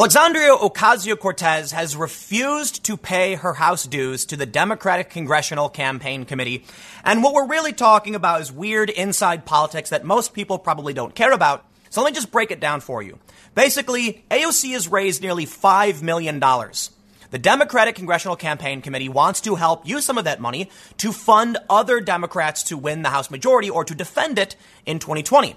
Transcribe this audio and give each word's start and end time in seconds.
Alexandria 0.00 0.56
Ocasio 0.56 1.14
Cortez 1.14 1.72
has 1.72 1.94
refused 1.94 2.84
to 2.84 2.96
pay 2.96 3.34
her 3.34 3.52
House 3.52 3.84
dues 3.86 4.24
to 4.24 4.34
the 4.34 4.46
Democratic 4.46 5.10
Congressional 5.10 5.68
Campaign 5.68 6.24
Committee. 6.24 6.64
And 7.04 7.22
what 7.22 7.34
we're 7.34 7.46
really 7.46 7.74
talking 7.74 8.14
about 8.14 8.40
is 8.40 8.50
weird 8.50 8.88
inside 8.88 9.44
politics 9.44 9.90
that 9.90 10.02
most 10.02 10.32
people 10.32 10.58
probably 10.58 10.94
don't 10.94 11.14
care 11.14 11.32
about. 11.32 11.66
So 11.90 12.00
let 12.00 12.12
me 12.12 12.14
just 12.14 12.32
break 12.32 12.50
it 12.50 12.60
down 12.60 12.80
for 12.80 13.02
you. 13.02 13.18
Basically, 13.54 14.24
AOC 14.30 14.72
has 14.72 14.88
raised 14.88 15.20
nearly 15.20 15.44
$5 15.44 16.00
million. 16.00 16.40
The 16.40 17.38
Democratic 17.38 17.94
Congressional 17.94 18.36
Campaign 18.36 18.80
Committee 18.80 19.10
wants 19.10 19.42
to 19.42 19.56
help 19.56 19.86
use 19.86 20.06
some 20.06 20.16
of 20.16 20.24
that 20.24 20.40
money 20.40 20.70
to 20.96 21.12
fund 21.12 21.58
other 21.68 22.00
Democrats 22.00 22.62
to 22.62 22.78
win 22.78 23.02
the 23.02 23.10
House 23.10 23.30
majority 23.30 23.68
or 23.68 23.84
to 23.84 23.94
defend 23.94 24.38
it 24.38 24.56
in 24.86 24.98
2020. 24.98 25.56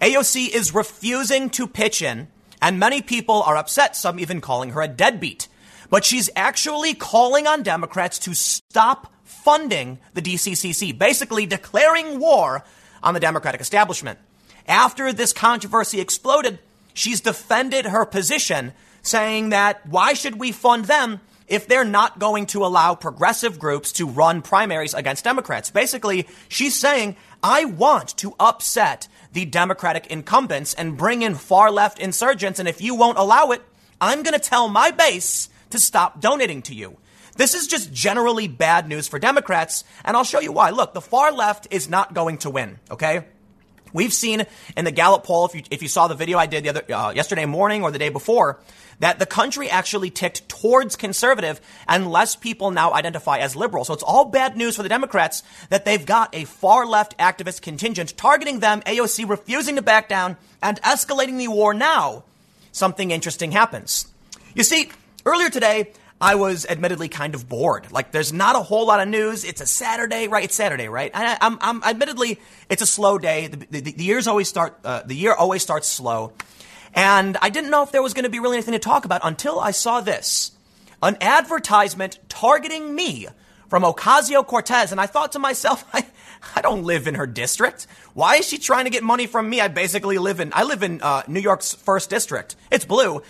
AOC 0.00 0.48
is 0.52 0.74
refusing 0.74 1.50
to 1.50 1.68
pitch 1.68 2.02
in 2.02 2.26
and 2.60 2.78
many 2.78 3.02
people 3.02 3.42
are 3.42 3.56
upset, 3.56 3.96
some 3.96 4.18
even 4.18 4.40
calling 4.40 4.70
her 4.70 4.82
a 4.82 4.88
deadbeat. 4.88 5.48
But 5.90 6.04
she's 6.04 6.30
actually 6.34 6.94
calling 6.94 7.46
on 7.46 7.62
Democrats 7.62 8.18
to 8.20 8.34
stop 8.34 9.12
funding 9.24 9.98
the 10.14 10.22
DCCC, 10.22 10.96
basically 10.96 11.46
declaring 11.46 12.18
war 12.18 12.64
on 13.02 13.14
the 13.14 13.20
Democratic 13.20 13.60
establishment. 13.60 14.18
After 14.66 15.12
this 15.12 15.32
controversy 15.32 16.00
exploded, 16.00 16.58
she's 16.92 17.20
defended 17.20 17.86
her 17.86 18.04
position, 18.04 18.72
saying 19.02 19.50
that 19.50 19.86
why 19.86 20.14
should 20.14 20.40
we 20.40 20.50
fund 20.50 20.86
them 20.86 21.20
if 21.48 21.68
they're 21.68 21.84
not 21.84 22.18
going 22.18 22.46
to 22.46 22.64
allow 22.64 22.94
progressive 22.94 23.58
groups 23.58 23.92
to 23.92 24.06
run 24.08 24.42
primaries 24.42 24.94
against 24.94 25.24
Democrats? 25.24 25.70
Basically, 25.70 26.26
she's 26.48 26.74
saying, 26.74 27.16
I 27.42 27.64
want 27.64 28.16
to 28.18 28.34
upset 28.40 29.08
the 29.32 29.44
Democratic 29.44 30.06
incumbents 30.08 30.74
and 30.74 30.96
bring 30.96 31.22
in 31.22 31.34
far 31.34 31.70
left 31.70 31.98
insurgents. 31.98 32.58
And 32.58 32.68
if 32.68 32.80
you 32.80 32.94
won't 32.94 33.18
allow 33.18 33.50
it, 33.50 33.62
I'm 34.00 34.22
going 34.22 34.38
to 34.38 34.40
tell 34.40 34.68
my 34.68 34.90
base 34.90 35.48
to 35.70 35.78
stop 35.78 36.20
donating 36.20 36.62
to 36.62 36.74
you. 36.74 36.96
This 37.36 37.54
is 37.54 37.66
just 37.66 37.92
generally 37.92 38.48
bad 38.48 38.88
news 38.88 39.08
for 39.08 39.18
Democrats, 39.18 39.84
and 40.04 40.16
I'll 40.16 40.24
show 40.24 40.40
you 40.40 40.52
why. 40.52 40.70
Look, 40.70 40.94
the 40.94 41.02
far 41.02 41.32
left 41.32 41.68
is 41.70 41.88
not 41.88 42.14
going 42.14 42.38
to 42.38 42.50
win, 42.50 42.78
okay? 42.90 43.26
We've 43.92 44.12
seen 44.12 44.44
in 44.76 44.84
the 44.84 44.90
Gallup 44.90 45.24
poll, 45.24 45.46
if 45.46 45.54
you, 45.54 45.62
if 45.70 45.82
you 45.82 45.88
saw 45.88 46.08
the 46.08 46.14
video 46.14 46.38
I 46.38 46.46
did 46.46 46.64
the 46.64 46.68
other, 46.70 46.82
uh, 46.92 47.12
yesterday 47.14 47.46
morning 47.46 47.82
or 47.82 47.90
the 47.90 47.98
day 47.98 48.08
before, 48.08 48.60
that 49.00 49.18
the 49.18 49.26
country 49.26 49.70
actually 49.70 50.10
ticked 50.10 50.48
towards 50.48 50.96
conservative 50.96 51.60
and 51.86 52.10
less 52.10 52.34
people 52.36 52.70
now 52.70 52.92
identify 52.92 53.38
as 53.38 53.54
liberal. 53.54 53.84
So 53.84 53.94
it's 53.94 54.02
all 54.02 54.26
bad 54.26 54.56
news 54.56 54.76
for 54.76 54.82
the 54.82 54.88
Democrats 54.88 55.42
that 55.68 55.84
they've 55.84 56.04
got 56.04 56.34
a 56.34 56.44
far 56.44 56.86
left 56.86 57.16
activist 57.18 57.62
contingent 57.62 58.16
targeting 58.16 58.60
them, 58.60 58.80
AOC 58.82 59.28
refusing 59.28 59.76
to 59.76 59.82
back 59.82 60.08
down 60.08 60.36
and 60.62 60.80
escalating 60.82 61.38
the 61.38 61.48
war 61.48 61.74
now. 61.74 62.24
Something 62.72 63.10
interesting 63.10 63.52
happens. 63.52 64.06
You 64.54 64.62
see, 64.62 64.90
earlier 65.24 65.50
today, 65.50 65.92
I 66.20 66.36
was 66.36 66.64
admittedly 66.66 67.08
kind 67.08 67.34
of 67.34 67.48
bored. 67.48 67.92
Like, 67.92 68.10
there's 68.10 68.32
not 68.32 68.56
a 68.56 68.60
whole 68.60 68.86
lot 68.86 69.00
of 69.00 69.08
news. 69.08 69.44
It's 69.44 69.60
a 69.60 69.66
Saturday, 69.66 70.28
right? 70.28 70.44
It's 70.44 70.54
Saturday, 70.54 70.88
right? 70.88 71.10
I, 71.14 71.32
am 71.32 71.38
I'm, 71.40 71.58
I'm 71.60 71.82
admittedly, 71.84 72.40
it's 72.70 72.80
a 72.82 72.86
slow 72.86 73.18
day. 73.18 73.48
The, 73.48 73.80
the, 73.80 73.92
the 73.92 74.04
years 74.04 74.26
always 74.26 74.48
start, 74.48 74.78
uh, 74.84 75.02
the 75.04 75.14
year 75.14 75.34
always 75.34 75.62
starts 75.62 75.86
slow. 75.86 76.32
And 76.94 77.36
I 77.42 77.50
didn't 77.50 77.70
know 77.70 77.82
if 77.82 77.92
there 77.92 78.02
was 78.02 78.14
going 78.14 78.24
to 78.24 78.30
be 78.30 78.38
really 78.38 78.56
anything 78.56 78.72
to 78.72 78.78
talk 78.78 79.04
about 79.04 79.20
until 79.24 79.60
I 79.60 79.72
saw 79.72 80.00
this 80.00 80.52
an 81.02 81.18
advertisement 81.20 82.18
targeting 82.30 82.94
me 82.94 83.28
from 83.68 83.82
Ocasio 83.82 84.46
Cortez. 84.46 84.92
And 84.92 85.00
I 85.00 85.06
thought 85.06 85.32
to 85.32 85.38
myself, 85.38 85.84
I, 85.92 86.06
I 86.54 86.62
don't 86.62 86.84
live 86.84 87.06
in 87.06 87.16
her 87.16 87.26
district. 87.26 87.86
Why 88.14 88.36
is 88.36 88.48
she 88.48 88.56
trying 88.56 88.84
to 88.84 88.90
get 88.90 89.02
money 89.02 89.26
from 89.26 89.48
me? 89.50 89.60
I 89.60 89.68
basically 89.68 90.16
live 90.16 90.40
in, 90.40 90.52
I 90.54 90.62
live 90.62 90.82
in 90.82 91.02
uh, 91.02 91.22
New 91.28 91.40
York's 91.40 91.74
first 91.74 92.08
district. 92.08 92.56
It's 92.70 92.86
blue, 92.86 93.22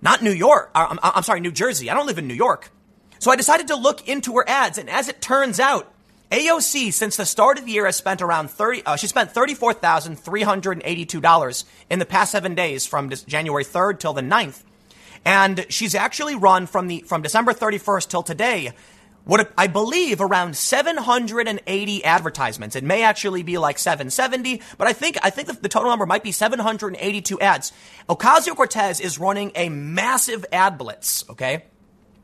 not 0.00 0.22
New 0.22 0.32
York. 0.32 0.70
Uh, 0.74 0.86
I'm, 0.90 0.98
I'm 1.02 1.22
sorry, 1.22 1.40
New 1.40 1.52
Jersey. 1.52 1.90
I 1.90 1.94
don't 1.94 2.06
live 2.06 2.18
in 2.18 2.28
New 2.28 2.34
York. 2.34 2.70
So 3.18 3.30
I 3.30 3.36
decided 3.36 3.68
to 3.68 3.76
look 3.76 4.08
into 4.08 4.34
her 4.34 4.48
ads. 4.48 4.78
And 4.78 4.88
as 4.88 5.08
it 5.08 5.20
turns 5.20 5.60
out, 5.60 5.92
AOC, 6.30 6.92
since 6.92 7.16
the 7.16 7.24
start 7.24 7.58
of 7.58 7.64
the 7.64 7.72
year, 7.72 7.86
has 7.86 7.96
spent 7.96 8.20
around 8.20 8.50
30, 8.50 8.82
uh, 8.84 8.96
she 8.96 9.06
spent 9.06 9.32
$34,382 9.32 11.64
in 11.90 11.98
the 11.98 12.04
past 12.04 12.32
seven 12.32 12.54
days 12.54 12.84
from 12.86 13.08
January 13.10 13.64
3rd 13.64 13.98
till 13.98 14.12
the 14.12 14.20
9th. 14.20 14.62
And 15.24 15.64
she's 15.70 15.94
actually 15.94 16.36
run 16.36 16.66
from 16.66 16.86
the, 16.86 17.00
from 17.00 17.22
December 17.22 17.52
31st 17.52 18.08
till 18.08 18.22
today, 18.22 18.72
what 19.28 19.52
I 19.58 19.66
believe 19.66 20.22
around 20.22 20.56
780 20.56 22.04
advertisements. 22.04 22.74
It 22.74 22.82
may 22.82 23.02
actually 23.02 23.42
be 23.42 23.58
like 23.58 23.78
770, 23.78 24.62
but 24.78 24.88
I 24.88 24.94
think, 24.94 25.18
I 25.22 25.28
think 25.28 25.48
the, 25.48 25.52
the 25.52 25.68
total 25.68 25.90
number 25.90 26.06
might 26.06 26.22
be 26.22 26.32
782 26.32 27.38
ads. 27.38 27.70
Ocasio 28.08 28.56
Cortez 28.56 29.00
is 29.00 29.18
running 29.18 29.52
a 29.54 29.68
massive 29.68 30.46
ad 30.50 30.78
blitz, 30.78 31.28
okay? 31.28 31.66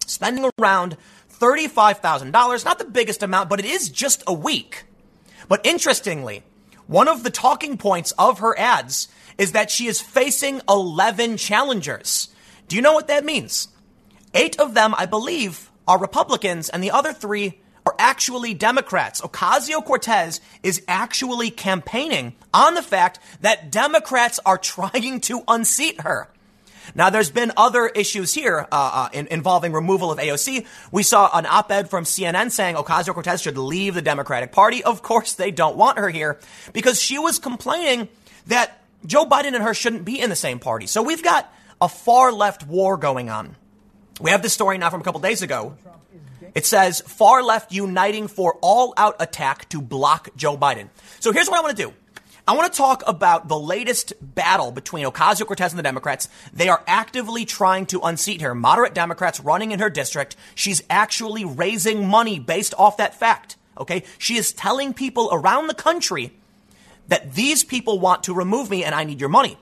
Spending 0.06 0.50
around 0.58 0.96
$35,000. 1.30 2.64
Not 2.64 2.78
the 2.78 2.86
biggest 2.86 3.22
amount, 3.22 3.50
but 3.50 3.60
it 3.60 3.66
is 3.66 3.90
just 3.90 4.22
a 4.26 4.32
week. 4.32 4.84
But 5.46 5.60
interestingly, 5.66 6.42
one 6.86 7.08
of 7.08 7.22
the 7.22 7.30
talking 7.30 7.76
points 7.76 8.12
of 8.12 8.38
her 8.38 8.58
ads 8.58 9.08
is 9.36 9.52
that 9.52 9.70
she 9.70 9.88
is 9.88 10.00
facing 10.00 10.62
11 10.70 11.36
challengers. 11.36 12.30
Do 12.66 12.76
you 12.76 12.82
know 12.82 12.94
what 12.94 13.08
that 13.08 13.26
means? 13.26 13.68
Eight 14.32 14.58
of 14.58 14.72
them, 14.72 14.94
I 14.96 15.04
believe, 15.04 15.70
are 15.86 15.98
Republicans, 15.98 16.68
and 16.68 16.82
the 16.82 16.90
other 16.90 17.12
three 17.12 17.60
are 17.86 17.94
actually 17.98 18.54
Democrats. 18.54 19.20
Ocasio 19.20 19.84
Cortez 19.84 20.40
is 20.62 20.82
actually 20.88 21.50
campaigning 21.50 22.34
on 22.52 22.74
the 22.74 22.82
fact 22.82 23.18
that 23.42 23.70
Democrats 23.70 24.40
are 24.46 24.58
trying 24.74 25.20
to 25.22 25.42
unseat 25.48 26.00
her. 26.00 26.28
Now, 26.94 27.08
there's 27.08 27.30
been 27.30 27.52
other 27.56 27.86
issues 27.86 28.34
here 28.34 28.66
uh, 28.70 28.90
uh, 28.94 29.08
in, 29.12 29.26
involving 29.28 29.72
removal 29.72 30.12
of 30.12 30.18
AOC. 30.18 30.66
We 30.92 31.02
saw 31.02 31.30
an 31.32 31.46
op-ed 31.46 31.88
from 31.88 32.04
CNN 32.04 32.50
saying 32.50 32.76
Ocasio 32.76 33.14
Cortez 33.14 33.40
should 33.40 33.56
leave 33.56 33.94
the 33.94 34.02
Democratic 34.02 34.52
Party. 34.52 34.84
Of 34.84 35.00
course, 35.00 35.32
they 35.34 35.50
don't 35.50 35.76
want 35.76 35.98
her 35.98 36.10
here 36.10 36.38
because 36.74 37.00
she 37.00 37.18
was 37.18 37.38
complaining 37.38 38.08
that 38.48 38.82
Joe 39.06 39.24
Biden 39.24 39.54
and 39.54 39.62
her 39.62 39.72
shouldn't 39.72 40.04
be 40.04 40.20
in 40.20 40.28
the 40.28 40.36
same 40.36 40.58
party. 40.58 40.86
So 40.86 41.02
we've 41.02 41.22
got 41.22 41.50
a 41.80 41.88
far 41.88 42.32
left 42.32 42.66
war 42.66 42.96
going 42.96 43.30
on. 43.30 43.56
We 44.20 44.30
have 44.30 44.42
this 44.42 44.52
story 44.52 44.78
now 44.78 44.90
from 44.90 45.00
a 45.00 45.04
couple 45.04 45.20
days 45.20 45.42
ago. 45.42 45.76
It 46.54 46.66
says 46.66 47.00
far 47.00 47.42
left 47.42 47.72
uniting 47.72 48.28
for 48.28 48.56
all 48.60 48.94
out 48.96 49.16
attack 49.18 49.68
to 49.70 49.82
block 49.82 50.28
Joe 50.36 50.56
Biden. 50.56 50.88
So 51.18 51.32
here's 51.32 51.48
what 51.48 51.58
I 51.58 51.62
want 51.62 51.76
to 51.76 51.82
do. 51.82 51.92
I 52.46 52.54
want 52.54 52.72
to 52.72 52.76
talk 52.76 53.02
about 53.06 53.48
the 53.48 53.58
latest 53.58 54.12
battle 54.20 54.70
between 54.70 55.06
Ocasio 55.06 55.46
Cortez 55.46 55.72
and 55.72 55.78
the 55.78 55.82
Democrats. 55.82 56.28
They 56.52 56.68
are 56.68 56.82
actively 56.86 57.44
trying 57.46 57.86
to 57.86 58.00
unseat 58.00 58.42
her. 58.42 58.54
Moderate 58.54 58.94
Democrats 58.94 59.40
running 59.40 59.72
in 59.72 59.80
her 59.80 59.88
district. 59.88 60.36
She's 60.54 60.82
actually 60.90 61.44
raising 61.44 62.06
money 62.06 62.38
based 62.38 62.74
off 62.76 62.98
that 62.98 63.14
fact. 63.14 63.56
Okay. 63.78 64.04
She 64.18 64.36
is 64.36 64.52
telling 64.52 64.92
people 64.92 65.30
around 65.32 65.66
the 65.66 65.74
country 65.74 66.32
that 67.08 67.34
these 67.34 67.64
people 67.64 67.98
want 67.98 68.24
to 68.24 68.34
remove 68.34 68.70
me 68.70 68.84
and 68.84 68.94
I 68.94 69.04
need 69.04 69.20
your 69.20 69.30
money. 69.30 69.58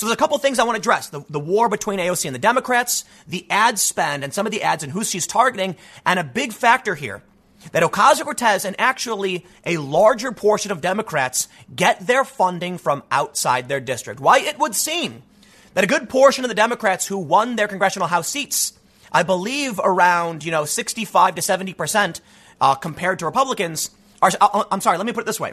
So 0.00 0.06
there's 0.06 0.14
a 0.14 0.16
couple 0.16 0.38
things 0.38 0.58
I 0.58 0.64
want 0.64 0.76
to 0.76 0.80
address. 0.80 1.10
The, 1.10 1.22
the 1.28 1.38
war 1.38 1.68
between 1.68 1.98
AOC 1.98 2.24
and 2.24 2.34
the 2.34 2.38
Democrats, 2.38 3.04
the 3.28 3.46
ad 3.50 3.78
spend 3.78 4.24
and 4.24 4.32
some 4.32 4.46
of 4.46 4.50
the 4.50 4.62
ads 4.62 4.82
and 4.82 4.90
who 4.90 5.04
she's 5.04 5.26
targeting, 5.26 5.76
and 6.06 6.18
a 6.18 6.24
big 6.24 6.54
factor 6.54 6.94
here 6.94 7.22
that 7.72 7.82
Ocasio 7.82 8.22
Cortez 8.22 8.64
and 8.64 8.74
actually 8.78 9.44
a 9.66 9.76
larger 9.76 10.32
portion 10.32 10.72
of 10.72 10.80
Democrats 10.80 11.48
get 11.76 12.06
their 12.06 12.24
funding 12.24 12.78
from 12.78 13.02
outside 13.10 13.68
their 13.68 13.78
district. 13.78 14.20
Why 14.20 14.38
it 14.38 14.58
would 14.58 14.74
seem 14.74 15.22
that 15.74 15.84
a 15.84 15.86
good 15.86 16.08
portion 16.08 16.44
of 16.44 16.48
the 16.48 16.54
Democrats 16.54 17.06
who 17.06 17.18
won 17.18 17.56
their 17.56 17.68
congressional 17.68 18.08
House 18.08 18.28
seats, 18.28 18.72
I 19.12 19.22
believe 19.22 19.78
around, 19.84 20.46
you 20.46 20.50
know, 20.50 20.64
65 20.64 21.34
to 21.34 21.42
70% 21.42 22.22
uh, 22.58 22.74
compared 22.74 23.18
to 23.18 23.26
Republicans, 23.26 23.90
are, 24.22 24.30
uh, 24.40 24.64
I'm 24.70 24.80
sorry, 24.80 24.96
let 24.96 25.06
me 25.06 25.12
put 25.12 25.24
it 25.24 25.26
this 25.26 25.40
way. 25.40 25.52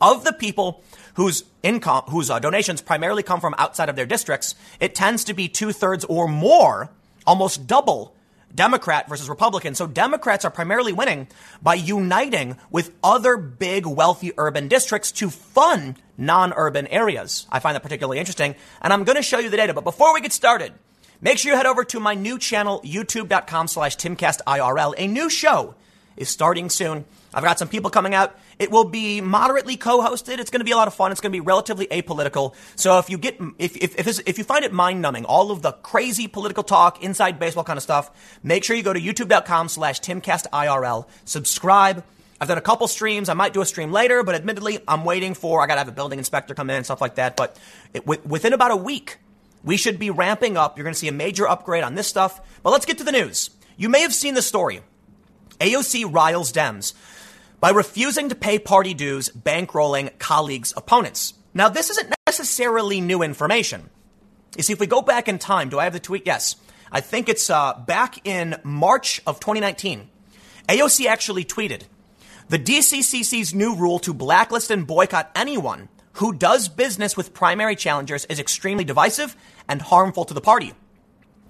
Of 0.00 0.24
the 0.24 0.32
people 0.32 0.82
whose 1.14 1.44
income, 1.62 2.04
whose 2.08 2.30
uh, 2.30 2.38
donations 2.38 2.82
primarily 2.82 3.22
come 3.22 3.40
from 3.40 3.54
outside 3.58 3.88
of 3.88 3.96
their 3.96 4.06
districts, 4.06 4.54
it 4.80 4.94
tends 4.94 5.24
to 5.24 5.34
be 5.34 5.48
two 5.48 5.72
thirds 5.72 6.04
or 6.04 6.28
more, 6.28 6.90
almost 7.26 7.66
double 7.66 8.14
Democrat 8.54 9.08
versus 9.08 9.28
Republican. 9.28 9.74
So 9.74 9.86
Democrats 9.86 10.44
are 10.44 10.50
primarily 10.50 10.92
winning 10.92 11.28
by 11.62 11.74
uniting 11.74 12.56
with 12.70 12.92
other 13.02 13.36
big 13.36 13.86
wealthy 13.86 14.32
urban 14.38 14.68
districts 14.68 15.12
to 15.12 15.30
fund 15.30 15.96
non-urban 16.16 16.86
areas. 16.86 17.46
I 17.50 17.58
find 17.58 17.74
that 17.74 17.82
particularly 17.82 18.18
interesting. 18.18 18.54
And 18.80 18.92
I'm 18.92 19.04
going 19.04 19.16
to 19.16 19.22
show 19.22 19.38
you 19.38 19.50
the 19.50 19.56
data. 19.56 19.74
But 19.74 19.84
before 19.84 20.14
we 20.14 20.20
get 20.20 20.32
started, 20.32 20.72
make 21.20 21.38
sure 21.38 21.52
you 21.52 21.56
head 21.56 21.66
over 21.66 21.84
to 21.84 22.00
my 22.00 22.14
new 22.14 22.38
channel, 22.38 22.80
youtube.com 22.82 23.68
slash 23.68 23.96
timcastirl. 23.96 24.94
A 24.96 25.06
new 25.06 25.28
show 25.28 25.74
is 26.16 26.28
starting 26.30 26.70
soon. 26.70 27.04
I've 27.34 27.44
got 27.44 27.58
some 27.58 27.68
people 27.68 27.90
coming 27.90 28.14
out. 28.14 28.38
It 28.58 28.70
will 28.70 28.84
be 28.84 29.20
moderately 29.20 29.76
co-hosted. 29.76 30.38
It's 30.38 30.50
going 30.50 30.60
to 30.60 30.64
be 30.64 30.70
a 30.70 30.76
lot 30.76 30.88
of 30.88 30.94
fun. 30.94 31.12
It's 31.12 31.20
going 31.20 31.30
to 31.30 31.36
be 31.36 31.40
relatively 31.40 31.86
apolitical. 31.88 32.54
So 32.74 32.98
if 32.98 33.10
you 33.10 33.18
get, 33.18 33.38
if, 33.58 33.76
if, 33.76 33.98
if, 33.98 34.20
if 34.26 34.38
you 34.38 34.44
find 34.44 34.64
it 34.64 34.72
mind 34.72 35.02
numbing, 35.02 35.26
all 35.26 35.50
of 35.50 35.60
the 35.60 35.72
crazy 35.72 36.26
political 36.26 36.62
talk, 36.62 37.02
inside 37.04 37.38
baseball 37.38 37.64
kind 37.64 37.76
of 37.76 37.82
stuff, 37.82 38.10
make 38.42 38.64
sure 38.64 38.74
you 38.74 38.82
go 38.82 38.94
to 38.94 39.00
youtube.com 39.00 39.68
slash 39.68 40.00
timcastirl, 40.00 41.06
subscribe. 41.26 42.02
I've 42.40 42.48
done 42.48 42.58
a 42.58 42.62
couple 42.62 42.88
streams. 42.88 43.28
I 43.28 43.34
might 43.34 43.52
do 43.52 43.60
a 43.60 43.66
stream 43.66 43.92
later, 43.92 44.22
but 44.22 44.34
admittedly, 44.34 44.78
I'm 44.88 45.04
waiting 45.04 45.34
for, 45.34 45.62
I 45.62 45.66
got 45.66 45.74
to 45.74 45.80
have 45.80 45.88
a 45.88 45.92
building 45.92 46.18
inspector 46.18 46.54
come 46.54 46.70
in 46.70 46.76
and 46.76 46.84
stuff 46.84 47.00
like 47.00 47.16
that. 47.16 47.36
But 47.36 47.58
it, 47.92 48.06
within 48.06 48.52
about 48.54 48.70
a 48.70 48.76
week, 48.76 49.18
We 49.66 49.76
should 49.76 49.98
be 49.98 50.10
ramping 50.10 50.56
up. 50.56 50.78
You're 50.78 50.84
going 50.84 50.94
to 50.94 50.98
see 50.98 51.08
a 51.08 51.12
major 51.12 51.46
upgrade 51.48 51.82
on 51.82 51.96
this 51.96 52.06
stuff. 52.06 52.40
But 52.62 52.70
let's 52.70 52.86
get 52.86 52.98
to 52.98 53.04
the 53.04 53.12
news. 53.12 53.50
You 53.76 53.88
may 53.88 54.00
have 54.02 54.14
seen 54.14 54.34
the 54.34 54.42
story. 54.42 54.80
AOC 55.58 56.14
riles 56.14 56.52
Dems 56.52 56.94
by 57.60 57.70
refusing 57.70 58.28
to 58.28 58.34
pay 58.34 58.58
party 58.58 58.94
dues, 58.94 59.28
bankrolling 59.30 60.18
colleagues' 60.18 60.72
opponents. 60.76 61.34
Now, 61.54 61.68
this 61.68 61.90
isn't 61.90 62.14
necessarily 62.26 63.00
new 63.00 63.22
information. 63.22 63.88
You 64.56 64.62
see, 64.62 64.72
if 64.72 64.80
we 64.80 64.86
go 64.86 65.02
back 65.02 65.28
in 65.28 65.38
time, 65.38 65.68
do 65.68 65.78
I 65.78 65.84
have 65.84 65.92
the 65.92 66.00
tweet? 66.00 66.26
Yes. 66.26 66.56
I 66.92 67.00
think 67.00 67.28
it's 67.28 67.50
uh, 67.50 67.74
back 67.86 68.26
in 68.26 68.56
March 68.62 69.20
of 69.26 69.40
2019. 69.40 70.08
AOC 70.68 71.06
actually 71.06 71.44
tweeted 71.44 71.82
the 72.48 72.58
DCCC's 72.58 73.54
new 73.54 73.74
rule 73.74 73.98
to 74.00 74.14
blacklist 74.14 74.70
and 74.70 74.86
boycott 74.86 75.30
anyone 75.34 75.88
who 76.14 76.32
does 76.32 76.68
business 76.68 77.16
with 77.16 77.34
primary 77.34 77.76
challengers 77.76 78.24
is 78.26 78.38
extremely 78.38 78.84
divisive 78.84 79.36
and 79.68 79.82
harmful 79.82 80.24
to 80.24 80.34
the 80.34 80.40
party. 80.40 80.72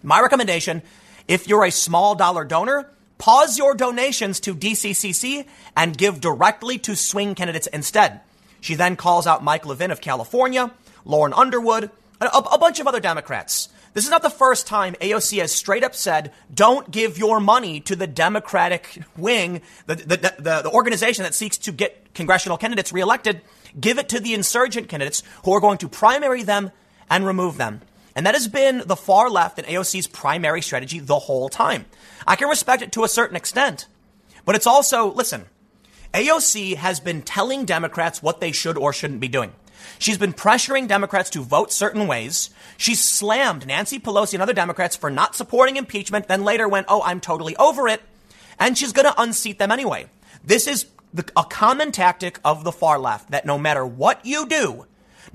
My 0.02 0.20
recommendation 0.20 0.82
if 1.28 1.48
you're 1.48 1.64
a 1.64 1.72
small 1.72 2.14
dollar 2.14 2.44
donor, 2.44 2.88
pause 3.18 3.58
your 3.58 3.74
donations 3.74 4.40
to 4.40 4.54
DCCC 4.54 5.46
and 5.76 5.96
give 5.96 6.20
directly 6.20 6.78
to 6.78 6.96
swing 6.96 7.34
candidates 7.34 7.66
instead. 7.68 8.20
She 8.60 8.74
then 8.74 8.96
calls 8.96 9.26
out 9.26 9.44
Mike 9.44 9.66
Levin 9.66 9.90
of 9.90 10.00
California, 10.00 10.72
Lauren 11.04 11.32
Underwood, 11.32 11.90
a, 12.20 12.26
a 12.26 12.58
bunch 12.58 12.80
of 12.80 12.86
other 12.86 13.00
Democrats. 13.00 13.68
This 13.96 14.04
is 14.04 14.10
not 14.10 14.22
the 14.22 14.28
first 14.28 14.66
time 14.66 14.94
AOC 15.00 15.38
has 15.38 15.54
straight 15.54 15.82
up 15.82 15.94
said, 15.94 16.32
don't 16.52 16.90
give 16.90 17.16
your 17.16 17.40
money 17.40 17.80
to 17.80 17.96
the 17.96 18.06
Democratic 18.06 19.02
wing, 19.16 19.62
the, 19.86 19.94
the, 19.94 20.16
the, 20.38 20.60
the, 20.64 20.70
organization 20.70 21.22
that 21.22 21.34
seeks 21.34 21.56
to 21.58 21.72
get 21.72 22.12
congressional 22.12 22.58
candidates 22.58 22.92
reelected. 22.92 23.40
Give 23.80 23.98
it 23.98 24.10
to 24.10 24.20
the 24.20 24.34
insurgent 24.34 24.90
candidates 24.90 25.22
who 25.44 25.52
are 25.52 25.60
going 25.60 25.78
to 25.78 25.88
primary 25.88 26.42
them 26.42 26.72
and 27.08 27.24
remove 27.24 27.56
them. 27.56 27.80
And 28.16 28.24
that 28.24 28.34
has 28.34 28.48
been 28.48 28.82
the 28.86 28.96
far 28.96 29.28
left 29.28 29.58
and 29.58 29.68
AOC's 29.68 30.06
primary 30.06 30.62
strategy 30.62 30.98
the 30.98 31.18
whole 31.18 31.50
time. 31.50 31.84
I 32.26 32.34
can 32.34 32.48
respect 32.48 32.82
it 32.82 32.90
to 32.92 33.04
a 33.04 33.08
certain 33.08 33.36
extent, 33.36 33.86
but 34.46 34.56
it's 34.56 34.66
also, 34.66 35.12
listen, 35.12 35.44
AOC 36.14 36.76
has 36.76 36.98
been 36.98 37.20
telling 37.20 37.66
Democrats 37.66 38.22
what 38.22 38.40
they 38.40 38.52
should 38.52 38.78
or 38.78 38.94
shouldn't 38.94 39.20
be 39.20 39.28
doing. 39.28 39.52
She's 39.98 40.16
been 40.16 40.32
pressuring 40.32 40.88
Democrats 40.88 41.28
to 41.30 41.42
vote 41.42 41.70
certain 41.70 42.06
ways. 42.06 42.48
She 42.78 42.94
slammed 42.94 43.66
Nancy 43.66 43.98
Pelosi 43.98 44.32
and 44.32 44.42
other 44.42 44.54
Democrats 44.54 44.96
for 44.96 45.10
not 45.10 45.36
supporting 45.36 45.76
impeachment, 45.76 46.26
then 46.26 46.42
later 46.42 46.66
went, 46.66 46.86
oh, 46.88 47.02
I'm 47.02 47.20
totally 47.20 47.54
over 47.56 47.86
it. 47.86 48.00
And 48.58 48.78
she's 48.78 48.92
going 48.92 49.06
to 49.06 49.20
unseat 49.20 49.58
them 49.58 49.70
anyway. 49.70 50.06
This 50.42 50.66
is 50.66 50.86
the, 51.12 51.28
a 51.36 51.44
common 51.44 51.92
tactic 51.92 52.40
of 52.42 52.64
the 52.64 52.72
far 52.72 52.98
left 52.98 53.30
that 53.30 53.44
no 53.44 53.58
matter 53.58 53.84
what 53.84 54.24
you 54.24 54.46
do, 54.46 54.86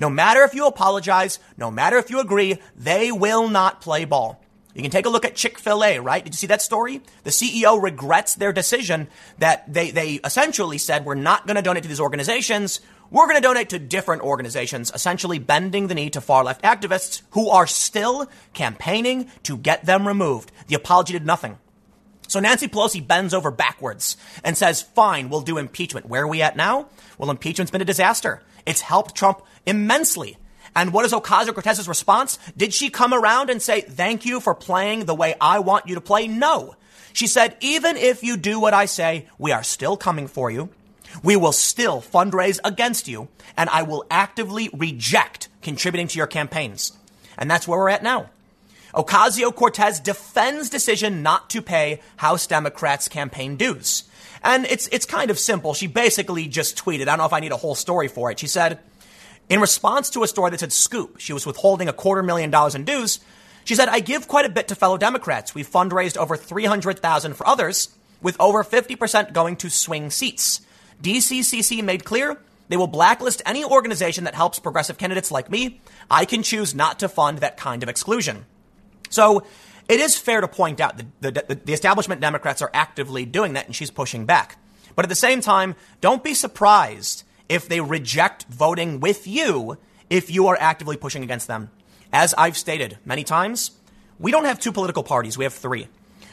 no 0.01 0.09
matter 0.09 0.43
if 0.43 0.55
you 0.55 0.65
apologize, 0.65 1.39
no 1.57 1.69
matter 1.69 1.97
if 1.97 2.09
you 2.09 2.19
agree, 2.19 2.57
they 2.75 3.11
will 3.11 3.47
not 3.47 3.81
play 3.81 4.03
ball. 4.03 4.43
You 4.73 4.81
can 4.81 4.89
take 4.89 5.05
a 5.05 5.09
look 5.09 5.25
at 5.25 5.35
Chick 5.35 5.59
fil 5.59 5.83
A, 5.83 5.99
right? 5.99 6.23
Did 6.23 6.33
you 6.33 6.37
see 6.37 6.47
that 6.47 6.61
story? 6.61 7.01
The 7.23 7.29
CEO 7.29 7.81
regrets 7.81 8.35
their 8.35 8.51
decision 8.51 9.09
that 9.37 9.71
they, 9.71 9.91
they 9.91 10.13
essentially 10.23 10.79
said, 10.79 11.05
we're 11.05 11.13
not 11.13 11.45
going 11.45 11.55
to 11.55 11.61
donate 11.61 11.83
to 11.83 11.89
these 11.89 11.99
organizations. 11.99 12.79
We're 13.11 13.27
going 13.27 13.35
to 13.35 13.41
donate 13.41 13.69
to 13.69 13.79
different 13.79 14.23
organizations, 14.23 14.91
essentially 14.95 15.37
bending 15.37 15.87
the 15.87 15.93
knee 15.93 16.09
to 16.11 16.21
far 16.21 16.43
left 16.43 16.63
activists 16.63 17.21
who 17.31 17.49
are 17.49 17.67
still 17.67 18.27
campaigning 18.53 19.29
to 19.43 19.55
get 19.55 19.85
them 19.85 20.07
removed. 20.07 20.51
The 20.67 20.75
apology 20.75 21.13
did 21.13 21.25
nothing. 21.27 21.59
So 22.27 22.39
Nancy 22.39 22.69
Pelosi 22.69 23.05
bends 23.05 23.33
over 23.33 23.51
backwards 23.51 24.15
and 24.43 24.57
says, 24.57 24.81
fine, 24.81 25.29
we'll 25.29 25.41
do 25.41 25.57
impeachment. 25.57 26.07
Where 26.07 26.23
are 26.23 26.27
we 26.27 26.41
at 26.41 26.55
now? 26.55 26.87
Well, 27.17 27.29
impeachment's 27.29 27.71
been 27.71 27.81
a 27.81 27.85
disaster. 27.85 28.41
It's 28.65 28.81
helped 28.81 29.15
Trump 29.15 29.41
immensely. 29.65 30.37
And 30.75 30.93
what 30.93 31.05
is 31.05 31.11
Ocasio 31.11 31.53
Cortez's 31.53 31.87
response? 31.87 32.39
Did 32.55 32.73
she 32.73 32.89
come 32.89 33.13
around 33.13 33.49
and 33.49 33.61
say, 33.61 33.81
thank 33.81 34.25
you 34.25 34.39
for 34.39 34.55
playing 34.55 35.05
the 35.05 35.15
way 35.15 35.35
I 35.41 35.59
want 35.59 35.87
you 35.87 35.95
to 35.95 36.01
play? 36.01 36.27
No. 36.27 36.75
She 37.13 37.27
said, 37.27 37.57
even 37.59 37.97
if 37.97 38.23
you 38.23 38.37
do 38.37 38.59
what 38.59 38.73
I 38.73 38.85
say, 38.85 39.27
we 39.37 39.51
are 39.51 39.63
still 39.63 39.97
coming 39.97 40.27
for 40.27 40.49
you. 40.49 40.69
We 41.23 41.35
will 41.35 41.51
still 41.51 42.01
fundraise 42.01 42.59
against 42.63 43.09
you, 43.09 43.27
and 43.57 43.69
I 43.69 43.83
will 43.83 44.05
actively 44.09 44.69
reject 44.73 45.49
contributing 45.61 46.07
to 46.07 46.17
your 46.17 46.27
campaigns. 46.27 46.93
And 47.37 47.51
that's 47.51 47.67
where 47.67 47.79
we're 47.79 47.89
at 47.89 48.03
now. 48.03 48.29
Ocasio 48.93 49.53
Cortez 49.53 49.99
defends 49.99 50.69
decision 50.69 51.21
not 51.21 51.49
to 51.49 51.61
pay 51.61 52.01
House 52.17 52.47
Democrats 52.47 53.07
campaign 53.07 53.57
dues. 53.57 54.03
And 54.43 54.65
it's, 54.65 54.87
it's 54.91 55.05
kind 55.05 55.29
of 55.29 55.37
simple. 55.37 55.73
She 55.73 55.87
basically 55.87 56.47
just 56.47 56.77
tweeted, 56.83 57.03
I 57.03 57.05
don't 57.05 57.19
know 57.19 57.25
if 57.25 57.33
I 57.33 57.39
need 57.39 57.51
a 57.51 57.57
whole 57.57 57.75
story 57.75 58.07
for 58.07 58.31
it. 58.31 58.39
She 58.39 58.47
said, 58.47 58.79
in 59.49 59.59
response 59.59 60.09
to 60.11 60.23
a 60.23 60.27
story 60.27 60.51
that 60.51 60.59
said 60.59 60.73
Scoop, 60.73 61.19
she 61.19 61.33
was 61.33 61.45
withholding 61.45 61.87
a 61.87 61.93
quarter 61.93 62.23
million 62.23 62.49
dollars 62.49 62.73
in 62.73 62.85
dues. 62.85 63.19
She 63.65 63.75
said, 63.75 63.89
I 63.89 63.99
give 63.99 64.27
quite 64.27 64.45
a 64.45 64.49
bit 64.49 64.69
to 64.69 64.75
fellow 64.75 64.97
Democrats. 64.97 65.53
We've 65.53 65.69
fundraised 65.69 66.17
over 66.17 66.35
300,000 66.35 67.33
for 67.35 67.47
others, 67.47 67.89
with 68.21 68.35
over 68.39 68.63
50% 68.63 69.33
going 69.33 69.57
to 69.57 69.69
swing 69.69 70.09
seats. 70.09 70.61
DCCC 71.01 71.83
made 71.83 72.05
clear 72.05 72.39
they 72.69 72.77
will 72.77 72.87
blacklist 72.87 73.41
any 73.45 73.65
organization 73.65 74.23
that 74.23 74.35
helps 74.35 74.57
progressive 74.57 74.97
candidates 74.97 75.31
like 75.31 75.51
me. 75.51 75.81
I 76.09 76.25
can 76.25 76.41
choose 76.41 76.73
not 76.73 76.99
to 76.99 77.09
fund 77.09 77.39
that 77.39 77.57
kind 77.57 77.83
of 77.83 77.89
exclusion. 77.89 78.45
So 79.09 79.45
it 79.91 79.99
is 79.99 80.17
fair 80.17 80.39
to 80.39 80.47
point 80.47 80.79
out 80.79 80.97
that 80.97 81.21
the, 81.21 81.31
the, 81.31 81.55
the 81.55 81.73
establishment 81.73 82.21
Democrats 82.21 82.61
are 82.61 82.71
actively 82.73 83.25
doing 83.25 83.53
that, 83.53 83.65
and 83.65 83.75
she's 83.75 83.91
pushing 83.91 84.25
back. 84.25 84.57
But 84.95 85.03
at 85.03 85.09
the 85.09 85.15
same 85.15 85.41
time, 85.41 85.75
don't 85.99 86.23
be 86.23 86.33
surprised 86.33 87.23
if 87.49 87.67
they 87.67 87.81
reject 87.81 88.45
voting 88.45 89.01
with 89.01 89.27
you 89.27 89.77
if 90.09 90.31
you 90.31 90.47
are 90.47 90.57
actively 90.59 90.95
pushing 90.95 91.23
against 91.23 91.47
them. 91.47 91.71
As 92.13 92.33
I've 92.37 92.57
stated 92.57 92.99
many 93.03 93.25
times, 93.25 93.71
we 94.17 94.31
don't 94.31 94.45
have 94.45 94.59
two 94.59 94.71
political 94.71 95.03
parties, 95.03 95.37
we 95.37 95.43
have 95.43 95.53
three. 95.53 95.89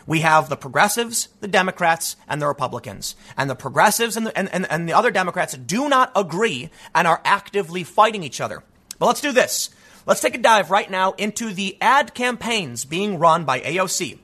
We 0.06 0.20
have 0.20 0.48
the 0.48 0.56
progressives, 0.56 1.28
the 1.40 1.48
Democrats, 1.48 2.16
and 2.28 2.40
the 2.40 2.46
Republicans. 2.46 3.14
And 3.36 3.50
the 3.50 3.54
progressives 3.54 4.16
and 4.16 4.26
the, 4.26 4.38
and, 4.38 4.48
and, 4.54 4.70
and 4.70 4.88
the 4.88 4.94
other 4.94 5.10
Democrats 5.10 5.54
do 5.54 5.88
not 5.88 6.12
agree 6.16 6.70
and 6.94 7.06
are 7.06 7.20
actively 7.24 7.84
fighting 7.84 8.22
each 8.22 8.40
other. 8.40 8.62
But 8.98 9.06
let's 9.06 9.20
do 9.20 9.32
this. 9.32 9.70
Let's 10.08 10.22
take 10.22 10.34
a 10.34 10.38
dive 10.38 10.70
right 10.70 10.90
now 10.90 11.12
into 11.18 11.52
the 11.52 11.76
ad 11.82 12.14
campaigns 12.14 12.86
being 12.86 13.18
run 13.18 13.44
by 13.44 13.60
AOC. 13.60 14.18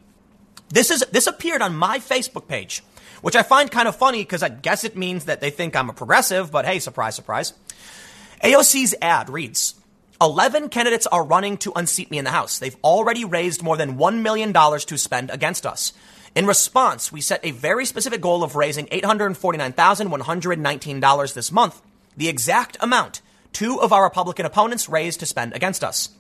This 0.71 0.91
is 0.91 1.05
this 1.13 1.27
appeared 1.27 1.61
on 1.61 1.77
my 1.77 1.99
Facebook 1.99 2.49
page, 2.49 2.83
which 3.21 3.37
I 3.37 3.43
find 3.43 3.71
kind 3.71 3.87
of 3.87 3.95
funny 3.95 4.23
because 4.23 4.43
I 4.43 4.49
guess 4.49 4.85
it 4.85 4.97
means 4.97 5.27
that 5.27 5.43
they 5.43 5.51
think 5.51 5.77
I'm 5.77 5.91
a 5.91 5.93
progressive, 5.93 6.51
but 6.51 6.65
hey, 6.65 6.79
surprise, 6.79 7.15
surprise. 7.15 7.53
AOC's 8.43 8.95
ad 9.03 9.29
reads 9.29 9.75
11 10.23 10.71
candidates 10.71 11.07
are 11.09 11.23
running 11.23 11.59
to 11.59 11.71
unseat 11.77 12.11
me 12.11 12.17
in 12.17 12.25
the 12.25 12.31
House. 12.31 12.59
They've 12.59 12.79
already 12.83 13.27
raised 13.27 13.63
more 13.63 13.77
than 13.77 13.99
$1 13.99 14.23
million 14.23 14.55
to 14.55 14.97
spend 14.97 15.31
against 15.31 15.67
us. 15.67 15.93
In 16.35 16.47
response, 16.47 17.13
we 17.13 17.21
set 17.21 17.45
a 17.45 17.51
very 17.51 17.85
specific 17.85 18.23
goal 18.23 18.43
of 18.43 18.57
raising 18.57 18.87
$849,119 18.87 21.35
this 21.35 21.53
month, 21.53 21.83
the 22.17 22.31
exact 22.31 22.79
amount 22.81 23.21
two 23.55 23.81
of 23.81 23.93
our 23.93 24.03
Republican 24.03 24.45
opponents 24.45 24.89
raised 24.89 25.21
to 25.21 25.27
spend 25.27 25.55
against 25.55 25.83
us. 25.83 26.11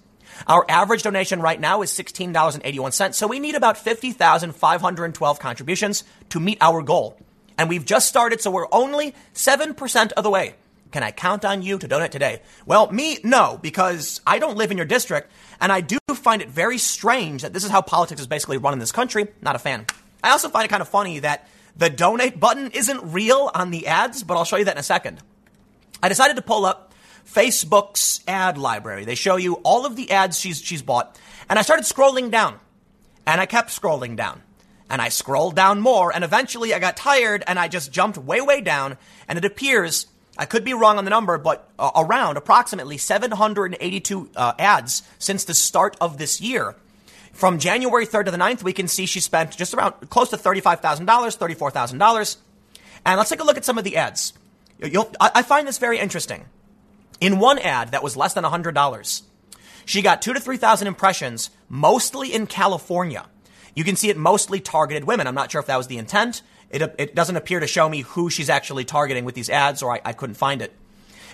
Our 0.46 0.64
average 0.68 1.02
donation 1.02 1.40
right 1.40 1.60
now 1.60 1.82
is 1.82 1.90
$16.81, 1.90 3.14
so 3.14 3.26
we 3.26 3.38
need 3.38 3.54
about 3.54 3.76
50,512 3.76 5.38
contributions 5.38 6.04
to 6.30 6.40
meet 6.40 6.58
our 6.60 6.82
goal. 6.82 7.18
And 7.58 7.68
we've 7.68 7.84
just 7.84 8.08
started, 8.08 8.40
so 8.40 8.50
we're 8.50 8.66
only 8.72 9.14
7% 9.34 10.12
of 10.12 10.24
the 10.24 10.30
way. 10.30 10.54
Can 10.90 11.02
I 11.02 11.10
count 11.10 11.44
on 11.44 11.62
you 11.62 11.78
to 11.78 11.88
donate 11.88 12.12
today? 12.12 12.40
Well, 12.66 12.90
me, 12.90 13.18
no, 13.24 13.58
because 13.60 14.20
I 14.26 14.38
don't 14.38 14.56
live 14.56 14.70
in 14.70 14.76
your 14.76 14.86
district, 14.86 15.30
and 15.60 15.70
I 15.70 15.80
do 15.80 15.98
find 16.14 16.40
it 16.40 16.48
very 16.48 16.78
strange 16.78 17.42
that 17.42 17.52
this 17.52 17.64
is 17.64 17.70
how 17.70 17.82
politics 17.82 18.20
is 18.20 18.26
basically 18.26 18.58
run 18.58 18.72
in 18.72 18.78
this 18.78 18.92
country. 18.92 19.26
Not 19.42 19.56
a 19.56 19.58
fan. 19.58 19.86
I 20.22 20.30
also 20.30 20.48
find 20.48 20.64
it 20.64 20.68
kind 20.68 20.82
of 20.82 20.88
funny 20.88 21.18
that 21.20 21.48
the 21.76 21.90
donate 21.90 22.38
button 22.38 22.70
isn't 22.70 23.12
real 23.12 23.50
on 23.54 23.70
the 23.70 23.88
ads, 23.88 24.22
but 24.22 24.36
I'll 24.36 24.44
show 24.44 24.56
you 24.56 24.64
that 24.64 24.76
in 24.76 24.78
a 24.78 24.84
second. 24.84 25.20
I 26.02 26.08
decided 26.08 26.36
to 26.36 26.42
pull 26.42 26.64
up 26.64 26.93
Facebook's 27.26 28.20
ad 28.28 28.58
library. 28.58 29.04
They 29.04 29.14
show 29.14 29.36
you 29.36 29.54
all 29.64 29.86
of 29.86 29.96
the 29.96 30.10
ads 30.10 30.38
she's, 30.38 30.60
she's 30.60 30.82
bought, 30.82 31.18
and 31.48 31.58
I 31.58 31.62
started 31.62 31.84
scrolling 31.84 32.30
down, 32.30 32.58
and 33.26 33.40
I 33.40 33.46
kept 33.46 33.70
scrolling 33.70 34.16
down. 34.16 34.42
And 34.90 35.00
I 35.00 35.08
scrolled 35.08 35.56
down 35.56 35.80
more, 35.80 36.14
and 36.14 36.22
eventually 36.22 36.74
I 36.74 36.78
got 36.78 36.96
tired 36.96 37.42
and 37.46 37.58
I 37.58 37.68
just 37.68 37.90
jumped 37.90 38.18
way, 38.18 38.42
way 38.42 38.60
down. 38.60 38.98
And 39.26 39.38
it 39.38 39.44
appears 39.44 40.06
I 40.36 40.46
could 40.46 40.64
be 40.64 40.74
wrong 40.74 40.98
on 40.98 41.04
the 41.04 41.10
number, 41.10 41.38
but 41.38 41.68
uh, 41.78 41.90
around 41.96 42.36
approximately 42.36 42.98
782 42.98 44.30
uh, 44.34 44.52
ads 44.58 45.02
since 45.18 45.44
the 45.44 45.54
start 45.54 45.96
of 46.00 46.18
this 46.18 46.40
year. 46.40 46.74
From 47.32 47.58
January 47.58 48.06
3rd 48.06 48.26
to 48.26 48.30
the 48.30 48.36
9th, 48.36 48.62
we 48.62 48.72
can 48.72 48.88
see 48.88 49.06
she 49.06 49.20
spent 49.20 49.56
just 49.56 49.74
around 49.74 49.92
close 50.10 50.30
to 50.30 50.36
$35,000, 50.36 51.04
$34,000. 51.04 52.36
And 53.06 53.18
let's 53.18 53.30
take 53.30 53.40
a 53.40 53.44
look 53.44 53.56
at 53.56 53.64
some 53.64 53.78
of 53.78 53.84
the 53.84 53.96
ads. 53.96 54.32
You'll, 54.78 55.10
I 55.20 55.42
find 55.42 55.66
this 55.66 55.78
very 55.78 55.98
interesting. 55.98 56.44
In 57.20 57.38
one 57.38 57.58
ad 57.58 57.92
that 57.92 58.02
was 58.02 58.16
less 58.16 58.34
than 58.34 58.44
$100, 58.44 59.22
she 59.86 60.02
got 60.02 60.22
two 60.22 60.32
to 60.32 60.40
3,000 60.40 60.86
impressions, 60.86 61.50
mostly 61.68 62.32
in 62.32 62.46
California. 62.46 63.26
You 63.74 63.84
can 63.84 63.96
see 63.96 64.08
it 64.08 64.16
mostly 64.16 64.60
targeted 64.60 65.04
women. 65.04 65.26
I'm 65.26 65.34
not 65.34 65.50
sure 65.50 65.60
if 65.60 65.66
that 65.66 65.76
was 65.76 65.88
the 65.88 65.98
intent. 65.98 66.42
It, 66.70 66.94
it 66.98 67.14
doesn't 67.14 67.36
appear 67.36 67.60
to 67.60 67.66
show 67.66 67.88
me 67.88 68.02
who 68.02 68.30
she's 68.30 68.50
actually 68.50 68.84
targeting 68.84 69.24
with 69.24 69.34
these 69.34 69.50
ads, 69.50 69.82
or 69.82 69.92
I, 69.92 70.00
I 70.04 70.12
couldn't 70.12 70.36
find 70.36 70.62
it. 70.62 70.74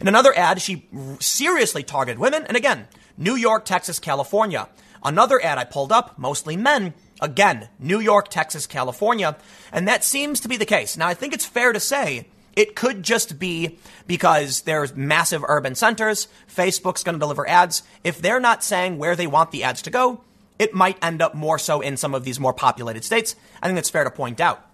In 0.00 0.08
another 0.08 0.36
ad, 0.36 0.60
she 0.62 0.88
seriously 1.20 1.82
targeted 1.82 2.18
women, 2.18 2.44
and 2.46 2.56
again, 2.56 2.88
New 3.16 3.36
York, 3.36 3.64
Texas, 3.66 3.98
California. 3.98 4.68
Another 5.04 5.42
ad 5.42 5.58
I 5.58 5.64
pulled 5.64 5.92
up, 5.92 6.18
mostly 6.18 6.56
men. 6.56 6.94
Again, 7.20 7.68
New 7.78 8.00
York, 8.00 8.28
Texas, 8.28 8.66
California. 8.66 9.36
And 9.72 9.86
that 9.86 10.04
seems 10.04 10.40
to 10.40 10.48
be 10.48 10.56
the 10.56 10.66
case. 10.66 10.96
Now, 10.96 11.08
I 11.08 11.14
think 11.14 11.34
it's 11.34 11.44
fair 11.44 11.72
to 11.72 11.80
say 11.80 12.28
it 12.56 12.74
could 12.74 13.02
just 13.02 13.38
be 13.38 13.78
because 14.06 14.62
there's 14.62 14.94
massive 14.94 15.44
urban 15.46 15.74
centers. 15.74 16.28
Facebook's 16.48 17.04
going 17.04 17.14
to 17.14 17.20
deliver 17.20 17.48
ads. 17.48 17.82
If 18.04 18.20
they're 18.20 18.40
not 18.40 18.64
saying 18.64 18.98
where 18.98 19.16
they 19.16 19.26
want 19.26 19.50
the 19.50 19.64
ads 19.64 19.82
to 19.82 19.90
go, 19.90 20.22
it 20.58 20.74
might 20.74 21.02
end 21.02 21.22
up 21.22 21.34
more 21.34 21.58
so 21.58 21.80
in 21.80 21.96
some 21.96 22.14
of 22.14 22.24
these 22.24 22.40
more 22.40 22.52
populated 22.52 23.04
states. 23.04 23.36
I 23.62 23.66
think 23.66 23.76
that's 23.76 23.90
fair 23.90 24.04
to 24.04 24.10
point 24.10 24.40
out. 24.40 24.64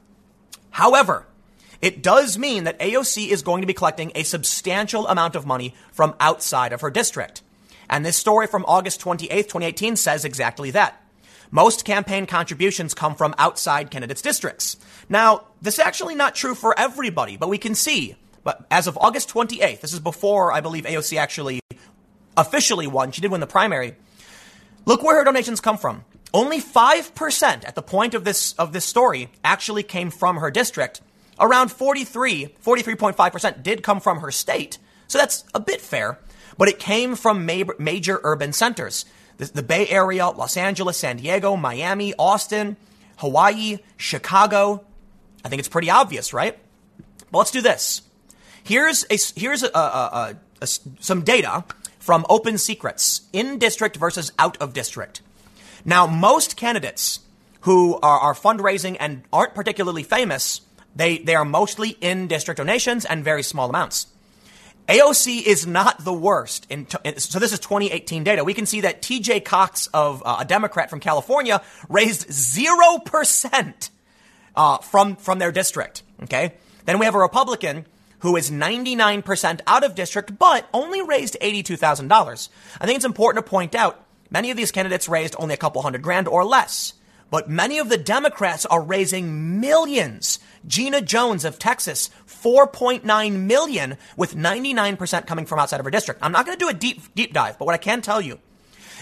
However, 0.70 1.26
it 1.80 2.02
does 2.02 2.38
mean 2.38 2.64
that 2.64 2.78
AOC 2.80 3.28
is 3.28 3.42
going 3.42 3.60
to 3.60 3.66
be 3.66 3.74
collecting 3.74 4.10
a 4.14 4.22
substantial 4.22 5.06
amount 5.06 5.36
of 5.36 5.46
money 5.46 5.74
from 5.92 6.14
outside 6.18 6.72
of 6.72 6.80
her 6.80 6.90
district. 6.90 7.42
And 7.88 8.04
this 8.04 8.16
story 8.16 8.46
from 8.46 8.64
August 8.66 9.00
28, 9.00 9.30
2018 9.44 9.96
says 9.96 10.24
exactly 10.24 10.70
that. 10.72 11.00
Most 11.50 11.84
campaign 11.84 12.26
contributions 12.26 12.94
come 12.94 13.14
from 13.14 13.34
outside 13.38 13.90
candidates' 13.90 14.22
districts. 14.22 14.76
Now, 15.08 15.46
this 15.62 15.74
is 15.74 15.80
actually 15.80 16.14
not 16.14 16.34
true 16.34 16.54
for 16.54 16.78
everybody, 16.78 17.36
but 17.36 17.48
we 17.48 17.58
can 17.58 17.74
see. 17.74 18.16
But 18.42 18.66
as 18.70 18.86
of 18.86 18.98
August 18.98 19.28
28th, 19.28 19.80
this 19.80 19.92
is 19.92 20.00
before 20.00 20.52
I 20.52 20.60
believe 20.60 20.84
AOC 20.84 21.18
actually 21.18 21.60
officially 22.36 22.86
won. 22.86 23.12
She 23.12 23.20
did 23.20 23.30
win 23.30 23.40
the 23.40 23.46
primary. 23.46 23.96
Look 24.84 25.02
where 25.02 25.16
her 25.16 25.24
donations 25.24 25.60
come 25.60 25.78
from. 25.78 26.04
Only 26.32 26.60
5% 26.60 27.42
at 27.66 27.74
the 27.74 27.82
point 27.82 28.14
of 28.14 28.24
this 28.24 28.52
of 28.54 28.72
this 28.72 28.84
story 28.84 29.30
actually 29.42 29.82
came 29.82 30.10
from 30.10 30.36
her 30.36 30.50
district. 30.50 31.00
Around 31.38 31.70
43, 31.70 32.54
43.5% 32.64 33.62
did 33.62 33.82
come 33.82 34.00
from 34.00 34.20
her 34.20 34.30
state. 34.30 34.78
So 35.08 35.18
that's 35.18 35.44
a 35.54 35.60
bit 35.60 35.80
fair, 35.80 36.18
but 36.58 36.68
it 36.68 36.78
came 36.78 37.14
from 37.14 37.46
major 37.46 38.20
urban 38.22 38.52
centers 38.52 39.04
the, 39.38 39.46
the 39.46 39.62
Bay 39.62 39.86
Area, 39.88 40.28
Los 40.28 40.56
Angeles, 40.56 40.96
San 40.96 41.18
Diego, 41.18 41.56
Miami, 41.56 42.14
Austin, 42.18 42.76
Hawaii, 43.18 43.78
Chicago. 43.96 44.84
I 45.44 45.48
think 45.48 45.60
it's 45.60 45.68
pretty 45.68 45.90
obvious, 45.90 46.32
right? 46.32 46.58
But 47.30 47.38
let's 47.38 47.50
do 47.50 47.60
this. 47.60 48.02
Here's 48.62 49.04
a, 49.10 49.18
here's 49.38 49.62
a, 49.62 49.70
a, 49.74 50.36
a, 50.60 50.66
some 50.66 51.22
data 51.22 51.64
from 51.98 52.26
Open 52.28 52.58
Secrets 52.58 53.22
in 53.32 53.58
district 53.58 53.96
versus 53.96 54.32
out 54.38 54.56
of 54.58 54.72
district. 54.72 55.22
Now, 55.84 56.06
most 56.06 56.56
candidates 56.56 57.20
who 57.60 57.98
are, 58.02 58.18
are 58.18 58.34
fundraising 58.34 58.96
and 58.98 59.22
aren't 59.32 59.54
particularly 59.54 60.02
famous, 60.02 60.60
they, 60.94 61.18
they 61.18 61.34
are 61.34 61.44
mostly 61.44 61.90
in 62.00 62.26
district 62.26 62.58
donations 62.58 63.04
and 63.04 63.22
very 63.24 63.42
small 63.42 63.70
amounts. 63.70 64.06
AOC 64.88 65.42
is 65.42 65.66
not 65.66 66.04
the 66.04 66.12
worst. 66.12 66.66
In 66.70 66.86
t- 66.86 66.98
so 67.18 67.38
this 67.38 67.52
is 67.52 67.58
2018 67.58 68.24
data. 68.24 68.44
We 68.44 68.54
can 68.54 68.66
see 68.66 68.82
that 68.82 69.02
TJ 69.02 69.44
Cox 69.44 69.88
of 69.88 70.22
uh, 70.24 70.38
a 70.40 70.44
Democrat 70.44 70.90
from 70.90 71.00
California 71.00 71.62
raised 71.88 72.28
0% 72.28 73.90
uh, 74.54 74.78
from, 74.78 75.16
from 75.16 75.38
their 75.38 75.52
district. 75.52 76.02
Okay. 76.22 76.54
Then 76.84 76.98
we 76.98 77.04
have 77.04 77.14
a 77.14 77.18
Republican 77.18 77.86
who 78.20 78.36
is 78.36 78.50
99% 78.50 79.60
out 79.66 79.84
of 79.84 79.94
district, 79.94 80.38
but 80.38 80.68
only 80.72 81.02
raised 81.02 81.36
$82,000. 81.40 82.48
I 82.80 82.86
think 82.86 82.96
it's 82.96 83.04
important 83.04 83.44
to 83.44 83.50
point 83.50 83.74
out 83.74 84.04
many 84.30 84.50
of 84.50 84.56
these 84.56 84.72
candidates 84.72 85.08
raised 85.08 85.36
only 85.38 85.54
a 85.54 85.58
couple 85.58 85.82
hundred 85.82 86.02
grand 86.02 86.28
or 86.28 86.44
less. 86.44 86.94
But 87.30 87.50
many 87.50 87.78
of 87.78 87.88
the 87.88 87.98
Democrats 87.98 88.66
are 88.66 88.80
raising 88.82 89.60
millions. 89.60 90.38
Gina 90.66 91.00
Jones 91.00 91.44
of 91.44 91.58
Texas, 91.58 92.10
4.9 92.26 93.32
million, 93.32 93.96
with 94.16 94.36
99% 94.36 95.26
coming 95.26 95.46
from 95.46 95.58
outside 95.58 95.80
of 95.80 95.84
her 95.84 95.90
district. 95.90 96.20
I'm 96.22 96.32
not 96.32 96.46
going 96.46 96.56
to 96.56 96.64
do 96.64 96.70
a 96.70 96.74
deep, 96.74 97.14
deep 97.14 97.32
dive, 97.32 97.58
but 97.58 97.66
what 97.66 97.74
I 97.74 97.78
can 97.78 98.00
tell 98.00 98.20
you 98.20 98.38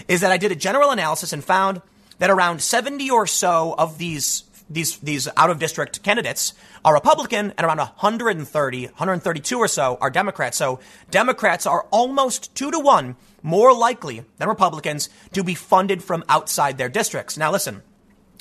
is 0.07 0.21
that 0.21 0.31
I 0.31 0.37
did 0.37 0.51
a 0.51 0.55
general 0.55 0.91
analysis 0.91 1.33
and 1.33 1.43
found 1.43 1.81
that 2.19 2.29
around 2.29 2.61
70 2.61 3.09
or 3.09 3.27
so 3.27 3.75
of 3.77 3.97
these 3.97 4.43
these 4.67 4.97
these 4.97 5.27
out 5.37 5.51
of 5.51 5.59
district 5.59 6.01
candidates 6.01 6.55
are 6.83 6.95
Republican 6.95 7.53
and 7.55 7.65
around 7.65 7.77
130, 7.77 8.85
132 8.85 9.57
or 9.57 9.67
so 9.67 9.97
are 10.01 10.09
Democrats. 10.09 10.57
So 10.57 10.79
Democrats 11.11 11.67
are 11.67 11.85
almost 11.91 12.55
two 12.55 12.71
to 12.71 12.79
one 12.79 13.15
more 13.43 13.73
likely 13.73 14.23
than 14.37 14.49
Republicans 14.49 15.09
to 15.33 15.43
be 15.43 15.53
funded 15.53 16.03
from 16.03 16.23
outside 16.27 16.79
their 16.79 16.89
districts. 16.89 17.37
Now 17.37 17.51
listen, 17.51 17.83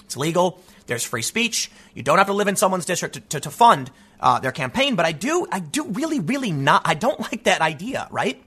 it's 0.04 0.16
legal. 0.16 0.61
There's 0.87 1.04
free 1.04 1.23
speech. 1.23 1.70
You 1.94 2.02
don't 2.02 2.18
have 2.18 2.26
to 2.26 2.32
live 2.32 2.49
in 2.49 2.56
someone's 2.56 2.84
district 2.84 3.14
to, 3.14 3.20
to, 3.20 3.40
to 3.40 3.50
fund 3.50 3.90
uh, 4.20 4.38
their 4.40 4.52
campaign. 4.52 4.96
But 4.96 5.06
I 5.06 5.12
do, 5.12 5.46
I 5.50 5.61
do 5.61 5.87
really, 5.87 6.20
really 6.20 6.52
not. 6.52 6.82
I 6.84 6.94
don't 6.94 7.20
like 7.32 7.44
that 7.44 7.61
idea, 7.61 8.08
right? 8.11 8.42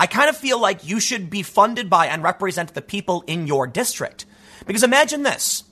I 0.00 0.06
kind 0.06 0.28
of 0.28 0.36
feel 0.36 0.60
like 0.60 0.86
you 0.86 1.00
should 1.00 1.28
be 1.28 1.42
funded 1.42 1.90
by 1.90 2.06
and 2.06 2.22
represent 2.22 2.74
the 2.74 2.82
people 2.82 3.24
in 3.26 3.46
your 3.46 3.66
district. 3.66 4.26
Because 4.66 4.82
imagine 4.82 5.22
this. 5.22 5.64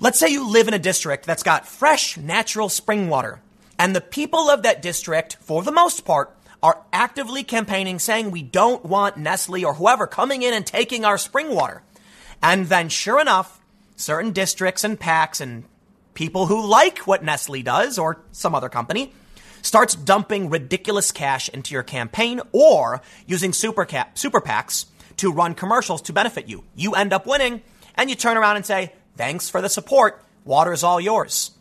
Let's 0.00 0.18
say 0.18 0.28
you 0.28 0.50
live 0.50 0.68
in 0.68 0.74
a 0.74 0.78
district 0.78 1.24
that's 1.24 1.42
got 1.42 1.66
fresh, 1.66 2.16
natural 2.16 2.68
spring 2.68 3.08
water, 3.08 3.40
and 3.78 3.94
the 3.94 4.00
people 4.00 4.50
of 4.50 4.62
that 4.62 4.82
district, 4.82 5.36
for 5.40 5.62
the 5.62 5.72
most 5.72 6.04
part, 6.04 6.36
are 6.62 6.82
actively 6.92 7.44
campaigning 7.44 7.98
saying 7.98 8.30
we 8.30 8.42
don't 8.42 8.84
want 8.84 9.16
Nestle 9.16 9.64
or 9.64 9.74
whoever 9.74 10.06
coming 10.06 10.42
in 10.42 10.54
and 10.54 10.66
taking 10.66 11.04
our 11.04 11.18
spring 11.18 11.54
water. 11.54 11.82
And 12.42 12.66
then, 12.66 12.88
sure 12.88 13.20
enough, 13.20 13.60
certain 13.96 14.32
districts 14.32 14.84
and 14.84 14.98
PACs 14.98 15.40
and 15.40 15.64
people 16.14 16.46
who 16.46 16.66
like 16.66 16.98
what 17.00 17.24
Nestle 17.24 17.62
does 17.62 17.98
or 17.98 18.20
some 18.32 18.54
other 18.54 18.68
company 18.68 19.12
starts 19.62 19.94
dumping 19.94 20.50
ridiculous 20.50 21.10
cash 21.10 21.48
into 21.48 21.72
your 21.72 21.82
campaign 21.82 22.40
or 22.52 23.00
using 23.26 23.52
super, 23.52 23.84
cap, 23.84 24.18
super 24.18 24.40
PACs 24.40 24.86
to 25.16 25.32
run 25.32 25.54
commercials 25.54 26.02
to 26.02 26.12
benefit 26.12 26.48
you. 26.48 26.64
You 26.74 26.92
end 26.92 27.12
up 27.12 27.26
winning 27.26 27.62
and 27.94 28.10
you 28.10 28.16
turn 28.16 28.36
around 28.36 28.56
and 28.56 28.66
say, 28.66 28.92
thanks 29.16 29.48
for 29.48 29.62
the 29.62 29.68
support. 29.68 30.22
Water 30.44 30.72
is 30.72 30.84
all 30.84 31.00
yours. 31.00 31.52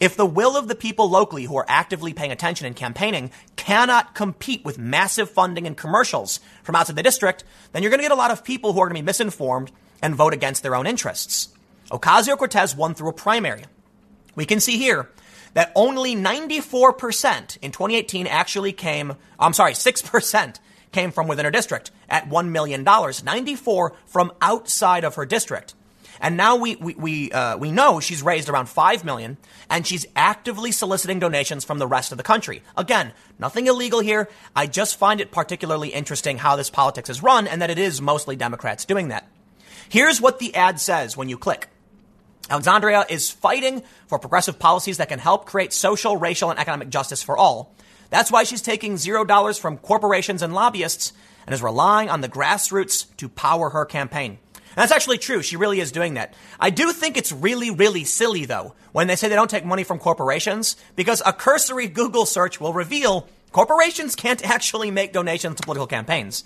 If 0.00 0.16
the 0.16 0.26
will 0.26 0.56
of 0.56 0.68
the 0.68 0.74
people 0.74 1.08
locally 1.08 1.44
who 1.44 1.56
are 1.56 1.64
actively 1.68 2.12
paying 2.12 2.32
attention 2.32 2.66
and 2.66 2.76
campaigning 2.76 3.30
cannot 3.54 4.14
compete 4.14 4.64
with 4.64 4.78
massive 4.78 5.30
funding 5.30 5.66
and 5.66 5.76
commercials 5.76 6.40
from 6.62 6.74
outside 6.74 6.96
the 6.96 7.02
district, 7.02 7.44
then 7.72 7.82
you're 7.82 7.90
going 7.90 8.00
to 8.00 8.04
get 8.04 8.12
a 8.12 8.16
lot 8.16 8.30
of 8.30 8.44
people 8.44 8.72
who 8.72 8.80
are 8.80 8.86
going 8.86 8.96
to 8.96 9.02
be 9.02 9.06
misinformed 9.06 9.70
and 10.02 10.14
vote 10.14 10.34
against 10.34 10.62
their 10.62 10.74
own 10.74 10.86
interests. 10.86 11.48
Ocasio 11.90 12.36
Cortez 12.36 12.74
won 12.74 12.94
through 12.94 13.10
a 13.10 13.12
primary. 13.12 13.64
We 14.34 14.44
can 14.44 14.60
see 14.60 14.76
here 14.76 15.08
that 15.54 15.72
only 15.74 16.14
94% 16.14 17.58
in 17.62 17.72
2018 17.72 18.26
actually 18.26 18.72
came, 18.72 19.14
I'm 19.38 19.52
sorry, 19.52 19.72
6% 19.72 20.58
came 20.92 21.10
from 21.10 21.28
within 21.28 21.44
her 21.44 21.50
district 21.50 21.90
at 22.08 22.28
$1 22.28 22.48
million, 22.48 22.84
94 22.84 23.92
from 24.06 24.32
outside 24.42 25.04
of 25.04 25.14
her 25.14 25.24
district. 25.24 25.74
And 26.20 26.36
now 26.36 26.56
we, 26.56 26.76
we, 26.76 26.94
we, 26.94 27.32
uh, 27.32 27.56
we 27.58 27.70
know 27.70 28.00
she's 28.00 28.22
raised 28.22 28.48
around 28.48 28.68
5 28.68 29.04
million 29.04 29.36
and 29.68 29.86
she's 29.86 30.06
actively 30.16 30.72
soliciting 30.72 31.18
donations 31.18 31.64
from 31.64 31.78
the 31.78 31.86
rest 31.86 32.12
of 32.12 32.18
the 32.18 32.24
country. 32.24 32.62
Again, 32.76 33.12
nothing 33.38 33.66
illegal 33.66 34.00
here. 34.00 34.28
I 34.54 34.66
just 34.66 34.98
find 34.98 35.20
it 35.20 35.30
particularly 35.30 35.90
interesting 35.90 36.38
how 36.38 36.56
this 36.56 36.70
politics 36.70 37.10
is 37.10 37.22
run 37.22 37.46
and 37.46 37.62
that 37.62 37.70
it 37.70 37.78
is 37.78 38.00
mostly 38.00 38.36
Democrats 38.36 38.84
doing 38.84 39.08
that. 39.08 39.28
Here's 39.88 40.20
what 40.20 40.38
the 40.38 40.54
ad 40.54 40.80
says 40.80 41.16
when 41.16 41.28
you 41.28 41.38
click. 41.38 41.68
Alexandria 42.48 43.04
is 43.08 43.30
fighting 43.30 43.82
for 44.06 44.18
progressive 44.18 44.58
policies 44.58 44.98
that 44.98 45.08
can 45.08 45.18
help 45.18 45.46
create 45.46 45.72
social, 45.72 46.16
racial, 46.16 46.50
and 46.50 46.58
economic 46.58 46.88
justice 46.88 47.22
for 47.22 47.36
all. 47.36 47.74
That's 48.10 48.30
why 48.30 48.44
she's 48.44 48.62
taking 48.62 48.96
zero 48.96 49.24
dollars 49.24 49.58
from 49.58 49.78
corporations 49.78 50.42
and 50.42 50.54
lobbyists 50.54 51.12
and 51.46 51.54
is 51.54 51.62
relying 51.62 52.08
on 52.08 52.20
the 52.20 52.28
grassroots 52.28 53.06
to 53.16 53.28
power 53.28 53.70
her 53.70 53.84
campaign. 53.84 54.38
And 54.54 54.82
that's 54.82 54.92
actually 54.92 55.18
true. 55.18 55.42
She 55.42 55.56
really 55.56 55.80
is 55.80 55.90
doing 55.90 56.14
that. 56.14 56.34
I 56.60 56.70
do 56.70 56.92
think 56.92 57.16
it's 57.16 57.32
really, 57.32 57.70
really 57.70 58.04
silly, 58.04 58.44
though, 58.44 58.74
when 58.92 59.06
they 59.06 59.16
say 59.16 59.28
they 59.28 59.34
don't 59.34 59.50
take 59.50 59.64
money 59.64 59.84
from 59.84 59.98
corporations, 59.98 60.76
because 60.96 61.22
a 61.24 61.32
cursory 61.32 61.88
Google 61.88 62.26
search 62.26 62.60
will 62.60 62.74
reveal 62.74 63.26
corporations 63.52 64.14
can't 64.14 64.44
actually 64.48 64.90
make 64.90 65.12
donations 65.12 65.56
to 65.56 65.62
political 65.62 65.86
campaigns. 65.86 66.44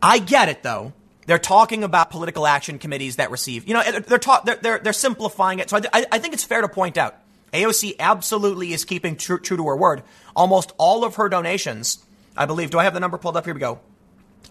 I 0.00 0.18
get 0.18 0.48
it, 0.48 0.62
though. 0.62 0.94
They're 1.26 1.38
talking 1.38 1.84
about 1.84 2.10
political 2.10 2.46
action 2.46 2.78
committees 2.78 3.16
that 3.16 3.30
receive, 3.30 3.68
you 3.68 3.74
know, 3.74 4.00
they're, 4.00 4.18
talk, 4.18 4.44
they're, 4.44 4.56
they're, 4.56 4.78
they're, 4.78 4.92
simplifying 4.92 5.60
it. 5.60 5.70
So 5.70 5.80
I, 5.92 6.04
I, 6.10 6.18
think 6.18 6.34
it's 6.34 6.42
fair 6.42 6.62
to 6.62 6.68
point 6.68 6.98
out 6.98 7.16
AOC 7.52 7.94
absolutely 8.00 8.72
is 8.72 8.84
keeping 8.84 9.16
true, 9.16 9.38
true 9.38 9.56
to 9.56 9.66
her 9.66 9.76
word. 9.76 10.02
Almost 10.34 10.72
all 10.78 11.04
of 11.04 11.16
her 11.16 11.28
donations, 11.28 12.04
I 12.36 12.46
believe, 12.46 12.70
do 12.70 12.78
I 12.78 12.84
have 12.84 12.94
the 12.94 13.00
number 13.00 13.18
pulled 13.18 13.36
up? 13.36 13.44
Here 13.44 13.54
we 13.54 13.60
go. 13.60 13.80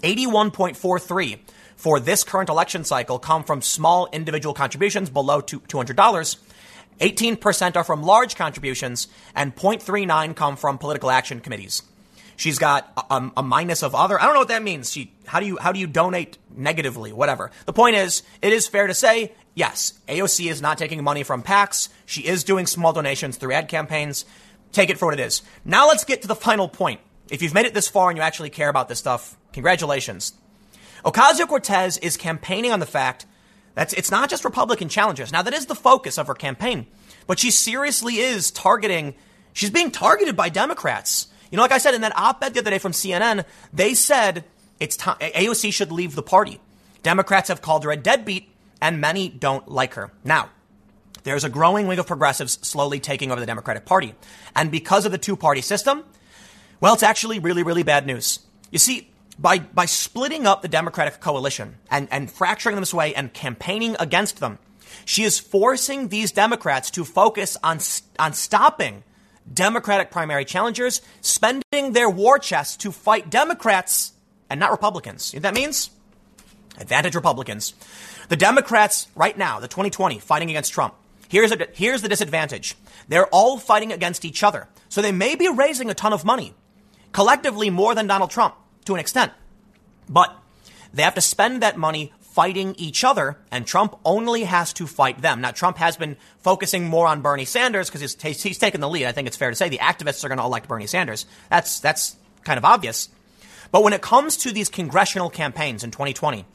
81.43 0.02 1.40
for 1.76 2.00
this 2.00 2.24
current 2.24 2.50
election 2.50 2.84
cycle 2.84 3.20
come 3.20 3.44
from 3.44 3.62
small 3.62 4.08
individual 4.12 4.54
contributions 4.54 5.10
below 5.10 5.42
$200. 5.42 6.38
18% 7.00 7.76
are 7.76 7.84
from 7.84 8.04
large 8.04 8.36
contributions, 8.36 9.08
and 9.36 9.56
0.39 9.56 10.36
come 10.36 10.56
from 10.56 10.78
political 10.78 11.10
action 11.10 11.40
committees. 11.40 11.82
She's 12.42 12.58
got 12.58 12.92
a, 13.12 13.30
a, 13.38 13.44
minus 13.44 13.84
of 13.84 13.94
other. 13.94 14.20
I 14.20 14.26
don't 14.26 14.34
know 14.34 14.40
what 14.40 14.48
that 14.48 14.64
means. 14.64 14.92
She, 14.92 15.14
how 15.28 15.40
do 15.40 15.46
you 15.46 15.60
how 15.60 15.72
do 15.72 15.80
you 15.80 15.86
donate 15.86 16.40
negatively? 16.50 17.14
Whatever. 17.14 17.52
The 17.68 17.72
point 17.72 17.98
is, 17.98 18.24
it 18.42 18.52
is 18.52 18.68
fair 18.68 18.88
to 18.88 18.96
say, 18.96 19.34
yes, 19.54 19.94
AOC 20.08 20.50
is 20.50 20.60
not 20.60 20.80
taking 20.80 21.04
money 21.04 21.22
from 21.22 21.44
PACs. 21.44 21.90
She 22.08 22.22
is 22.22 22.44
doing 22.44 22.66
small 22.66 22.94
donations 22.94 23.38
through 23.38 23.54
ad 23.54 23.68
campaigns. 23.68 24.26
Take 24.72 24.90
it 24.90 24.98
for 24.98 25.06
what 25.06 25.14
it 25.14 25.20
is. 25.20 25.44
Now 25.64 25.88
let's 25.88 26.04
get 26.04 26.24
to 26.24 26.28
the 26.28 26.34
final 26.34 26.68
point. 26.68 27.00
If 27.30 27.44
you've 27.44 27.54
made 27.54 27.68
it 27.68 27.76
this 27.76 27.88
far 27.88 28.10
and 28.10 28.18
you 28.18 28.24
actually 28.24 28.50
care 28.50 28.70
about 28.70 28.90
this 28.90 28.98
stuff, 28.98 29.38
congratulations. 29.54 30.34
Ocasio 31.06 31.48
Cortez 31.48 32.00
is 32.00 32.18
campaigning 32.18 32.72
on 32.72 32.80
the 32.80 32.88
fact 32.88 33.28
that 33.76 33.94
it's 33.94 34.10
not 34.10 34.32
just 34.32 34.46
Republican 34.46 34.90
challengers. 34.90 35.32
Now, 35.32 35.44
that 35.44 35.54
is 35.54 35.68
the 35.68 35.76
focus 35.76 36.18
of 36.18 36.26
her 36.26 36.34
campaign, 36.34 36.88
but 37.28 37.38
she 37.38 37.52
seriously 37.52 38.16
is 38.18 38.50
targeting, 38.50 39.14
she's 39.54 39.70
being 39.70 39.92
targeted 39.92 40.36
by 40.36 40.50
Democrats. 40.50 41.28
You 41.52 41.58
know, 41.58 41.64
like 41.64 41.74
I 41.74 41.78
said 41.78 41.94
in 41.94 42.02
that 42.02 42.18
op 42.18 42.44
ed 42.44 42.54
the 42.54 42.62
other 42.62 42.72
day 42.72 42.80
from 42.80 42.94
CNN, 42.94 43.46
they 43.74 43.94
said 43.94 44.46
it's 44.80 44.96
time, 44.96 45.18
AOC 45.20 45.72
should 45.74 45.92
leave 45.92 46.16
the 46.16 46.24
party. 46.24 46.60
Democrats 47.04 47.50
have 47.50 47.62
called 47.62 47.84
her 47.84 47.92
a 47.92 47.98
deadbeat, 47.98 48.50
and 48.82 49.02
many 49.02 49.30
don't 49.30 49.68
like 49.68 49.96
her. 49.96 50.12
Now, 50.24 50.50
there's 51.24 51.44
a 51.44 51.50
growing 51.50 51.88
wing 51.88 52.00
of 52.00 52.08
progressives 52.08 52.58
slowly 52.68 53.00
taking 53.00 53.32
over 53.32 53.40
the 53.40 53.46
Democratic 53.46 53.86
Party. 53.86 54.16
And 54.56 54.72
because 54.72 55.06
of 55.06 55.12
the 55.12 55.18
two 55.18 55.36
party 55.36 55.62
system, 55.62 56.04
well, 56.80 56.94
it's 56.94 57.04
actually 57.04 57.40
really, 57.40 57.64
really 57.64 57.84
bad 57.84 58.08
news. 58.08 58.40
You 58.72 58.80
see, 58.80 59.12
by, 59.38 59.60
by 59.60 59.86
splitting 59.86 60.48
up 60.48 60.62
the 60.62 60.68
Democratic 60.68 61.20
coalition 61.20 61.78
and, 61.90 62.08
and 62.12 62.32
fracturing 62.32 62.76
them 62.76 62.82
this 62.82 62.94
way 62.94 63.14
and 63.14 63.34
campaigning 63.34 63.96
against 64.00 64.40
them, 64.40 64.58
she 65.06 65.24
is 65.24 65.40
forcing 65.40 66.08
these 66.08 66.32
Democrats 66.32 66.90
to 66.92 67.06
focus 67.06 67.58
on, 67.64 67.80
on 68.18 68.34
stopping 68.34 69.04
Democratic 69.54 70.12
primary 70.12 70.46
challengers, 70.46 71.02
spending 71.22 71.94
their 71.94 72.10
war 72.10 72.40
chest 72.40 72.82
to 72.82 72.92
fight 72.92 73.30
Democrats 73.30 74.14
and 74.50 74.60
not 74.60 74.72
Republicans. 74.72 75.34
You 75.34 75.40
know 75.40 75.48
what 75.48 75.54
that 75.56 75.60
means? 75.60 75.90
Advantage 76.80 77.16
Republicans. 77.16 77.74
The 78.30 78.38
Democrats 78.38 79.08
right 79.16 79.38
now, 79.38 79.60
the 79.60 79.68
2020, 79.68 80.20
fighting 80.20 80.50
against 80.50 80.74
Trump. 80.74 80.96
Here's, 81.28 81.52
a, 81.52 81.68
here's 81.74 82.02
the 82.02 82.10
disadvantage. 82.10 82.76
They're 83.08 83.28
all 83.28 83.58
fighting 83.58 83.92
against 83.92 84.26
each 84.26 84.44
other. 84.44 84.68
So 84.90 85.02
they 85.02 85.12
may 85.12 85.36
be 85.36 85.48
raising 85.50 85.90
a 85.90 85.94
ton 85.94 86.14
of 86.14 86.26
money, 86.26 86.54
collectively 87.14 87.70
more 87.70 87.96
than 87.96 88.08
Donald 88.08 88.32
Trump 88.32 88.56
to 88.86 88.94
an 88.94 89.00
extent. 89.00 89.32
But 90.10 90.36
they 90.94 91.04
have 91.04 91.16
to 91.16 91.22
spend 91.22 91.62
that 91.62 91.78
money 91.78 92.14
fighting 92.32 92.76
each 92.78 93.04
other, 93.04 93.38
and 93.52 93.68
Trump 93.68 94.00
only 94.06 94.46
has 94.46 94.72
to 94.74 94.88
fight 94.88 95.22
them. 95.22 95.42
Now, 95.42 95.52
Trump 95.52 95.78
has 95.78 95.98
been 95.98 96.16
focusing 96.40 96.88
more 96.88 97.06
on 97.06 97.22
Bernie 97.22 97.46
Sanders 97.46 97.90
because 97.90 98.02
he's, 98.02 98.42
he's 98.42 98.58
taken 98.58 98.80
the 98.80 98.90
lead. 98.90 99.06
I 99.06 99.12
think 99.12 99.28
it's 99.28 99.36
fair 99.36 99.50
to 99.50 99.56
say 99.56 99.68
the 99.68 99.80
activists 99.80 100.24
are 100.24 100.30
going 100.30 100.38
to 100.38 100.46
elect 100.46 100.70
Bernie 100.70 100.88
Sanders. 100.88 101.26
That's, 101.50 101.82
that's 101.82 102.16
kind 102.44 102.58
of 102.58 102.64
obvious. 102.64 103.10
But 103.72 103.84
when 103.84 103.92
it 103.92 104.02
comes 104.02 104.38
to 104.38 104.52
these 104.52 104.70
congressional 104.70 105.30
campaigns 105.30 105.84
in 105.84 105.92
2020, 105.92 106.46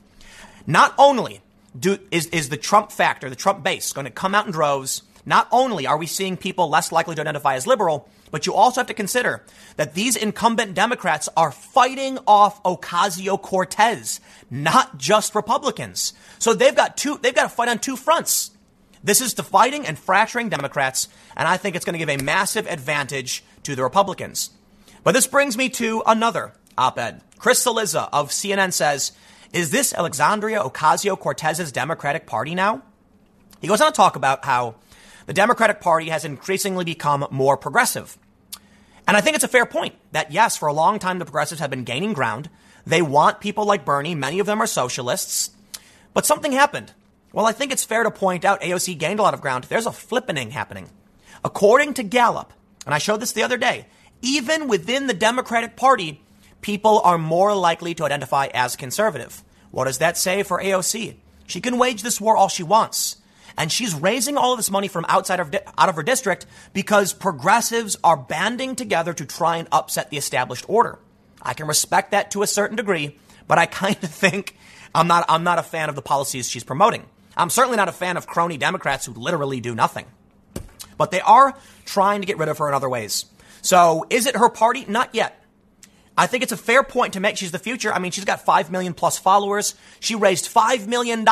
not 0.66 0.94
only 0.96 1.42
do, 1.78 1.98
is, 2.10 2.26
is 2.28 2.48
the 2.48 2.56
Trump 2.56 2.90
factor, 2.90 3.28
the 3.28 3.36
Trump 3.36 3.62
base, 3.62 3.92
going 3.92 4.06
to 4.06 4.10
come 4.10 4.34
out 4.34 4.46
in 4.46 4.52
droves, 4.52 5.02
not 5.26 5.46
only 5.52 5.86
are 5.86 5.98
we 5.98 6.06
seeing 6.06 6.38
people 6.38 6.70
less 6.70 6.90
likely 6.90 7.14
to 7.16 7.20
identify 7.20 7.54
as 7.54 7.66
liberal, 7.66 8.08
but 8.30 8.46
you 8.46 8.54
also 8.54 8.80
have 8.80 8.88
to 8.88 8.94
consider 8.94 9.42
that 9.76 9.94
these 9.94 10.16
incumbent 10.16 10.74
Democrats 10.74 11.28
are 11.36 11.52
fighting 11.52 12.18
off 12.26 12.62
Ocasio 12.62 13.40
Cortez, 13.40 14.20
not 14.50 14.98
just 14.98 15.34
Republicans. 15.34 16.12
So 16.38 16.54
they've 16.54 16.74
got 16.74 16.96
two, 16.96 17.18
they've 17.22 17.34
got 17.34 17.44
to 17.44 17.48
fight 17.48 17.68
on 17.68 17.78
two 17.78 17.96
fronts. 17.96 18.50
This 19.04 19.20
is 19.20 19.34
dividing 19.34 19.86
and 19.86 19.98
fracturing 19.98 20.48
Democrats, 20.48 21.08
and 21.36 21.46
I 21.46 21.56
think 21.56 21.76
it's 21.76 21.84
going 21.84 21.98
to 21.98 22.04
give 22.04 22.08
a 22.08 22.22
massive 22.22 22.66
advantage 22.66 23.44
to 23.62 23.76
the 23.76 23.82
Republicans. 23.82 24.50
But 25.04 25.12
this 25.12 25.26
brings 25.26 25.56
me 25.56 25.68
to 25.70 26.02
another 26.06 26.52
op 26.76 26.98
ed. 26.98 27.20
Chris 27.38 27.64
Cillizza 27.64 28.08
of 28.12 28.30
CNN 28.30 28.72
says, 28.72 29.12
Is 29.52 29.70
this 29.70 29.94
Alexandria 29.94 30.60
Ocasio 30.60 31.18
Cortez's 31.18 31.70
Democratic 31.70 32.26
Party 32.26 32.54
now? 32.54 32.82
He 33.60 33.68
goes 33.68 33.80
on 33.80 33.92
to 33.92 33.96
talk 33.96 34.16
about 34.16 34.44
how 34.44 34.74
the 35.26 35.34
Democratic 35.34 35.80
Party 35.80 36.08
has 36.08 36.24
increasingly 36.24 36.84
become 36.84 37.26
more 37.30 37.56
progressive. 37.56 38.16
And 39.06 39.16
I 39.16 39.20
think 39.20 39.34
it's 39.34 39.44
a 39.44 39.48
fair 39.48 39.66
point 39.66 39.94
that, 40.12 40.32
yes, 40.32 40.56
for 40.56 40.68
a 40.68 40.72
long 40.72 40.98
time, 40.98 41.18
the 41.18 41.24
progressives 41.24 41.60
have 41.60 41.70
been 41.70 41.84
gaining 41.84 42.12
ground. 42.12 42.48
They 42.86 43.02
want 43.02 43.40
people 43.40 43.64
like 43.64 43.84
Bernie. 43.84 44.14
Many 44.14 44.38
of 44.38 44.46
them 44.46 44.60
are 44.60 44.66
socialists. 44.66 45.50
But 46.14 46.26
something 46.26 46.52
happened. 46.52 46.92
Well, 47.32 47.46
I 47.46 47.52
think 47.52 47.70
it's 47.72 47.84
fair 47.84 48.02
to 48.02 48.10
point 48.10 48.44
out 48.44 48.62
AOC 48.62 48.98
gained 48.98 49.20
a 49.20 49.22
lot 49.22 49.34
of 49.34 49.40
ground. 49.40 49.64
There's 49.64 49.86
a 49.86 49.90
flippening 49.90 50.50
happening. 50.50 50.88
According 51.44 51.94
to 51.94 52.02
Gallup, 52.02 52.52
and 52.84 52.94
I 52.94 52.98
showed 52.98 53.20
this 53.20 53.32
the 53.32 53.42
other 53.42 53.58
day, 53.58 53.86
even 54.22 54.68
within 54.68 55.06
the 55.06 55.14
Democratic 55.14 55.76
Party, 55.76 56.22
people 56.60 57.00
are 57.04 57.18
more 57.18 57.54
likely 57.54 57.94
to 57.94 58.04
identify 58.04 58.46
as 58.54 58.76
conservative. 58.76 59.42
What 59.70 59.84
does 59.84 59.98
that 59.98 60.16
say 60.16 60.42
for 60.42 60.60
AOC? 60.60 61.16
She 61.46 61.60
can 61.60 61.78
wage 61.78 62.02
this 62.02 62.20
war 62.20 62.36
all 62.36 62.48
she 62.48 62.62
wants. 62.62 63.16
And 63.56 63.72
she's 63.72 63.94
raising 63.94 64.36
all 64.36 64.52
of 64.52 64.58
this 64.58 64.70
money 64.70 64.88
from 64.88 65.06
outside 65.08 65.40
of, 65.40 65.54
out 65.78 65.88
of 65.88 65.96
her 65.96 66.02
district 66.02 66.46
because 66.72 67.12
progressives 67.12 67.96
are 68.04 68.16
banding 68.16 68.76
together 68.76 69.14
to 69.14 69.24
try 69.24 69.56
and 69.56 69.68
upset 69.72 70.10
the 70.10 70.18
established 70.18 70.66
order. 70.68 70.98
I 71.40 71.54
can 71.54 71.66
respect 71.66 72.10
that 72.10 72.32
to 72.32 72.42
a 72.42 72.46
certain 72.46 72.76
degree, 72.76 73.18
but 73.48 73.58
I 73.58 73.66
kind 73.66 73.96
of 74.02 74.10
think 74.10 74.56
I'm 74.94 75.06
not, 75.06 75.24
I'm 75.28 75.44
not 75.44 75.58
a 75.58 75.62
fan 75.62 75.88
of 75.88 75.94
the 75.94 76.02
policies 76.02 76.48
she's 76.48 76.64
promoting. 76.64 77.04
I'm 77.36 77.50
certainly 77.50 77.76
not 77.76 77.88
a 77.88 77.92
fan 77.92 78.16
of 78.16 78.26
crony 78.26 78.56
Democrats 78.56 79.06
who 79.06 79.12
literally 79.12 79.60
do 79.60 79.74
nothing. 79.74 80.06
But 80.96 81.10
they 81.10 81.20
are 81.20 81.56
trying 81.84 82.22
to 82.22 82.26
get 82.26 82.38
rid 82.38 82.48
of 82.48 82.58
her 82.58 82.68
in 82.68 82.74
other 82.74 82.88
ways. 82.88 83.26
So 83.62 84.06
is 84.10 84.26
it 84.26 84.36
her 84.36 84.48
party? 84.48 84.86
Not 84.88 85.14
yet. 85.14 85.42
I 86.16 86.26
think 86.26 86.42
it's 86.42 86.52
a 86.52 86.56
fair 86.56 86.82
point 86.82 87.12
to 87.12 87.20
make. 87.20 87.36
She's 87.36 87.52
the 87.52 87.58
future. 87.58 87.92
I 87.92 87.98
mean, 87.98 88.10
she's 88.10 88.24
got 88.24 88.44
5 88.44 88.70
million 88.70 88.94
plus 88.94 89.18
followers. 89.18 89.74
She 90.00 90.14
raised 90.14 90.52
$5 90.52 90.86
million 90.86 91.26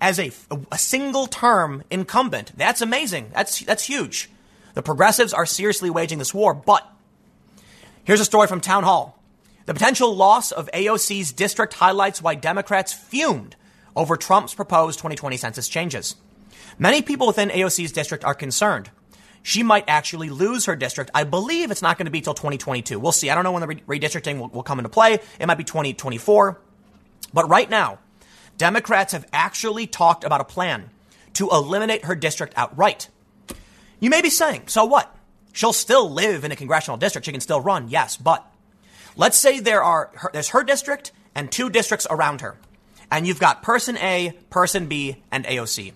as 0.00 0.18
a, 0.18 0.30
a 0.70 0.78
single 0.78 1.26
term 1.26 1.82
incumbent. 1.90 2.52
That's 2.56 2.82
amazing. 2.82 3.30
That's, 3.34 3.60
that's 3.60 3.84
huge. 3.84 4.30
The 4.74 4.82
progressives 4.82 5.32
are 5.32 5.46
seriously 5.46 5.88
waging 5.88 6.18
this 6.18 6.34
war. 6.34 6.52
But 6.52 6.86
here's 8.04 8.20
a 8.20 8.24
story 8.26 8.46
from 8.46 8.60
Town 8.60 8.84
Hall. 8.84 9.18
The 9.66 9.72
potential 9.72 10.14
loss 10.14 10.52
of 10.52 10.68
AOC's 10.74 11.32
district 11.32 11.72
highlights 11.72 12.20
why 12.20 12.34
Democrats 12.34 12.92
fumed 12.92 13.56
over 13.96 14.16
Trump's 14.16 14.52
proposed 14.52 14.98
2020 14.98 15.38
census 15.38 15.68
changes. 15.68 16.16
Many 16.78 17.00
people 17.00 17.26
within 17.26 17.48
AOC's 17.48 17.92
district 17.92 18.24
are 18.24 18.34
concerned 18.34 18.90
she 19.44 19.62
might 19.62 19.84
actually 19.88 20.30
lose 20.30 20.64
her 20.64 20.74
district. 20.74 21.10
I 21.14 21.24
believe 21.24 21.70
it's 21.70 21.82
not 21.82 21.98
going 21.98 22.06
to 22.06 22.10
be 22.10 22.22
till 22.22 22.32
2022. 22.32 22.98
We'll 22.98 23.12
see. 23.12 23.28
I 23.28 23.34
don't 23.34 23.44
know 23.44 23.52
when 23.52 23.60
the 23.60 23.74
redistricting 23.74 24.40
will, 24.40 24.48
will 24.48 24.62
come 24.62 24.78
into 24.78 24.88
play. 24.88 25.18
It 25.38 25.46
might 25.46 25.58
be 25.58 25.64
2024. 25.64 26.60
But 27.34 27.48
right 27.50 27.68
now, 27.68 27.98
Democrats 28.56 29.12
have 29.12 29.26
actually 29.34 29.86
talked 29.86 30.24
about 30.24 30.40
a 30.40 30.44
plan 30.44 30.88
to 31.34 31.50
eliminate 31.50 32.06
her 32.06 32.14
district 32.14 32.54
outright. 32.56 33.10
You 34.00 34.08
may 34.08 34.22
be 34.22 34.30
saying, 34.30 34.68
so 34.68 34.86
what? 34.86 35.14
She'll 35.52 35.74
still 35.74 36.10
live 36.10 36.44
in 36.44 36.50
a 36.50 36.56
congressional 36.56 36.96
district. 36.96 37.26
She 37.26 37.32
can 37.32 37.42
still 37.42 37.60
run. 37.60 37.88
Yes, 37.88 38.16
but 38.16 38.50
let's 39.14 39.36
say 39.36 39.60
there 39.60 39.82
are 39.82 40.10
her, 40.14 40.30
there's 40.32 40.48
her 40.48 40.64
district 40.64 41.12
and 41.34 41.52
two 41.52 41.68
districts 41.68 42.06
around 42.08 42.40
her. 42.40 42.56
And 43.10 43.26
you've 43.26 43.40
got 43.40 43.62
person 43.62 43.98
A, 43.98 44.32
person 44.48 44.86
B, 44.86 45.22
and 45.30 45.44
AOC. 45.44 45.92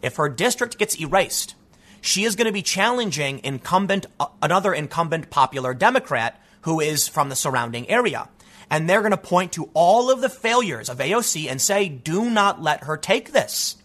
If 0.00 0.16
her 0.16 0.30
district 0.30 0.78
gets 0.78 0.98
erased, 0.98 1.56
she 2.00 2.24
is 2.24 2.36
going 2.36 2.46
to 2.46 2.52
be 2.52 2.62
challenging 2.62 3.40
incumbent, 3.44 4.06
uh, 4.20 4.26
another 4.42 4.72
incumbent 4.72 5.30
popular 5.30 5.74
Democrat 5.74 6.40
who 6.62 6.80
is 6.80 7.08
from 7.08 7.28
the 7.28 7.36
surrounding 7.36 7.88
area. 7.88 8.28
And 8.70 8.88
they're 8.88 9.00
going 9.00 9.12
to 9.12 9.16
point 9.16 9.52
to 9.52 9.70
all 9.74 10.10
of 10.10 10.20
the 10.20 10.28
failures 10.28 10.88
of 10.88 10.98
AOC 10.98 11.48
and 11.48 11.60
say, 11.60 11.88
do 11.88 12.28
not 12.28 12.60
let 12.60 12.84
her 12.84 12.96
take 12.96 13.32
this. 13.32 13.76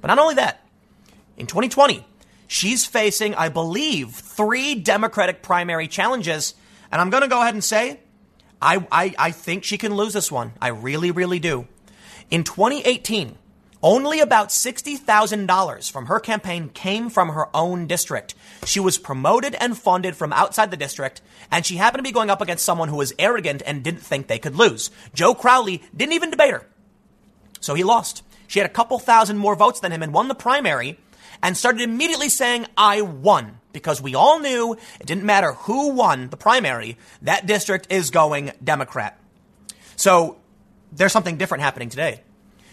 But 0.00 0.08
not 0.08 0.18
only 0.18 0.36
that, 0.36 0.64
in 1.36 1.46
2020, 1.46 2.06
she's 2.46 2.86
facing, 2.86 3.34
I 3.34 3.48
believe, 3.48 4.10
three 4.10 4.76
Democratic 4.76 5.42
primary 5.42 5.88
challenges. 5.88 6.54
And 6.92 7.00
I'm 7.00 7.10
going 7.10 7.22
to 7.22 7.28
go 7.28 7.40
ahead 7.40 7.54
and 7.54 7.64
say, 7.64 8.00
I, 8.60 8.86
I, 8.92 9.14
I 9.18 9.30
think 9.32 9.64
she 9.64 9.76
can 9.76 9.94
lose 9.94 10.12
this 10.12 10.30
one. 10.30 10.52
I 10.60 10.68
really, 10.68 11.10
really 11.10 11.40
do. 11.40 11.66
In 12.30 12.44
2018, 12.44 13.36
only 13.82 14.20
about 14.20 14.48
$60,000 14.48 15.90
from 15.90 16.06
her 16.06 16.20
campaign 16.20 16.68
came 16.68 17.10
from 17.10 17.30
her 17.30 17.48
own 17.54 17.86
district. 17.86 18.34
She 18.64 18.80
was 18.80 18.98
promoted 18.98 19.56
and 19.56 19.76
funded 19.76 20.16
from 20.16 20.32
outside 20.32 20.70
the 20.70 20.76
district, 20.76 21.20
and 21.50 21.66
she 21.66 21.76
happened 21.76 21.98
to 21.98 22.08
be 22.08 22.12
going 22.12 22.30
up 22.30 22.40
against 22.40 22.64
someone 22.64 22.88
who 22.88 22.96
was 22.96 23.12
arrogant 23.18 23.62
and 23.66 23.82
didn't 23.82 24.02
think 24.02 24.26
they 24.26 24.38
could 24.38 24.54
lose. 24.54 24.90
Joe 25.14 25.34
Crowley 25.34 25.82
didn't 25.96 26.14
even 26.14 26.30
debate 26.30 26.52
her. 26.52 26.66
So 27.60 27.74
he 27.74 27.84
lost. 27.84 28.22
She 28.46 28.58
had 28.58 28.70
a 28.70 28.72
couple 28.72 28.98
thousand 28.98 29.38
more 29.38 29.56
votes 29.56 29.80
than 29.80 29.92
him 29.92 30.02
and 30.02 30.12
won 30.12 30.28
the 30.28 30.34
primary 30.34 30.98
and 31.42 31.56
started 31.56 31.82
immediately 31.82 32.28
saying, 32.28 32.66
I 32.76 33.02
won. 33.02 33.58
Because 33.72 34.02
we 34.02 34.14
all 34.14 34.38
knew 34.38 34.76
it 35.00 35.06
didn't 35.06 35.24
matter 35.24 35.52
who 35.52 35.92
won 35.92 36.28
the 36.28 36.36
primary, 36.36 36.98
that 37.22 37.46
district 37.46 37.90
is 37.90 38.10
going 38.10 38.52
Democrat. 38.62 39.18
So 39.96 40.36
there's 40.92 41.12
something 41.12 41.38
different 41.38 41.62
happening 41.62 41.88
today. 41.88 42.20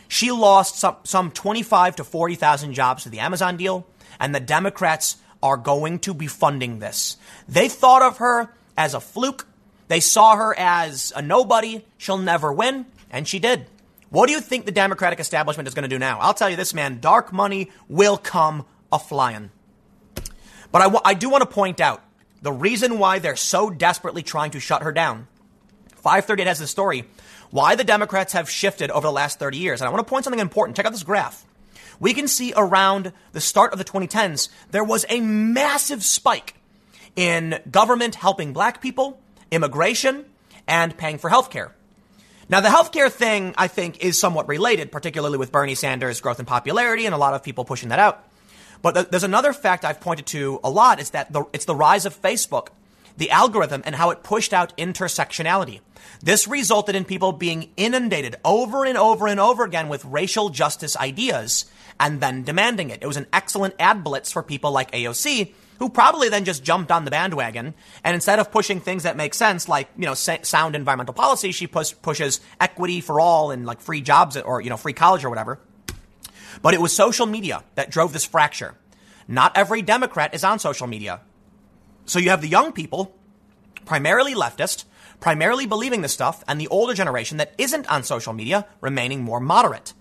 She 0.10 0.32
lost 0.32 0.76
some, 0.76 0.98
some 1.04 1.32
25 1.32 1.98
to 1.98 2.04
40,000 2.04 2.74
jobs 2.74 3.04
to 3.04 3.10
the 3.10 3.20
Amazon 3.20 3.58
deal, 3.58 3.86
and 4.20 4.34
the 4.34 4.40
Democrats 4.40 5.18
are 5.42 5.56
going 5.56 6.00
to 6.00 6.16
be 6.16 6.26
funding 6.26 6.80
this. 6.80 7.16
They 7.48 7.70
thought 7.70 8.02
of 8.02 8.18
her 8.18 8.52
as 8.76 8.96
a 8.96 9.00
fluke. 9.00 9.48
They 9.88 10.00
saw 10.00 10.36
her 10.36 10.58
as 10.58 11.14
a 11.16 11.22
nobody. 11.22 11.86
She'll 11.98 12.18
never 12.18 12.52
win, 12.52 12.88
and 13.12 13.28
she 13.28 13.38
did. 13.38 13.68
What 14.10 14.26
do 14.26 14.34
you 14.34 14.42
think 14.42 14.66
the 14.66 14.72
Democratic 14.72 15.20
establishment 15.20 15.68
is 15.68 15.76
going 15.76 15.84
to 15.84 15.96
do 15.96 16.00
now? 16.00 16.18
I'll 16.20 16.34
tell 16.34 16.50
you 16.50 16.56
this, 16.56 16.74
man. 16.74 17.00
Dark 17.00 17.32
money 17.32 17.70
will 17.88 18.18
come 18.18 18.66
a 18.92 18.98
flying. 18.98 19.52
But 20.72 20.82
I, 20.82 20.86
w- 20.86 21.02
I 21.06 21.14
do 21.14 21.30
want 21.30 21.44
to 21.44 21.50
point 21.50 21.80
out 21.80 22.04
the 22.42 22.52
reason 22.52 22.98
why 22.98 23.20
they're 23.20 23.36
so 23.36 23.70
desperately 23.70 24.24
trying 24.24 24.52
to 24.52 24.60
shut 24.60 24.82
her 24.82 24.92
down. 24.92 25.28
538 25.98 26.48
has 26.48 26.60
this 26.60 26.72
story 26.72 27.06
why 27.52 27.76
the 27.76 27.84
Democrats 27.84 28.34
have 28.34 28.50
shifted 28.50 28.92
over 28.92 29.08
the 29.08 29.12
last 29.12 29.40
30 29.40 29.58
years. 29.58 29.82
And 29.82 29.88
I 29.88 29.92
want 29.92 30.06
to 30.06 30.10
point 30.10 30.24
something 30.24 30.40
important. 30.40 30.76
Check 30.76 30.86
out 30.86 30.92
this 30.92 31.04
graph. 31.04 31.46
We 32.00 32.14
can 32.14 32.28
see 32.28 32.54
around 32.56 33.12
the 33.34 33.42
start 33.42 33.74
of 33.74 33.80
the 33.80 33.86
2010s, 33.86 34.50
there 34.72 34.84
was 34.84 35.06
a 35.10 35.20
massive 35.20 36.04
spike 36.04 36.56
in 37.16 37.60
government 37.70 38.16
helping 38.16 38.54
black 38.54 38.82
people, 38.82 39.20
immigration, 39.52 40.26
and 40.68 40.98
paying 40.98 41.18
for 41.18 41.30
health 41.30 41.50
care. 41.50 41.76
Now, 42.48 42.62
the 42.62 42.70
healthcare 42.70 43.12
thing, 43.12 43.54
I 43.58 43.68
think, 43.68 44.04
is 44.04 44.20
somewhat 44.20 44.48
related, 44.48 44.92
particularly 44.92 45.38
with 45.38 45.52
Bernie 45.52 45.76
Sanders' 45.76 46.20
growth 46.20 46.40
in 46.40 46.46
popularity 46.46 47.06
and 47.06 47.14
a 47.14 47.18
lot 47.18 47.36
of 47.36 47.44
people 47.44 47.64
pushing 47.64 47.90
that 47.90 48.00
out. 48.00 48.24
But 48.82 49.12
there's 49.12 49.24
another 49.24 49.54
fact 49.54 49.86
I've 49.86 50.00
pointed 50.00 50.26
to 50.28 50.60
a 50.64 50.70
lot 50.70 51.00
is 51.00 51.12
that 51.12 51.32
the, 51.34 51.44
it's 51.54 51.66
the 51.66 51.76
rise 51.76 52.06
of 52.06 52.20
Facebook, 52.20 52.70
the 53.20 53.30
algorithm, 53.30 53.84
and 53.86 53.96
how 53.96 54.10
it 54.10 54.24
pushed 54.24 54.54
out 54.54 54.76
intersectionality. 54.78 55.82
This 56.22 56.48
resulted 56.48 56.96
in 56.96 57.06
people 57.06 57.32
being 57.32 57.70
inundated 57.78 58.38
over 58.44 58.86
and 58.86 58.98
over 58.98 59.28
and 59.28 59.40
over 59.40 59.64
again 59.64 59.90
with 59.90 60.04
racial 60.06 60.50
justice 60.50 60.98
ideas 60.98 61.66
and 62.00 62.22
then 62.22 62.44
demanding 62.44 62.90
it. 62.90 63.04
It 63.04 63.08
was 63.08 63.18
an 63.18 63.28
excellent 63.32 63.76
ad 63.78 64.04
blitz 64.04 64.32
for 64.32 64.42
people 64.42 64.72
like 64.72 64.92
AOC 64.92 65.54
who 65.80 65.90
probably 65.90 66.30
then 66.30 66.46
just 66.46 66.64
jumped 66.64 66.92
on 66.92 67.06
the 67.06 67.12
bandwagon. 67.12 67.74
And 68.04 68.16
instead 68.16 68.40
of 68.40 68.52
pushing 68.52 68.82
things 68.82 69.04
that 69.04 69.16
make 69.16 69.34
sense, 69.34 69.70
like, 69.70 69.90
you 69.98 70.06
know, 70.06 70.14
sound 70.14 70.76
environmental 70.76 71.14
policy, 71.14 71.52
she 71.52 71.68
push, 71.68 71.94
pushes 72.02 72.42
equity 72.60 73.02
for 73.02 73.20
all 73.20 73.52
and 73.52 73.66
like 73.66 73.80
free 73.80 74.02
jobs 74.02 74.36
or, 74.38 74.62
you 74.62 74.70
know, 74.70 74.78
free 74.78 74.94
college 74.94 75.24
or 75.24 75.30
whatever. 75.30 75.60
But 76.62 76.74
it 76.74 76.82
was 76.82 76.94
social 76.94 77.26
media 77.26 77.64
that 77.76 77.92
drove 77.92 78.12
this 78.12 78.26
fracture. 78.26 78.76
Not 79.28 79.56
every 79.56 79.82
Democrat 79.82 80.34
is 80.34 80.44
on 80.44 80.60
social 80.60 80.88
media. 80.88 81.22
So 82.10 82.18
you 82.18 82.32
have 82.32 82.42
the 82.42 82.48
young 82.48 82.72
people, 82.72 83.16
primarily 83.86 84.34
leftist, 84.34 84.86
primarily 85.20 85.68
believing 85.68 86.02
this 86.02 86.12
stuff, 86.12 86.44
and 86.48 86.60
the 86.60 86.68
older 86.70 86.96
generation 86.96 87.38
that 87.38 87.54
isn't 87.60 87.86
on 87.88 88.02
social 88.02 88.34
media 88.34 88.66
remaining 88.82 89.22
more 89.22 89.40
moderate. 89.40 89.94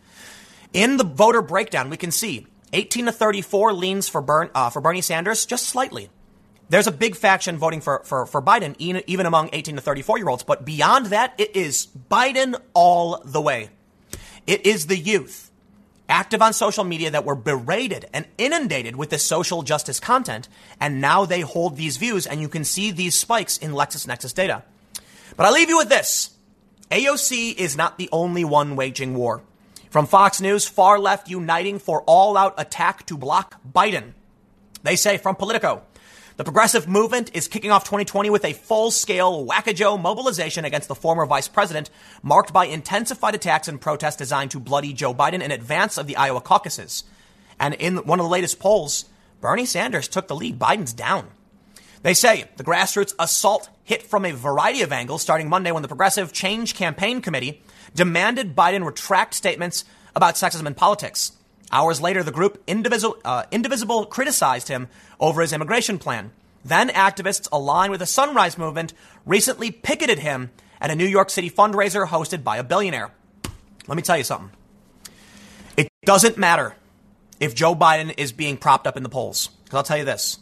In 0.73 0.97
the 0.97 1.05
voter 1.05 1.42
breakdown, 1.42 1.90
we 1.90 1.99
can 1.99 2.11
see 2.11 2.47
18 2.73 3.07
to 3.07 3.12
34 3.12 3.75
leans 3.75 4.09
for, 4.09 4.23
Bern, 4.23 4.49
uh, 4.55 4.71
for 4.71 4.81
Bernie 4.81 5.03
Sanders 5.03 5.44
just 5.44 5.66
slightly. 5.66 6.09
There's 6.71 6.87
a 6.87 6.92
big 6.92 7.14
faction 7.14 7.59
voting 7.59 7.83
for, 7.83 8.03
for, 8.05 8.25
for 8.25 8.40
Biden, 8.40 8.75
even 8.79 9.27
among 9.27 9.51
18 9.53 9.77
to 9.77 9.83
34 9.83 10.16
year 10.16 10.31
olds. 10.31 10.44
But 10.44 10.64
beyond 10.64 11.07
that, 11.07 11.35
it 11.37 11.55
is 11.55 11.88
Biden 12.11 12.59
all 12.73 13.21
the 13.23 13.42
way. 13.42 13.68
It 14.47 14.64
is 14.64 14.87
the 14.87 14.97
youth 14.97 15.48
active 16.09 16.42
on 16.42 16.53
social 16.53 16.85
media 16.85 17.11
that 17.11 17.25
were 17.25 17.35
berated 17.35 18.07
and 18.12 18.27
inundated 18.38 18.97
with 18.97 19.11
this 19.11 19.25
social 19.25 19.62
justice 19.62 20.01
content. 20.01 20.49
And 20.81 21.01
now 21.01 21.25
they 21.25 21.40
hold 21.40 21.77
these 21.77 21.97
views, 21.97 22.27
and 22.27 22.40
you 22.40 22.49
can 22.49 22.64
see 22.64 22.90
these 22.90 23.14
spikes 23.14 23.59
in 23.59 23.73
LexisNexis 23.73 24.35
data. 24.35 24.62
But 25.37 25.47
I 25.47 25.51
leave 25.51 25.68
you 25.68 25.77
with 25.77 25.88
this 25.88 26.31
AOC 26.90 27.55
is 27.55 27.77
not 27.77 27.99
the 27.99 28.09
only 28.12 28.44
one 28.44 28.75
waging 28.77 29.14
war. 29.14 29.42
From 29.90 30.07
Fox 30.07 30.40
News, 30.40 30.66
far 30.66 30.99
left 30.99 31.29
uniting 31.29 31.79
for 31.79 32.03
all 32.03 32.37
out 32.37 32.55
attack 32.59 33.07
to 33.07 33.16
block 33.16 33.61
Biden. 33.71 34.12
They 34.83 34.97
say 34.97 35.18
from 35.18 35.37
Politico, 35.37 35.83
the 36.38 36.44
progressive 36.44 36.87
movement 36.87 37.33
is 37.35 37.48
kicking 37.48 37.72
off 37.72 37.83
2020 37.83 38.31
with 38.31 38.44
a 38.44 38.53
full 38.53 38.92
scale 38.92 39.44
wackajoe 39.44 40.01
mobilization 40.01 40.64
against 40.64 40.87
the 40.87 40.94
former 40.94 41.27
vice 41.27 41.48
president, 41.48 41.90
marked 42.22 42.53
by 42.53 42.66
intensified 42.66 43.35
attacks 43.35 43.66
and 43.66 43.81
protests 43.81 44.14
designed 44.14 44.53
to 44.53 44.61
bloody 44.61 44.92
Joe 44.92 45.12
Biden 45.12 45.42
in 45.42 45.51
advance 45.51 45.98
of 45.98 46.07
the 46.07 46.14
Iowa 46.14 46.40
caucuses. 46.40 47.03
And 47.59 47.74
in 47.74 47.96
one 47.96 48.20
of 48.20 48.24
the 48.24 48.31
latest 48.31 48.61
polls, 48.61 49.07
Bernie 49.40 49.66
Sanders 49.66 50.07
took 50.07 50.29
the 50.29 50.37
lead. 50.37 50.61
Biden's 50.61 50.92
down. 50.92 51.27
They 52.03 52.14
say 52.14 52.44
the 52.57 52.62
grassroots 52.62 53.16
assault 53.18 53.68
hit 53.83 54.05
from 54.05 54.24
a 54.24 54.31
variety 54.31 54.83
of 54.83 54.92
angles 54.92 55.22
starting 55.22 55.48
Monday 55.48 55.72
when 55.72 55.83
the 55.83 55.88
Progressive 55.88 56.33
Change 56.33 56.72
Campaign 56.72 57.20
Committee 57.20 57.62
demanded 57.96 58.55
Biden 58.55 58.87
retract 58.87 59.35
statements 59.35 59.85
about 60.14 60.37
sexism 60.37 60.68
in 60.68 60.74
politics. 60.74 61.33
Hours 61.71 62.01
later, 62.01 62.23
the 62.23 62.33
group 62.33 62.63
Indivisible, 62.67 63.19
uh, 63.25 63.45
Indivisible 63.51 64.07
criticized 64.07 64.69
him 64.69 64.89
over 65.21 65.43
his 65.43 65.53
immigration 65.53 65.99
plan. 65.99 66.33
Then 66.65 66.89
activists 66.89 67.49
aligned 67.53 67.91
with 67.91 68.01
the 68.01 68.07
Sunrise 68.07 68.59
Movement 68.59 68.95
recently 69.27 69.71
picketed 69.71 70.19
him 70.19 70.51
at 70.81 70.91
a 70.91 70.97
New 70.97 71.07
York 71.07 71.31
City 71.31 71.51
fundraiser 71.51 72.07
hosted 72.07 72.43
by 72.43 72.57
a 72.57 72.65
billionaire. 72.65 73.11
Let 73.87 73.97
me 73.97 74.03
tell 74.03 74.17
you 74.17 74.25
something. 74.25 74.51
It 75.77 75.89
doesn't 76.05 76.39
matter 76.39 76.75
if 77.41 77.55
Joe 77.55 77.75
Biden 77.75 78.15
is 78.17 78.33
being 78.33 78.57
propped 78.57 78.87
up 78.87 78.97
in 78.97 79.03
the 79.03 79.09
polls. 79.09 79.49
Because 79.65 79.77
I'll 79.77 79.83
tell 79.83 79.99
you 79.99 80.05
this. 80.05 80.39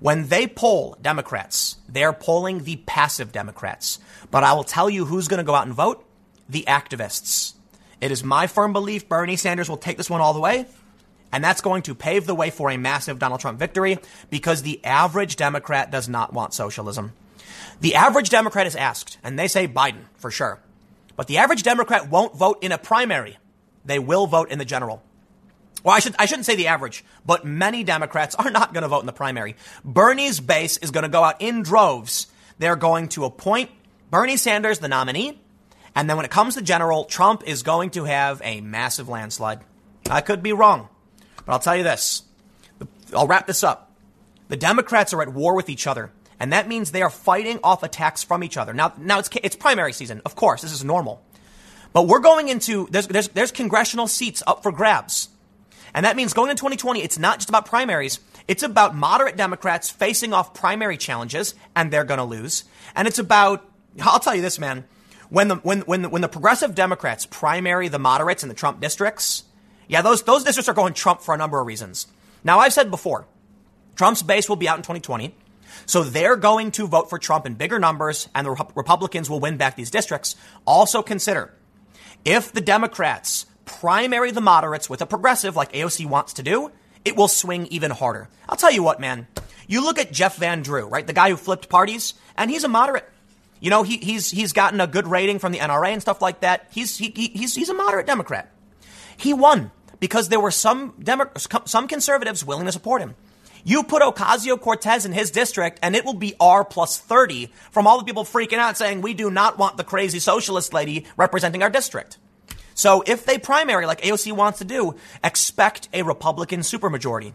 When 0.00 0.28
they 0.28 0.46
poll 0.46 0.96
Democrats, 1.00 1.76
they're 1.88 2.12
polling 2.12 2.64
the 2.64 2.76
passive 2.86 3.32
Democrats. 3.32 3.98
But 4.30 4.44
I 4.44 4.52
will 4.52 4.64
tell 4.64 4.90
you 4.90 5.04
who's 5.04 5.28
going 5.28 5.38
to 5.38 5.44
go 5.44 5.54
out 5.54 5.66
and 5.66 5.74
vote 5.74 6.04
the 6.48 6.64
activists. 6.66 7.54
It 8.04 8.10
is 8.10 8.22
my 8.22 8.48
firm 8.48 8.74
belief 8.74 9.08
Bernie 9.08 9.36
Sanders 9.36 9.70
will 9.70 9.78
take 9.78 9.96
this 9.96 10.10
one 10.10 10.20
all 10.20 10.34
the 10.34 10.40
way. 10.40 10.66
And 11.32 11.42
that's 11.42 11.62
going 11.62 11.84
to 11.84 11.94
pave 11.94 12.26
the 12.26 12.34
way 12.34 12.50
for 12.50 12.70
a 12.70 12.76
massive 12.76 13.18
Donald 13.18 13.40
Trump 13.40 13.58
victory 13.58 13.96
because 14.28 14.60
the 14.60 14.84
average 14.84 15.36
Democrat 15.36 15.90
does 15.90 16.06
not 16.06 16.34
want 16.34 16.52
socialism. 16.52 17.14
The 17.80 17.94
average 17.94 18.28
Democrat 18.28 18.66
is 18.66 18.76
asked, 18.76 19.16
and 19.24 19.38
they 19.38 19.48
say 19.48 19.66
Biden 19.66 20.02
for 20.16 20.30
sure. 20.30 20.60
But 21.16 21.28
the 21.28 21.38
average 21.38 21.62
Democrat 21.62 22.10
won't 22.10 22.36
vote 22.36 22.62
in 22.62 22.72
a 22.72 22.78
primary. 22.78 23.38
They 23.86 23.98
will 23.98 24.26
vote 24.26 24.50
in 24.50 24.58
the 24.58 24.66
general. 24.66 25.02
Well, 25.82 25.96
I, 25.96 26.00
should, 26.00 26.14
I 26.18 26.26
shouldn't 26.26 26.44
say 26.44 26.56
the 26.56 26.66
average, 26.66 27.06
but 27.24 27.46
many 27.46 27.84
Democrats 27.84 28.34
are 28.34 28.50
not 28.50 28.74
going 28.74 28.82
to 28.82 28.88
vote 28.88 29.00
in 29.00 29.06
the 29.06 29.14
primary. 29.14 29.56
Bernie's 29.82 30.40
base 30.40 30.76
is 30.76 30.90
going 30.90 31.04
to 31.04 31.08
go 31.08 31.24
out 31.24 31.40
in 31.40 31.62
droves. 31.62 32.26
They're 32.58 32.76
going 32.76 33.08
to 33.08 33.24
appoint 33.24 33.70
Bernie 34.10 34.36
Sanders 34.36 34.78
the 34.78 34.88
nominee. 34.88 35.40
And 35.94 36.08
then 36.08 36.16
when 36.16 36.26
it 36.26 36.30
comes 36.30 36.54
to 36.54 36.62
general, 36.62 37.04
Trump 37.04 37.42
is 37.46 37.62
going 37.62 37.90
to 37.90 38.04
have 38.04 38.40
a 38.44 38.60
massive 38.60 39.08
landslide. 39.08 39.60
I 40.10 40.20
could 40.20 40.42
be 40.42 40.52
wrong, 40.52 40.88
but 41.44 41.52
I'll 41.52 41.58
tell 41.58 41.76
you 41.76 41.84
this. 41.84 42.22
I'll 43.14 43.26
wrap 43.26 43.46
this 43.46 43.62
up. 43.62 43.92
The 44.48 44.56
Democrats 44.56 45.12
are 45.12 45.22
at 45.22 45.32
war 45.32 45.54
with 45.54 45.68
each 45.68 45.86
other, 45.86 46.10
and 46.38 46.52
that 46.52 46.68
means 46.68 46.90
they 46.90 47.02
are 47.02 47.10
fighting 47.10 47.60
off 47.62 47.82
attacks 47.82 48.22
from 48.22 48.44
each 48.44 48.56
other. 48.56 48.74
Now, 48.74 48.92
now 48.98 49.18
it's, 49.18 49.30
it's 49.42 49.56
primary 49.56 49.92
season. 49.92 50.20
Of 50.24 50.34
course, 50.34 50.62
this 50.62 50.72
is 50.72 50.84
normal. 50.84 51.22
But 51.92 52.08
we're 52.08 52.20
going 52.20 52.48
into, 52.48 52.88
there's, 52.90 53.06
there's, 53.06 53.28
there's 53.28 53.52
congressional 53.52 54.08
seats 54.08 54.42
up 54.46 54.62
for 54.62 54.72
grabs. 54.72 55.28
And 55.94 56.04
that 56.04 56.16
means 56.16 56.34
going 56.34 56.50
into 56.50 56.60
2020, 56.60 57.00
it's 57.02 57.20
not 57.20 57.38
just 57.38 57.48
about 57.48 57.66
primaries. 57.66 58.18
It's 58.48 58.64
about 58.64 58.96
moderate 58.96 59.36
Democrats 59.36 59.90
facing 59.90 60.32
off 60.32 60.52
primary 60.52 60.96
challenges, 60.96 61.54
and 61.76 61.92
they're 61.92 62.04
going 62.04 62.18
to 62.18 62.24
lose. 62.24 62.64
And 62.96 63.06
it's 63.06 63.20
about, 63.20 63.64
I'll 64.02 64.18
tell 64.18 64.34
you 64.34 64.42
this, 64.42 64.58
man. 64.58 64.84
When 65.34 65.48
the, 65.48 65.56
when, 65.56 65.80
when, 65.80 66.02
the, 66.02 66.08
when 66.08 66.22
the 66.22 66.28
progressive 66.28 66.76
Democrats 66.76 67.26
primary 67.26 67.88
the 67.88 67.98
moderates 67.98 68.44
in 68.44 68.48
the 68.48 68.54
Trump 68.54 68.80
districts, 68.80 69.42
yeah, 69.88 70.00
those, 70.00 70.22
those 70.22 70.44
districts 70.44 70.68
are 70.68 70.74
going 70.74 70.94
Trump 70.94 71.22
for 71.22 71.34
a 71.34 71.36
number 71.36 71.58
of 71.58 71.66
reasons. 71.66 72.06
Now, 72.44 72.60
I've 72.60 72.72
said 72.72 72.88
before, 72.88 73.26
Trump's 73.96 74.22
base 74.22 74.48
will 74.48 74.54
be 74.54 74.68
out 74.68 74.76
in 74.76 74.82
2020. 74.82 75.34
So 75.86 76.04
they're 76.04 76.36
going 76.36 76.70
to 76.70 76.86
vote 76.86 77.10
for 77.10 77.18
Trump 77.18 77.46
in 77.46 77.54
bigger 77.54 77.80
numbers, 77.80 78.28
and 78.32 78.46
the 78.46 78.52
Republicans 78.76 79.28
will 79.28 79.40
win 79.40 79.56
back 79.56 79.74
these 79.74 79.90
districts. 79.90 80.36
Also 80.66 81.02
consider 81.02 81.52
if 82.24 82.52
the 82.52 82.60
Democrats 82.60 83.46
primary 83.64 84.30
the 84.30 84.40
moderates 84.40 84.88
with 84.88 85.02
a 85.02 85.06
progressive 85.06 85.56
like 85.56 85.72
AOC 85.72 86.06
wants 86.06 86.34
to 86.34 86.44
do, 86.44 86.70
it 87.04 87.16
will 87.16 87.26
swing 87.26 87.66
even 87.72 87.90
harder. 87.90 88.28
I'll 88.48 88.56
tell 88.56 88.70
you 88.70 88.84
what, 88.84 89.00
man. 89.00 89.26
You 89.66 89.82
look 89.82 89.98
at 89.98 90.12
Jeff 90.12 90.36
Van 90.36 90.62
Drew, 90.62 90.86
right? 90.86 91.04
The 91.04 91.12
guy 91.12 91.30
who 91.30 91.36
flipped 91.36 91.68
parties, 91.68 92.14
and 92.36 92.52
he's 92.52 92.62
a 92.62 92.68
moderate. 92.68 93.10
You 93.64 93.70
know, 93.70 93.82
he, 93.82 93.96
he's, 93.96 94.30
he's 94.30 94.52
gotten 94.52 94.78
a 94.82 94.86
good 94.86 95.06
rating 95.06 95.38
from 95.38 95.50
the 95.52 95.58
NRA 95.58 95.88
and 95.88 96.02
stuff 96.02 96.20
like 96.20 96.40
that. 96.40 96.68
He's, 96.70 96.98
he, 96.98 97.08
he's, 97.14 97.54
he's 97.54 97.70
a 97.70 97.74
moderate 97.74 98.06
Democrat. 98.06 98.52
He 99.16 99.32
won 99.32 99.70
because 100.00 100.28
there 100.28 100.38
were 100.38 100.50
some, 100.50 100.92
Demo- 101.02 101.30
some 101.64 101.88
conservatives 101.88 102.44
willing 102.44 102.66
to 102.66 102.72
support 102.72 103.00
him. 103.00 103.14
You 103.64 103.82
put 103.82 104.02
Ocasio 104.02 104.60
Cortez 104.60 105.06
in 105.06 105.12
his 105.12 105.30
district, 105.30 105.78
and 105.80 105.96
it 105.96 106.04
will 106.04 106.12
be 106.12 106.34
R 106.38 106.62
plus 106.62 106.98
30 106.98 107.50
from 107.70 107.86
all 107.86 107.96
the 107.96 108.04
people 108.04 108.24
freaking 108.24 108.58
out 108.58 108.76
saying, 108.76 109.00
we 109.00 109.14
do 109.14 109.30
not 109.30 109.56
want 109.56 109.78
the 109.78 109.84
crazy 109.84 110.18
socialist 110.18 110.74
lady 110.74 111.06
representing 111.16 111.62
our 111.62 111.70
district. 111.70 112.18
So 112.74 113.02
if 113.06 113.24
they 113.24 113.38
primary 113.38 113.86
like 113.86 114.02
AOC 114.02 114.32
wants 114.32 114.58
to 114.58 114.66
do, 114.66 114.94
expect 115.24 115.88
a 115.94 116.02
Republican 116.02 116.60
supermajority. 116.60 117.32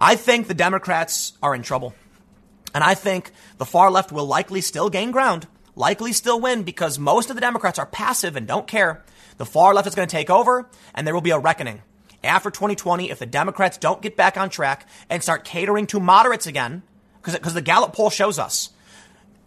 I 0.00 0.16
think 0.16 0.48
the 0.48 0.54
Democrats 0.54 1.34
are 1.40 1.54
in 1.54 1.62
trouble. 1.62 1.94
And 2.74 2.82
I 2.82 2.94
think 2.94 3.32
the 3.58 3.66
far 3.66 3.90
left 3.90 4.12
will 4.12 4.26
likely 4.26 4.60
still 4.60 4.90
gain 4.90 5.10
ground, 5.10 5.46
likely 5.76 6.12
still 6.12 6.40
win 6.40 6.62
because 6.62 6.98
most 6.98 7.30
of 7.30 7.36
the 7.36 7.40
Democrats 7.40 7.78
are 7.78 7.86
passive 7.86 8.36
and 8.36 8.46
don't 8.46 8.66
care. 8.66 9.04
The 9.38 9.46
far 9.46 9.74
left 9.74 9.88
is 9.88 9.94
going 9.94 10.08
to 10.08 10.16
take 10.16 10.30
over 10.30 10.68
and 10.94 11.06
there 11.06 11.14
will 11.14 11.20
be 11.20 11.30
a 11.30 11.38
reckoning. 11.38 11.82
After 12.24 12.50
2020, 12.50 13.10
if 13.10 13.18
the 13.18 13.26
Democrats 13.26 13.78
don't 13.78 14.00
get 14.00 14.16
back 14.16 14.36
on 14.36 14.48
track 14.48 14.88
and 15.10 15.22
start 15.22 15.44
catering 15.44 15.86
to 15.88 16.00
moderates 16.00 16.46
again, 16.46 16.82
because 17.22 17.54
the 17.54 17.62
Gallup 17.62 17.92
poll 17.92 18.10
shows 18.10 18.38
us, 18.38 18.70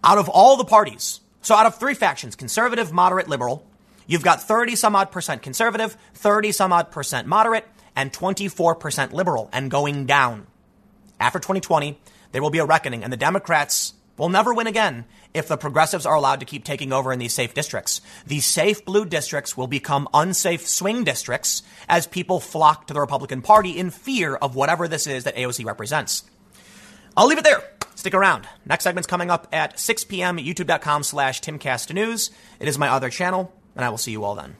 out 0.03 0.17
of 0.17 0.29
all 0.29 0.57
the 0.57 0.65
parties, 0.65 1.21
so 1.41 1.55
out 1.55 1.65
of 1.65 1.79
three 1.79 1.93
factions, 1.93 2.35
conservative, 2.35 2.91
moderate, 2.91 3.29
liberal, 3.29 3.65
You've 4.07 4.23
got 4.23 4.41
30 4.41 4.75
some 4.75 4.95
odd 4.95 5.11
percent 5.11 5.41
conservative, 5.41 5.97
30 6.13 6.51
some 6.51 6.71
odd 6.71 6.91
percent 6.91 7.27
moderate, 7.27 7.67
and 7.95 8.11
24% 8.11 9.13
liberal 9.13 9.49
and 9.51 9.71
going 9.71 10.05
down. 10.05 10.47
After 11.19 11.39
2020, 11.39 11.99
there 12.35 12.41
will 12.41 12.49
be 12.49 12.59
a 12.59 12.65
reckoning, 12.65 13.01
and 13.01 13.13
the 13.13 13.17
Democrats 13.17 13.93
will 14.17 14.27
never 14.27 14.53
win 14.53 14.67
again 14.67 15.05
if 15.33 15.47
the 15.47 15.55
progressives 15.55 16.05
are 16.05 16.15
allowed 16.15 16.41
to 16.41 16.45
keep 16.45 16.65
taking 16.65 16.91
over 16.91 17.13
in 17.13 17.19
these 17.19 17.31
safe 17.31 17.53
districts. 17.53 18.01
These 18.27 18.45
safe 18.45 18.83
blue 18.83 19.05
districts 19.05 19.55
will 19.55 19.67
become 19.67 20.09
unsafe 20.13 20.67
swing 20.67 21.05
districts 21.05 21.63
as 21.87 22.07
people 22.07 22.41
flock 22.41 22.87
to 22.87 22.93
the 22.93 22.99
Republican 22.99 23.41
Party 23.41 23.79
in 23.79 23.89
fear 23.89 24.35
of 24.35 24.53
whatever 24.53 24.89
this 24.89 25.07
is 25.07 25.23
that 25.23 25.37
AOC 25.37 25.63
represents. 25.63 26.25
I'll 27.15 27.27
leave 27.27 27.37
it 27.37 27.45
there. 27.45 27.63
Stick 27.95 28.13
around. 28.13 28.49
Next 28.65 28.83
segment's 28.83 29.07
coming 29.07 29.31
up 29.31 29.47
at 29.53 29.79
6 29.79 30.03
p.m. 30.03 30.35
youtube.com 30.35 31.03
slash 31.03 31.39
timcastnews. 31.39 32.31
It 32.59 32.67
is 32.67 32.77
my 32.77 32.89
other 32.89 33.09
channel, 33.09 33.53
and 33.77 33.85
I 33.85 33.87
will 33.87 33.97
see 33.97 34.11
you 34.11 34.25
all 34.25 34.35
then. 34.35 34.57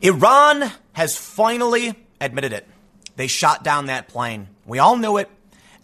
Iran 0.00 0.72
has 0.94 1.16
finally 1.16 1.94
admitted 2.20 2.52
it. 2.52 2.66
They 3.14 3.28
shot 3.28 3.62
down 3.62 3.86
that 3.86 4.08
plane. 4.08 4.48
We 4.66 4.80
all 4.80 4.96
knew 4.96 5.18
it. 5.18 5.30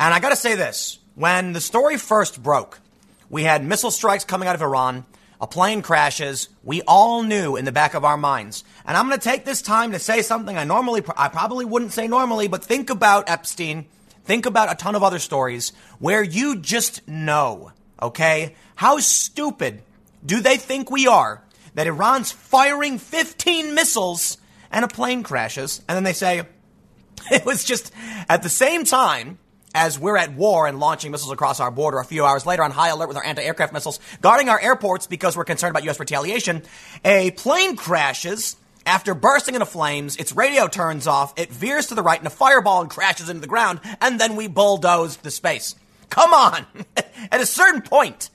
And 0.00 0.14
I 0.14 0.20
got 0.20 0.30
to 0.30 0.36
say 0.36 0.54
this 0.54 0.98
when 1.14 1.52
the 1.52 1.60
story 1.60 1.96
first 1.96 2.42
broke, 2.42 2.80
we 3.28 3.42
had 3.42 3.64
missile 3.64 3.90
strikes 3.90 4.24
coming 4.24 4.48
out 4.48 4.54
of 4.54 4.62
Iran, 4.62 5.04
a 5.40 5.46
plane 5.46 5.82
crashes. 5.82 6.48
We 6.62 6.82
all 6.82 7.22
knew 7.22 7.56
in 7.56 7.64
the 7.64 7.72
back 7.72 7.94
of 7.94 8.04
our 8.04 8.16
minds. 8.16 8.64
And 8.86 8.96
I'm 8.96 9.08
going 9.08 9.18
to 9.18 9.28
take 9.28 9.44
this 9.44 9.62
time 9.62 9.92
to 9.92 9.98
say 9.98 10.22
something 10.22 10.56
I 10.56 10.64
normally, 10.64 11.02
I 11.16 11.28
probably 11.28 11.64
wouldn't 11.64 11.92
say 11.92 12.06
normally, 12.06 12.48
but 12.48 12.64
think 12.64 12.90
about 12.90 13.28
Epstein. 13.28 13.86
Think 14.24 14.46
about 14.46 14.70
a 14.70 14.74
ton 14.74 14.94
of 14.94 15.02
other 15.02 15.18
stories 15.18 15.72
where 15.98 16.22
you 16.22 16.56
just 16.56 17.06
know, 17.08 17.72
okay? 18.00 18.54
How 18.76 18.98
stupid 18.98 19.82
do 20.24 20.40
they 20.40 20.58
think 20.58 20.90
we 20.90 21.06
are 21.06 21.42
that 21.74 21.86
Iran's 21.86 22.30
firing 22.30 22.98
15 22.98 23.74
missiles 23.74 24.36
and 24.70 24.84
a 24.84 24.88
plane 24.88 25.22
crashes? 25.22 25.80
And 25.88 25.96
then 25.96 26.04
they 26.04 26.12
say, 26.12 26.42
it 27.30 27.44
was 27.44 27.64
just 27.64 27.90
at 28.28 28.42
the 28.42 28.48
same 28.48 28.84
time 28.84 29.38
as 29.74 29.98
we're 29.98 30.16
at 30.16 30.32
war 30.32 30.66
and 30.66 30.80
launching 30.80 31.10
missiles 31.10 31.32
across 31.32 31.60
our 31.60 31.70
border 31.70 31.98
a 31.98 32.04
few 32.04 32.24
hours 32.24 32.46
later 32.46 32.62
on 32.62 32.70
high 32.70 32.88
alert 32.88 33.08
with 33.08 33.16
our 33.16 33.24
anti-aircraft 33.24 33.72
missiles 33.72 34.00
guarding 34.20 34.48
our 34.48 34.60
airports 34.60 35.06
because 35.06 35.36
we're 35.36 35.44
concerned 35.44 35.70
about 35.70 35.84
U.S. 35.84 36.00
retaliation, 36.00 36.62
a 37.04 37.30
plane 37.32 37.76
crashes 37.76 38.56
after 38.88 39.12
bursting 39.12 39.54
into 39.54 39.66
flames, 39.66 40.16
its 40.16 40.32
radio 40.32 40.66
turns 40.66 41.06
off, 41.06 41.34
it 41.36 41.52
veers 41.52 41.88
to 41.88 41.94
the 41.94 42.02
right 42.02 42.18
in 42.18 42.26
a 42.26 42.30
fireball 42.30 42.80
and 42.80 42.88
crashes 42.88 43.28
into 43.28 43.42
the 43.42 43.46
ground, 43.46 43.80
and 44.00 44.18
then 44.18 44.34
we 44.34 44.48
bulldoze 44.48 45.18
the 45.18 45.30
space. 45.30 45.74
Come 46.08 46.32
on! 46.32 46.64
At 47.30 47.42
a 47.42 47.46
certain 47.46 47.82
point, 47.82 48.30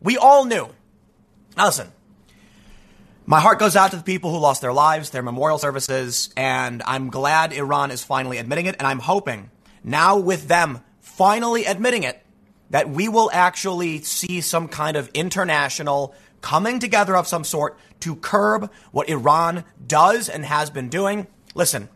we 0.00 0.16
all 0.16 0.44
knew. 0.44 0.68
Now 1.56 1.66
listen, 1.66 1.92
my 3.26 3.38
heart 3.38 3.60
goes 3.60 3.76
out 3.76 3.92
to 3.92 3.96
the 3.96 4.02
people 4.02 4.32
who 4.32 4.38
lost 4.38 4.60
their 4.60 4.72
lives, 4.72 5.10
their 5.10 5.22
memorial 5.22 5.58
services, 5.58 6.30
and 6.36 6.82
I'm 6.84 7.08
glad 7.08 7.52
Iran 7.52 7.92
is 7.92 8.02
finally 8.02 8.38
admitting 8.38 8.66
it, 8.66 8.74
and 8.80 8.88
I'm 8.88 8.98
hoping 8.98 9.51
now 9.84 10.18
with 10.18 10.48
them 10.48 10.80
finally 11.00 11.64
admitting 11.64 12.02
it 12.02 12.24
that 12.70 12.88
we 12.88 13.08
will 13.08 13.30
actually 13.32 14.00
see 14.00 14.40
some 14.40 14.66
kind 14.66 14.96
of 14.96 15.08
international 15.12 16.14
coming 16.40 16.78
together 16.78 17.16
of 17.16 17.26
some 17.26 17.44
sort 17.44 17.78
to 18.00 18.16
curb 18.16 18.70
what 18.90 19.08
Iran 19.08 19.64
does 19.86 20.28
and 20.28 20.44
has 20.44 20.70
been 20.70 20.88
doing. 20.88 21.26
Listen, 21.54 21.88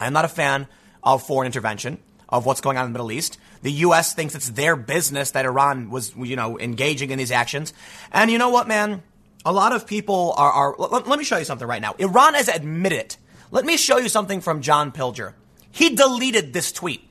I'm 0.00 0.12
not 0.12 0.24
a 0.24 0.28
fan 0.28 0.66
of 1.02 1.22
foreign 1.22 1.46
intervention 1.46 1.98
of 2.28 2.44
what's 2.44 2.60
going 2.60 2.76
on 2.76 2.86
in 2.86 2.92
the 2.92 2.98
Middle 2.98 3.12
East. 3.12 3.38
The 3.62 3.72
U.S. 3.72 4.12
thinks 4.12 4.34
it's 4.34 4.50
their 4.50 4.76
business 4.76 5.30
that 5.30 5.46
Iran 5.46 5.90
was, 5.90 6.14
you 6.16 6.36
know, 6.36 6.58
engaging 6.58 7.10
in 7.10 7.18
these 7.18 7.30
actions. 7.30 7.72
And 8.12 8.30
you 8.30 8.38
know 8.38 8.50
what, 8.50 8.68
man? 8.68 9.02
A 9.44 9.52
lot 9.52 9.72
of 9.72 9.86
people 9.86 10.34
are, 10.36 10.50
are 10.50 10.74
let, 10.78 11.06
let 11.06 11.18
me 11.18 11.24
show 11.24 11.38
you 11.38 11.44
something 11.44 11.66
right 11.66 11.80
now. 11.80 11.94
Iran 11.98 12.34
has 12.34 12.48
admitted 12.48 12.98
it. 12.98 13.16
Let 13.52 13.64
me 13.64 13.76
show 13.76 13.98
you 13.98 14.08
something 14.08 14.40
from 14.40 14.60
John 14.60 14.90
Pilger. 14.90 15.34
He 15.76 15.94
deleted 15.94 16.54
this 16.54 16.72
tweet. 16.72 17.06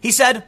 He 0.00 0.10
said, 0.10 0.42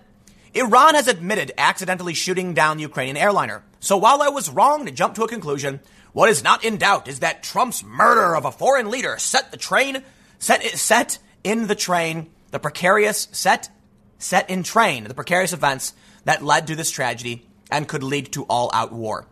Iran 0.52 0.96
has 0.96 1.06
admitted 1.06 1.52
accidentally 1.56 2.12
shooting 2.12 2.54
down 2.54 2.76
the 2.76 2.82
Ukrainian 2.82 3.16
airliner. 3.16 3.62
So 3.78 3.96
while 3.96 4.20
I 4.20 4.30
was 4.30 4.50
wrong 4.50 4.84
to 4.84 4.90
jump 4.90 5.14
to 5.14 5.22
a 5.22 5.28
conclusion, 5.28 5.78
what 6.12 6.28
is 6.28 6.42
not 6.42 6.64
in 6.64 6.76
doubt 6.76 7.06
is 7.06 7.20
that 7.20 7.44
Trump's 7.44 7.84
murder 7.84 8.34
of 8.34 8.44
a 8.44 8.50
foreign 8.50 8.90
leader 8.90 9.16
set 9.16 9.52
the 9.52 9.56
train, 9.56 10.02
set, 10.40 10.64
set 10.76 11.20
in 11.44 11.68
the 11.68 11.76
train, 11.76 12.32
the 12.50 12.58
precarious, 12.58 13.28
set, 13.30 13.70
set 14.18 14.50
in 14.50 14.64
train, 14.64 15.04
the 15.04 15.14
precarious 15.14 15.52
events 15.52 15.94
that 16.24 16.42
led 16.42 16.66
to 16.66 16.74
this 16.74 16.90
tragedy 16.90 17.46
and 17.70 17.86
could 17.86 18.02
lead 18.02 18.32
to 18.32 18.42
all 18.46 18.72
out 18.74 18.92
war. 18.92 19.28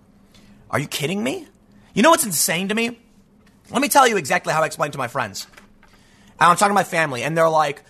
Are 0.71 0.79
you 0.79 0.87
kidding 0.87 1.25
me? 1.25 1.49
You 1.95 2.05
know 2.05 2.11
what's 2.11 2.25
insane 2.25 2.69
to 2.69 2.77
me? 2.77 2.97
Let 3.73 3.83
me 3.83 3.89
tell 3.89 4.07
you 4.07 4.17
exactly 4.17 4.53
how 4.53 4.63
I 4.63 4.67
explained 4.67 4.93
to 4.93 5.01
my 5.01 5.09
friends. 5.09 5.49
I'm 6.39 6.57
talking 6.57 6.71
to 6.71 6.75
my 6.75 6.85
family, 6.85 7.25
and 7.25 7.37
they're 7.37 7.49
like, 7.49 7.83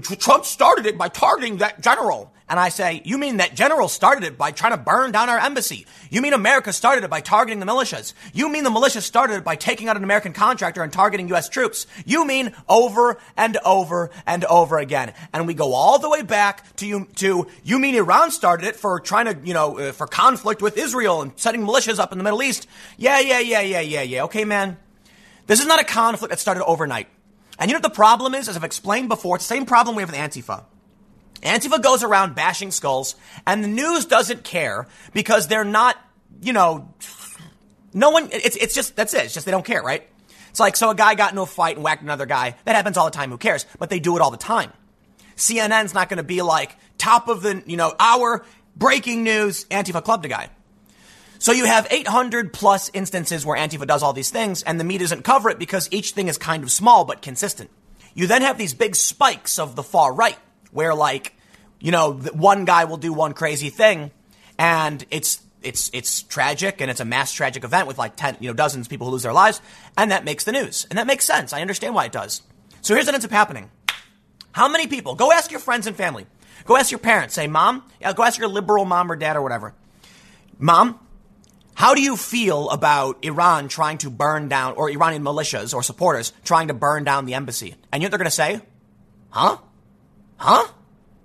Trump 0.00 0.44
started 0.44 0.86
it 0.86 0.98
by 0.98 1.08
targeting 1.08 1.58
that 1.58 1.80
general. 1.80 2.32
And 2.50 2.58
I 2.58 2.70
say, 2.70 3.02
you 3.04 3.18
mean 3.18 3.38
that 3.38 3.54
general 3.54 3.88
started 3.88 4.24
it 4.24 4.38
by 4.38 4.52
trying 4.52 4.72
to 4.72 4.78
burn 4.78 5.12
down 5.12 5.28
our 5.28 5.38
embassy? 5.38 5.86
You 6.08 6.22
mean 6.22 6.32
America 6.32 6.72
started 6.72 7.04
it 7.04 7.10
by 7.10 7.20
targeting 7.20 7.60
the 7.60 7.66
militias? 7.66 8.14
You 8.32 8.48
mean 8.48 8.64
the 8.64 8.70
militia 8.70 9.02
started 9.02 9.36
it 9.36 9.44
by 9.44 9.56
taking 9.56 9.88
out 9.88 9.98
an 9.98 10.04
American 10.04 10.32
contractor 10.32 10.82
and 10.82 10.90
targeting 10.90 11.28
U.S. 11.28 11.50
troops? 11.50 11.86
You 12.06 12.26
mean 12.26 12.54
over 12.66 13.18
and 13.36 13.58
over 13.66 14.10
and 14.26 14.46
over 14.46 14.78
again. 14.78 15.12
And 15.34 15.46
we 15.46 15.52
go 15.52 15.74
all 15.74 15.98
the 15.98 16.08
way 16.08 16.22
back 16.22 16.76
to 16.76 16.86
you, 16.86 17.06
to, 17.16 17.46
you 17.64 17.78
mean 17.78 17.94
Iran 17.94 18.30
started 18.30 18.66
it 18.66 18.76
for 18.76 18.98
trying 18.98 19.26
to, 19.26 19.38
you 19.46 19.52
know, 19.52 19.78
uh, 19.78 19.92
for 19.92 20.06
conflict 20.06 20.62
with 20.62 20.78
Israel 20.78 21.20
and 21.20 21.32
setting 21.36 21.66
militias 21.66 21.98
up 21.98 22.12
in 22.12 22.18
the 22.18 22.24
Middle 22.24 22.42
East? 22.42 22.66
Yeah, 22.96 23.20
yeah, 23.20 23.40
yeah, 23.40 23.60
yeah, 23.60 23.80
yeah, 23.80 24.02
yeah. 24.02 24.24
Okay, 24.24 24.44
man. 24.46 24.78
This 25.46 25.60
is 25.60 25.66
not 25.66 25.80
a 25.80 25.84
conflict 25.84 26.30
that 26.30 26.38
started 26.38 26.64
overnight. 26.64 27.08
And 27.58 27.68
you 27.68 27.74
know 27.74 27.78
what 27.78 27.90
the 27.90 27.96
problem 27.96 28.34
is? 28.34 28.48
As 28.48 28.56
I've 28.56 28.64
explained 28.64 29.08
before, 29.08 29.36
it's 29.36 29.46
the 29.46 29.54
same 29.54 29.66
problem 29.66 29.96
we 29.96 30.02
have 30.02 30.10
with 30.10 30.18
Antifa. 30.18 30.64
Antifa 31.42 31.82
goes 31.82 32.02
around 32.02 32.34
bashing 32.34 32.70
skulls, 32.70 33.14
and 33.46 33.62
the 33.62 33.68
news 33.68 34.06
doesn't 34.06 34.44
care 34.44 34.86
because 35.12 35.48
they're 35.48 35.64
not, 35.64 35.96
you 36.40 36.52
know, 36.52 36.92
no 37.92 38.10
one, 38.10 38.28
it's, 38.32 38.56
it's 38.56 38.74
just, 38.74 38.96
that's 38.96 39.14
it. 39.14 39.24
It's 39.24 39.34
just 39.34 39.46
they 39.46 39.52
don't 39.52 39.64
care, 39.64 39.82
right? 39.82 40.08
It's 40.50 40.60
like, 40.60 40.76
so 40.76 40.90
a 40.90 40.94
guy 40.94 41.14
got 41.14 41.30
into 41.30 41.42
a 41.42 41.46
fight 41.46 41.76
and 41.76 41.84
whacked 41.84 42.02
another 42.02 42.26
guy. 42.26 42.56
That 42.64 42.74
happens 42.74 42.96
all 42.96 43.04
the 43.04 43.12
time. 43.12 43.30
Who 43.30 43.38
cares? 43.38 43.66
But 43.78 43.90
they 43.90 44.00
do 44.00 44.16
it 44.16 44.22
all 44.22 44.30
the 44.30 44.36
time. 44.36 44.72
CNN's 45.36 45.94
not 45.94 46.08
going 46.08 46.16
to 46.18 46.24
be 46.24 46.42
like, 46.42 46.76
top 46.96 47.28
of 47.28 47.42
the, 47.42 47.62
you 47.66 47.76
know, 47.76 47.94
hour, 47.98 48.44
breaking 48.74 49.22
news, 49.22 49.64
Antifa 49.66 50.02
clubbed 50.02 50.24
a 50.24 50.28
guy. 50.28 50.50
So 51.38 51.52
you 51.52 51.66
have 51.66 51.86
800 51.90 52.52
plus 52.52 52.90
instances 52.92 53.46
where 53.46 53.56
Antifa 53.56 53.86
does 53.86 54.02
all 54.02 54.12
these 54.12 54.30
things 54.30 54.62
and 54.62 54.78
the 54.78 54.84
media 54.84 55.06
doesn't 55.06 55.22
cover 55.22 55.50
it 55.50 55.58
because 55.58 55.88
each 55.92 56.10
thing 56.10 56.28
is 56.28 56.36
kind 56.36 56.64
of 56.64 56.70
small 56.70 57.04
but 57.04 57.22
consistent. 57.22 57.70
You 58.14 58.26
then 58.26 58.42
have 58.42 58.58
these 58.58 58.74
big 58.74 58.96
spikes 58.96 59.58
of 59.58 59.76
the 59.76 59.82
far 59.84 60.12
right 60.12 60.38
where 60.72 60.94
like, 60.94 61.34
you 61.78 61.92
know, 61.92 62.14
one 62.14 62.64
guy 62.64 62.84
will 62.84 62.96
do 62.96 63.12
one 63.12 63.34
crazy 63.34 63.70
thing 63.70 64.10
and 64.58 65.04
it's 65.10 65.40
it's 65.62 65.90
it's 65.92 66.22
tragic 66.22 66.80
and 66.80 66.90
it's 66.90 67.00
a 67.00 67.04
mass 67.04 67.32
tragic 67.32 67.62
event 67.62 67.86
with 67.86 67.98
like 67.98 68.16
10, 68.16 68.38
you 68.40 68.48
know, 68.48 68.54
dozens 68.54 68.86
of 68.86 68.90
people 68.90 69.06
who 69.06 69.12
lose 69.12 69.22
their 69.22 69.32
lives 69.32 69.60
and 69.96 70.10
that 70.10 70.24
makes 70.24 70.42
the 70.42 70.52
news. 70.52 70.86
And 70.90 70.98
that 70.98 71.06
makes 71.06 71.24
sense. 71.24 71.52
I 71.52 71.60
understand 71.60 71.94
why 71.94 72.06
it 72.06 72.12
does. 72.12 72.42
So 72.82 72.94
here's 72.94 73.06
what 73.06 73.14
ends 73.14 73.24
up 73.24 73.30
happening. 73.30 73.70
How 74.50 74.68
many 74.68 74.88
people? 74.88 75.14
Go 75.14 75.30
ask 75.30 75.52
your 75.52 75.60
friends 75.60 75.86
and 75.86 75.94
family. 75.96 76.26
Go 76.64 76.76
ask 76.76 76.90
your 76.90 76.98
parents. 76.98 77.34
Say, 77.34 77.46
"Mom, 77.46 77.84
go 78.14 78.24
ask 78.24 78.38
your 78.38 78.48
liberal 78.48 78.84
mom 78.84 79.10
or 79.12 79.16
dad 79.16 79.36
or 79.36 79.42
whatever. 79.42 79.74
Mom, 80.58 80.98
how 81.78 81.94
do 81.94 82.02
you 82.02 82.16
feel 82.16 82.70
about 82.70 83.24
Iran 83.24 83.68
trying 83.68 83.98
to 83.98 84.10
burn 84.10 84.48
down, 84.48 84.74
or 84.74 84.90
Iranian 84.90 85.22
militias 85.22 85.72
or 85.72 85.84
supporters 85.84 86.32
trying 86.42 86.66
to 86.66 86.74
burn 86.74 87.04
down 87.04 87.24
the 87.24 87.34
embassy? 87.34 87.76
And 87.92 88.02
you 88.02 88.08
know 88.08 88.10
what 88.10 88.10
they're 88.10 88.18
going 88.18 88.24
to 88.24 88.30
say? 88.32 88.60
Huh? 89.30 89.58
Huh? 90.38 90.66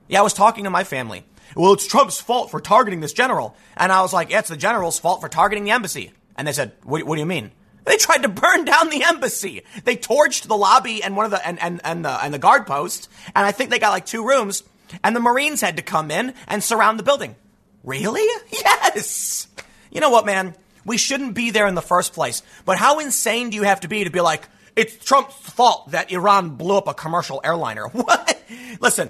Yeah, 0.07 0.19
I 0.19 0.21
was 0.21 0.35
talking 0.35 0.65
to 0.65 0.69
my 0.69 0.83
family. 0.83 1.25
Well, 1.55 1.73
it's 1.73 1.87
Trump's 1.87 2.21
fault 2.21 2.51
for 2.51 2.61
targeting 2.61 2.99
this 2.99 3.13
general. 3.13 3.55
And 3.75 3.91
I 3.91 4.03
was 4.03 4.13
like, 4.13 4.29
yeah, 4.29 4.39
it's 4.39 4.49
the 4.49 4.55
general's 4.55 4.99
fault 4.99 5.21
for 5.21 5.27
targeting 5.27 5.63
the 5.63 5.71
embassy. 5.71 6.11
And 6.35 6.47
they 6.47 6.53
said, 6.53 6.73
what, 6.83 7.01
what 7.01 7.15
do 7.15 7.21
you 7.21 7.25
mean? 7.25 7.51
They 7.85 7.97
tried 7.97 8.21
to 8.21 8.29
burn 8.29 8.63
down 8.73 8.91
the 8.91 9.05
embassy. 9.05 9.63
They 9.85 9.95
torched 9.95 10.45
the 10.45 10.55
lobby 10.55 11.01
and 11.01 11.17
one 11.17 11.25
of 11.25 11.31
the 11.31 11.43
and, 11.43 11.59
and, 11.63 11.81
and 11.83 12.05
the 12.05 12.23
and 12.23 12.31
the 12.31 12.37
guard 12.37 12.67
post. 12.67 13.09
And 13.35 13.43
I 13.43 13.53
think 13.53 13.71
they 13.71 13.79
got 13.79 13.89
like 13.89 14.05
two 14.05 14.23
rooms. 14.23 14.61
And 15.03 15.15
the 15.15 15.19
Marines 15.19 15.61
had 15.61 15.77
to 15.77 15.81
come 15.81 16.11
in 16.11 16.35
and 16.47 16.63
surround 16.63 16.99
the 16.99 17.03
building. 17.03 17.37
Really? 17.83 18.27
Yes. 18.51 19.47
You 19.93 20.01
know 20.01 20.09
what, 20.09 20.25
man? 20.25 20.55
We 20.85 20.97
shouldn't 20.97 21.35
be 21.35 21.51
there 21.51 21.67
in 21.67 21.75
the 21.75 21.81
first 21.81 22.13
place. 22.13 22.41
But 22.65 22.77
how 22.77 22.99
insane 22.99 23.51
do 23.51 23.55
you 23.55 23.63
have 23.63 23.81
to 23.81 23.87
be 23.87 24.03
to 24.03 24.09
be 24.09 24.21
like, 24.21 24.49
it's 24.75 24.97
Trump's 25.05 25.35
fault 25.35 25.91
that 25.91 26.11
Iran 26.11 26.55
blew 26.55 26.77
up 26.77 26.87
a 26.87 26.93
commercial 26.93 27.39
airliner? 27.43 27.87
What? 27.93 28.41
Listen, 28.81 29.09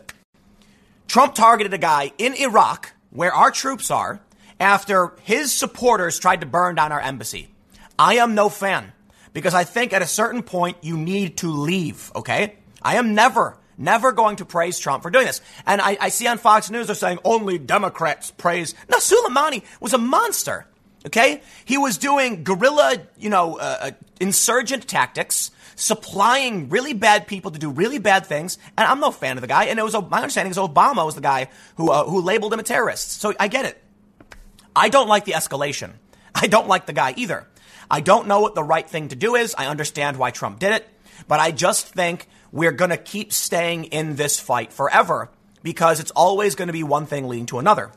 Trump 1.07 1.33
targeted 1.33 1.73
a 1.73 1.77
guy 1.77 2.11
in 2.17 2.33
Iraq 2.33 2.91
where 3.09 3.33
our 3.33 3.49
troops 3.49 3.89
are 3.89 4.19
after 4.59 5.13
his 5.23 5.53
supporters 5.53 6.19
tried 6.19 6.41
to 6.41 6.45
burn 6.45 6.75
down 6.75 6.91
our 6.91 6.99
embassy. 6.99 7.49
I 7.97 8.15
am 8.15 8.35
no 8.35 8.49
fan 8.49 8.91
because 9.31 9.53
I 9.53 9.63
think 9.63 9.93
at 9.93 10.01
a 10.01 10.07
certain 10.07 10.43
point 10.43 10.77
you 10.81 10.97
need 10.97 11.37
to 11.37 11.49
leave, 11.49 12.11
okay? 12.15 12.55
I 12.81 12.97
am 12.97 13.15
never, 13.15 13.57
never 13.77 14.11
going 14.11 14.37
to 14.37 14.45
praise 14.45 14.79
Trump 14.79 15.03
for 15.03 15.09
doing 15.09 15.25
this. 15.25 15.41
And 15.65 15.81
I, 15.81 15.97
I 15.99 16.09
see 16.09 16.27
on 16.27 16.37
Fox 16.37 16.69
News 16.69 16.87
they're 16.87 16.95
saying 16.95 17.19
only 17.23 17.57
Democrats 17.57 18.31
praise. 18.31 18.75
No, 18.89 18.97
Soleimani 18.97 19.63
was 19.79 19.93
a 19.93 19.97
monster. 19.97 20.67
Okay? 21.05 21.41
He 21.65 21.77
was 21.77 21.97
doing 21.97 22.43
guerrilla, 22.43 22.97
you 23.17 23.29
know, 23.29 23.57
uh, 23.57 23.77
uh, 23.81 23.91
insurgent 24.19 24.87
tactics, 24.87 25.51
supplying 25.75 26.69
really 26.69 26.93
bad 26.93 27.27
people 27.27 27.51
to 27.51 27.59
do 27.59 27.69
really 27.69 27.99
bad 27.99 28.25
things. 28.25 28.57
And 28.77 28.87
I'm 28.87 28.99
no 28.99 29.11
fan 29.11 29.37
of 29.37 29.41
the 29.41 29.47
guy. 29.47 29.65
And 29.65 29.79
it 29.79 29.83
was, 29.83 29.93
my 29.93 30.17
understanding 30.17 30.51
is 30.51 30.57
Obama 30.57 31.05
was 31.05 31.15
the 31.15 31.21
guy 31.21 31.49
who, 31.75 31.89
uh, 31.89 32.05
who 32.05 32.21
labeled 32.21 32.53
him 32.53 32.59
a 32.59 32.63
terrorist. 32.63 33.19
So 33.19 33.33
I 33.39 33.47
get 33.47 33.65
it. 33.65 33.81
I 34.75 34.89
don't 34.89 35.07
like 35.07 35.25
the 35.25 35.33
escalation. 35.33 35.91
I 36.33 36.47
don't 36.47 36.67
like 36.67 36.85
the 36.85 36.93
guy 36.93 37.13
either. 37.17 37.47
I 37.91 37.99
don't 37.99 38.27
know 38.27 38.39
what 38.39 38.55
the 38.55 38.63
right 38.63 38.89
thing 38.89 39.09
to 39.09 39.15
do 39.15 39.35
is. 39.35 39.53
I 39.57 39.67
understand 39.67 40.17
why 40.17 40.31
Trump 40.31 40.59
did 40.59 40.71
it, 40.71 40.87
but 41.27 41.39
I 41.39 41.51
just 41.51 41.87
think 41.87 42.27
we're 42.51 42.71
going 42.71 42.89
to 42.89 42.97
keep 42.97 43.33
staying 43.33 43.85
in 43.85 44.15
this 44.15 44.39
fight 44.39 44.73
forever 44.73 45.29
because 45.61 45.99
it's 45.99 46.11
always 46.11 46.55
going 46.55 46.67
to 46.67 46.73
be 46.73 46.83
one 46.83 47.05
thing 47.05 47.27
leading 47.27 47.45
to 47.47 47.59
another. 47.59 47.91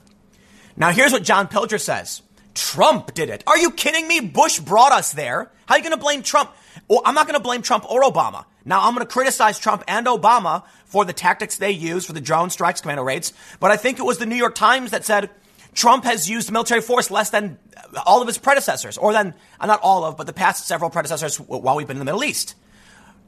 Now, 0.77 0.91
here's 0.91 1.13
what 1.13 1.23
John 1.23 1.49
Pilger 1.49 1.81
says. 1.81 2.21
Trump 2.57 3.15
did 3.15 3.31
it. 3.31 3.45
Are 3.47 3.59
you 3.59 3.71
kidding 3.71 4.09
me? 4.09 4.21
Bush 4.21 4.59
brought 4.59 4.93
us 4.93 5.13
there. 5.13 5.51
How 5.67 5.75
are 5.75 5.79
you 5.79 5.85
going 5.85 5.97
to 5.97 6.03
blame 6.03 6.23
Trump? 6.23 6.51
Well, 6.89 7.03
I'm 7.05 7.15
not 7.15 7.27
going 7.27 7.39
to 7.39 7.43
blame 7.43 7.63
Trump 7.63 7.91
or 7.91 8.03
Obama. 8.03 8.47
Now, 8.65 8.83
I'm 8.83 8.95
going 8.95 9.07
to 9.07 9.13
criticize 9.13 9.59
Trump 9.59 9.85
and 9.87 10.07
Obama 10.07 10.65
for 10.87 11.05
the 11.05 11.13
tactics 11.13 11.59
they 11.59 11.71
used 11.71 12.07
for 12.07 12.13
the 12.13 12.21
drone 12.21 12.51
strikes, 12.51 12.81
commando 12.81 13.03
raids. 13.03 13.33
But 13.61 13.71
I 13.71 13.77
think 13.77 13.99
it 13.99 14.03
was 14.03 14.19
the 14.19 14.27
New 14.27 14.37
York 14.37 14.55
Times 14.55 14.91
that 14.91 15.05
said 15.05 15.31
Trump 15.75 16.05
has 16.05 16.29
used 16.29 16.51
military 16.51 16.81
force 16.81 17.11
less 17.11 17.31
than 17.31 17.59
all 18.07 18.23
of 18.23 18.27
his 18.27 18.39
predecessors, 18.39 18.97
or 18.99 19.13
than, 19.13 19.35
uh, 19.61 19.67
not 19.67 19.81
all 19.83 20.05
of, 20.05 20.17
but 20.17 20.27
the 20.27 20.33
past 20.33 20.67
several 20.67 20.91
predecessors 20.91 21.39
while 21.39 21.77
we've 21.77 21.87
been 21.87 21.97
in 21.97 22.01
the 22.01 22.05
Middle 22.05 22.25
East. 22.25 22.55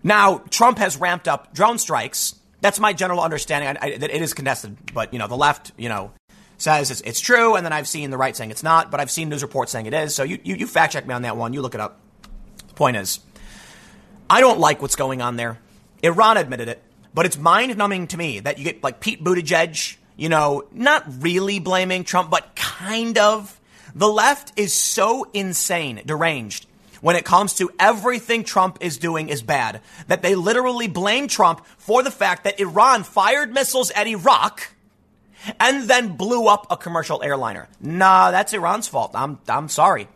Now, 0.02 0.38
Trump 0.50 0.78
has 0.78 0.96
ramped 0.96 1.28
up 1.28 1.54
drone 1.54 1.78
strikes. 1.78 2.34
That's 2.60 2.80
my 2.80 2.92
general 2.92 3.20
understanding. 3.20 3.76
I, 3.80 3.86
I, 3.86 3.98
that 3.98 4.10
it 4.10 4.22
is 4.22 4.34
contested, 4.34 4.76
but 4.92 5.12
you 5.12 5.18
know, 5.18 5.28
the 5.28 5.36
left, 5.36 5.72
you 5.76 5.88
know, 5.88 6.12
says 6.58 6.90
it's, 6.90 7.00
it's, 7.00 7.20
true, 7.20 7.54
and 7.54 7.64
then 7.64 7.72
I've 7.72 7.88
seen 7.88 8.10
the 8.10 8.18
right 8.18 8.36
saying 8.36 8.50
it's 8.50 8.62
not, 8.62 8.90
but 8.90 9.00
I've 9.00 9.10
seen 9.10 9.28
news 9.28 9.42
reports 9.42 9.72
saying 9.72 9.86
it 9.86 9.94
is. 9.94 10.14
So 10.14 10.24
you, 10.24 10.38
you, 10.42 10.56
you 10.56 10.66
fact 10.66 10.92
check 10.92 11.06
me 11.06 11.14
on 11.14 11.22
that 11.22 11.36
one. 11.36 11.52
You 11.52 11.62
look 11.62 11.74
it 11.74 11.80
up. 11.80 12.00
Point 12.74 12.96
is, 12.96 13.20
I 14.28 14.40
don't 14.40 14.60
like 14.60 14.82
what's 14.82 14.96
going 14.96 15.22
on 15.22 15.36
there. 15.36 15.58
Iran 16.02 16.36
admitted 16.36 16.68
it, 16.68 16.82
but 17.14 17.26
it's 17.26 17.38
mind 17.38 17.76
numbing 17.76 18.08
to 18.08 18.16
me 18.16 18.40
that 18.40 18.58
you 18.58 18.64
get 18.64 18.82
like 18.82 19.00
Pete 19.00 19.22
Buttigieg, 19.22 19.96
you 20.16 20.28
know, 20.28 20.64
not 20.72 21.04
really 21.20 21.58
blaming 21.58 22.04
Trump, 22.04 22.30
but 22.30 22.54
kind 22.54 23.16
of. 23.18 23.54
The 23.94 24.06
left 24.06 24.52
is 24.56 24.74
so 24.74 25.28
insane, 25.32 26.02
deranged 26.04 26.66
when 27.00 27.16
it 27.16 27.24
comes 27.24 27.54
to 27.54 27.70
everything 27.78 28.44
Trump 28.44 28.78
is 28.80 28.98
doing 28.98 29.28
is 29.28 29.42
bad 29.42 29.80
that 30.08 30.22
they 30.22 30.34
literally 30.34 30.88
blame 30.88 31.28
Trump 31.28 31.64
for 31.78 32.02
the 32.02 32.10
fact 32.10 32.44
that 32.44 32.60
Iran 32.60 33.04
fired 33.04 33.52
missiles 33.52 33.90
at 33.92 34.06
Iraq 34.06 34.74
and 35.58 35.88
then 35.88 36.16
blew 36.16 36.46
up 36.48 36.66
a 36.70 36.76
commercial 36.76 37.22
airliner. 37.22 37.68
Nah, 37.80 38.30
that's 38.30 38.52
Iran's 38.52 38.88
fault. 38.88 39.12
I'm, 39.14 39.38
I'm 39.48 39.68
sorry. 39.68 40.08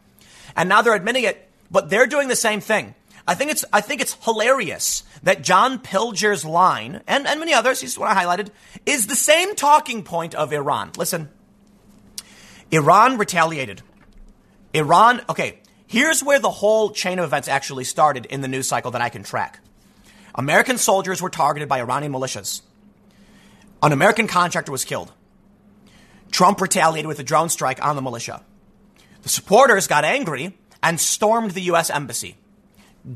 And 0.57 0.69
now 0.69 0.83
they're 0.83 0.95
admitting 0.95 1.25
it, 1.25 1.49
but 1.71 1.91
they're 1.91 2.07
doing 2.07 2.29
the 2.29 2.37
same 2.37 2.61
thing. 2.61 2.95
I 3.27 3.35
think 3.35 3.51
it's, 3.51 3.65
I 3.73 3.81
think 3.81 4.01
it's 4.01 4.15
hilarious 4.25 5.05
that 5.23 5.43
John 5.43 5.79
Pilger's 5.79 6.45
line 6.45 7.03
and, 7.07 7.27
and 7.27 7.39
many 7.39 7.55
others, 7.55 7.81
he's 7.81 7.99
what 7.99 8.11
I 8.11 8.25
highlighted, 8.25 8.49
is 8.85 9.07
the 9.07 9.15
same 9.15 9.55
talking 9.55 10.03
point 10.03 10.35
of 10.35 10.53
Iran. 10.53 10.91
Listen, 10.97 11.31
Iran 12.73 13.19
retaliated. 13.19 13.83
Iran, 14.75 15.21
okay, 15.29 15.61
here's 15.87 16.23
where 16.23 16.41
the 16.41 16.51
whole 16.51 16.91
chain 16.91 17.19
of 17.19 17.25
events 17.25 17.47
actually 17.47 17.85
started 17.85 18.27
in 18.27 18.41
the 18.41 18.49
news 18.49 18.67
cycle 18.67 18.91
that 18.91 19.03
I 19.03 19.09
can 19.09 19.23
track. 19.23 19.61
American 20.35 20.79
soldiers 20.79 21.23
were 21.23 21.31
targeted 21.31 21.69
by 21.69 21.79
Iranian 21.79 22.13
militias. 22.13 22.63
An 23.83 23.93
American 23.93 24.29
contractor 24.29 24.71
was 24.71 24.85
killed. 24.85 25.13
Trump 26.31 26.61
retaliated 26.61 27.09
with 27.09 27.19
a 27.19 27.25
drone 27.25 27.49
strike 27.49 27.85
on 27.85 27.97
the 27.97 28.03
militia. 28.03 28.43
The 29.23 29.29
supporters 29.29 29.87
got 29.87 30.05
angry 30.05 30.57
and 30.83 31.01
stormed 31.01 31.53
the 31.53 31.63
U.S. 31.63 31.91
embassy, 31.91 32.37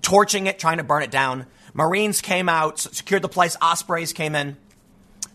torching 0.03 0.47
it, 0.47 0.59
trying 0.59 0.79
to 0.79 0.85
burn 0.85 1.03
it 1.03 1.11
down. 1.11 1.47
Marines 1.73 2.21
came 2.21 2.49
out, 2.49 2.79
secured 2.79 3.23
the 3.23 3.29
place. 3.29 3.57
Ospreys 3.61 4.13
came 4.13 4.35
in. 4.35 4.57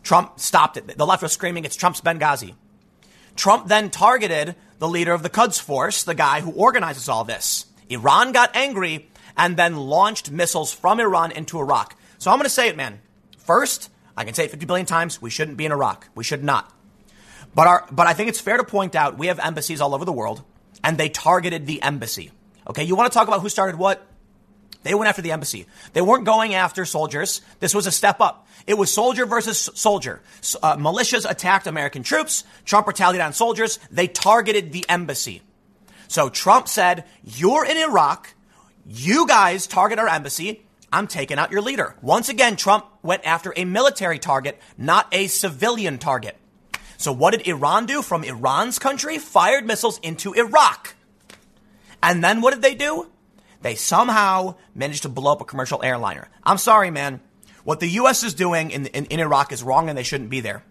Trump 0.03 0.39
stopped 0.39 0.77
it. 0.77 0.97
The 0.97 1.05
left 1.05 1.23
was 1.23 1.31
screaming, 1.31 1.63
it's 1.63 1.75
Trump's 1.75 2.01
Benghazi. 2.01 2.55
Trump 3.35 3.67
then 3.67 3.89
targeted 3.89 4.55
the 4.79 4.87
leader 4.87 5.13
of 5.13 5.23
the 5.23 5.29
Quds 5.29 5.59
Force, 5.59 6.03
the 6.03 6.15
guy 6.15 6.41
who 6.41 6.51
organizes 6.51 7.07
all 7.07 7.23
this. 7.23 7.67
Iran 7.89 8.31
got 8.31 8.55
angry 8.55 9.09
and 9.37 9.55
then 9.55 9.77
launched 9.77 10.31
missiles 10.31 10.73
from 10.73 10.99
Iran 10.99 11.31
into 11.31 11.59
Iraq. 11.59 11.95
So 12.17 12.31
I'm 12.31 12.37
going 12.37 12.45
to 12.45 12.49
say 12.49 12.67
it, 12.67 12.75
man. 12.75 12.99
First, 13.37 13.90
I 14.15 14.23
can 14.23 14.33
say 14.33 14.45
it 14.45 14.51
50 14.51 14.65
billion 14.65 14.85
times. 14.85 15.21
We 15.21 15.29
shouldn't 15.29 15.57
be 15.57 15.65
in 15.65 15.71
Iraq. 15.71 16.07
We 16.15 16.23
should 16.23 16.43
not. 16.43 16.71
But 17.53 17.67
our, 17.67 17.85
but 17.91 18.07
I 18.07 18.13
think 18.13 18.29
it's 18.29 18.39
fair 18.39 18.57
to 18.57 18.63
point 18.63 18.95
out 18.95 19.17
we 19.17 19.27
have 19.27 19.39
embassies 19.39 19.81
all 19.81 19.93
over 19.93 20.05
the 20.05 20.13
world 20.13 20.43
and 20.83 20.97
they 20.97 21.09
targeted 21.09 21.65
the 21.65 21.81
embassy. 21.81 22.31
Okay. 22.67 22.83
You 22.83 22.95
want 22.95 23.11
to 23.11 23.17
talk 23.17 23.27
about 23.27 23.41
who 23.41 23.49
started 23.49 23.77
what? 23.77 24.05
They 24.83 24.95
went 24.95 25.09
after 25.09 25.21
the 25.21 25.31
embassy. 25.31 25.67
They 25.93 26.01
weren't 26.01 26.25
going 26.25 26.55
after 26.55 26.85
soldiers. 26.85 27.41
This 27.59 27.75
was 27.75 27.85
a 27.85 27.91
step 27.91 28.19
up. 28.19 28.47
It 28.65 28.75
was 28.75 28.91
soldier 28.91 29.25
versus 29.25 29.69
soldier. 29.75 30.21
Uh, 30.61 30.77
militias 30.77 31.29
attacked 31.29 31.67
American 31.67 32.03
troops. 32.03 32.43
Trump 32.65 32.87
retaliated 32.87 33.25
on 33.25 33.33
soldiers. 33.33 33.79
They 33.91 34.07
targeted 34.07 34.71
the 34.71 34.85
embassy. 34.89 35.41
So 36.07 36.29
Trump 36.29 36.67
said, 36.67 37.05
You're 37.23 37.65
in 37.65 37.77
Iraq. 37.77 38.33
You 38.85 39.27
guys 39.27 39.67
target 39.67 39.99
our 39.99 40.07
embassy. 40.07 40.63
I'm 40.91 41.07
taking 41.07 41.37
out 41.37 41.51
your 41.51 41.61
leader. 41.61 41.95
Once 42.01 42.29
again, 42.29 42.55
Trump 42.55 42.85
went 43.01 43.25
after 43.25 43.53
a 43.55 43.65
military 43.65 44.19
target, 44.19 44.59
not 44.77 45.07
a 45.11 45.27
civilian 45.27 45.97
target. 45.97 46.37
So 46.97 47.11
what 47.11 47.31
did 47.31 47.47
Iran 47.47 47.85
do 47.85 48.01
from 48.01 48.23
Iran's 48.23 48.77
country? 48.77 49.17
Fired 49.17 49.65
missiles 49.65 49.99
into 49.99 50.33
Iraq. 50.33 50.95
And 52.03 52.23
then 52.23 52.41
what 52.41 52.53
did 52.53 52.61
they 52.61 52.75
do? 52.75 53.09
They 53.61 53.75
somehow 53.75 54.55
managed 54.75 55.03
to 55.03 55.09
blow 55.09 55.31
up 55.31 55.41
a 55.41 55.45
commercial 55.45 55.83
airliner. 55.83 56.29
I'm 56.43 56.57
sorry, 56.57 56.91
man. 56.91 57.21
What 57.63 57.79
the 57.79 57.87
U.S. 57.87 58.23
is 58.23 58.33
doing 58.33 58.71
in, 58.71 58.87
in, 58.87 59.05
in 59.05 59.19
Iraq 59.19 59.51
is 59.51 59.63
wrong 59.63 59.87
and 59.87 59.97
they 59.97 60.03
shouldn't 60.03 60.29
be 60.29 60.39
there. 60.39 60.63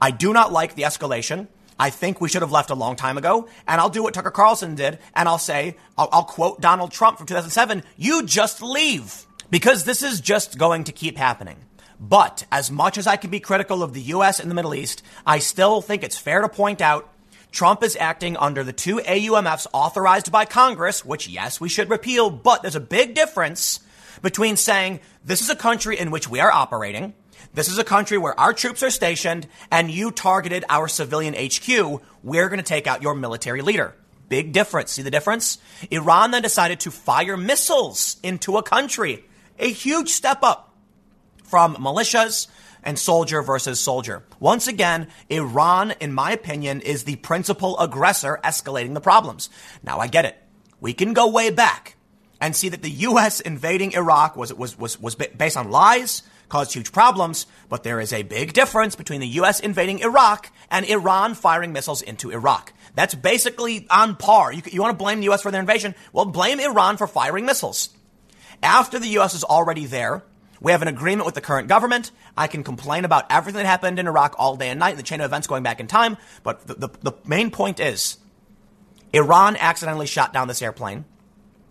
I 0.00 0.10
do 0.10 0.32
not 0.32 0.52
like 0.52 0.74
the 0.74 0.82
escalation. 0.82 1.48
I 1.78 1.90
think 1.90 2.20
we 2.20 2.28
should 2.28 2.42
have 2.42 2.52
left 2.52 2.70
a 2.70 2.74
long 2.74 2.96
time 2.96 3.18
ago. 3.18 3.48
And 3.66 3.80
I'll 3.80 3.90
do 3.90 4.02
what 4.02 4.14
Tucker 4.14 4.30
Carlson 4.30 4.74
did. 4.74 4.98
And 5.14 5.28
I'll 5.28 5.38
say, 5.38 5.76
I'll, 5.96 6.08
I'll 6.12 6.24
quote 6.24 6.60
Donald 6.60 6.92
Trump 6.92 7.18
from 7.18 7.26
2007 7.26 7.82
you 7.96 8.24
just 8.26 8.62
leave. 8.62 9.26
Because 9.50 9.84
this 9.84 10.02
is 10.02 10.20
just 10.20 10.58
going 10.58 10.84
to 10.84 10.92
keep 10.92 11.16
happening. 11.16 11.56
But 11.98 12.46
as 12.50 12.70
much 12.70 12.96
as 12.96 13.06
I 13.06 13.16
can 13.16 13.30
be 13.30 13.40
critical 13.40 13.82
of 13.82 13.92
the 13.92 14.00
U.S. 14.02 14.40
and 14.40 14.50
the 14.50 14.54
Middle 14.54 14.74
East, 14.74 15.02
I 15.26 15.38
still 15.38 15.82
think 15.82 16.02
it's 16.02 16.16
fair 16.16 16.40
to 16.40 16.48
point 16.48 16.80
out 16.80 17.12
Trump 17.50 17.82
is 17.82 17.96
acting 18.00 18.36
under 18.36 18.62
the 18.62 18.72
two 18.72 18.96
AUMFs 18.96 19.66
authorized 19.72 20.30
by 20.32 20.44
Congress, 20.44 21.04
which, 21.04 21.28
yes, 21.28 21.60
we 21.60 21.68
should 21.68 21.90
repeal, 21.90 22.30
but 22.30 22.62
there's 22.62 22.76
a 22.76 22.80
big 22.80 23.14
difference 23.14 23.80
between 24.22 24.56
saying 24.56 25.00
this 25.24 25.40
is 25.40 25.50
a 25.50 25.56
country 25.56 25.98
in 25.98 26.10
which 26.10 26.28
we 26.28 26.40
are 26.40 26.52
operating, 26.52 27.12
this 27.52 27.68
is 27.68 27.78
a 27.78 27.84
country 27.84 28.16
where 28.16 28.38
our 28.38 28.52
troops 28.52 28.82
are 28.82 28.90
stationed, 28.90 29.48
and 29.72 29.90
you 29.90 30.12
targeted 30.12 30.64
our 30.68 30.86
civilian 30.86 31.34
HQ, 31.34 32.00
we're 32.22 32.48
going 32.48 32.58
to 32.58 32.64
take 32.64 32.86
out 32.86 33.02
your 33.02 33.14
military 33.14 33.62
leader. 33.62 33.94
Big 34.28 34.52
difference. 34.52 34.92
See 34.92 35.02
the 35.02 35.10
difference? 35.10 35.58
Iran 35.90 36.30
then 36.30 36.42
decided 36.42 36.80
to 36.80 36.92
fire 36.92 37.36
missiles 37.36 38.18
into 38.22 38.56
a 38.56 38.62
country. 38.62 39.24
A 39.60 39.70
huge 39.70 40.08
step 40.08 40.42
up 40.42 40.74
from 41.44 41.76
militias 41.76 42.48
and 42.82 42.98
soldier 42.98 43.42
versus 43.42 43.78
soldier. 43.78 44.24
Once 44.40 44.66
again, 44.66 45.08
Iran, 45.28 45.92
in 46.00 46.14
my 46.14 46.32
opinion, 46.32 46.80
is 46.80 47.04
the 47.04 47.16
principal 47.16 47.78
aggressor 47.78 48.40
escalating 48.42 48.94
the 48.94 49.02
problems. 49.02 49.50
Now 49.82 49.98
I 49.98 50.06
get 50.06 50.24
it. 50.24 50.36
We 50.80 50.94
can 50.94 51.12
go 51.12 51.28
way 51.28 51.50
back 51.50 51.96
and 52.40 52.56
see 52.56 52.70
that 52.70 52.80
the 52.80 52.90
U.S. 52.90 53.40
invading 53.40 53.92
Iraq 53.92 54.34
was, 54.34 54.54
was, 54.54 54.78
was, 54.78 54.98
was 54.98 55.14
based 55.14 55.58
on 55.58 55.70
lies, 55.70 56.22
caused 56.48 56.72
huge 56.72 56.90
problems, 56.90 57.44
but 57.68 57.82
there 57.82 58.00
is 58.00 58.14
a 58.14 58.22
big 58.22 58.54
difference 58.54 58.96
between 58.96 59.20
the 59.20 59.28
U.S. 59.28 59.60
invading 59.60 59.98
Iraq 59.98 60.50
and 60.70 60.86
Iran 60.86 61.34
firing 61.34 61.74
missiles 61.74 62.00
into 62.00 62.30
Iraq. 62.30 62.72
That's 62.94 63.14
basically 63.14 63.86
on 63.90 64.16
par. 64.16 64.54
You, 64.54 64.62
you 64.72 64.80
want 64.80 64.98
to 64.98 65.02
blame 65.02 65.18
the 65.18 65.24
U.S. 65.24 65.42
for 65.42 65.50
their 65.50 65.60
invasion? 65.60 65.94
Well, 66.14 66.24
blame 66.24 66.60
Iran 66.60 66.96
for 66.96 67.06
firing 67.06 67.44
missiles. 67.44 67.90
After 68.62 68.98
the 68.98 69.08
U.S. 69.08 69.34
is 69.34 69.44
already 69.44 69.86
there, 69.86 70.22
we 70.60 70.72
have 70.72 70.82
an 70.82 70.88
agreement 70.88 71.24
with 71.24 71.34
the 71.34 71.40
current 71.40 71.68
government. 71.68 72.10
I 72.36 72.46
can 72.46 72.62
complain 72.62 73.04
about 73.04 73.26
everything 73.30 73.62
that 73.62 73.68
happened 73.68 73.98
in 73.98 74.06
Iraq 74.06 74.34
all 74.38 74.56
day 74.56 74.68
and 74.68 74.78
night, 74.78 74.96
the 74.96 75.02
chain 75.02 75.20
of 75.20 75.24
events 75.24 75.46
going 75.46 75.62
back 75.62 75.80
in 75.80 75.86
time. 75.86 76.18
But 76.42 76.66
the, 76.66 76.74
the, 76.74 76.88
the 77.02 77.12
main 77.26 77.50
point 77.50 77.80
is 77.80 78.18
Iran 79.12 79.56
accidentally 79.56 80.06
shot 80.06 80.32
down 80.32 80.48
this 80.48 80.62
airplane 80.62 81.06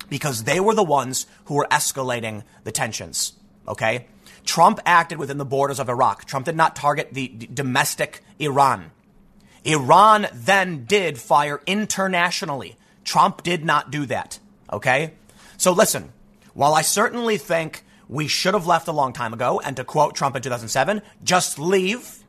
because 0.10 0.44
they 0.44 0.60
were 0.60 0.74
the 0.74 0.84
ones 0.84 1.28
who 1.46 1.56
were 1.56 1.68
escalating 1.70 2.44
the 2.64 2.72
tensions. 2.72 3.34
Okay? 3.68 4.08
Trump 4.44 4.80
acted 4.86 5.20
within 5.20 5.38
the 5.38 5.46
borders 5.46 5.80
of 5.80 5.90
Iraq. 5.90 6.26
Trump 6.26 6.46
did 6.46 6.56
not 6.56 6.76
target 6.76 7.14
the 7.14 7.28
d- 7.28 7.50
domestic 7.54 8.22
Iran. 8.40 8.92
Iran 9.64 10.28
then 10.34 10.86
did 10.86 11.20
fire 11.20 11.62
internationally. 11.68 12.78
Trump 13.04 13.44
did 13.44 13.64
not 13.64 13.92
do 13.92 14.08
that. 14.08 14.40
Okay? 14.72 15.14
So 15.58 15.72
listen, 15.72 16.12
while 16.60 16.74
I 16.74 16.82
certainly 16.82 17.38
think 17.38 17.86
we 18.10 18.28
should 18.28 18.54
have 18.54 18.68
left 18.68 18.90
a 18.90 18.92
long 18.92 19.14
time 19.14 19.32
ago, 19.32 19.62
and 19.64 19.78
to 19.78 19.86
quote 19.86 20.14
Trump 20.14 20.36
in 20.36 20.42
2007, 20.42 21.02
just 21.24 21.58
leave. 21.58 22.22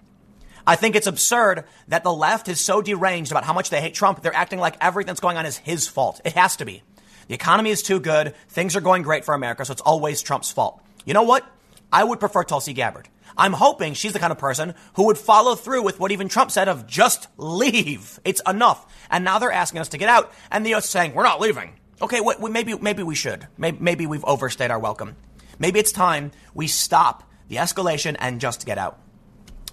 I 0.65 0.77
think 0.77 0.95
it's 0.95 1.09
absurd 1.09 1.65
that 1.89 2.05
the 2.05 2.13
left 2.13 2.47
is 2.47 2.61
so 2.61 2.81
deranged 2.81 3.33
about 3.33 3.43
how 3.43 3.53
much 3.53 3.71
they 3.71 3.81
hate 3.81 3.93
Trump. 3.93 4.23
They're 4.23 4.33
acting 4.33 4.61
like 4.61 4.77
everything 4.81 5.09
that's 5.09 5.19
going 5.19 5.37
on 5.37 5.47
is 5.47 5.57
his 5.57 5.89
fault. 5.89 6.21
It 6.25 6.35
has 6.35 6.55
to 6.59 6.65
be. 6.65 6.85
The 7.27 7.35
economy 7.35 7.71
is 7.71 7.83
too 7.83 7.99
good. 7.99 8.37
Things 8.51 8.77
are 8.77 8.81
going 8.81 9.03
great 9.03 9.25
for 9.25 9.35
America, 9.35 9.65
so 9.65 9.73
it's 9.73 9.83
always 9.83 10.23
Trump's 10.23 10.53
fault. 10.53 10.81
You 11.05 11.13
know 11.13 11.25
what? 11.25 11.45
I 11.93 12.05
would 12.05 12.21
prefer 12.21 12.45
Tulsi 12.45 12.73
Gabbard. 12.73 13.09
I'm 13.37 13.53
hoping 13.53 13.95
she's 13.95 14.13
the 14.13 14.21
kind 14.21 14.31
of 14.31 14.39
person 14.39 14.75
who 14.95 15.07
would 15.07 15.19
follow 15.19 15.57
through 15.57 15.83
with 15.83 15.99
what 15.99 16.13
even 16.13 16.29
Trump 16.29 16.53
said 16.53 16.69
of 16.69 16.87
just 16.87 17.27
leave. 17.37 18.21
It's 18.25 18.43
enough. 18.47 18.87
And 19.11 19.25
now 19.25 19.41
they're 19.41 19.51
asking 19.51 19.81
us 19.81 19.89
to 19.89 19.99
get 19.99 20.09
out, 20.09 20.33
and 20.53 20.65
they're 20.65 20.81
saying 20.83 21.15
we're 21.15 21.25
not 21.25 21.41
leaving. 21.41 21.80
Okay, 22.03 22.21
what, 22.21 22.41
maybe 22.41 22.75
maybe 22.79 23.03
we 23.03 23.15
should. 23.15 23.47
Maybe, 23.59 23.79
maybe 23.81 24.07
we've 24.07 24.25
overstayed 24.25 24.71
our 24.71 24.79
welcome. 24.79 25.17
Maybe 25.59 25.79
it's 25.79 25.93
time 25.93 26.33
we 26.55 26.67
stop 26.67 27.31
the 27.49 27.57
escalation 27.57 28.17
and 28.19 28.41
just 28.41 28.65
get 28.65 28.79
out. 28.79 28.99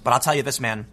But 0.03 0.13
I'll 0.13 0.19
tell 0.19 0.35
you 0.35 0.43
this, 0.43 0.59
man. 0.59 0.87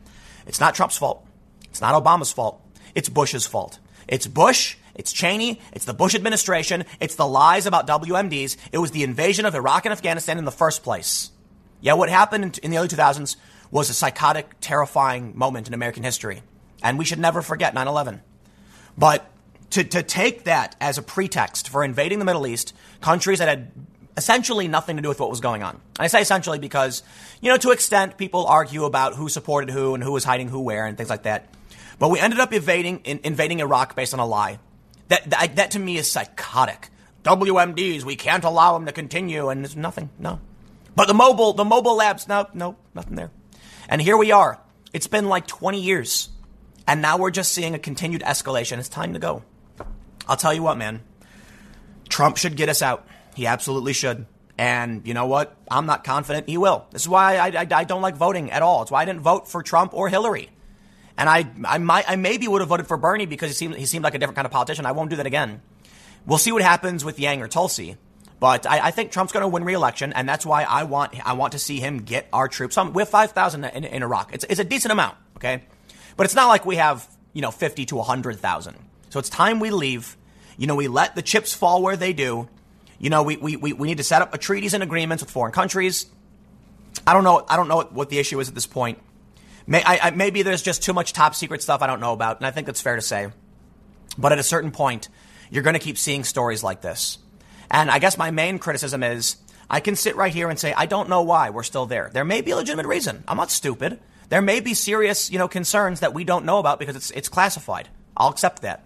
It's 0.47 0.61
not 0.61 0.75
Trump's 0.75 0.97
fault. 0.97 1.27
It's 1.71 1.81
not 1.81 2.01
Obama's 2.01 2.33
fault. 2.33 2.61
It's 2.95 3.09
Bush's 3.09 3.47
fault. 3.47 3.81
It's 4.07 4.27
Bush. 4.27 4.77
It's 4.95 5.13
Cheney. 5.13 5.61
It's 5.73 5.85
the 5.85 5.95
Bush 5.95 6.15
administration. 6.15 6.85
It's 7.01 7.17
the 7.17 7.27
lies 7.27 7.67
about 7.67 7.89
WMDs. 7.89 8.57
It 8.71 8.79
was 8.79 8.93
the 8.93 9.03
invasion 9.03 9.45
of 9.45 9.55
Iraq 9.57 9.87
and 9.87 9.93
Afghanistan 9.93 10.39
in 10.39 10.45
the 10.45 10.53
first 10.53 10.85
place. 10.85 11.31
Yeah, 11.81 11.95
what 11.95 12.09
happened 12.09 12.59
in 12.63 12.71
the 12.71 12.79
early 12.79 12.89
2000s 12.89 13.37
was 13.73 13.91
a 13.91 13.95
psychotic, 13.95 14.55
terrifying 14.61 15.37
moment 15.37 15.67
in 15.67 15.75
American 15.75 16.05
history. 16.05 16.43
And 16.83 16.97
we 16.99 17.05
should 17.05 17.19
never 17.19 17.43
forget 17.43 17.75
9 17.75 17.89
11. 17.89 18.23
But 18.97 19.29
to, 19.71 19.85
to 19.85 20.03
take 20.03 20.45
that 20.45 20.77
as 20.81 20.99
a 20.99 21.03
pretext 21.03 21.69
for 21.69 21.85
invading 21.85 22.19
the 22.19 22.25
Middle 22.25 22.47
East, 22.47 22.75
countries 23.01 23.39
that 23.39 23.49
had 23.49 23.73
essentially 24.17 24.69
nothing 24.69 24.97
to 24.97 25.03
do 25.03 25.09
with 25.09 25.21
what 25.21 25.31
was 25.31 25.41
going 25.41 25.63
on. 25.63 25.81
I 25.99 26.07
say 26.07 26.21
essentially 26.21 26.59
because, 26.59 27.03
you 27.41 27.51
know, 27.51 27.57
to 27.59 27.71
extent 27.71 28.17
people 28.17 28.47
argue 28.47 28.85
about 28.85 29.15
who 29.15 29.29
supported 29.29 29.73
who 29.73 29.95
and 29.95 30.03
who 30.03 30.13
was 30.13 30.25
hiding 30.25 30.49
who 30.49 30.61
where 30.61 30.87
and 30.87 30.97
things 30.97 31.11
like 31.11 31.25
that. 31.25 31.53
But 31.99 32.11
we 32.11 32.21
ended 32.21 32.41
up 32.41 32.53
invading 32.53 33.01
in, 33.05 33.21
invading 33.25 33.61
Iraq 33.61 33.95
based 33.97 34.15
on 34.15 34.21
a 34.21 34.27
lie. 34.27 34.59
That, 35.09 35.31
that 35.31 35.57
that 35.57 35.71
to 35.73 35.79
me 35.79 35.97
is 35.97 36.11
psychotic. 36.11 36.89
WMDs, 37.25 38.05
we 38.05 38.17
can't 38.17 38.45
allow 38.45 38.75
them 38.75 38.87
to 38.87 38.93
continue, 38.93 39.49
and 39.49 39.65
there's 39.65 39.77
nothing. 39.77 40.11
No. 40.19 40.41
But 40.97 41.09
the 41.09 41.15
mobile 41.15 41.53
the 41.53 41.65
mobile 41.65 41.97
labs, 41.97 42.29
no, 42.29 42.49
no, 42.55 42.77
nothing 42.95 43.17
there. 43.17 43.31
And 43.89 44.01
here 44.01 44.17
we 44.17 44.33
are. 44.33 44.61
It's 44.93 45.07
been 45.07 45.29
like 45.29 45.47
20 45.47 45.81
years, 45.81 46.29
and 46.87 47.03
now 47.03 47.19
we're 47.19 47.31
just 47.31 47.53
seeing 47.53 47.75
a 47.75 47.79
continued 47.79 48.23
escalation. 48.23 48.79
It's 48.79 48.89
time 48.89 49.13
to 49.13 49.19
go. 49.19 49.43
I'll 50.29 50.37
tell 50.37 50.55
you 50.55 50.63
what, 50.63 50.79
man. 50.79 51.03
Trump 52.09 52.37
should 52.37 52.57
get 52.57 52.69
us 52.69 52.83
out. 52.83 53.07
He 53.35 53.47
absolutely 53.47 53.93
should. 53.93 54.27
And 54.57 55.07
you 55.07 55.15
know 55.15 55.27
what? 55.27 55.57
I'm 55.71 55.87
not 55.87 56.05
confident 56.05 56.49
he 56.49 56.57
will. 56.57 56.87
This 56.91 57.03
is 57.03 57.09
why 57.09 57.37
I, 57.37 57.49
I, 57.49 57.67
I, 57.71 57.85
don't 57.85 58.03
like 58.03 58.17
voting 58.17 58.53
at 58.53 58.63
all. 58.63 58.83
It's 58.83 58.91
why 58.91 59.03
I 59.03 59.05
didn't 59.05 59.23
vote 59.23 59.49
for 59.49 59.63
Trump 59.63 59.93
or 59.95 60.09
Hillary. 60.09 60.49
And 61.17 61.29
I, 61.29 61.47
I 61.65 61.79
might, 61.79 62.09
I 62.09 62.17
maybe 62.17 62.47
would 62.47 62.61
have 62.61 62.69
voted 62.69 62.87
for 62.87 62.97
Bernie 62.97 63.27
because 63.27 63.51
he 63.51 63.55
seemed, 63.55 63.75
he 63.75 63.87
seemed 63.87 64.05
like 64.05 64.15
a 64.15 64.19
different 64.19 64.37
kind 64.37 64.47
of 64.47 64.53
politician. 64.53 64.87
I 64.87 64.93
won't 64.93 65.11
do 65.11 65.17
that 65.17 65.27
again. 65.27 65.61
We'll 66.27 66.39
see 66.39 66.53
what 66.53 66.63
happens 66.63 67.05
with 67.05 67.19
Yang 67.19 67.43
or 67.43 67.49
Tulsi. 67.49 67.97
But 68.41 68.67
I, 68.67 68.87
I 68.87 68.91
think 68.91 69.11
Trump's 69.11 69.33
going 69.33 69.43
to 69.43 69.49
win 69.49 69.65
re-election, 69.65 70.13
and 70.13 70.29
that's 70.29 70.45
why 70.45 70.65
I 70.65 70.85
want, 70.85 71.15
I 71.27 71.35
want 71.35 71.53
to 71.53 71.59
see 71.59 71.81
him 71.81 71.99
get 71.99 72.29
our 72.33 72.49
troops. 72.49 72.77
we 72.77 73.01
have 73.01 73.09
5,000 73.09 73.65
in, 73.65 73.85
in 73.85 74.03
Iraq. 74.03 74.35
It's, 74.35 74.45
it's 74.49 74.61
a 74.61 74.65
decent 74.65 74.93
amount, 74.93 75.17
okay? 75.37 75.65
But 76.17 76.27
it's 76.27 76.35
not 76.35 76.49
like 76.49 76.67
we 76.67 76.77
have, 76.77 77.09
you 77.33 77.43
know, 77.43 77.51
50 77.51 77.87
to 77.87 77.97
100,000. 77.97 78.77
So 79.15 79.19
it's 79.19 79.31
time 79.31 79.61
we 79.61 79.71
leave. 79.71 80.17
You 80.59 80.67
know, 80.67 80.75
we 80.75 80.89
let 80.89 81.15
the 81.15 81.23
chips 81.23 81.55
fall 81.55 81.83
where 81.83 81.97
they 81.97 82.13
do 82.13 82.49
you 82.99 83.11
know, 83.11 83.23
we, 83.23 83.37
we, 83.37 83.57
we 83.57 83.87
need 83.87 83.99
to 83.99 84.03
set 84.03 84.23
up 84.23 84.39
treaties 84.39 84.75
and 84.75 84.83
agreements 84.83 85.23
with 85.23 85.31
foreign 85.31 85.53
countries. 85.53 86.07
I 87.07 87.13
don't 87.13 87.25
know. 87.25 87.45
I 87.49 87.57
don't 87.57 87.69
know 87.69 87.83
what 87.83 88.09
the 88.09 88.19
issue 88.19 88.41
is 88.41 88.49
at 88.49 88.55
this 88.55 88.67
point. 88.67 88.99
May, 89.67 89.83
I, 89.83 89.99
I, 90.05 90.11
maybe 90.13 90.43
there's 90.43 90.63
just 90.63 90.83
too 90.83 90.93
much 90.93 91.13
top 91.13 91.35
secret 91.35 91.63
stuff 91.63 91.83
I 91.83 91.87
don't 91.87 92.01
know 92.01 92.13
about, 92.13 92.39
and 92.39 92.47
I 92.47 92.51
think 92.51 92.67
that's 92.67 92.81
fair 92.81 92.97
to 92.97 93.03
say. 93.03 93.29
But 94.17 94.33
at 94.33 94.39
a 94.39 94.43
certain 94.43 94.71
point, 94.71 95.09
you're 95.51 95.63
going 95.63 95.75
to 95.75 95.81
keep 95.81 95.99
seeing 95.99 96.25
stories 96.25 96.63
like 96.63 96.81
this. 96.81 97.19
And 97.71 97.91
I 97.91 97.99
guess 97.99 98.17
my 98.17 98.31
main 98.31 98.59
criticism 98.59 99.03
is 99.03 99.37
I 99.69 99.81
can 99.81 99.97
sit 99.97 100.17
right 100.17 100.33
here 100.33 100.49
and 100.49 100.59
say 100.59 100.73
I 100.73 100.87
don't 100.87 101.09
know 101.09 101.23
why 101.23 101.51
we're 101.51 101.63
still 101.63 101.87
there. 101.87 102.11
There 102.13 102.25
may 102.25 102.41
be 102.41 102.53
a 102.53 102.57
legitimate 102.57 102.87
reason. 102.87 103.25
I'm 103.27 103.37
not 103.37 103.51
stupid. 103.51 103.99
There 104.29 104.43
may 104.43 104.61
be 104.61 104.75
serious, 104.75 105.31
you 105.31 105.39
know, 105.39 105.49
concerns 105.49 106.01
that 106.01 106.15
we 106.15 106.25
don't 106.25 106.45
know 106.45 106.59
about 106.59 106.79
because 106.79 106.97
it's 106.97 107.11
it's 107.11 107.29
classified. 107.29 107.89
I'll 108.17 108.31
accept 108.31 108.63
that. 108.63 108.85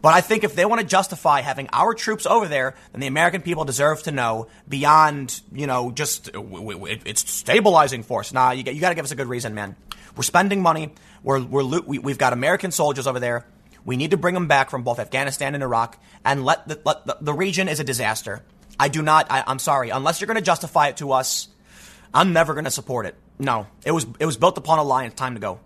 But 0.00 0.14
I 0.14 0.20
think 0.20 0.44
if 0.44 0.54
they 0.54 0.64
want 0.64 0.80
to 0.80 0.86
justify 0.86 1.40
having 1.40 1.68
our 1.72 1.92
troops 1.92 2.24
over 2.24 2.46
there, 2.46 2.74
then 2.92 3.00
the 3.00 3.08
American 3.08 3.42
people 3.42 3.64
deserve 3.64 4.02
to 4.04 4.12
know 4.12 4.46
beyond, 4.68 5.40
you 5.52 5.66
know, 5.66 5.90
just 5.90 6.30
it's 6.32 7.30
stabilizing 7.30 8.04
force. 8.04 8.32
Nah, 8.32 8.52
you, 8.52 8.62
you 8.64 8.80
got 8.80 8.90
to 8.90 8.94
give 8.94 9.04
us 9.04 9.10
a 9.10 9.16
good 9.16 9.26
reason, 9.26 9.54
man. 9.54 9.74
We're 10.16 10.22
spending 10.22 10.62
money. 10.62 10.94
We're, 11.22 11.42
we're, 11.42 11.80
we've 11.80 12.18
got 12.18 12.32
American 12.32 12.70
soldiers 12.70 13.06
over 13.06 13.18
there. 13.18 13.44
We 13.84 13.96
need 13.96 14.12
to 14.12 14.16
bring 14.16 14.34
them 14.34 14.46
back 14.46 14.70
from 14.70 14.82
both 14.82 14.98
Afghanistan 14.98 15.54
and 15.54 15.62
Iraq 15.62 15.98
and 16.24 16.44
let 16.44 16.68
the, 16.68 16.80
let 16.84 17.06
the, 17.06 17.16
the 17.20 17.32
region 17.32 17.68
is 17.68 17.80
a 17.80 17.84
disaster. 17.84 18.42
I 18.78 18.88
do 18.88 19.02
not, 19.02 19.26
I, 19.30 19.42
I'm 19.46 19.58
sorry, 19.58 19.90
unless 19.90 20.20
you're 20.20 20.26
going 20.26 20.36
to 20.36 20.42
justify 20.42 20.88
it 20.88 20.98
to 20.98 21.12
us, 21.12 21.48
I'm 22.14 22.32
never 22.32 22.54
going 22.54 22.66
to 22.66 22.70
support 22.70 23.06
it. 23.06 23.16
No, 23.38 23.66
it 23.84 23.92
was, 23.92 24.06
it 24.20 24.26
was 24.26 24.36
built 24.36 24.58
upon 24.58 24.78
a 24.78 24.84
lie 24.84 25.04
it's 25.04 25.14
time 25.14 25.34
to 25.34 25.40
go. 25.40 25.58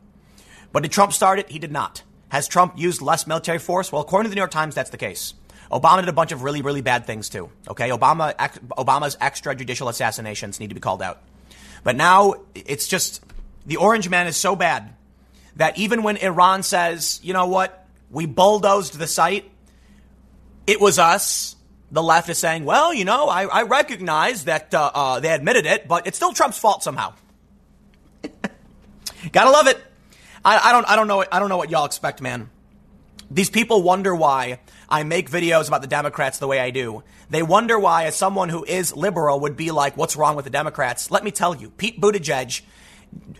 But 0.73 0.85
did 0.85 0.93
Trump 0.93 1.13
start 1.13 1.39
it? 1.39 1.51
He 1.51 1.59
did 1.59 1.73
not. 1.73 2.03
Has 2.33 2.49
Trump 2.49 2.79
used 2.79 3.03
less 3.03 3.27
military 3.27 3.59
force? 3.59 3.93
Well, 3.93 4.01
according 4.01 4.25
to 4.25 4.29
the 4.31 4.37
New 4.37 4.41
York 4.41 4.51
Times, 4.51 4.75
that's 4.75 4.89
the 4.89 4.97
case. 4.97 5.35
Obama 5.71 6.01
did 6.01 6.09
a 6.09 6.15
bunch 6.15 6.33
of 6.33 6.43
really, 6.43 6.63
really 6.63 6.81
bad 6.81 7.05
things 7.05 7.29
too. 7.29 7.51
Okay, 7.69 7.91
Obama, 7.91 8.35
Obama's 8.79 9.17
extrajudicial 9.17 9.91
assassinations 9.91 10.59
need 10.59 10.69
to 10.69 10.75
be 10.75 10.81
called 10.81 11.03
out. 11.03 11.21
But 11.85 11.95
now 11.95 12.37
it's 12.55 12.89
just 12.89 13.23
the 13.67 13.77
Orange 13.77 14.09
Man 14.09 14.27
is 14.27 14.39
so 14.39 14.57
bad 14.57 14.95
that 15.57 15.77
even 15.77 16.03
when 16.03 16.17
Iran 16.17 16.63
says, 16.63 17.21
you 17.23 17.35
know 17.35 17.49
what, 17.49 17.87
we 18.11 18.25
bulldozed 18.25 18.99
the 18.99 19.07
site, 19.07 19.51
it 20.67 20.81
was 20.81 20.99
us. 20.99 21.55
The 21.91 22.03
left 22.03 22.31
is 22.31 22.39
saying, 22.39 22.65
well, 22.65 22.95
you 22.95 23.05
know, 23.05 23.29
I, 23.29 23.45
I 23.45 23.63
recognize 23.65 24.47
that 24.47 24.73
uh, 24.73 24.91
uh, 24.95 25.21
they 25.21 25.31
admitted 25.31 25.67
it, 25.67 25.87
but 25.87 26.07
it's 26.07 26.17
still 26.17 26.33
Trump's 26.33 26.59
fault 26.59 26.83
somehow. 26.83 27.13
Gotta 29.33 29.51
love 29.51 29.67
it. 29.67 29.85
I, 30.45 30.71
I 30.71 30.73
don't 30.73 30.89
I 30.89 30.97
don't 30.97 31.09
know 31.09 31.25
I 31.31 31.39
don't 31.39 31.49
know 31.49 31.57
what 31.57 31.71
y'all 31.71 31.85
expect, 31.85 32.21
man. 32.21 32.51
These 33.31 33.51
people 33.51 33.83
wonder 33.83 34.15
why 34.15 34.61
I 34.89 35.05
make 35.05 35.31
videos 35.31 35.69
about 35.69 35.81
the 35.81 35.87
Democrats 35.87 36.39
the 36.39 36.47
way 36.47 36.61
I 36.61 36.71
do. 36.71 37.03
They 37.31 37.43
wonder 37.43 37.79
why, 37.79 38.05
as 38.05 38.15
someone 38.15 38.51
who 38.51 38.63
is 38.65 38.95
liberal, 38.95 39.41
would 39.41 39.57
be 39.57 39.71
like, 39.71 39.97
"What's 39.97 40.17
wrong 40.17 40.37
with 40.37 40.45
the 40.45 40.51
Democrats?" 40.51 41.11
Let 41.11 41.25
me 41.25 41.31
tell 41.31 41.55
you, 41.55 41.71
Pete 41.71 42.01
Buttigieg. 42.01 42.61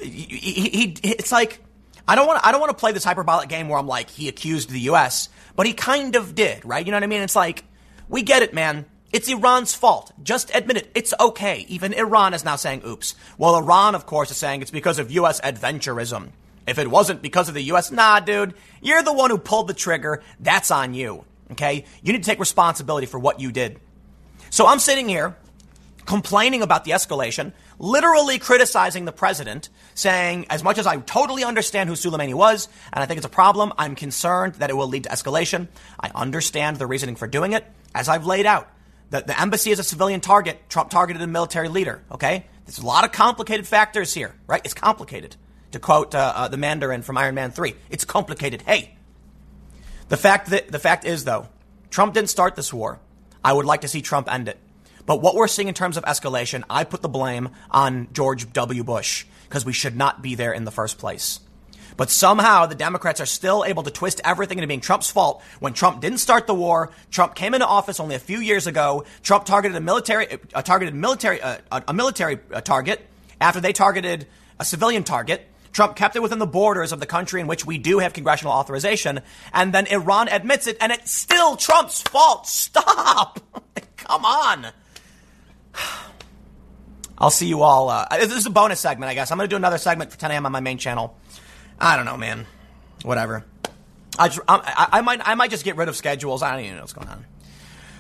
He, 0.01 0.09
he, 0.09 0.97
it's 1.03 1.33
like 1.33 1.61
I 2.07 2.15
don't 2.15 2.27
want 2.27 2.45
I 2.45 2.53
don't 2.53 2.61
want 2.61 2.71
to 2.71 2.81
play 2.81 2.93
this 2.93 3.05
hyperbolic 3.05 3.49
game 3.49 3.69
where 3.69 3.79
I'm 3.79 3.87
like 3.87 4.09
he 4.09 4.29
accused 4.29 4.71
the 4.71 4.81
U.S., 4.81 5.29
but 5.57 5.67
he 5.67 5.75
kind 5.75 6.17
of 6.17 6.35
did, 6.35 6.65
right? 6.65 6.85
You 6.85 6.93
know 6.93 6.97
what 6.97 7.05
I 7.05 7.09
mean? 7.09 7.23
It's 7.23 7.37
like 7.37 7.65
we 8.09 8.23
get 8.23 8.43
it, 8.43 8.55
man. 8.55 8.87
It's 9.13 9.29
Iran's 9.29 9.75
fault. 9.75 10.11
Just 10.23 10.51
admit 10.55 10.79
it. 10.79 10.91
It's 10.95 11.13
okay. 11.21 11.67
Even 11.69 11.93
Iran 11.93 12.33
is 12.33 12.47
now 12.47 12.57
saying, 12.57 12.83
oops. 12.87 13.15
Well, 13.37 13.57
Iran, 13.57 13.95
of 13.95 14.07
course, 14.07 14.31
is 14.31 14.39
saying 14.39 14.63
it's 14.63 14.71
because 14.71 14.99
of 14.99 15.11
U.S. 15.11 15.39
adventurism. 15.43 16.31
If 16.67 16.79
it 16.79 16.89
wasn't 16.89 17.23
because 17.23 17.49
of 17.49 17.55
the 17.55 17.63
U.S., 17.65 17.91
nah, 17.91 18.21
dude, 18.21 18.55
you're 18.81 19.03
the 19.03 19.13
one 19.13 19.31
who 19.31 19.39
pulled 19.39 19.69
the 19.69 19.75
trigger. 19.75 20.23
That's 20.41 20.71
on 20.71 20.95
you. 20.95 21.25
Okay? 21.53 21.85
You 22.03 22.13
need 22.13 22.23
to 22.23 22.31
take 22.31 22.39
responsibility 22.39 23.07
for 23.07 23.19
what 23.19 23.41
you 23.41 23.53
did. 23.53 23.81
So 24.51 24.67
I'm 24.67 24.79
sitting 24.79 25.09
here 25.09 25.37
complaining 26.07 26.63
about 26.63 26.85
the 26.85 26.93
escalation, 26.93 27.53
literally 27.79 28.39
criticizing 28.39 29.05
the 29.05 29.13
president, 29.13 29.69
saying, 29.95 30.47
as 30.51 30.63
much 30.63 30.79
as 30.79 30.87
I 30.87 30.97
totally 30.99 31.45
understand 31.45 31.89
who 31.89 31.95
Soleimani 31.95 32.35
was, 32.35 32.69
and 32.93 33.03
I 33.03 33.07
think 33.07 33.19
it's 33.19 33.27
a 33.27 33.31
problem, 33.31 33.73
I'm 33.79 33.95
concerned 33.95 34.55
that 34.57 34.71
it 34.71 34.77
will 34.77 34.89
lead 34.89 35.05
to 35.05 35.11
escalation. 35.11 35.69
I 35.99 36.11
understand 36.15 36.79
the 36.79 36.87
reasoning 36.87 37.17
for 37.17 37.27
doing 37.27 37.53
it, 37.53 37.65
as 37.95 38.09
I've 38.09 38.27
laid 38.27 38.47
out. 38.47 38.69
The, 39.11 39.21
the 39.21 39.41
embassy 39.41 39.71
is 39.71 39.79
a 39.79 39.85
civilian 39.85 40.21
target. 40.21 40.59
Trump 40.69 40.91
targeted 40.91 41.23
a 41.23 41.27
military 41.27 41.69
leader, 41.69 42.03
okay? 42.11 42.47
There's 42.67 42.79
a 42.79 42.87
lot 42.87 43.05
of 43.05 43.13
complicated 43.13 43.67
factors 43.67 44.15
here, 44.15 44.35
right? 44.47 44.61
It's 44.65 44.75
complicated 44.75 45.37
to 45.73 45.79
quote 45.79 46.15
uh, 46.15 46.33
uh, 46.35 46.49
the 46.49 46.57
Mandarin 46.57 47.03
from 47.03 47.19
Iron 47.19 47.35
Man 47.35 47.51
3. 47.51 47.75
It's 47.91 48.05
complicated. 48.05 48.63
Hey, 48.63 48.95
the 50.09 50.17
fact 50.17 50.51
that 50.51 50.69
the 50.69 50.79
fact 50.79 51.05
is 51.05 51.25
though, 51.25 51.49
Trump 51.91 52.15
didn't 52.15 52.31
start 52.31 52.57
this 52.57 52.73
war. 52.73 53.01
I 53.45 53.53
would 53.53 53.67
like 53.67 53.81
to 53.81 53.89
see 53.89 54.03
Trump 54.03 54.33
end 54.33 54.49
it. 54.49 54.59
But 55.05 55.21
what 55.21 55.35
we're 55.35 55.49
seeing 55.49 55.69
in 55.69 55.75
terms 55.75 55.97
of 55.97 56.05
escalation, 56.05 56.63
I 56.71 56.85
put 56.85 57.03
the 57.03 57.09
blame 57.09 57.51
on 57.71 58.09
George 58.13 58.53
W. 58.53 58.85
Bush 58.85 59.27
because 59.49 59.65
we 59.65 59.73
should 59.73 59.97
not 59.97 60.23
be 60.23 60.35
there 60.37 60.53
in 60.53 60.65
the 60.65 60.71
first 60.71 60.99
place. 60.99 61.41
But 61.97 62.11
somehow 62.11 62.67
the 62.67 62.75
Democrats 62.75 63.21
are 63.21 63.27
still 63.27 63.65
able 63.67 63.83
to 63.83 63.91
twist 63.91 64.21
everything 64.25 64.59
into 64.59 64.69
being 64.69 64.81
Trump's 64.81 65.11
fault 65.11 65.43
when 65.61 65.73
Trump 65.73 66.01
didn't 66.01 66.19
start 66.19 66.47
the 66.47 66.55
war. 66.55 66.91
Trump 67.11 67.35
came 67.35 67.53
into 67.53 67.67
office 67.67 68.01
only 68.01 68.15
a 68.15 68.21
few 68.21 68.39
years 68.39 68.67
ago. 68.67 69.05
Trump 69.23 69.45
targeted 69.45 69.77
a 69.77 69.81
military, 69.81 70.39
a 70.55 70.63
targeted 70.63 70.95
military, 70.95 71.43
uh, 71.43 71.59
a 71.71 71.93
military 71.93 72.39
uh, 72.53 72.61
target 72.61 73.07
after 73.41 73.61
they 73.61 73.73
targeted 73.73 74.27
a 74.59 74.65
civilian 74.65 75.05
target. 75.05 75.47
Trump 75.73 75.97
kept 75.97 76.17
it 76.17 76.23
within 76.23 76.39
the 76.39 76.47
borders 76.47 76.93
of 76.93 77.01
the 77.01 77.07
country 77.07 77.41
in 77.41 77.47
which 77.47 77.65
we 77.65 77.79
do 77.79 77.99
have 77.99 78.13
congressional 78.13 78.53
authorization, 78.53 79.21
and 79.53 79.73
then 79.73 79.87
Iran 79.87 80.29
admits 80.29 80.67
it, 80.67 80.77
and 80.81 80.93
it's 80.93 81.13
still 81.13 81.57
Trump's 81.57 82.03
fault. 82.03 82.47
Stop! 82.47 83.41
Come 83.97 84.25
on. 84.25 84.67
I'll 87.19 87.31
see 87.31 87.47
you 87.47 87.63
all. 87.63 87.89
Uh, 87.89 88.07
this 88.11 88.33
is 88.33 88.47
a 88.47 88.51
bonus 88.51 88.81
segment, 88.81 89.09
I 89.09 89.15
guess. 89.15 89.31
I'm 89.31 89.39
going 89.39 89.49
to 89.49 89.53
do 89.53 89.57
another 89.57 89.79
segment 89.79 90.11
for 90.11 90.19
10 90.19 90.33
a.m. 90.33 90.45
on 90.45 90.53
my 90.53 90.61
main 90.61 90.79
channel. 90.79 91.17
I 91.79 91.97
don't 91.97 92.05
know, 92.05 92.17
man. 92.17 92.47
Whatever. 93.03 93.45
I, 94.19 94.29
just, 94.29 94.41
I, 94.49 94.89
I, 94.93 95.01
might 95.01 95.21
I 95.27 95.35
might 95.35 95.51
just 95.51 95.65
get 95.65 95.77
rid 95.77 95.89
of 95.89 95.97
schedules. 95.97 96.43
I 96.43 96.51
don't 96.53 96.65
even 96.65 96.77
know 96.77 96.83
what's 96.83 96.93
going 96.93 97.09
on. 97.09 97.25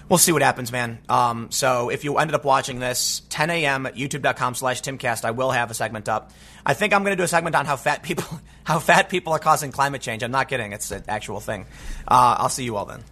We'll 0.08 0.18
see 0.18 0.32
what 0.32 0.42
happens, 0.42 0.72
man. 0.72 0.98
Um, 1.08 1.50
so 1.50 1.88
if 1.88 2.04
you 2.04 2.18
ended 2.18 2.34
up 2.34 2.44
watching 2.44 2.80
this, 2.80 3.22
10 3.30 3.50
a.m. 3.50 3.86
at 3.86 3.94
youtube.com 3.94 4.54
slash 4.54 4.82
timcast, 4.82 5.24
I 5.24 5.30
will 5.30 5.50
have 5.50 5.70
a 5.70 5.74
segment 5.74 6.08
up. 6.08 6.32
I 6.64 6.74
think 6.74 6.92
I'm 6.92 7.02
going 7.02 7.12
to 7.12 7.16
do 7.16 7.24
a 7.24 7.28
segment 7.28 7.56
on 7.56 7.66
how 7.66 7.76
fat 7.76 8.02
people 8.02 8.24
how 8.64 8.78
fat 8.78 9.08
people 9.08 9.32
are 9.32 9.38
causing 9.38 9.72
climate 9.72 10.02
change. 10.02 10.22
I'm 10.22 10.30
not 10.30 10.48
kidding. 10.48 10.72
It's 10.72 10.90
an 10.90 11.04
actual 11.08 11.40
thing. 11.40 11.66
Uh, 12.06 12.36
I'll 12.38 12.48
see 12.48 12.64
you 12.64 12.76
all 12.76 12.84
then. 12.84 13.02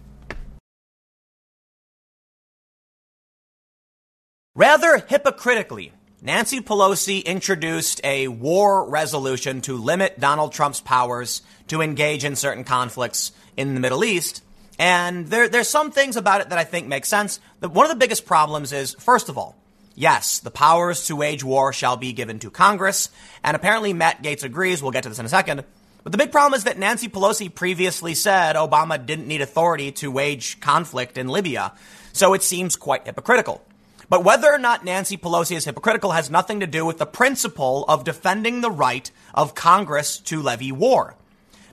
Rather 4.53 4.97
hypocritically, 4.97 5.93
Nancy 6.21 6.59
Pelosi 6.59 7.25
introduced 7.25 8.01
a 8.03 8.27
war 8.27 8.87
resolution 8.87 9.61
to 9.61 9.77
limit 9.77 10.19
Donald 10.19 10.51
Trump's 10.51 10.81
powers 10.81 11.41
to 11.67 11.81
engage 11.81 12.25
in 12.25 12.35
certain 12.35 12.63
conflicts 12.63 13.31
in 13.57 13.73
the 13.73 13.79
Middle 13.79 14.03
East. 14.03 14.43
And 14.79 15.27
there, 15.27 15.47
there's 15.47 15.69
some 15.69 15.91
things 15.91 16.15
about 16.15 16.41
it 16.41 16.49
that 16.49 16.57
I 16.57 16.63
think 16.63 16.87
make 16.87 17.05
sense. 17.05 17.39
one 17.59 17.85
of 17.85 17.89
the 17.89 17.97
biggest 17.97 18.25
problems 18.25 18.73
is, 18.73 18.95
first 18.95 19.29
of 19.29 19.37
all, 19.37 19.55
yes, 19.95 20.39
the 20.39 20.51
powers 20.51 21.05
to 21.07 21.15
wage 21.15 21.43
war 21.43 21.73
shall 21.73 21.97
be 21.97 22.13
given 22.13 22.39
to 22.39 22.49
Congress. 22.49 23.09
And 23.43 23.55
apparently 23.55 23.93
Matt 23.93 24.23
Gaetz 24.23 24.43
agrees. 24.43 24.81
We'll 24.81 24.91
get 24.91 25.03
to 25.03 25.09
this 25.09 25.19
in 25.19 25.25
a 25.25 25.29
second. 25.29 25.63
But 26.03 26.11
the 26.11 26.17
big 26.17 26.31
problem 26.31 26.57
is 26.57 26.63
that 26.63 26.79
Nancy 26.79 27.07
Pelosi 27.07 27.53
previously 27.53 28.15
said 28.15 28.55
Obama 28.55 29.03
didn't 29.03 29.27
need 29.27 29.41
authority 29.41 29.91
to 29.93 30.09
wage 30.09 30.59
conflict 30.59 31.17
in 31.17 31.27
Libya. 31.27 31.73
So 32.13 32.33
it 32.33 32.41
seems 32.41 32.75
quite 32.75 33.05
hypocritical. 33.05 33.61
But 34.09 34.23
whether 34.25 34.51
or 34.51 34.57
not 34.57 34.83
Nancy 34.83 35.15
Pelosi 35.15 35.55
is 35.55 35.63
hypocritical 35.63 36.11
has 36.11 36.29
nothing 36.29 36.59
to 36.59 36.67
do 36.67 36.85
with 36.85 36.97
the 36.97 37.05
principle 37.05 37.85
of 37.87 38.03
defending 38.03 38.61
the 38.61 38.71
right 38.71 39.09
of 39.33 39.55
Congress 39.55 40.17
to 40.17 40.41
levy 40.41 40.71
war. 40.71 41.15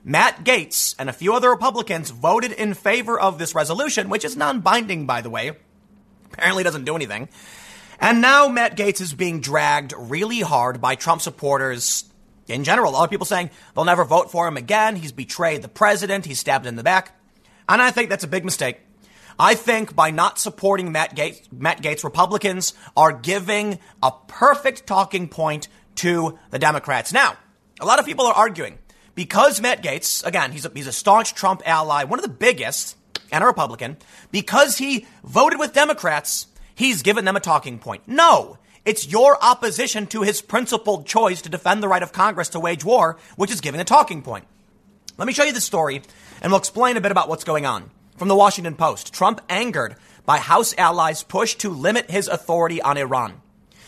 Matt 0.09 0.43
Gaetz 0.43 0.95
and 0.97 1.07
a 1.07 1.13
few 1.13 1.35
other 1.35 1.51
Republicans 1.51 2.09
voted 2.09 2.51
in 2.51 2.73
favor 2.73 3.19
of 3.19 3.37
this 3.37 3.53
resolution, 3.53 4.09
which 4.09 4.25
is 4.25 4.35
non 4.35 4.61
binding, 4.61 5.05
by 5.05 5.21
the 5.21 5.29
way. 5.29 5.51
Apparently 6.33 6.63
doesn't 6.63 6.85
do 6.85 6.95
anything. 6.95 7.29
And 7.99 8.19
now 8.19 8.47
Matt 8.47 8.75
Gaetz 8.75 9.01
is 9.01 9.13
being 9.13 9.39
dragged 9.39 9.93
really 9.95 10.39
hard 10.39 10.81
by 10.81 10.95
Trump 10.95 11.21
supporters 11.21 12.05
in 12.47 12.63
general. 12.63 12.89
A 12.89 12.93
lot 12.93 13.03
of 13.03 13.11
people 13.11 13.27
saying 13.27 13.51
they'll 13.75 13.85
never 13.85 14.03
vote 14.03 14.31
for 14.31 14.47
him 14.47 14.57
again. 14.57 14.95
He's 14.95 15.11
betrayed 15.11 15.61
the 15.61 15.67
president. 15.67 16.25
He's 16.25 16.39
stabbed 16.39 16.65
in 16.65 16.75
the 16.75 16.81
back. 16.81 17.15
And 17.67 17.79
I 17.79 17.91
think 17.91 18.09
that's 18.09 18.23
a 18.23 18.27
big 18.27 18.43
mistake. 18.43 18.79
I 19.37 19.53
think 19.53 19.95
by 19.95 20.09
not 20.09 20.39
supporting 20.39 20.91
Matt 20.91 21.15
Gaetz, 21.15 21.51
Matt 21.51 21.83
Gaetz, 21.83 22.03
Republicans 22.03 22.73
are 22.97 23.11
giving 23.11 23.77
a 24.01 24.11
perfect 24.27 24.87
talking 24.87 25.27
point 25.27 25.67
to 25.97 26.39
the 26.49 26.57
Democrats. 26.57 27.13
Now, 27.13 27.37
a 27.79 27.85
lot 27.85 27.99
of 27.99 28.07
people 28.07 28.25
are 28.25 28.33
arguing 28.33 28.79
because 29.19 29.59
Matt 29.59 29.83
Gaetz, 29.83 30.25
again, 30.25 30.53
he's 30.53 30.63
a, 30.63 30.71
he's 30.73 30.87
a 30.87 30.93
staunch 30.93 31.35
Trump 31.35 31.61
ally, 31.65 32.05
one 32.05 32.19
of 32.19 32.23
the 32.23 32.29
biggest, 32.29 32.95
and 33.33 33.43
a 33.43 33.47
Republican, 33.47 33.97
because 34.31 34.77
he 34.77 35.07
voted 35.25 35.59
with 35.59 35.73
Democrats, 35.73 36.47
he's 36.73 37.01
given 37.01 37.25
them 37.25 37.35
a 37.35 37.41
talking 37.41 37.79
point. 37.79 38.01
No, 38.07 38.59
it's 38.85 39.11
your 39.11 39.37
opposition 39.43 40.07
to 40.07 40.21
his 40.21 40.41
principled 40.41 41.05
choice 41.05 41.41
to 41.41 41.49
defend 41.49 41.83
the 41.83 41.89
right 41.89 42.01
of 42.01 42.13
Congress 42.13 42.47
to 42.47 42.61
wage 42.61 42.85
war, 42.85 43.17
which 43.35 43.51
is 43.51 43.59
giving 43.59 43.81
a 43.81 43.83
talking 43.83 44.21
point. 44.21 44.45
Let 45.17 45.27
me 45.27 45.33
show 45.33 45.43
you 45.43 45.51
the 45.51 45.59
story, 45.59 46.01
and 46.41 46.49
we'll 46.49 46.59
explain 46.59 46.95
a 46.95 47.01
bit 47.01 47.11
about 47.11 47.27
what's 47.27 47.43
going 47.43 47.65
on. 47.65 47.91
From 48.15 48.29
the 48.29 48.37
Washington 48.37 48.75
Post, 48.75 49.13
Trump 49.13 49.41
angered 49.49 49.97
by 50.25 50.37
House 50.37 50.73
allies' 50.77 51.23
push 51.23 51.55
to 51.55 51.69
limit 51.69 52.09
his 52.09 52.29
authority 52.29 52.81
on 52.81 52.95
Iran. 52.95 53.41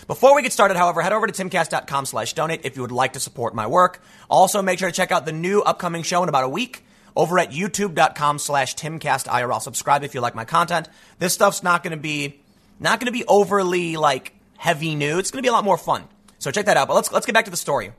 Before 0.08 0.36
we 0.36 0.42
get 0.42 0.54
started, 0.54 0.78
however, 0.78 1.02
head 1.02 1.14
over 1.14 1.28
to 1.28 1.34
timcast.com 1.34 2.06
slash 2.06 2.34
donate 2.34 2.62
if 2.64 2.76
you 2.76 2.82
would 2.82 2.92
like 2.92 3.14
to 3.14 3.20
support 3.20 3.54
my 3.54 3.68
work. 3.68 4.02
Also, 4.30 4.62
make 4.62 4.80
sure 4.80 4.90
to 4.90 4.96
check 4.96 5.12
out 5.12 5.26
the 5.26 5.32
new 5.32 5.62
upcoming 5.62 6.04
show 6.04 6.24
in 6.24 6.30
about 6.30 6.44
a 6.44 6.50
week 6.50 6.84
over 7.16 7.38
at 7.40 7.52
youtube.com 7.52 8.40
slash 8.40 8.76
timcastirl. 8.76 9.62
Subscribe 9.62 10.04
if 10.04 10.14
you 10.14 10.22
like 10.22 10.36
my 10.36 10.46
content. 10.46 10.90
This 11.20 11.34
stuff's 11.34 11.64
not 11.64 11.84
going 11.84 11.92
to 11.92 12.02
be, 12.02 12.42
not 12.80 13.00
going 13.00 13.08
to 13.08 13.12
be 13.12 13.26
overly 13.28 13.98
like 13.98 14.34
heavy 14.58 14.96
news. 14.96 15.20
It's 15.20 15.32
going 15.32 15.44
to 15.44 15.46
be 15.46 15.50
a 15.50 15.54
lot 15.54 15.64
more 15.66 15.78
fun. 15.78 16.04
So 16.40 16.52
check 16.52 16.66
that 16.66 16.78
out. 16.78 16.88
But 16.88 16.96
let's, 16.96 17.12
let's 17.12 17.26
get 17.26 17.34
back 17.34 17.46
to 17.46 17.52
the 17.52 17.58
story. 17.58 17.92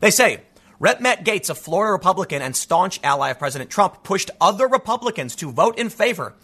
They 0.00 0.10
say 0.10 0.40
Rep. 0.78 1.00
Matt 1.00 1.24
Gaetz, 1.24 1.48
a 1.48 1.54
Florida 1.54 1.92
Republican 1.92 2.42
and 2.42 2.54
staunch 2.54 3.00
ally 3.02 3.30
of 3.30 3.38
President 3.38 3.70
Trump, 3.70 4.02
pushed 4.02 4.30
other 4.40 4.68
Republicans 4.68 5.34
to 5.36 5.50
vote 5.50 5.78
in 5.78 5.88
favor 5.88 6.34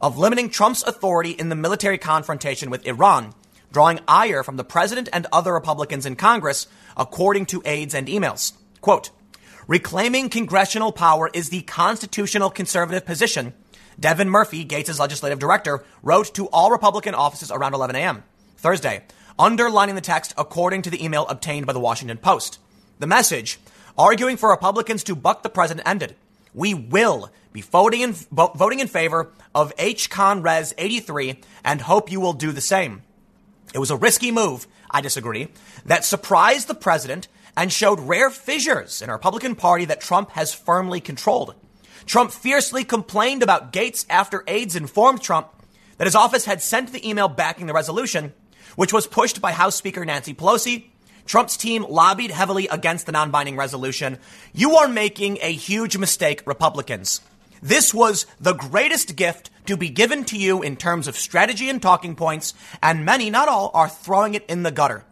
of 0.00 0.16
limiting 0.18 0.48
Trump's 0.48 0.82
authority 0.82 1.30
in 1.30 1.50
the 1.50 1.54
military 1.54 1.98
confrontation 1.98 2.70
with 2.70 2.86
Iran, 2.86 3.34
drawing 3.72 4.00
ire 4.06 4.42
from 4.42 4.56
the 4.56 4.64
president 4.64 5.08
and 5.12 5.26
other 5.32 5.52
Republicans 5.52 6.06
in 6.06 6.16
Congress, 6.16 6.66
according 6.96 7.46
to 7.46 7.62
aides 7.64 7.94
and 7.94 8.06
emails. 8.06 8.52
Quote, 8.80 9.10
reclaiming 9.66 10.28
congressional 10.28 10.92
power 10.92 11.30
is 11.32 11.48
the 11.48 11.62
constitutional 11.62 12.50
conservative 12.50 13.04
position, 13.04 13.54
Devin 13.98 14.28
Murphy, 14.28 14.64
Gaetz' 14.64 14.98
legislative 14.98 15.38
director, 15.38 15.84
wrote 16.02 16.34
to 16.34 16.48
all 16.48 16.70
Republican 16.70 17.14
offices 17.14 17.50
around 17.50 17.74
11 17.74 17.96
a.m. 17.96 18.24
Thursday, 18.56 19.04
underlining 19.38 19.94
the 19.94 20.00
text 20.00 20.34
according 20.36 20.82
to 20.82 20.90
the 20.90 21.04
email 21.04 21.26
obtained 21.26 21.66
by 21.66 21.72
the 21.72 21.80
Washington 21.80 22.18
Post. 22.18 22.58
The 22.98 23.06
message 23.06 23.58
arguing 23.96 24.36
for 24.36 24.50
Republicans 24.50 25.04
to 25.04 25.16
buck 25.16 25.42
the 25.42 25.48
president 25.48 25.86
ended. 25.86 26.16
We 26.54 26.74
will 26.74 27.30
be 27.52 27.60
voting 27.60 28.00
in, 28.00 28.12
voting 28.12 28.80
in 28.80 28.88
favor 28.88 29.32
of 29.54 29.72
H. 29.78 30.10
Con 30.10 30.42
Res 30.42 30.74
83 30.78 31.40
and 31.64 31.80
hope 31.80 32.10
you 32.10 32.20
will 32.20 32.32
do 32.32 32.52
the 32.52 32.60
same. 32.60 33.02
It 33.74 33.78
was 33.78 33.90
a 33.90 33.96
risky 33.96 34.30
move, 34.30 34.66
I 34.90 35.00
disagree, 35.00 35.48
that 35.84 36.04
surprised 36.04 36.68
the 36.68 36.74
president 36.74 37.28
and 37.56 37.72
showed 37.72 38.00
rare 38.00 38.30
fissures 38.30 39.02
in 39.02 39.10
a 39.10 39.12
Republican 39.12 39.54
Party 39.54 39.84
that 39.86 40.00
Trump 40.00 40.30
has 40.30 40.54
firmly 40.54 41.00
controlled. 41.00 41.54
Trump 42.06 42.32
fiercely 42.32 42.84
complained 42.84 43.42
about 43.42 43.72
Gaetz 43.72 44.04
after 44.10 44.44
aides 44.46 44.76
informed 44.76 45.22
Trump 45.22 45.48
that 45.98 46.06
his 46.06 46.14
office 46.14 46.44
had 46.44 46.60
sent 46.60 46.92
the 46.92 47.08
email 47.08 47.28
backing 47.28 47.66
the 47.66 47.72
resolution, 47.72 48.32
which 48.76 48.92
was 48.92 49.06
pushed 49.06 49.40
by 49.40 49.52
House 49.52 49.76
Speaker 49.76 50.04
Nancy 50.04 50.34
Pelosi 50.34 50.86
Trump's 51.24 51.56
team 51.56 51.84
lobbied 51.88 52.30
heavily 52.30 52.68
against 52.68 53.06
the 53.06 53.12
non 53.12 53.30
binding 53.30 53.56
resolution. 53.56 54.18
You 54.52 54.76
are 54.76 54.88
making 54.88 55.38
a 55.40 55.52
huge 55.52 55.96
mistake, 55.96 56.42
Republicans. 56.46 57.20
This 57.62 57.94
was 57.94 58.26
the 58.40 58.54
greatest 58.54 59.14
gift 59.14 59.50
to 59.66 59.76
be 59.76 59.88
given 59.88 60.24
to 60.24 60.36
you 60.36 60.62
in 60.62 60.76
terms 60.76 61.06
of 61.06 61.16
strategy 61.16 61.70
and 61.70 61.80
talking 61.80 62.16
points, 62.16 62.54
and 62.82 63.04
many, 63.04 63.30
not 63.30 63.48
all, 63.48 63.70
are 63.72 63.88
throwing 63.88 64.34
it 64.34 64.44
in 64.46 64.64
the 64.64 64.72
gutter. 64.72 65.04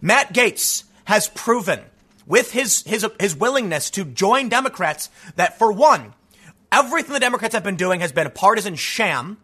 Matt 0.00 0.32
Gaetz 0.32 0.84
has 1.04 1.28
proven 1.28 1.80
with 2.26 2.52
his, 2.52 2.82
his, 2.84 3.06
his 3.20 3.36
willingness 3.36 3.90
to 3.90 4.04
join 4.04 4.48
Democrats 4.48 5.10
that, 5.36 5.58
for 5.58 5.70
one, 5.70 6.14
everything 6.72 7.12
the 7.12 7.20
Democrats 7.20 7.54
have 7.54 7.62
been 7.62 7.76
doing 7.76 8.00
has 8.00 8.12
been 8.12 8.26
a 8.26 8.30
partisan 8.30 8.74
sham. 8.74 9.36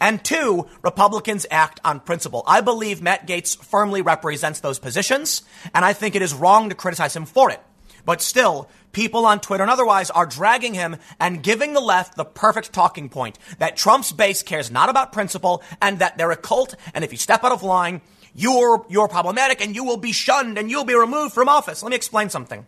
And 0.00 0.24
two, 0.24 0.68
Republicans 0.82 1.46
act 1.50 1.80
on 1.84 2.00
principle. 2.00 2.42
I 2.46 2.60
believe 2.60 3.02
Matt 3.02 3.26
Gaetz 3.26 3.56
firmly 3.56 4.02
represents 4.02 4.60
those 4.60 4.78
positions, 4.78 5.42
and 5.74 5.84
I 5.84 5.92
think 5.92 6.14
it 6.14 6.22
is 6.22 6.34
wrong 6.34 6.68
to 6.68 6.74
criticize 6.74 7.14
him 7.14 7.26
for 7.26 7.50
it. 7.50 7.60
But 8.04 8.20
still, 8.20 8.68
people 8.92 9.26
on 9.26 9.40
Twitter 9.40 9.62
and 9.62 9.70
otherwise 9.70 10.10
are 10.10 10.26
dragging 10.26 10.74
him 10.74 10.96
and 11.18 11.42
giving 11.42 11.72
the 11.72 11.80
left 11.80 12.16
the 12.16 12.24
perfect 12.24 12.72
talking 12.72 13.08
point 13.08 13.38
that 13.58 13.76
Trump's 13.76 14.12
base 14.12 14.42
cares 14.42 14.70
not 14.70 14.88
about 14.88 15.12
principle 15.12 15.62
and 15.80 15.98
that 15.98 16.18
they're 16.18 16.30
a 16.30 16.36
cult, 16.36 16.74
and 16.94 17.04
if 17.04 17.12
you 17.12 17.18
step 17.18 17.44
out 17.44 17.52
of 17.52 17.62
line, 17.62 18.00
you're, 18.34 18.86
you're 18.88 19.08
problematic 19.08 19.60
and 19.60 19.74
you 19.74 19.84
will 19.84 19.96
be 19.96 20.12
shunned 20.12 20.58
and 20.58 20.70
you'll 20.70 20.84
be 20.84 20.94
removed 20.94 21.34
from 21.34 21.48
office. 21.48 21.82
Let 21.82 21.90
me 21.90 21.96
explain 21.96 22.30
something. 22.30 22.64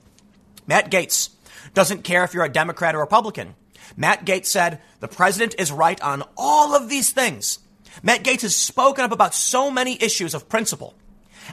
Matt 0.67 0.91
Gaetz 0.91 1.31
doesn't 1.73 2.05
care 2.05 2.25
if 2.25 2.35
you're 2.35 2.45
a 2.45 2.53
Democrat 2.53 2.95
or 2.95 3.01
Republican. 3.01 3.55
Matt 3.97 4.25
Gaetz 4.25 4.47
said, 4.47 4.81
the 5.01 5.09
president 5.09 5.55
is 5.59 5.71
right 5.71 6.01
on 6.01 6.23
all 6.37 6.75
of 6.75 6.89
these 6.89 7.13
things. 7.13 7.59
Matt 8.03 8.25
Gaetz 8.25 8.43
has 8.43 8.57
spoken 8.57 9.05
up 9.05 9.13
about 9.13 9.35
so 9.35 9.71
many 9.71 10.03
issues 10.03 10.35
of 10.35 10.49
principle. 10.49 10.95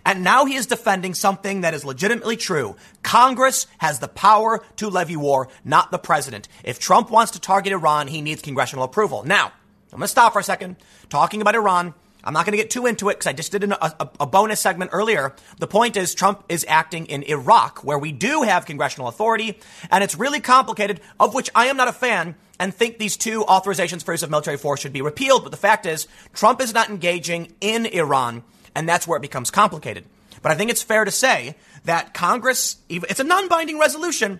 And 0.05 0.23
now 0.23 0.45
he 0.45 0.55
is 0.55 0.67
defending 0.67 1.13
something 1.13 1.61
that 1.61 1.73
is 1.73 1.85
legitimately 1.85 2.37
true. 2.37 2.75
Congress 3.03 3.67
has 3.77 3.99
the 3.99 4.07
power 4.07 4.63
to 4.77 4.89
levy 4.89 5.15
war, 5.15 5.47
not 5.63 5.91
the 5.91 5.99
president. 5.99 6.47
If 6.63 6.79
Trump 6.79 7.11
wants 7.11 7.33
to 7.33 7.39
target 7.39 7.73
Iran, 7.73 8.07
he 8.07 8.21
needs 8.21 8.41
congressional 8.41 8.85
approval. 8.85 9.23
Now, 9.23 9.51
I'm 9.93 9.99
going 9.99 10.01
to 10.01 10.07
stop 10.07 10.33
for 10.33 10.39
a 10.39 10.43
second 10.43 10.77
talking 11.09 11.41
about 11.41 11.55
Iran. 11.55 11.93
I'm 12.23 12.33
not 12.33 12.45
going 12.45 12.53
to 12.53 12.57
get 12.57 12.69
too 12.69 12.85
into 12.85 13.09
it 13.09 13.13
because 13.13 13.27
I 13.27 13.33
just 13.33 13.51
did 13.51 13.63
a, 13.63 13.85
a, 13.85 14.09
a, 14.21 14.27
bonus 14.27 14.59
segment 14.59 14.91
earlier. 14.93 15.33
The 15.57 15.67
point 15.67 15.97
is, 15.97 16.13
Trump 16.13 16.43
is 16.49 16.65
acting 16.67 17.07
in 17.07 17.23
Iraq, 17.23 17.83
where 17.83 17.97
we 17.97 18.11
do 18.11 18.43
have 18.43 18.65
congressional 18.65 19.07
authority, 19.07 19.59
and 19.89 20.03
it's 20.03 20.15
really 20.15 20.39
complicated, 20.39 21.01
of 21.19 21.33
which 21.33 21.49
I 21.55 21.65
am 21.65 21.77
not 21.77 21.87
a 21.87 21.93
fan 21.93 22.35
and 22.59 22.73
think 22.73 22.99
these 22.99 23.17
two 23.17 23.43
authorizations 23.45 24.03
for 24.03 24.13
use 24.13 24.21
of 24.21 24.29
military 24.29 24.57
force 24.57 24.79
should 24.81 24.93
be 24.93 25.01
repealed. 25.01 25.41
But 25.43 25.49
the 25.49 25.57
fact 25.57 25.87
is, 25.87 26.07
Trump 26.31 26.61
is 26.61 26.75
not 26.75 26.89
engaging 26.89 27.53
in 27.59 27.87
Iran, 27.87 28.43
and 28.75 28.87
that's 28.87 29.07
where 29.07 29.17
it 29.17 29.21
becomes 29.21 29.51
complicated. 29.51 30.05
But 30.41 30.51
I 30.51 30.55
think 30.55 30.71
it's 30.71 30.83
fair 30.83 31.05
to 31.05 31.11
say 31.11 31.55
that 31.85 32.13
Congress, 32.13 32.77
it's 32.89 33.19
a 33.19 33.23
non 33.23 33.47
binding 33.47 33.79
resolution, 33.79 34.39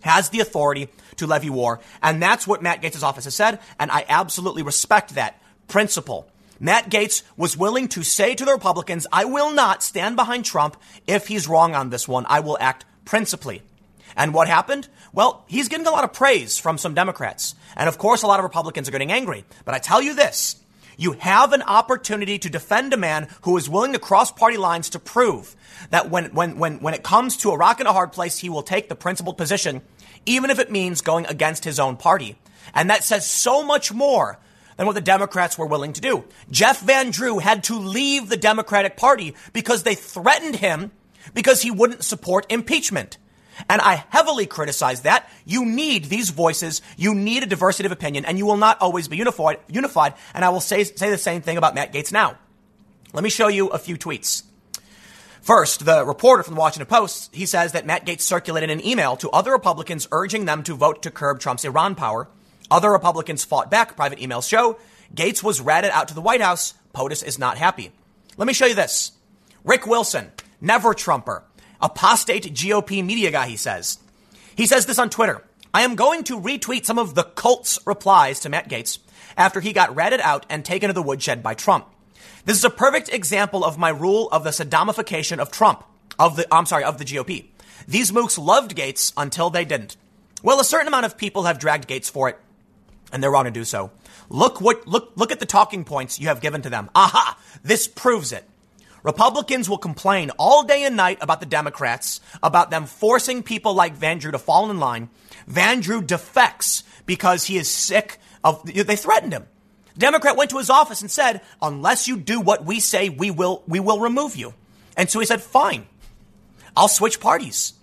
has 0.00 0.28
the 0.28 0.40
authority 0.40 0.88
to 1.16 1.26
levy 1.26 1.50
war. 1.50 1.80
And 2.02 2.22
that's 2.22 2.46
what 2.46 2.62
Matt 2.62 2.82
Gaetz' 2.82 3.02
office 3.02 3.24
has 3.24 3.34
said. 3.34 3.58
And 3.78 3.90
I 3.90 4.04
absolutely 4.08 4.62
respect 4.62 5.14
that 5.14 5.40
principle. 5.66 6.28
Matt 6.60 6.90
Gaetz 6.90 7.22
was 7.36 7.56
willing 7.56 7.88
to 7.88 8.02
say 8.02 8.34
to 8.34 8.44
the 8.44 8.52
Republicans, 8.52 9.06
I 9.12 9.24
will 9.24 9.52
not 9.52 9.82
stand 9.82 10.16
behind 10.16 10.44
Trump 10.44 10.76
if 11.06 11.26
he's 11.26 11.48
wrong 11.48 11.74
on 11.74 11.90
this 11.90 12.06
one. 12.06 12.26
I 12.28 12.40
will 12.40 12.58
act 12.60 12.84
principally. 13.04 13.62
And 14.16 14.32
what 14.32 14.46
happened? 14.46 14.88
Well, 15.12 15.44
he's 15.48 15.68
getting 15.68 15.86
a 15.86 15.90
lot 15.90 16.04
of 16.04 16.12
praise 16.12 16.58
from 16.58 16.78
some 16.78 16.94
Democrats. 16.94 17.54
And 17.76 17.88
of 17.88 17.98
course, 17.98 18.22
a 18.22 18.26
lot 18.26 18.38
of 18.38 18.44
Republicans 18.44 18.88
are 18.88 18.92
getting 18.92 19.10
angry. 19.10 19.44
But 19.64 19.74
I 19.74 19.78
tell 19.78 20.00
you 20.00 20.14
this 20.14 20.56
you 20.96 21.12
have 21.12 21.52
an 21.52 21.62
opportunity 21.62 22.38
to 22.38 22.50
defend 22.50 22.92
a 22.92 22.96
man 22.96 23.28
who 23.42 23.56
is 23.56 23.68
willing 23.68 23.92
to 23.92 23.98
cross 23.98 24.30
party 24.30 24.56
lines 24.56 24.90
to 24.90 24.98
prove 24.98 25.56
that 25.90 26.10
when, 26.10 26.26
when, 26.26 26.58
when, 26.58 26.80
when 26.80 26.94
it 26.94 27.02
comes 27.02 27.36
to 27.38 27.50
a 27.50 27.56
rock 27.56 27.80
and 27.80 27.88
a 27.88 27.92
hard 27.92 28.12
place, 28.12 28.38
he 28.38 28.48
will 28.48 28.62
take 28.62 28.88
the 28.88 28.96
principled 28.96 29.36
position, 29.36 29.82
even 30.26 30.50
if 30.50 30.58
it 30.58 30.70
means 30.70 31.00
going 31.00 31.26
against 31.26 31.64
his 31.64 31.78
own 31.78 31.96
party. 31.96 32.38
And 32.74 32.90
that 32.90 33.04
says 33.04 33.28
so 33.28 33.64
much 33.64 33.92
more 33.92 34.38
than 34.76 34.86
what 34.86 34.94
the 34.94 35.00
Democrats 35.00 35.56
were 35.56 35.66
willing 35.66 35.92
to 35.92 36.00
do. 36.00 36.24
Jeff 36.50 36.80
Van 36.80 37.10
Drew 37.10 37.38
had 37.38 37.64
to 37.64 37.78
leave 37.78 38.28
the 38.28 38.36
Democratic 38.36 38.96
Party 38.96 39.34
because 39.52 39.82
they 39.82 39.94
threatened 39.94 40.56
him 40.56 40.90
because 41.32 41.62
he 41.62 41.70
wouldn't 41.70 42.04
support 42.04 42.46
impeachment. 42.50 43.18
And 43.68 43.80
I 43.80 44.04
heavily 44.10 44.46
criticize 44.46 45.02
that. 45.02 45.28
You 45.44 45.64
need 45.64 46.06
these 46.06 46.30
voices. 46.30 46.82
You 46.96 47.14
need 47.14 47.42
a 47.42 47.46
diversity 47.46 47.86
of 47.86 47.92
opinion, 47.92 48.24
and 48.24 48.38
you 48.38 48.46
will 48.46 48.56
not 48.56 48.80
always 48.80 49.08
be 49.08 49.16
unified. 49.16 49.58
Unified. 49.68 50.14
And 50.34 50.44
I 50.44 50.50
will 50.50 50.60
say, 50.60 50.84
say 50.84 51.10
the 51.10 51.18
same 51.18 51.42
thing 51.42 51.56
about 51.56 51.74
Matt 51.74 51.92
Gaetz 51.92 52.12
now. 52.12 52.38
Let 53.12 53.24
me 53.24 53.30
show 53.30 53.48
you 53.48 53.68
a 53.68 53.78
few 53.78 53.96
tweets. 53.96 54.42
First, 55.40 55.84
the 55.84 56.04
reporter 56.06 56.42
from 56.42 56.54
the 56.54 56.60
Washington 56.60 56.86
Post, 56.86 57.34
he 57.34 57.44
says 57.44 57.72
that 57.72 57.84
Matt 57.84 58.06
Gaetz 58.06 58.22
circulated 58.22 58.70
an 58.70 58.84
email 58.84 59.14
to 59.16 59.28
other 59.30 59.52
Republicans 59.52 60.08
urging 60.10 60.46
them 60.46 60.62
to 60.62 60.74
vote 60.74 61.02
to 61.02 61.10
curb 61.10 61.38
Trump's 61.38 61.64
Iran 61.64 61.94
power. 61.94 62.28
Other 62.70 62.90
Republicans 62.90 63.44
fought 63.44 63.70
back. 63.70 63.94
Private 63.94 64.18
emails 64.20 64.48
show 64.48 64.78
Gaetz 65.14 65.42
was 65.42 65.60
ratted 65.60 65.90
out 65.90 66.08
to 66.08 66.14
the 66.14 66.22
White 66.22 66.40
House. 66.40 66.74
POTUS 66.94 67.22
is 67.22 67.38
not 67.38 67.58
happy. 67.58 67.92
Let 68.36 68.46
me 68.46 68.54
show 68.54 68.66
you 68.66 68.74
this. 68.74 69.12
Rick 69.64 69.86
Wilson, 69.86 70.32
never 70.60 70.94
Trumper 70.94 71.44
apostate 71.84 72.52
GOP 72.54 73.04
media 73.04 73.30
guy, 73.30 73.46
he 73.46 73.56
says. 73.56 73.98
He 74.56 74.66
says 74.66 74.86
this 74.86 74.98
on 74.98 75.10
Twitter. 75.10 75.44
I 75.72 75.82
am 75.82 75.96
going 75.96 76.24
to 76.24 76.40
retweet 76.40 76.84
some 76.84 76.98
of 76.98 77.14
the 77.14 77.24
cult's 77.24 77.78
replies 77.84 78.40
to 78.40 78.48
Matt 78.48 78.68
Gaetz 78.68 78.98
after 79.36 79.60
he 79.60 79.72
got 79.72 79.94
ratted 79.94 80.20
out 80.20 80.46
and 80.48 80.64
taken 80.64 80.88
to 80.88 80.94
the 80.94 81.02
woodshed 81.02 81.42
by 81.42 81.54
Trump. 81.54 81.86
This 82.44 82.56
is 82.56 82.64
a 82.64 82.70
perfect 82.70 83.12
example 83.12 83.64
of 83.64 83.78
my 83.78 83.90
rule 83.90 84.28
of 84.30 84.44
the 84.44 84.50
Saddamification 84.50 85.38
of 85.38 85.50
Trump, 85.50 85.84
of 86.18 86.36
the, 86.36 86.46
I'm 86.54 86.66
sorry, 86.66 86.84
of 86.84 86.98
the 86.98 87.04
GOP. 87.04 87.46
These 87.86 88.12
mooks 88.12 88.42
loved 88.42 88.76
Gaetz 88.76 89.12
until 89.16 89.50
they 89.50 89.64
didn't. 89.64 89.96
Well, 90.42 90.60
a 90.60 90.64
certain 90.64 90.88
amount 90.88 91.06
of 91.06 91.18
people 91.18 91.44
have 91.44 91.58
dragged 91.58 91.88
Gaetz 91.88 92.10
for 92.10 92.28
it, 92.28 92.38
and 93.12 93.22
they're 93.22 93.30
wrong 93.30 93.44
to 93.44 93.50
do 93.50 93.64
so. 93.64 93.90
Look 94.28 94.60
what, 94.60 94.86
look, 94.86 95.12
look 95.16 95.32
at 95.32 95.40
the 95.40 95.46
talking 95.46 95.84
points 95.84 96.20
you 96.20 96.28
have 96.28 96.40
given 96.40 96.62
to 96.62 96.70
them. 96.70 96.88
Aha! 96.94 97.38
This 97.62 97.88
proves 97.88 98.32
it. 98.32 98.48
Republicans 99.04 99.68
will 99.68 99.78
complain 99.78 100.30
all 100.38 100.64
day 100.64 100.82
and 100.82 100.96
night 100.96 101.18
about 101.20 101.38
the 101.38 101.46
Democrats, 101.46 102.20
about 102.42 102.70
them 102.70 102.86
forcing 102.86 103.42
people 103.42 103.74
like 103.74 103.94
Van 103.94 104.18
Drew 104.18 104.32
to 104.32 104.38
fall 104.38 104.70
in 104.70 104.80
line. 104.80 105.10
Van 105.46 105.80
Drew 105.80 106.02
defects 106.02 106.82
because 107.06 107.44
he 107.44 107.58
is 107.58 107.70
sick 107.70 108.18
of, 108.42 108.64
they 108.64 108.96
threatened 108.96 109.32
him. 109.32 109.46
The 109.92 110.00
Democrat 110.00 110.36
went 110.36 110.50
to 110.50 110.58
his 110.58 110.70
office 110.70 111.02
and 111.02 111.10
said, 111.10 111.42
unless 111.62 112.08
you 112.08 112.16
do 112.16 112.40
what 112.40 112.64
we 112.64 112.80
say, 112.80 113.10
we 113.10 113.30
will, 113.30 113.62
we 113.68 113.78
will 113.78 114.00
remove 114.00 114.34
you. 114.36 114.54
And 114.96 115.10
so 115.10 115.20
he 115.20 115.26
said, 115.26 115.42
fine, 115.42 115.86
I'll 116.76 116.88
switch 116.88 117.20
parties. 117.20 117.74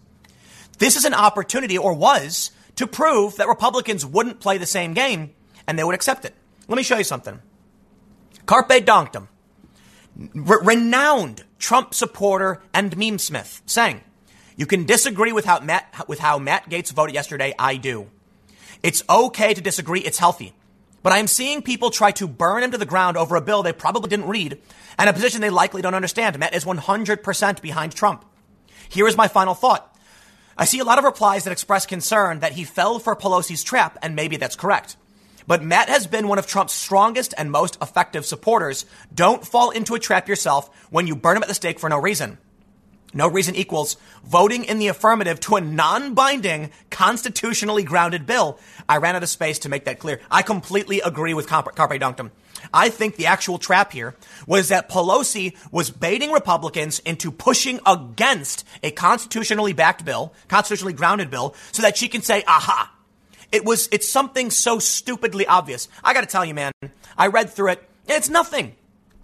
This 0.80 0.96
is 0.96 1.06
an 1.06 1.14
opportunity, 1.14 1.78
or 1.78 1.94
was, 1.94 2.52
to 2.78 2.88
prove 2.88 3.38
that 3.38 3.48
Republicans 3.48 4.06
wouldn't 4.06 4.40
play 4.40 4.58
the 4.58 4.66
same 4.66 4.94
game 4.94 5.32
and 5.68 5.78
they 5.78 5.84
would 5.84 5.94
accept 5.94 6.26
it. 6.26 6.34
Let 6.68 6.78
me 6.78 6.84
show 6.84 6.98
you 6.98 7.04
something. 7.04 7.40
Carpe 8.48 8.84
Renowned 10.34 11.44
Trump 11.60 11.94
supporter 11.94 12.62
and 12.74 12.96
meme 12.98 13.20
smith, 13.20 13.62
saying, 13.66 14.02
"You 14.56 14.66
can 14.66 14.86
disagree 14.86 15.32
with 15.32 15.46
how 15.46 15.60
Matt 15.60 16.08
with 16.08 16.20
how 16.20 16.38
Matt 16.38 16.70
Gaetz 16.70 16.92
voted 16.92 17.16
yesterday. 17.16 17.54
I 17.58 17.78
do. 17.78 18.08
It's 18.84 19.04
okay 19.10 19.54
to 19.54 19.62
disagree. 19.62 20.02
It's 20.02 20.20
healthy." 20.20 20.54
But 21.04 21.14
I 21.14 21.18
am 21.18 21.28
seeing 21.28 21.64
people 21.64 21.90
try 21.90 22.12
to 22.12 22.28
burn 22.28 22.62
him 22.62 22.72
to 22.72 22.78
the 22.78 22.86
ground 22.86 23.18
over 23.18 23.36
a 23.36 23.42
bill 23.42 23.64
they 23.64 23.74
probably 23.74 24.10
didn't 24.10 24.28
read 24.28 24.62
and 25.00 25.10
a 25.10 25.14
position 25.14 25.42
they 25.42 25.50
likely 25.50 25.82
don't 25.82 25.96
understand. 25.96 26.38
Matt 26.38 26.54
is 26.54 26.64
100% 26.64 27.62
behind 27.62 27.96
Trump. 27.96 28.24
Here 28.88 29.08
is 29.08 29.18
my 29.18 29.28
final 29.28 29.56
thought. 29.56 29.98
I 30.58 30.66
see 30.66 30.78
a 30.78 30.84
lot 30.84 31.00
of 31.00 31.04
replies 31.04 31.44
that 31.44 31.52
express 31.52 31.88
concern 31.88 32.42
that 32.42 32.52
he 32.52 32.64
fell 32.64 33.00
for 33.00 33.16
Pelosi's 33.16 33.64
trap, 33.64 33.98
and 34.04 34.16
maybe 34.16 34.38
that's 34.38 34.56
correct. 34.56 34.96
But 35.48 35.64
Matt 35.64 35.90
has 35.90 36.08
been 36.08 36.28
one 36.28 36.40
of 36.40 36.48
Trump's 36.48 36.74
strongest 36.74 37.34
and 37.38 37.52
most 37.52 37.78
effective 37.82 38.26
supporters. 38.26 38.86
Don't 39.14 39.46
fall 39.46 39.72
into 39.72 39.96
a 39.96 40.00
trap 40.00 40.28
yourself 40.28 40.70
when 40.90 41.08
you 41.08 41.16
burn 41.16 41.38
him 41.38 41.44
at 41.44 41.50
the 41.50 41.56
stake 41.56 41.80
for 41.80 41.90
no 41.90 42.00
reason. 42.00 42.38
No 43.14 43.28
reason 43.28 43.56
equals 43.56 43.98
voting 44.24 44.64
in 44.64 44.80
the 44.80 44.88
affirmative 44.88 45.42
to 45.42 45.58
a 45.58 45.62
non-binding, 45.62 46.72
constitutionally 46.90 47.84
grounded 47.84 48.26
bill. 48.26 48.58
I 48.88 48.98
ran 48.98 49.18
out 49.18 49.24
of 49.24 49.28
space 49.28 49.60
to 49.60 49.70
make 49.70 49.84
that 49.84 50.00
clear. 50.00 50.22
I 50.32 50.44
completely 50.44 51.02
agree 51.02 51.34
with 51.34 51.48
Carpe 51.48 51.76
Donktum. 51.76 52.32
I 52.74 52.88
think 52.88 53.18
the 53.18 53.26
actual 53.26 53.58
trap 53.58 53.92
here 53.92 54.16
was 54.48 54.70
that 54.70 54.88
Pelosi 54.88 55.58
was 55.72 55.90
baiting 55.90 56.32
Republicans 56.32 57.00
into 57.00 57.32
pushing 57.32 57.82
against 57.86 58.66
a 58.82 58.92
constitutionally 58.92 59.74
backed 59.74 60.06
bill, 60.06 60.34
constitutionally 60.48 60.94
grounded 60.94 61.30
bill, 61.30 61.54
so 61.74 61.82
that 61.82 61.98
she 61.98 62.08
can 62.08 62.22
say, 62.22 62.44
aha, 62.48 62.96
it 63.52 63.66
was, 63.66 63.90
it's 63.92 64.10
something 64.10 64.50
so 64.50 64.80
stupidly 64.80 65.46
obvious. 65.46 65.88
I 66.04 66.14
gotta 66.14 66.28
tell 66.28 66.46
you, 66.46 66.54
man, 66.54 66.72
I 67.18 67.28
read 67.28 67.50
through 67.50 67.72
it. 67.72 67.90
It's 68.08 68.30
nothing. 68.30 68.76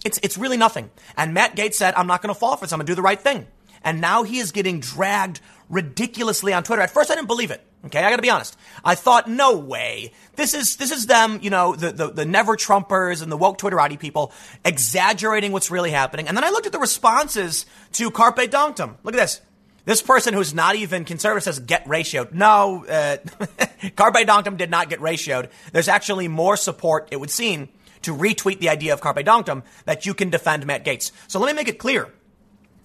It's, 0.05 0.19
it's 0.23 0.37
really 0.37 0.57
nothing. 0.57 0.89
And 1.15 1.33
Matt 1.33 1.55
Gaetz 1.55 1.75
said, 1.75 1.93
I'm 1.95 2.07
not 2.07 2.21
gonna 2.21 2.35
fall 2.35 2.55
for 2.55 2.65
this. 2.65 2.73
I'm 2.73 2.79
gonna 2.79 2.87
do 2.87 2.95
the 2.95 3.01
right 3.01 3.19
thing. 3.19 3.47
And 3.83 4.01
now 4.01 4.23
he 4.23 4.39
is 4.39 4.51
getting 4.51 4.79
dragged 4.79 5.39
ridiculously 5.69 6.53
on 6.53 6.63
Twitter. 6.63 6.81
At 6.81 6.91
first, 6.91 7.11
I 7.11 7.15
didn't 7.15 7.27
believe 7.27 7.51
it. 7.51 7.63
Okay, 7.85 7.99
I 8.03 8.09
got 8.09 8.15
to 8.15 8.21
be 8.21 8.29
honest. 8.29 8.57
I 8.83 8.95
thought, 8.95 9.29
no 9.29 9.55
way. 9.57 10.11
This 10.35 10.53
is 10.53 10.77
this 10.77 10.91
is 10.91 11.05
them, 11.05 11.39
you 11.41 11.49
know, 11.49 11.75
the, 11.75 11.91
the 11.91 12.07
the 12.11 12.25
never 12.25 12.57
Trumpers 12.57 13.21
and 13.21 13.31
the 13.31 13.37
woke 13.37 13.59
Twitterati 13.59 13.99
people 13.99 14.33
exaggerating 14.65 15.51
what's 15.51 15.69
really 15.69 15.91
happening. 15.91 16.27
And 16.27 16.35
then 16.35 16.43
I 16.43 16.49
looked 16.49 16.65
at 16.65 16.71
the 16.71 16.79
responses 16.79 17.65
to 17.93 18.09
Carpe 18.11 18.37
Donktum. 18.37 18.95
Look 19.03 19.13
at 19.13 19.19
this. 19.19 19.41
This 19.87 20.01
person 20.01 20.33
who's 20.33 20.53
not 20.53 20.75
even 20.75 21.05
conservative 21.05 21.45
says 21.45 21.59
get 21.59 21.85
ratioed. 21.85 22.33
No, 22.33 22.85
uh, 22.85 23.17
Carpe 23.95 24.27
Donktum 24.27 24.57
did 24.57 24.69
not 24.69 24.89
get 24.89 24.99
ratioed. 24.99 25.49
There's 25.71 25.87
actually 25.87 26.27
more 26.27 26.57
support, 26.57 27.07
it 27.09 27.21
would 27.21 27.31
seem, 27.31 27.69
to 28.01 28.13
retweet 28.13 28.59
the 28.59 28.67
idea 28.67 28.91
of 28.91 28.99
Carpe 28.99 29.19
Donktum 29.19 29.63
that 29.85 30.05
you 30.05 30.13
can 30.13 30.29
defend 30.29 30.65
Matt 30.65 30.83
Gaetz. 30.83 31.13
So 31.29 31.39
let 31.39 31.47
me 31.47 31.53
make 31.53 31.69
it 31.69 31.79
clear. 31.79 32.13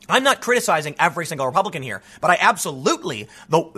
I'm 0.08 0.22
not 0.22 0.40
criticizing 0.40 0.94
every 0.96 1.26
single 1.26 1.44
Republican 1.44 1.82
here, 1.82 2.02
but 2.20 2.30
I 2.30 2.38
absolutely 2.40 3.26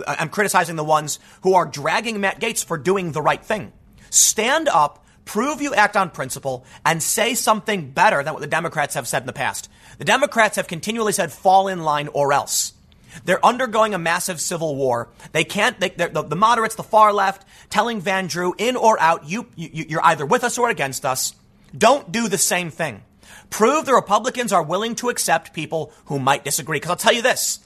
I'm 0.07 0.29
criticizing 0.29 0.75
the 0.75 0.83
ones 0.83 1.17
who 1.41 1.55
are 1.55 1.65
dragging 1.65 2.21
Matt 2.21 2.39
Gaetz 2.39 2.63
for 2.63 2.77
doing 2.77 3.11
the 3.11 3.23
right 3.23 3.43
thing. 3.43 3.73
Stand 4.11 4.69
up, 4.69 5.03
prove 5.25 5.63
you 5.63 5.73
act 5.73 5.97
on 5.97 6.11
principle, 6.11 6.63
and 6.85 7.01
say 7.01 7.33
something 7.33 7.89
better 7.89 8.21
than 8.21 8.33
what 8.33 8.41
the 8.41 8.47
Democrats 8.47 8.93
have 8.93 9.07
said 9.07 9.23
in 9.23 9.27
the 9.27 9.33
past. 9.33 9.67
The 9.97 10.05
Democrats 10.05 10.57
have 10.57 10.67
continually 10.67 11.13
said 11.13 11.31
fall 11.31 11.67
in 11.67 11.81
line 11.81 12.07
or 12.09 12.31
else. 12.31 12.74
They're 13.23 13.45
undergoing 13.45 13.93
a 13.93 13.99
massive 13.99 14.41
civil 14.41 14.75
war. 14.75 15.09
They 15.31 15.43
can't, 15.43 15.79
they, 15.79 15.89
the, 15.89 16.23
the, 16.27 16.35
moderates, 16.35 16.75
the 16.75 16.83
far 16.83 17.13
left, 17.13 17.45
telling 17.69 18.01
Van 18.01 18.27
Drew, 18.27 18.53
in 18.57 18.75
or 18.75 18.99
out, 18.99 19.29
you, 19.29 19.47
you, 19.55 19.85
you're 19.89 20.05
either 20.05 20.25
with 20.25 20.43
us 20.43 20.57
or 20.57 20.69
against 20.69 21.05
us. 21.05 21.33
Don't 21.77 22.11
do 22.11 22.27
the 22.27 22.37
same 22.37 22.69
thing. 22.69 23.03
Prove 23.49 23.85
the 23.85 23.93
Republicans 23.93 24.51
are 24.51 24.63
willing 24.63 24.95
to 24.95 25.09
accept 25.09 25.53
people 25.53 25.91
who 26.05 26.19
might 26.19 26.43
disagree. 26.43 26.77
Because 26.77 26.91
I'll 26.91 26.95
tell 26.97 27.13
you 27.13 27.21
this 27.21 27.59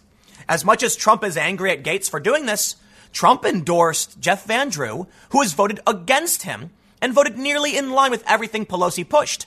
as 0.47 0.65
much 0.65 0.83
as 0.83 0.95
Trump 0.95 1.23
is 1.23 1.37
angry 1.37 1.71
at 1.71 1.83
Gaetz 1.83 2.09
for 2.09 2.19
doing 2.19 2.45
this, 2.45 2.75
Trump 3.11 3.45
endorsed 3.45 4.19
Jeff 4.19 4.45
Van 4.45 4.69
Drew, 4.69 5.07
who 5.29 5.41
has 5.41 5.53
voted 5.53 5.79
against 5.87 6.43
him 6.43 6.71
and 7.01 7.13
voted 7.13 7.37
nearly 7.37 7.77
in 7.77 7.91
line 7.91 8.11
with 8.11 8.23
everything 8.27 8.65
Pelosi 8.65 9.07
pushed. 9.07 9.45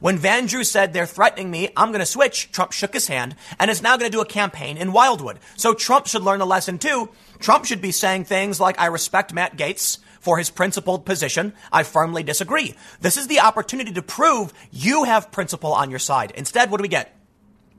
When 0.00 0.18
Van 0.18 0.46
Drew 0.46 0.64
said 0.64 0.92
they're 0.92 1.06
threatening 1.06 1.50
me, 1.50 1.68
I'm 1.76 1.90
going 1.90 2.00
to 2.00 2.06
switch, 2.06 2.50
Trump 2.52 2.72
shook 2.72 2.94
his 2.94 3.08
hand 3.08 3.36
and 3.58 3.70
is 3.70 3.82
now 3.82 3.96
going 3.96 4.10
to 4.10 4.16
do 4.16 4.20
a 4.20 4.26
campaign 4.26 4.76
in 4.76 4.92
Wildwood. 4.92 5.38
So 5.56 5.74
Trump 5.74 6.06
should 6.06 6.22
learn 6.22 6.40
a 6.40 6.46
lesson 6.46 6.78
too. 6.78 7.10
Trump 7.38 7.64
should 7.64 7.80
be 7.80 7.92
saying 7.92 8.24
things 8.24 8.60
like, 8.60 8.78
I 8.78 8.86
respect 8.86 9.32
Matt 9.32 9.56
Gaetz 9.56 9.98
for 10.20 10.38
his 10.38 10.50
principled 10.50 11.04
position. 11.04 11.52
I 11.70 11.82
firmly 11.82 12.22
disagree. 12.22 12.74
This 13.00 13.16
is 13.16 13.26
the 13.26 13.40
opportunity 13.40 13.92
to 13.92 14.02
prove 14.02 14.52
you 14.70 15.04
have 15.04 15.30
principle 15.30 15.72
on 15.72 15.90
your 15.90 15.98
side. 15.98 16.32
Instead, 16.34 16.70
what 16.70 16.78
do 16.78 16.82
we 16.82 16.88
get? 16.88 17.14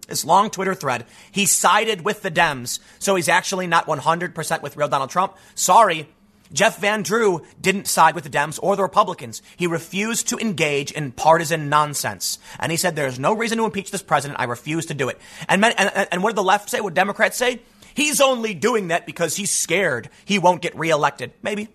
This 0.08 0.24
long 0.24 0.52
Twitter 0.52 0.76
thread. 0.76 1.06
He 1.32 1.48
sided 1.48 2.02
with 2.02 2.22
the 2.22 2.30
Dems, 2.30 2.80
so 3.00 3.16
he's 3.16 3.30
actually 3.30 3.66
not 3.66 3.88
100% 3.88 4.62
with 4.62 4.78
real 4.78 4.88
Donald 4.88 5.10
Trump. 5.10 5.36
Sorry, 5.56 6.08
Jeff 6.56 6.80
Van 6.80 7.04
Drew 7.04 7.46
didn't 7.60 7.88
side 7.88 8.16
with 8.16 8.24
the 8.24 8.30
Dems 8.30 8.60
or 8.64 8.76
the 8.76 8.82
Republicans. 8.82 9.42
He 9.58 9.68
refused 9.68 10.30
to 10.30 10.38
engage 10.38 10.92
in 10.92 11.12
partisan 11.12 11.70
nonsense. 11.70 12.40
And 12.60 12.72
he 12.72 12.78
said, 12.78 12.96
there's 12.96 13.20
no 13.20 13.34
reason 13.34 13.58
to 13.58 13.66
impeach 13.66 13.92
this 13.92 14.02
president. 14.02 14.40
I 14.40 14.46
refuse 14.46 14.86
to 14.88 14.94
do 14.94 15.10
it. 15.10 15.20
And, 15.50 15.64
and, 15.64 16.08
and 16.12 16.24
what 16.24 16.30
did 16.30 16.38
the 16.38 16.44
left 16.44 16.70
say? 16.70 16.80
What 16.80 16.94
Democrats 16.94 17.38
say? 17.38 17.62
He's 17.94 18.22
only 18.22 18.54
doing 18.54 18.88
that 18.88 19.06
because 19.06 19.36
he's 19.36 19.52
scared 19.52 20.10
he 20.24 20.40
won't 20.40 20.62
get 20.62 20.76
reelected. 20.78 21.34
Maybe. 21.44 21.68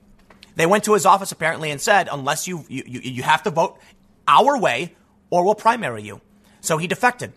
They 0.57 0.67
went 0.67 0.85
to 0.85 0.95
his 0.95 1.07
office 1.07 1.31
apparently 1.31 1.71
and 1.71 1.81
said, 1.81 2.09
unless 2.11 2.49
you, 2.49 2.65
you, 2.69 2.85
you 2.87 3.23
have 3.23 3.43
to 3.45 3.51
vote 3.51 3.79
our 4.27 4.59
way 4.59 4.97
or 5.29 5.45
we'll 5.45 5.55
primary 5.55 6.03
you. 6.03 6.21
So 6.61 6.79
he 6.79 6.87
defected. 6.87 7.33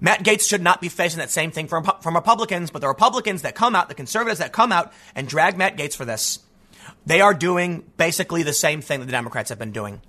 Matt 0.00 0.24
Gaetz 0.24 0.48
should 0.48 0.62
not 0.62 0.80
be 0.80 0.88
facing 0.88 1.18
that 1.18 1.30
same 1.30 1.50
thing 1.50 1.68
from, 1.68 1.84
from 2.00 2.14
Republicans, 2.14 2.70
but 2.70 2.80
the 2.80 2.88
Republicans 2.88 3.42
that 3.42 3.54
come 3.54 3.74
out, 3.74 3.88
the 3.88 3.94
conservatives 3.94 4.40
that 4.40 4.52
come 4.52 4.72
out 4.72 4.92
and 5.14 5.28
drag 5.28 5.56
Matt 5.56 5.76
Gaetz 5.76 5.96
for 5.96 6.04
this, 6.04 6.40
they 7.06 7.20
are 7.20 7.34
doing 7.34 7.84
basically 7.96 8.42
the 8.42 8.52
same 8.52 8.80
thing 8.80 9.00
that 9.00 9.06
the 9.06 9.12
Democrats 9.12 9.50
have 9.50 9.58
been 9.58 9.72
doing. 9.72 10.00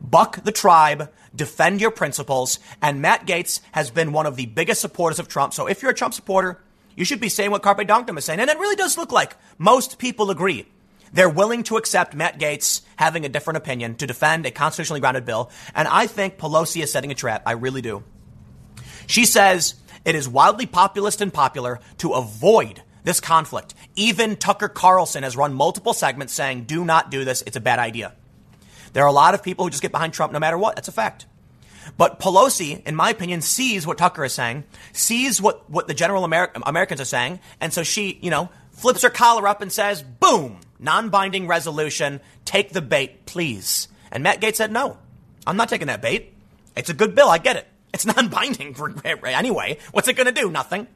Buck 0.00 0.42
the 0.44 0.52
tribe, 0.52 1.12
defend 1.34 1.80
your 1.80 1.90
principles, 1.90 2.58
and 2.82 3.00
Matt 3.00 3.26
Gaetz 3.26 3.60
has 3.72 3.90
been 3.90 4.12
one 4.12 4.26
of 4.26 4.36
the 4.36 4.46
biggest 4.46 4.80
supporters 4.80 5.18
of 5.18 5.28
Trump. 5.28 5.54
So 5.54 5.66
if 5.66 5.82
you're 5.82 5.92
a 5.92 5.94
Trump 5.94 6.14
supporter, 6.14 6.60
you 6.96 7.04
should 7.04 7.20
be 7.20 7.28
saying 7.28 7.50
what 7.50 7.62
Carpe 7.62 7.86
Diem 7.86 8.18
is 8.18 8.24
saying. 8.24 8.40
And 8.40 8.50
it 8.50 8.58
really 8.58 8.76
does 8.76 8.98
look 8.98 9.12
like 9.12 9.36
most 9.58 9.98
people 9.98 10.30
agree. 10.30 10.66
They're 11.12 11.28
willing 11.28 11.62
to 11.64 11.76
accept 11.76 12.14
Matt 12.14 12.40
Gaetz 12.40 12.82
having 12.96 13.24
a 13.24 13.28
different 13.28 13.58
opinion 13.58 13.94
to 13.96 14.06
defend 14.06 14.46
a 14.46 14.50
constitutionally 14.50 15.00
grounded 15.00 15.24
bill. 15.24 15.50
And 15.74 15.86
I 15.86 16.06
think 16.08 16.38
Pelosi 16.38 16.82
is 16.82 16.90
setting 16.90 17.12
a 17.12 17.14
trap. 17.14 17.42
I 17.46 17.52
really 17.52 17.82
do. 17.82 18.02
She 19.06 19.24
says 19.24 19.74
it 20.04 20.14
is 20.14 20.28
wildly 20.28 20.66
populist 20.66 21.20
and 21.20 21.32
popular 21.32 21.80
to 21.98 22.12
avoid 22.12 22.82
this 23.04 23.20
conflict. 23.20 23.74
Even 23.94 24.36
Tucker 24.36 24.68
Carlson 24.68 25.22
has 25.22 25.36
run 25.36 25.54
multiple 25.54 25.92
segments 25.94 26.32
saying, 26.32 26.64
do 26.64 26.84
not 26.84 27.10
do 27.10 27.24
this. 27.24 27.42
It's 27.46 27.56
a 27.56 27.60
bad 27.60 27.78
idea. 27.78 28.12
There 28.92 29.04
are 29.04 29.08
a 29.08 29.12
lot 29.12 29.34
of 29.34 29.42
people 29.42 29.64
who 29.64 29.70
just 29.70 29.82
get 29.82 29.92
behind 29.92 30.12
Trump 30.12 30.32
no 30.32 30.38
matter 30.38 30.58
what. 30.58 30.74
That's 30.74 30.88
a 30.88 30.92
fact. 30.92 31.26
But 31.98 32.18
Pelosi, 32.18 32.82
in 32.86 32.96
my 32.96 33.10
opinion, 33.10 33.42
sees 33.42 33.86
what 33.86 33.98
Tucker 33.98 34.24
is 34.24 34.32
saying, 34.32 34.64
sees 34.92 35.40
what, 35.40 35.68
what 35.70 35.86
the 35.86 35.94
general 35.94 36.26
Ameri- 36.26 36.50
Americans 36.64 37.00
are 37.00 37.06
saying, 37.06 37.40
and 37.60 37.72
so 37.72 37.82
she, 37.82 38.18
you 38.22 38.30
know, 38.30 38.48
flips 38.72 39.02
her 39.02 39.10
collar 39.10 39.46
up 39.46 39.60
and 39.60 39.70
says, 39.70 40.02
boom, 40.02 40.60
non 40.78 41.10
binding 41.10 41.46
resolution, 41.46 42.20
take 42.44 42.70
the 42.70 42.80
bait, 42.80 43.26
please. 43.26 43.88
And 44.10 44.22
Matt 44.22 44.40
Gaetz 44.40 44.56
said, 44.56 44.72
no, 44.72 44.96
I'm 45.46 45.56
not 45.56 45.68
taking 45.68 45.88
that 45.88 46.00
bait. 46.00 46.32
It's 46.76 46.90
a 46.90 46.94
good 46.94 47.14
bill, 47.14 47.28
I 47.28 47.38
get 47.38 47.56
it. 47.56 47.68
It's 47.92 48.06
non 48.16 48.28
binding 48.28 48.74
anyway. 49.24 49.78
What's 49.92 50.08
it 50.08 50.16
going 50.16 50.32
to 50.32 50.40
do? 50.40 50.50
Nothing. 50.50 50.86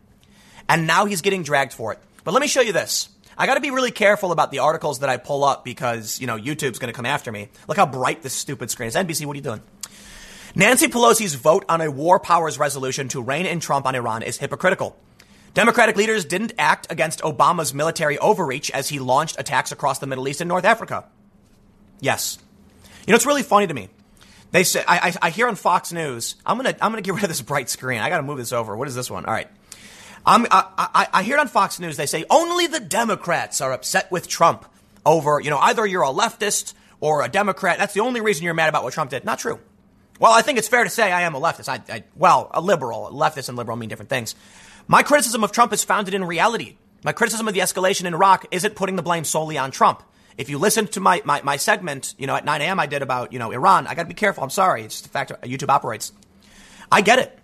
And 0.69 0.87
now 0.87 1.07
he's 1.07 1.23
getting 1.23 1.43
dragged 1.43 1.73
for 1.73 1.93
it. 1.93 1.99
But 2.25 2.35
let 2.35 2.41
me 2.41 2.47
show 2.47 2.61
you 2.61 2.73
this. 2.73 3.09
I 3.37 3.47
got 3.47 3.55
to 3.55 3.61
be 3.61 3.71
really 3.71 3.93
careful 3.93 4.33
about 4.33 4.51
the 4.51 4.59
articles 4.59 4.99
that 4.99 5.09
I 5.09 5.17
pull 5.17 5.45
up 5.45 5.65
because, 5.65 6.21
you 6.21 6.27
know, 6.27 6.37
YouTube's 6.37 6.79
going 6.79 6.93
to 6.93 6.97
come 6.97 7.07
after 7.07 7.31
me. 7.31 7.49
Look 7.69 7.77
how 7.77 7.87
bright 7.87 8.23
this 8.23 8.35
stupid 8.35 8.71
screen 8.71 8.89
is. 8.89 8.97
NBC, 8.97 9.27
what 9.27 9.35
are 9.35 9.37
you 9.37 9.43
doing? 9.43 9.63
Nancy 10.55 10.89
Pelosi's 10.89 11.35
vote 11.35 11.65
on 11.69 11.81
a 11.81 11.91
war 11.91 12.19
powers 12.19 12.59
resolution 12.59 13.09
to 13.09 13.23
rein 13.23 13.47
in 13.47 13.61
Trump 13.61 13.87
on 13.87 13.95
Iran 13.95 14.23
is 14.23 14.39
hypocritical. 14.39 14.97
Democratic 15.55 15.97
leaders 15.97 16.25
didn't 16.25 16.53
act 16.59 16.89
against 16.91 17.21
Obama's 17.21 17.73
military 17.73 18.19
overreach 18.19 18.71
as 18.73 18.89
he 18.89 18.99
launched 18.99 19.39
attacks 19.39 19.73
across 19.73 19.99
the 19.99 20.07
Middle 20.07 20.27
East 20.29 20.41
and 20.41 20.49
North 20.49 20.65
Africa. 20.65 21.05
Yes. 22.01 22.39
You 23.07 23.13
know, 23.13 23.17
it's 23.17 23.27
really 23.27 23.43
funny 23.43 23.67
to 23.67 23.75
me. 23.75 23.89
They 24.51 24.65
say 24.65 24.83
I, 24.87 25.09
I, 25.09 25.15
I 25.23 25.31
hear 25.31 25.49
on 25.49 25.57
Fox 25.57 25.93
News. 25.93 26.37
I'm 26.45 26.57
gonna 26.57 26.75
I'm 26.81 26.91
gonna 26.93 27.03
get 27.03 27.15
rid 27.15 27.23
of 27.23 27.29
this 27.29 27.43
bright 27.43 27.69
screen. 27.69 28.01
I 28.01 28.09
got 28.09 28.19
to 28.19 28.23
move 28.23 28.39
this 28.39 28.53
over. 28.53 28.77
What 28.77 28.89
is 28.89 28.95
this 28.95 29.11
one? 29.11 29.27
All 29.27 29.33
right. 29.33 29.49
I'm, 30.29 30.47
I, 30.51 30.65
I, 30.77 31.09
I 31.13 31.23
hear 31.23 31.37
it 31.37 31.41
on 31.41 31.49
Fox 31.49 31.81
News. 31.81 31.97
They 31.97 32.07
say 32.07 32.25
only 32.29 32.67
the 32.67 32.81
Democrats 32.81 33.61
are 33.63 33.73
upset 33.73 34.11
with 34.13 34.29
Trump 34.29 34.67
over 35.07 35.41
you 35.41 35.49
know 35.49 35.59
either 35.59 35.87
you're 35.87 36.03
a 36.03 36.09
leftist 36.13 36.75
or 37.01 37.25
a 37.25 37.29
Democrat. 37.29 37.79
That's 37.79 37.95
the 37.95 38.01
only 38.01 38.21
reason 38.21 38.45
you're 38.45 38.55
mad 38.55 38.69
about 38.69 38.85
what 38.85 38.93
Trump 38.93 39.11
did. 39.11 39.25
Not 39.25 39.39
true. 39.39 39.59
Well, 40.21 40.33
I 40.33 40.43
think 40.43 40.59
it's 40.59 40.69
fair 40.69 40.85
to 40.85 40.91
say 40.91 41.11
I 41.11 41.23
am 41.23 41.35
a 41.35 41.41
leftist. 41.41 41.69
I, 41.69 41.81
I 41.93 42.05
well, 42.15 42.51
a 42.53 42.61
liberal. 42.61 43.11
Leftist 43.11 43.49
and 43.49 43.57
liberal 43.57 43.77
mean 43.77 43.89
different 43.89 44.11
things. 44.11 44.35
My 44.87 45.03
criticism 45.03 45.45
of 45.45 45.53
Trump 45.53 45.73
is 45.73 45.85
founded 45.85 46.13
in 46.13 46.25
reality. 46.25 46.77
My 47.05 47.13
criticism 47.13 47.47
of 47.49 47.55
the 47.55 47.61
escalation 47.61 48.05
in 48.05 48.15
Iraq 48.15 48.47
isn't 48.51 48.75
putting 48.75 48.97
the 48.97 49.03
blame 49.03 49.25
solely 49.25 49.57
on 49.57 49.71
Trump. 49.71 50.03
If 50.37 50.51
you 50.51 50.59
listen 50.59 50.89
to 50.89 51.01
my, 51.01 51.23
my, 51.25 51.43
my 51.43 51.57
segment, 51.57 52.15
you 52.19 52.27
know, 52.27 52.35
at 52.35 52.45
9 52.45 52.61
a.m. 52.63 52.79
I 52.79 52.87
did 52.87 53.03
about, 53.03 53.33
you 53.33 53.39
know, 53.39 53.51
Iran, 53.51 53.87
I 53.87 53.95
got 53.95 54.03
to 54.03 54.09
be 54.09 54.15
careful. 54.15 54.43
I'm 54.43 54.51
sorry. 54.51 54.83
It's 54.83 54.97
just 55.01 55.05
the 55.05 55.11
fact 55.11 55.33
YouTube 55.43 55.69
operates. 55.69 56.13
I 56.91 57.01
get 57.01 57.19
it. 57.19 57.39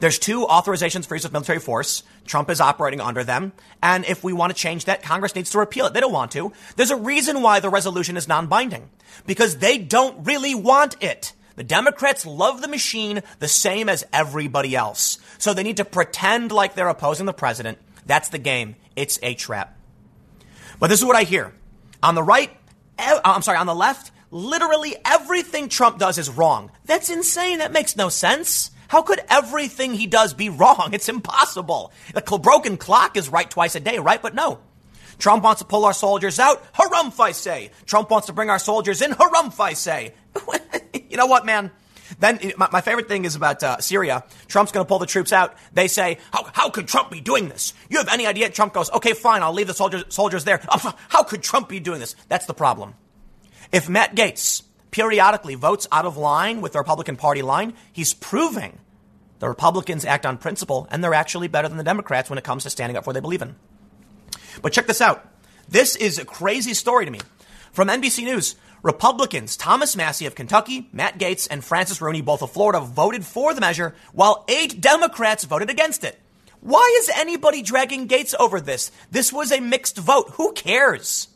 There's 0.00 0.18
two 0.18 0.46
authorizations 0.46 1.06
for 1.06 1.14
use 1.14 1.24
of 1.24 1.32
military 1.32 1.60
force. 1.60 2.02
Trump 2.26 2.50
is 2.50 2.60
operating 2.60 3.00
under 3.00 3.22
them. 3.22 3.52
And 3.82 4.04
if 4.06 4.24
we 4.24 4.32
want 4.32 4.50
to 4.50 4.58
change 4.58 4.86
that, 4.86 5.02
Congress 5.02 5.34
needs 5.34 5.50
to 5.50 5.58
repeal 5.58 5.86
it. 5.86 5.94
They 5.94 6.00
don't 6.00 6.12
want 6.12 6.32
to. 6.32 6.52
There's 6.76 6.90
a 6.90 6.96
reason 6.96 7.42
why 7.42 7.60
the 7.60 7.68
resolution 7.68 8.16
is 8.16 8.26
non-binding. 8.26 8.88
Because 9.26 9.58
they 9.58 9.78
don't 9.78 10.26
really 10.26 10.54
want 10.54 10.96
it. 11.02 11.34
The 11.56 11.64
Democrats 11.64 12.24
love 12.24 12.62
the 12.62 12.68
machine 12.68 13.22
the 13.38 13.48
same 13.48 13.90
as 13.90 14.06
everybody 14.12 14.74
else. 14.74 15.18
So 15.36 15.52
they 15.52 15.62
need 15.62 15.76
to 15.76 15.84
pretend 15.84 16.50
like 16.50 16.74
they're 16.74 16.88
opposing 16.88 17.26
the 17.26 17.34
president. 17.34 17.76
That's 18.06 18.30
the 18.30 18.38
game. 18.38 18.76
It's 18.96 19.18
a 19.22 19.34
trap. 19.34 19.76
But 20.78 20.88
this 20.88 21.00
is 21.00 21.04
what 21.04 21.16
I 21.16 21.24
hear. 21.24 21.52
On 22.02 22.14
the 22.14 22.22
right, 22.22 22.50
uh, 22.98 23.20
I'm 23.22 23.42
sorry, 23.42 23.58
on 23.58 23.66
the 23.66 23.74
left, 23.74 24.10
literally 24.30 24.96
everything 25.04 25.68
Trump 25.68 25.98
does 25.98 26.16
is 26.16 26.30
wrong. 26.30 26.70
That's 26.86 27.10
insane. 27.10 27.58
That 27.58 27.72
makes 27.72 27.96
no 27.96 28.08
sense. 28.08 28.70
How 28.90 29.02
could 29.02 29.20
everything 29.30 29.94
he 29.94 30.08
does 30.08 30.34
be 30.34 30.48
wrong? 30.48 30.90
It's 30.92 31.08
impossible. 31.08 31.92
The 32.12 32.22
broken 32.42 32.76
clock 32.76 33.16
is 33.16 33.28
right 33.28 33.48
twice 33.48 33.76
a 33.76 33.80
day, 33.80 33.98
right? 34.00 34.20
But 34.20 34.34
no. 34.34 34.58
Trump 35.16 35.44
wants 35.44 35.60
to 35.60 35.64
pull 35.64 35.84
our 35.84 35.92
soldiers 35.92 36.40
out. 36.40 36.60
Harumph, 36.72 37.20
I 37.20 37.30
say. 37.30 37.70
Trump 37.86 38.10
wants 38.10 38.26
to 38.26 38.32
bring 38.32 38.50
our 38.50 38.58
soldiers 38.58 39.00
in. 39.00 39.12
Harumph, 39.12 39.60
I 39.60 39.74
say. 39.74 40.14
you 41.08 41.16
know 41.16 41.26
what, 41.26 41.46
man? 41.46 41.70
Then 42.18 42.40
my, 42.56 42.68
my 42.72 42.80
favorite 42.80 43.06
thing 43.06 43.24
is 43.24 43.36
about 43.36 43.62
uh, 43.62 43.78
Syria. 43.78 44.24
Trump's 44.48 44.72
going 44.72 44.84
to 44.84 44.88
pull 44.88 44.98
the 44.98 45.06
troops 45.06 45.32
out. 45.32 45.54
They 45.72 45.86
say, 45.86 46.18
how, 46.32 46.50
how 46.52 46.70
could 46.70 46.88
Trump 46.88 47.12
be 47.12 47.20
doing 47.20 47.48
this? 47.48 47.74
You 47.90 47.98
have 47.98 48.08
any 48.08 48.26
idea? 48.26 48.50
Trump 48.50 48.72
goes, 48.72 48.90
okay, 48.90 49.12
fine, 49.12 49.44
I'll 49.44 49.52
leave 49.52 49.68
the 49.68 49.74
soldiers, 49.74 50.02
soldiers 50.08 50.42
there. 50.42 50.60
How 51.08 51.22
could 51.22 51.44
Trump 51.44 51.68
be 51.68 51.78
doing 51.78 52.00
this? 52.00 52.16
That's 52.28 52.46
the 52.46 52.54
problem. 52.54 52.94
If 53.70 53.88
Matt 53.88 54.16
Gaetz 54.16 54.64
periodically 54.90 55.54
votes 55.54 55.86
out 55.92 56.04
of 56.04 56.16
line 56.16 56.60
with 56.60 56.72
the 56.72 56.78
Republican 56.78 57.16
Party 57.16 57.42
line, 57.42 57.74
he's 57.92 58.14
proving 58.14 58.78
the 59.38 59.48
Republicans 59.48 60.04
act 60.04 60.26
on 60.26 60.38
principle 60.38 60.86
and 60.90 61.02
they're 61.02 61.14
actually 61.14 61.48
better 61.48 61.68
than 61.68 61.78
the 61.78 61.84
Democrats 61.84 62.28
when 62.28 62.38
it 62.38 62.44
comes 62.44 62.64
to 62.64 62.70
standing 62.70 62.96
up 62.96 63.04
for 63.04 63.08
what 63.08 63.14
they 63.14 63.20
believe 63.20 63.42
in. 63.42 63.56
But 64.62 64.72
check 64.72 64.86
this 64.86 65.00
out. 65.00 65.26
This 65.68 65.96
is 65.96 66.18
a 66.18 66.24
crazy 66.24 66.74
story 66.74 67.04
to 67.04 67.10
me. 67.10 67.20
From 67.72 67.88
NBC 67.88 68.24
News, 68.24 68.56
Republicans 68.82 69.56
Thomas 69.56 69.94
Massie 69.94 70.26
of 70.26 70.34
Kentucky, 70.34 70.88
Matt 70.92 71.18
Gaetz, 71.18 71.46
and 71.50 71.64
Francis 71.64 72.00
Rooney, 72.00 72.22
both 72.22 72.42
of 72.42 72.50
Florida, 72.50 72.80
voted 72.80 73.24
for 73.24 73.54
the 73.54 73.60
measure, 73.60 73.94
while 74.12 74.44
eight 74.48 74.80
Democrats 74.80 75.44
voted 75.44 75.70
against 75.70 76.02
it. 76.02 76.18
Why 76.60 76.98
is 77.00 77.10
anybody 77.14 77.62
dragging 77.62 78.08
Gaetz 78.08 78.34
over 78.38 78.60
this? 78.60 78.90
This 79.10 79.32
was 79.32 79.52
a 79.52 79.60
mixed 79.60 79.96
vote. 79.96 80.30
Who 80.34 80.52
cares? 80.52 81.28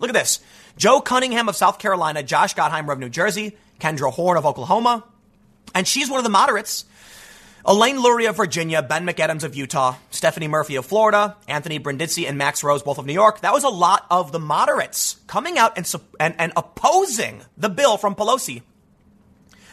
Look 0.00 0.10
at 0.10 0.14
this. 0.14 0.40
Joe 0.76 1.00
Cunningham 1.00 1.48
of 1.48 1.56
South 1.56 1.78
Carolina, 1.78 2.22
Josh 2.22 2.54
Gottheimer 2.54 2.92
of 2.92 2.98
New 2.98 3.08
Jersey, 3.08 3.56
Kendra 3.80 4.12
Horn 4.12 4.36
of 4.36 4.46
Oklahoma, 4.46 5.04
and 5.74 5.86
she's 5.86 6.10
one 6.10 6.18
of 6.18 6.24
the 6.24 6.30
moderates. 6.30 6.84
Elaine 7.64 8.00
Luria 8.02 8.30
of 8.30 8.36
Virginia, 8.36 8.82
Ben 8.82 9.06
McAdams 9.06 9.44
of 9.44 9.54
Utah, 9.54 9.94
Stephanie 10.10 10.48
Murphy 10.48 10.74
of 10.74 10.84
Florida, 10.84 11.36
Anthony 11.46 11.78
Brindisi 11.78 12.26
and 12.26 12.36
Max 12.36 12.64
Rose, 12.64 12.82
both 12.82 12.98
of 12.98 13.06
New 13.06 13.12
York. 13.12 13.40
That 13.42 13.52
was 13.52 13.62
a 13.62 13.68
lot 13.68 14.04
of 14.10 14.32
the 14.32 14.40
moderates 14.40 15.20
coming 15.28 15.58
out 15.58 15.78
and, 15.78 15.94
and, 16.18 16.34
and 16.38 16.52
opposing 16.56 17.42
the 17.56 17.68
bill 17.68 17.96
from 17.98 18.16
Pelosi. 18.16 18.62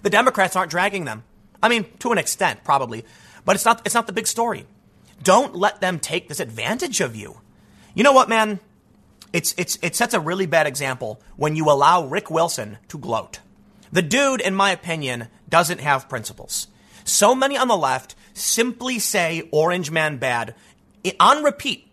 The 0.04 0.12
Democrats 0.12 0.56
aren't 0.56 0.70
dragging 0.70 1.06
them. 1.06 1.24
I 1.64 1.70
mean, 1.70 1.86
to 2.00 2.12
an 2.12 2.20
extent, 2.20 2.64
probably, 2.64 3.06
but 3.44 3.56
it's 3.56 3.66
not, 3.66 3.82
it's 3.86 3.96
not 3.96 4.06
the 4.06 4.14
big 4.14 4.28
story. 4.28 4.66
Don't 5.24 5.56
let 5.56 5.82
them 5.82 6.00
take 6.00 6.30
this 6.30 6.40
advantage 6.40 7.02
of 7.02 7.16
you. 7.16 7.42
You 7.96 8.04
know 8.04 8.14
what, 8.14 8.30
man? 8.30 8.60
It's, 9.32 9.54
it's, 9.58 9.78
it 9.82 9.96
sets 9.96 10.14
a 10.14 10.20
really 10.20 10.46
bad 10.46 10.68
example 10.68 11.22
when 11.36 11.56
you 11.56 11.66
allow 11.66 12.06
Rick 12.06 12.32
Wilson 12.32 12.78
to 12.88 12.98
gloat. 12.98 13.40
The 13.92 14.02
dude, 14.02 14.42
in 14.42 14.56
my 14.56 14.72
opinion, 14.72 15.28
doesn't 15.48 15.80
have 15.82 16.10
principles. 16.10 16.68
So 17.04 17.34
many 17.34 17.58
on 17.58 17.68
the 17.68 17.78
left 17.78 18.16
simply 18.34 19.00
say 19.00 19.48
Orange 19.52 19.92
Man 19.92 20.18
bad 20.18 20.56
on 21.20 21.44
repeat. 21.44 21.88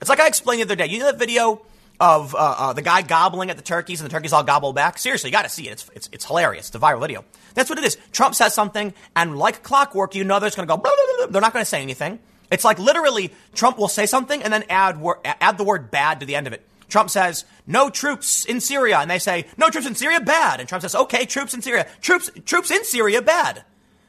It's 0.00 0.08
like 0.08 0.20
I 0.20 0.26
explained 0.26 0.60
the 0.60 0.64
other 0.64 0.76
day. 0.76 0.86
You 0.86 1.00
know 1.00 1.06
that 1.06 1.18
video 1.18 1.62
of 2.00 2.34
uh, 2.34 2.38
uh, 2.38 2.72
the 2.72 2.82
guy 2.82 3.02
gobbling 3.02 3.50
at 3.50 3.56
the 3.56 3.62
turkeys 3.62 4.00
and 4.00 4.08
the 4.08 4.12
turkeys 4.12 4.32
all 4.32 4.42
gobble 4.42 4.72
back? 4.72 4.96
Seriously, 4.98 5.28
you 5.28 5.32
got 5.32 5.42
to 5.42 5.48
see 5.48 5.68
it. 5.68 5.72
It's, 5.72 5.90
it's, 5.94 6.08
it's 6.12 6.24
hilarious. 6.24 6.68
It's 6.68 6.76
a 6.76 6.78
viral 6.78 7.00
video. 7.00 7.24
That's 7.54 7.68
what 7.68 7.78
it 7.78 7.84
is. 7.84 7.98
Trump 8.12 8.34
says 8.34 8.54
something, 8.54 8.94
and 9.14 9.36
like 9.36 9.62
clockwork, 9.62 10.14
you 10.14 10.24
know 10.24 10.40
they're 10.40 10.50
going 10.50 10.66
to 10.66 10.72
go, 10.72 10.76
blah, 10.76 10.90
blah, 10.90 11.16
blah. 11.18 11.26
they're 11.32 11.42
not 11.42 11.52
going 11.52 11.64
to 11.64 11.68
say 11.68 11.82
anything. 11.82 12.18
It's 12.50 12.64
like 12.64 12.78
literally 12.78 13.32
Trump 13.54 13.78
will 13.78 13.88
say 13.88 14.06
something 14.06 14.42
and 14.42 14.52
then 14.52 14.64
add, 14.70 15.00
wor- 15.00 15.20
add 15.24 15.58
the 15.58 15.64
word 15.64 15.90
bad 15.90 16.20
to 16.20 16.26
the 16.26 16.34
end 16.34 16.46
of 16.46 16.52
it. 16.52 16.66
Trump 16.90 17.10
says, 17.10 17.44
no 17.66 17.88
troops 17.88 18.44
in 18.44 18.60
Syria. 18.60 18.98
And 18.98 19.10
they 19.10 19.18
say, 19.18 19.46
no 19.56 19.70
troops 19.70 19.86
in 19.86 19.94
Syria, 19.94 20.20
bad. 20.20 20.60
And 20.60 20.68
Trump 20.68 20.82
says, 20.82 20.94
okay, 20.94 21.24
troops 21.24 21.54
in 21.54 21.62
Syria. 21.62 21.86
Troops, 22.00 22.30
troops 22.44 22.70
in 22.70 22.84
Syria, 22.84 23.22
bad. 23.22 23.64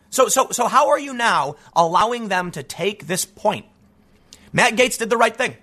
So, 0.09 0.27
so, 0.27 0.49
so 0.51 0.67
how 0.67 0.89
are 0.89 0.99
you 0.99 1.13
now 1.13 1.55
allowing 1.73 2.27
them 2.27 2.51
to 2.51 2.63
take 2.63 3.07
this 3.07 3.23
point? 3.23 3.65
Matt 4.51 4.73
Gaetz 4.73 4.99
did 4.99 5.09
the 5.09 5.17
right 5.17 5.35
thing. 5.35 5.55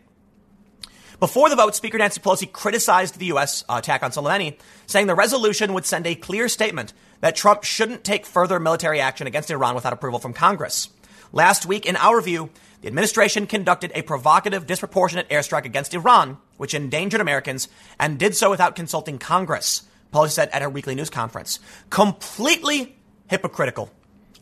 Before 1.20 1.50
the 1.50 1.56
vote, 1.56 1.74
Speaker 1.74 1.98
Nancy 1.98 2.20
Pelosi 2.20 2.50
criticized 2.50 3.18
the 3.18 3.26
U.S. 3.26 3.64
Uh, 3.68 3.76
attack 3.78 4.04
on 4.04 4.12
Soleimani, 4.12 4.56
saying 4.86 5.08
the 5.08 5.16
resolution 5.16 5.74
would 5.74 5.84
send 5.84 6.06
a 6.06 6.14
clear 6.14 6.48
statement 6.48 6.92
that 7.20 7.34
Trump 7.34 7.64
shouldn't 7.64 8.04
take 8.04 8.24
further 8.24 8.60
military 8.60 9.00
action 9.00 9.26
against 9.26 9.50
Iran 9.50 9.74
without 9.74 9.92
approval 9.92 10.20
from 10.20 10.32
Congress. 10.32 10.88
Last 11.32 11.66
week, 11.66 11.86
in 11.86 11.96
our 11.96 12.20
view, 12.20 12.50
the 12.80 12.88
administration 12.88 13.46
conducted 13.46 13.90
a 13.94 14.02
provocative, 14.02 14.66
disproportionate 14.66 15.28
airstrike 15.30 15.64
against 15.64 15.94
Iran, 15.94 16.38
which 16.56 16.74
endangered 16.74 17.20
Americans, 17.20 17.68
and 17.98 18.18
did 18.18 18.36
so 18.36 18.50
without 18.50 18.76
consulting 18.76 19.18
Congress, 19.18 19.82
Pelosi 20.12 20.30
said 20.30 20.48
at 20.50 20.62
her 20.62 20.70
weekly 20.70 20.94
news 20.94 21.10
conference. 21.10 21.58
Completely 21.90 22.96
hypocritical. 23.28 23.90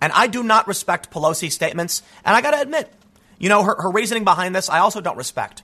And 0.01 0.13
I 0.13 0.27
do 0.27 0.43
not 0.43 0.69
respect 0.69 1.11
Pelosi's 1.11 1.55
statements. 1.55 2.03
And 2.25 2.37
I 2.37 2.43
got 2.43 2.51
to 2.51 2.61
admit, 2.61 2.93
you 3.39 3.49
know, 3.49 3.63
her, 3.63 3.75
her 3.81 3.91
reasoning 3.91 4.25
behind 4.25 4.55
this, 4.55 4.69
I 4.69 4.81
also 4.81 5.01
don't 5.01 5.17
respect. 5.17 5.63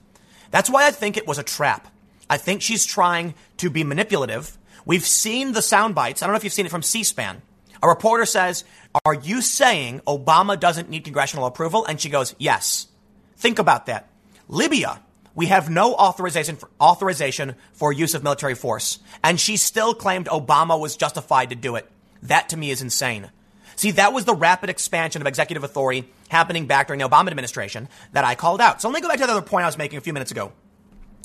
That's 0.51 0.71
why 0.71 0.87
I 0.87 0.91
think 0.91 1.17
it 1.17 1.27
was 1.27 1.39
a 1.39 1.43
trap. 1.43 1.89
I 2.29 2.39
think 2.39 2.63
she's 2.63 2.85
trying 2.85 3.35
to 3.59 3.69
be 3.69 3.85
manipulative. 3.85 4.57
We've 4.87 5.07
seen 5.07 5.53
the 5.53 5.63
sound 5.63 5.95
bites. 5.95 6.23
I 6.23 6.27
don't 6.27 6.33
know 6.33 6.39
if 6.39 6.45
you've 6.45 6.53
seen 6.53 6.67
it 6.67 6.71
from 6.71 6.83
C 6.83 7.05
SPAN. 7.05 7.43
A 7.83 7.89
reporter 7.89 8.27
says, 8.27 8.65
Are 9.05 9.15
you 9.15 9.43
saying 9.43 10.01
Obama 10.07 10.59
doesn't 10.59 10.89
need 10.89 11.05
congressional 11.05 11.47
approval? 11.47 11.85
And 11.85 12.01
she 12.01 12.09
goes, 12.09 12.35
Yes. 12.39 12.87
Think 13.37 13.59
about 13.59 13.87
that. 13.87 14.09
Libya, 14.49 15.01
we 15.35 15.47
have 15.47 15.71
no 15.71 15.95
authorization 15.95 16.57
for, 16.57 16.71
authorization 16.81 17.57
for 17.73 17.93
use 17.93 18.15
of 18.15 18.23
military 18.23 18.55
force. 18.55 18.99
And 19.25 19.41
she 19.41 19.57
still 19.57 19.95
claimed 19.95 20.27
Obama 20.27 20.79
was 20.79 20.97
justified 20.97 21.51
to 21.51 21.57
do 21.57 21.77
it. 21.77 21.91
That 22.23 22.51
to 22.51 22.57
me 22.57 22.71
is 22.71 22.83
insane. 22.83 23.31
See, 23.77 23.93
that 23.93 24.13
was 24.13 24.27
the 24.27 24.35
rapid 24.35 24.71
expansion 24.71 25.23
of 25.23 25.27
executive 25.27 25.65
authority 25.65 26.09
happening 26.29 26.67
back 26.67 26.87
during 26.87 27.01
the 27.01 27.09
Obama 27.09 27.29
administration 27.29 27.89
that 28.13 28.25
I 28.25 28.35
called 28.35 28.61
out. 28.61 28.81
So 28.81 28.89
let 28.89 28.95
me 28.95 29.01
go 29.01 29.09
back 29.09 29.19
to 29.19 29.27
the 29.27 29.33
other 29.33 29.43
point 29.43 29.65
I 29.65 29.69
was 29.69 29.79
making 29.79 29.99
a 29.99 30.03
few 30.03 30.13
minutes 30.13 30.31
ago. 30.31 30.53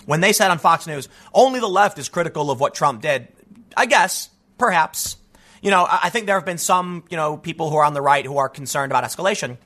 When 0.05 0.21
they 0.21 0.31
said 0.31 0.49
on 0.49 0.57
Fox 0.57 0.87
News, 0.87 1.09
only 1.33 1.59
the 1.59 1.67
left 1.67 1.99
is 1.99 2.07
critical 2.07 2.49
of 2.49 2.59
what 2.59 2.73
Trump 2.73 3.01
did, 3.01 3.27
I 3.75 3.85
guess, 3.85 4.29
perhaps. 4.57 5.17
You 5.61 5.71
know, 5.71 5.87
I 5.89 6.09
think 6.09 6.25
there 6.25 6.35
have 6.35 6.45
been 6.45 6.57
some, 6.57 7.03
you 7.09 7.17
know, 7.17 7.37
people 7.37 7.69
who 7.69 7.77
are 7.77 7.83
on 7.83 7.93
the 7.93 8.01
right 8.01 8.25
who 8.25 8.37
are 8.37 8.49
concerned 8.49 8.91
about 8.91 9.03
escalation. 9.03 9.57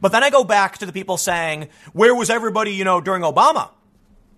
But 0.00 0.12
then 0.12 0.22
I 0.24 0.30
go 0.30 0.44
back 0.44 0.78
to 0.78 0.86
the 0.86 0.92
people 0.92 1.16
saying, 1.16 1.68
where 1.92 2.14
was 2.14 2.30
everybody, 2.30 2.72
you 2.72 2.84
know, 2.84 3.00
during 3.00 3.22
Obama? 3.22 3.70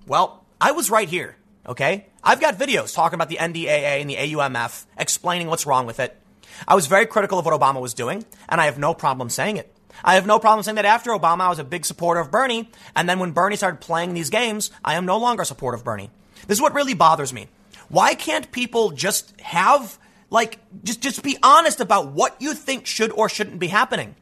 Well, 0.07 0.45
I 0.61 0.73
was 0.73 0.91
right 0.91 1.09
here, 1.09 1.37
okay? 1.67 2.07
I've 2.25 2.41
got 2.41 2.59
videos 2.59 2.95
talking 2.95 3.15
about 3.15 3.29
the 3.29 3.37
NDAA 3.37 4.01
and 4.01 4.11
the 4.11 4.17
AUMF, 4.17 4.87
explaining 4.99 5.49
what's 5.49 5.67
wrong 5.67 5.87
with 5.87 6.01
it. 6.01 6.19
I 6.67 6.75
was 6.75 6.87
very 6.87 7.07
critical 7.07 7.39
of 7.39 7.45
what 7.45 7.59
Obama 7.59 7.81
was 7.81 7.95
doing, 7.95 8.25
and 8.49 8.61
I 8.61 8.67
have 8.67 8.79
no 8.79 8.95
problem 8.95 9.31
saying 9.31 9.57
it. 9.57 9.75
I 10.05 10.15
have 10.15 10.27
no 10.27 10.39
problem 10.39 10.63
saying 10.63 10.77
that 10.77 10.85
after 10.85 11.11
Obama, 11.11 11.43
I 11.43 11.49
was 11.49 11.59
a 11.59 11.65
big 11.65 11.85
supporter 11.85 12.21
of 12.21 12.31
Bernie, 12.31 12.71
and 12.97 13.09
then 13.09 13.19
when 13.19 13.33
Bernie 13.33 13.57
started 13.57 13.81
playing 13.81 14.15
these 14.15 14.31
games, 14.31 14.71
I 14.85 14.95
am 14.95 15.07
no 15.07 15.19
longer 15.19 15.43
a 15.43 15.47
supporter 15.47 15.77
of 15.77 15.85
Bernie. 15.85 16.11
This 16.47 16.59
is 16.59 16.63
what 16.63 16.75
really 16.75 16.95
bothers 16.95 17.33
me. 17.33 17.49
Why 17.89 18.15
can't 18.15 18.51
people 18.51 18.91
just 18.91 19.39
have, 19.41 19.99
like, 20.33 20.59
just, 20.83 21.03
just 21.03 21.23
be 21.23 21.37
honest 21.43 21.81
about 21.81 22.09
what 22.09 22.41
you 22.41 22.55
think 22.55 22.87
should 22.87 23.13
or 23.13 23.29
shouldn't 23.29 23.59
be 23.59 23.69
happening? 23.69 24.17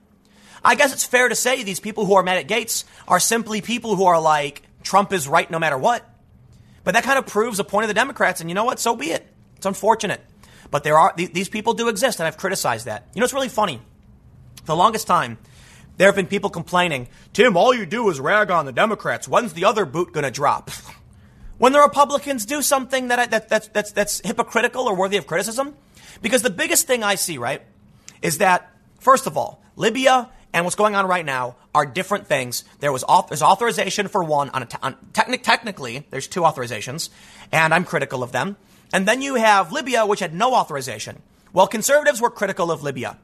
I 0.65 0.75
guess 0.75 0.93
it's 0.93 1.05
fair 1.05 1.29
to 1.29 1.35
say 1.35 1.63
these 1.63 1.81
people 1.81 2.05
who 2.05 2.15
are 2.15 2.23
mad 2.23 2.39
at 2.39 2.49
Gaetz 2.49 2.85
are 3.09 3.21
simply 3.21 3.61
people 3.61 3.97
who 3.97 4.05
are 4.05 4.21
like, 4.21 4.63
Trump 4.83 5.13
is 5.13 5.29
right 5.29 5.51
no 5.51 5.59
matter 5.59 5.79
what. 5.79 6.05
But 6.83 6.95
that 6.95 7.05
kind 7.05 7.19
of 7.19 7.27
proves 7.27 7.61
a 7.61 7.65
point 7.65 7.85
of 7.85 7.89
the 7.89 7.95
Democrats, 7.95 8.41
and 8.41 8.51
you 8.51 8.55
know 8.55 8.65
what? 8.65 8.81
So 8.81 8.97
be 8.97 9.13
it. 9.13 9.27
It's 9.57 9.67
unfortunate. 9.67 10.21
But 10.71 10.83
there 10.85 10.99
are 10.99 11.15
these 11.17 11.49
people 11.49 11.75
do 11.75 11.89
exist, 11.89 12.19
and 12.21 12.27
I've 12.27 12.37
criticized 12.37 12.87
that. 12.87 13.07
You 13.15 13.21
know, 13.21 13.25
it's 13.25 13.35
really 13.35 13.49
funny. 13.49 13.81
For 14.57 14.67
the 14.67 14.77
longest 14.77 15.07
time, 15.07 15.39
there 15.97 16.09
have 16.09 16.17
been 16.17 16.27
people 16.27 16.51
complaining, 16.51 17.09
Tim, 17.33 17.57
all 17.57 17.75
you 17.75 17.87
do 17.87 18.09
is 18.09 18.19
rag 18.19 18.51
on 18.51 18.67
the 18.67 18.73
Democrats. 18.73 19.29
When's 19.29 19.53
the 19.53 19.65
other 19.65 19.85
boot 19.85 20.13
going 20.13 20.25
to 20.25 20.31
drop? 20.31 20.71
when 21.59 21.73
the 21.73 21.81
Republicans 21.81 22.47
do 22.47 22.63
something 22.63 23.09
that, 23.09 23.31
that, 23.31 23.49
that's, 23.49 23.69
that's, 23.69 23.93
that's 23.93 24.21
hypocritical 24.25 24.89
or 24.89 24.97
worthy 24.97 25.19
of 25.19 25.27
criticism? 25.27 25.77
Because 26.23 26.43
the 26.43 26.51
biggest 26.51 26.87
thing 26.87 27.03
I 27.03 27.15
see, 27.15 27.39
right, 27.39 27.63
is 28.23 28.39
that, 28.39 28.71
first 28.99 29.27
of 29.27 29.37
all, 29.37 29.63
Libya 29.77 30.31
and 30.53 30.65
what's 30.65 30.77
going 30.77 30.95
on 30.95 31.07
right 31.07 31.25
now 31.25 31.57
are 31.75 31.87
different 31.87 32.27
things. 32.27 32.65
There 32.81 32.93
was 32.93 33.05
there's 33.29 33.43
authorization 33.43 34.09
for 34.09 34.25
one 34.25 34.51
on 34.51 34.63
a 34.63 34.69
on, 34.83 34.97
technic, 35.13 35.43
technically 35.43 36.07
there's 36.11 36.27
two 36.27 36.41
authorizations, 36.41 37.09
and 37.53 37.73
I'm 37.73 37.85
critical 37.85 38.23
of 38.23 38.33
them. 38.33 38.57
And 38.93 39.07
then 39.07 39.23
you 39.23 39.37
have 39.37 39.73
Libya, 39.73 40.05
which 40.05 40.21
had 40.21 40.35
no 40.35 40.55
authorization. 40.55 41.23
Well, 41.53 41.67
conservatives 41.67 42.21
were 42.21 42.31
critical 42.31 42.71
of 42.71 42.83
Libya. 42.83 43.19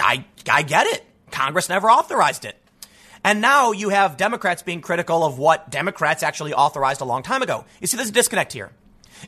I 0.00 0.24
I 0.50 0.62
get 0.62 0.86
it. 0.86 1.04
Congress 1.30 1.68
never 1.68 1.90
authorized 1.90 2.44
it. 2.44 2.56
And 3.22 3.40
now 3.40 3.72
you 3.72 3.88
have 3.88 4.16
Democrats 4.16 4.62
being 4.62 4.80
critical 4.80 5.24
of 5.24 5.38
what 5.38 5.68
Democrats 5.70 6.22
actually 6.22 6.54
authorized 6.54 7.00
a 7.00 7.04
long 7.04 7.22
time 7.22 7.42
ago. 7.42 7.64
You 7.80 7.86
see, 7.86 7.96
there's 7.96 8.10
a 8.10 8.12
disconnect 8.12 8.52
here. 8.52 8.70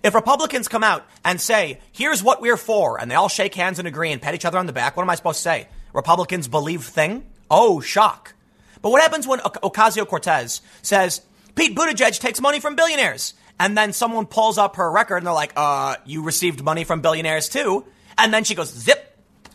If 0.03 0.15
Republicans 0.15 0.69
come 0.69 0.85
out 0.85 1.05
and 1.25 1.41
say, 1.41 1.81
here's 1.93 2.23
what 2.23 2.41
we're 2.41 2.57
for, 2.57 3.01
and 3.01 3.11
they 3.11 3.15
all 3.15 3.29
shake 3.29 3.55
hands 3.55 3.79
and 3.79 3.89
agree 3.89 4.13
and 4.13 4.23
pat 4.23 4.35
each 4.35 4.45
other 4.45 4.59
on 4.59 4.67
the 4.67 4.73
back, 4.73 4.97
what 4.97 5.03
am 5.03 5.11
I 5.11 5.15
supposed 5.15 5.39
to 5.39 5.43
say? 5.43 5.69
Republicans 5.93 6.49
believe 6.49 6.85
thing? 6.85 7.27
Oh, 7.51 7.81
shock. 7.81 8.35
But 8.83 8.91
what 8.91 9.03
happens 9.03 9.27
when 9.27 9.41
Ocasio 9.41 10.07
Cortez 10.07 10.61
says, 10.83 11.23
Pete 11.55 11.77
Buttigieg 11.77 12.19
takes 12.21 12.41
money 12.41 12.61
from 12.61 12.77
billionaires? 12.77 13.35
And 13.59 13.77
then 13.77 13.93
someone 13.93 14.27
pulls 14.27 14.57
up 14.57 14.77
her 14.77 14.89
record 14.91 15.17
and 15.17 15.27
they're 15.27 15.35
like, 15.35 15.53
uh, 15.57 15.97
you 16.07 16.23
received 16.23 16.63
money 16.63 16.85
from 16.85 17.01
billionaires 17.01 17.49
too. 17.49 17.85
And 18.17 18.33
then 18.33 18.45
she 18.45 18.55
goes, 18.55 18.73
zip. 18.73 19.05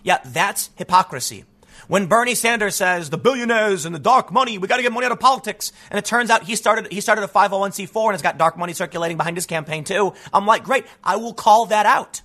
Yeah, 0.03 0.19
that's 0.25 0.69
hypocrisy. 0.75 1.45
When 1.88 2.07
Bernie 2.07 2.36
Sanders 2.36 2.75
says 2.75 3.09
the 3.09 3.17
billionaires 3.17 3.86
and 3.86 3.93
the 3.93 3.99
dark 3.99 4.31
money, 4.31 4.57
we 4.57 4.67
got 4.67 4.77
to 4.77 4.84
get 4.84 4.91
money 4.91 5.05
out 5.05 5.11
of 5.11 5.19
politics, 5.19 5.71
and 5.89 5.97
it 5.97 6.05
turns 6.05 6.29
out 6.29 6.43
he 6.43 6.55
started 6.55 6.91
he 6.91 7.01
started 7.01 7.23
a 7.23 7.27
501c4 7.27 8.05
and 8.05 8.13
has 8.13 8.21
got 8.21 8.38
dark 8.38 8.57
money 8.57 8.73
circulating 8.73 9.17
behind 9.17 9.38
his 9.38 9.45
campaign 9.45 9.84
too. 9.84 10.13
I'm 10.31 10.45
like, 10.45 10.63
great, 10.63 10.86
I 11.03 11.17
will 11.17 11.34
call 11.34 11.67
that 11.67 11.86
out. 11.86 12.21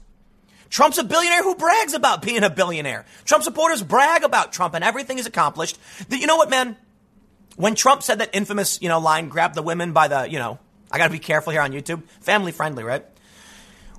Trump's 0.70 0.98
a 0.98 1.04
billionaire 1.04 1.42
who 1.42 1.54
brags 1.54 1.94
about 1.94 2.22
being 2.22 2.42
a 2.42 2.50
billionaire. 2.50 3.06
Trump 3.24 3.42
supporters 3.42 3.82
brag 3.82 4.22
about 4.22 4.52
Trump 4.52 4.74
and 4.74 4.84
everything 4.84 5.16
he's 5.16 5.26
accomplished. 5.26 5.78
You 6.11 6.26
know 6.26 6.36
what, 6.36 6.50
man? 6.50 6.76
When 7.56 7.74
Trump 7.74 8.02
said 8.02 8.18
that 8.20 8.30
infamous, 8.34 8.80
you 8.82 8.88
know, 8.88 9.00
line, 9.00 9.28
grab 9.28 9.54
the 9.54 9.62
women 9.62 9.92
by 9.92 10.09
the, 10.09 10.30
you 10.30 10.38
know, 10.38 10.59
I 10.90 10.98
got 10.98 11.06
to 11.06 11.12
be 11.12 11.18
careful 11.18 11.52
here 11.52 11.62
on 11.62 11.72
YouTube. 11.72 12.04
Family 12.20 12.52
friendly, 12.52 12.84
right? 12.84 13.04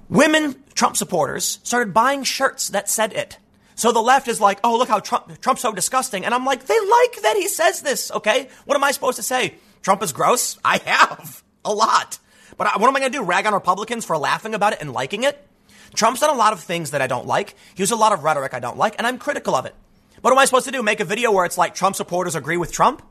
Women 0.09 0.63
Trump 0.75 0.95
supporters 0.95 1.59
started 1.63 1.93
buying 1.93 2.23
shirts 2.23 2.69
that 2.69 2.89
said 2.89 3.13
it. 3.13 3.37
So 3.79 3.93
the 3.93 4.01
left 4.01 4.27
is 4.27 4.41
like, 4.41 4.59
oh, 4.65 4.77
look 4.77 4.89
how 4.89 4.99
Trump, 4.99 5.39
Trump's 5.39 5.61
so 5.61 5.71
disgusting. 5.71 6.25
And 6.25 6.33
I'm 6.33 6.43
like, 6.43 6.65
they 6.65 6.77
like 6.77 7.21
that 7.21 7.35
he 7.37 7.47
says 7.47 7.81
this, 7.81 8.11
okay? 8.11 8.49
What 8.65 8.75
am 8.75 8.83
I 8.83 8.91
supposed 8.91 9.15
to 9.15 9.23
say? 9.23 9.55
Trump 9.81 10.03
is 10.03 10.11
gross? 10.11 10.57
I 10.65 10.79
have. 10.79 11.41
A 11.63 11.73
lot. 11.73 12.19
But 12.57 12.77
what 12.77 12.89
am 12.89 12.95
I 12.97 12.99
going 12.99 13.11
to 13.13 13.17
do? 13.17 13.23
Rag 13.23 13.45
on 13.45 13.53
Republicans 13.53 14.03
for 14.03 14.17
laughing 14.17 14.53
about 14.53 14.73
it 14.73 14.81
and 14.81 14.91
liking 14.91 15.23
it? 15.23 15.47
Trump's 15.93 16.19
done 16.19 16.29
a 16.29 16.37
lot 16.37 16.51
of 16.51 16.59
things 16.59 16.91
that 16.91 17.01
I 17.01 17.07
don't 17.07 17.25
like. 17.25 17.55
He 17.73 17.81
used 17.81 17.93
a 17.93 17.95
lot 17.95 18.11
of 18.11 18.25
rhetoric 18.25 18.53
I 18.53 18.59
don't 18.59 18.77
like, 18.77 18.95
and 18.97 19.07
I'm 19.07 19.17
critical 19.17 19.55
of 19.55 19.65
it. 19.65 19.73
What 20.19 20.31
am 20.31 20.39
I 20.39 20.43
supposed 20.43 20.65
to 20.65 20.73
do? 20.73 20.83
Make 20.83 20.99
a 20.99 21.05
video 21.05 21.31
where 21.31 21.45
it's 21.45 21.57
like 21.57 21.73
Trump 21.73 21.95
supporters 21.95 22.35
agree 22.35 22.57
with 22.57 22.73
Trump? 22.73 23.01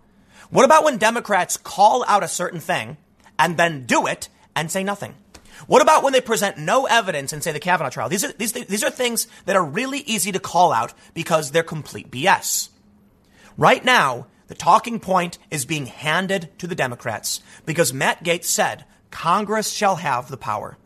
What 0.51 0.67
about 0.67 0.85
when 0.85 0.99
Democrats 0.99 1.57
call 1.57 2.05
out 2.07 2.23
a 2.23 2.29
certain 2.29 2.61
thing 2.61 2.99
and 3.39 3.57
then 3.57 3.87
do 3.87 4.07
it 4.07 4.29
and 4.55 4.71
say 4.71 4.85
nothing? 4.85 5.15
What 5.67 5.83
about 5.83 6.03
when 6.03 6.13
they 6.13 6.21
present 6.21 6.59
no 6.59 6.87
evidence 6.87 7.33
and 7.33 7.43
say 7.43 7.53
the 7.53 7.61
Kavanaugh 7.61 7.91
trial? 7.91 8.09
These 8.09 8.25
are, 8.25 8.33
these, 8.33 8.53
these 8.53 8.85
are 8.85 8.91
things 8.91 9.27
that 9.47 9.57
are 9.57 9.65
really 9.65 10.01
easy 10.01 10.33
to 10.33 10.39
call 10.39 10.73
out 10.73 10.95
because 11.15 11.51
they're 11.51 11.63
complete 11.63 12.11
BS. 12.11 12.69
Right 13.57 13.85
now, 13.85 14.27
the 14.47 14.55
talking 14.55 15.01
point 15.01 15.39
is 15.51 15.65
being 15.65 15.87
handed 15.87 16.49
to 16.59 16.67
the 16.67 16.75
Democrats 16.75 17.41
because 17.67 17.93
Matt 17.93 18.25
Gaetz 18.25 18.45
said 18.45 18.85
Congress 19.11 19.71
shall 19.73 19.97
have 19.97 20.29
the 20.29 20.37
power. 20.37 20.79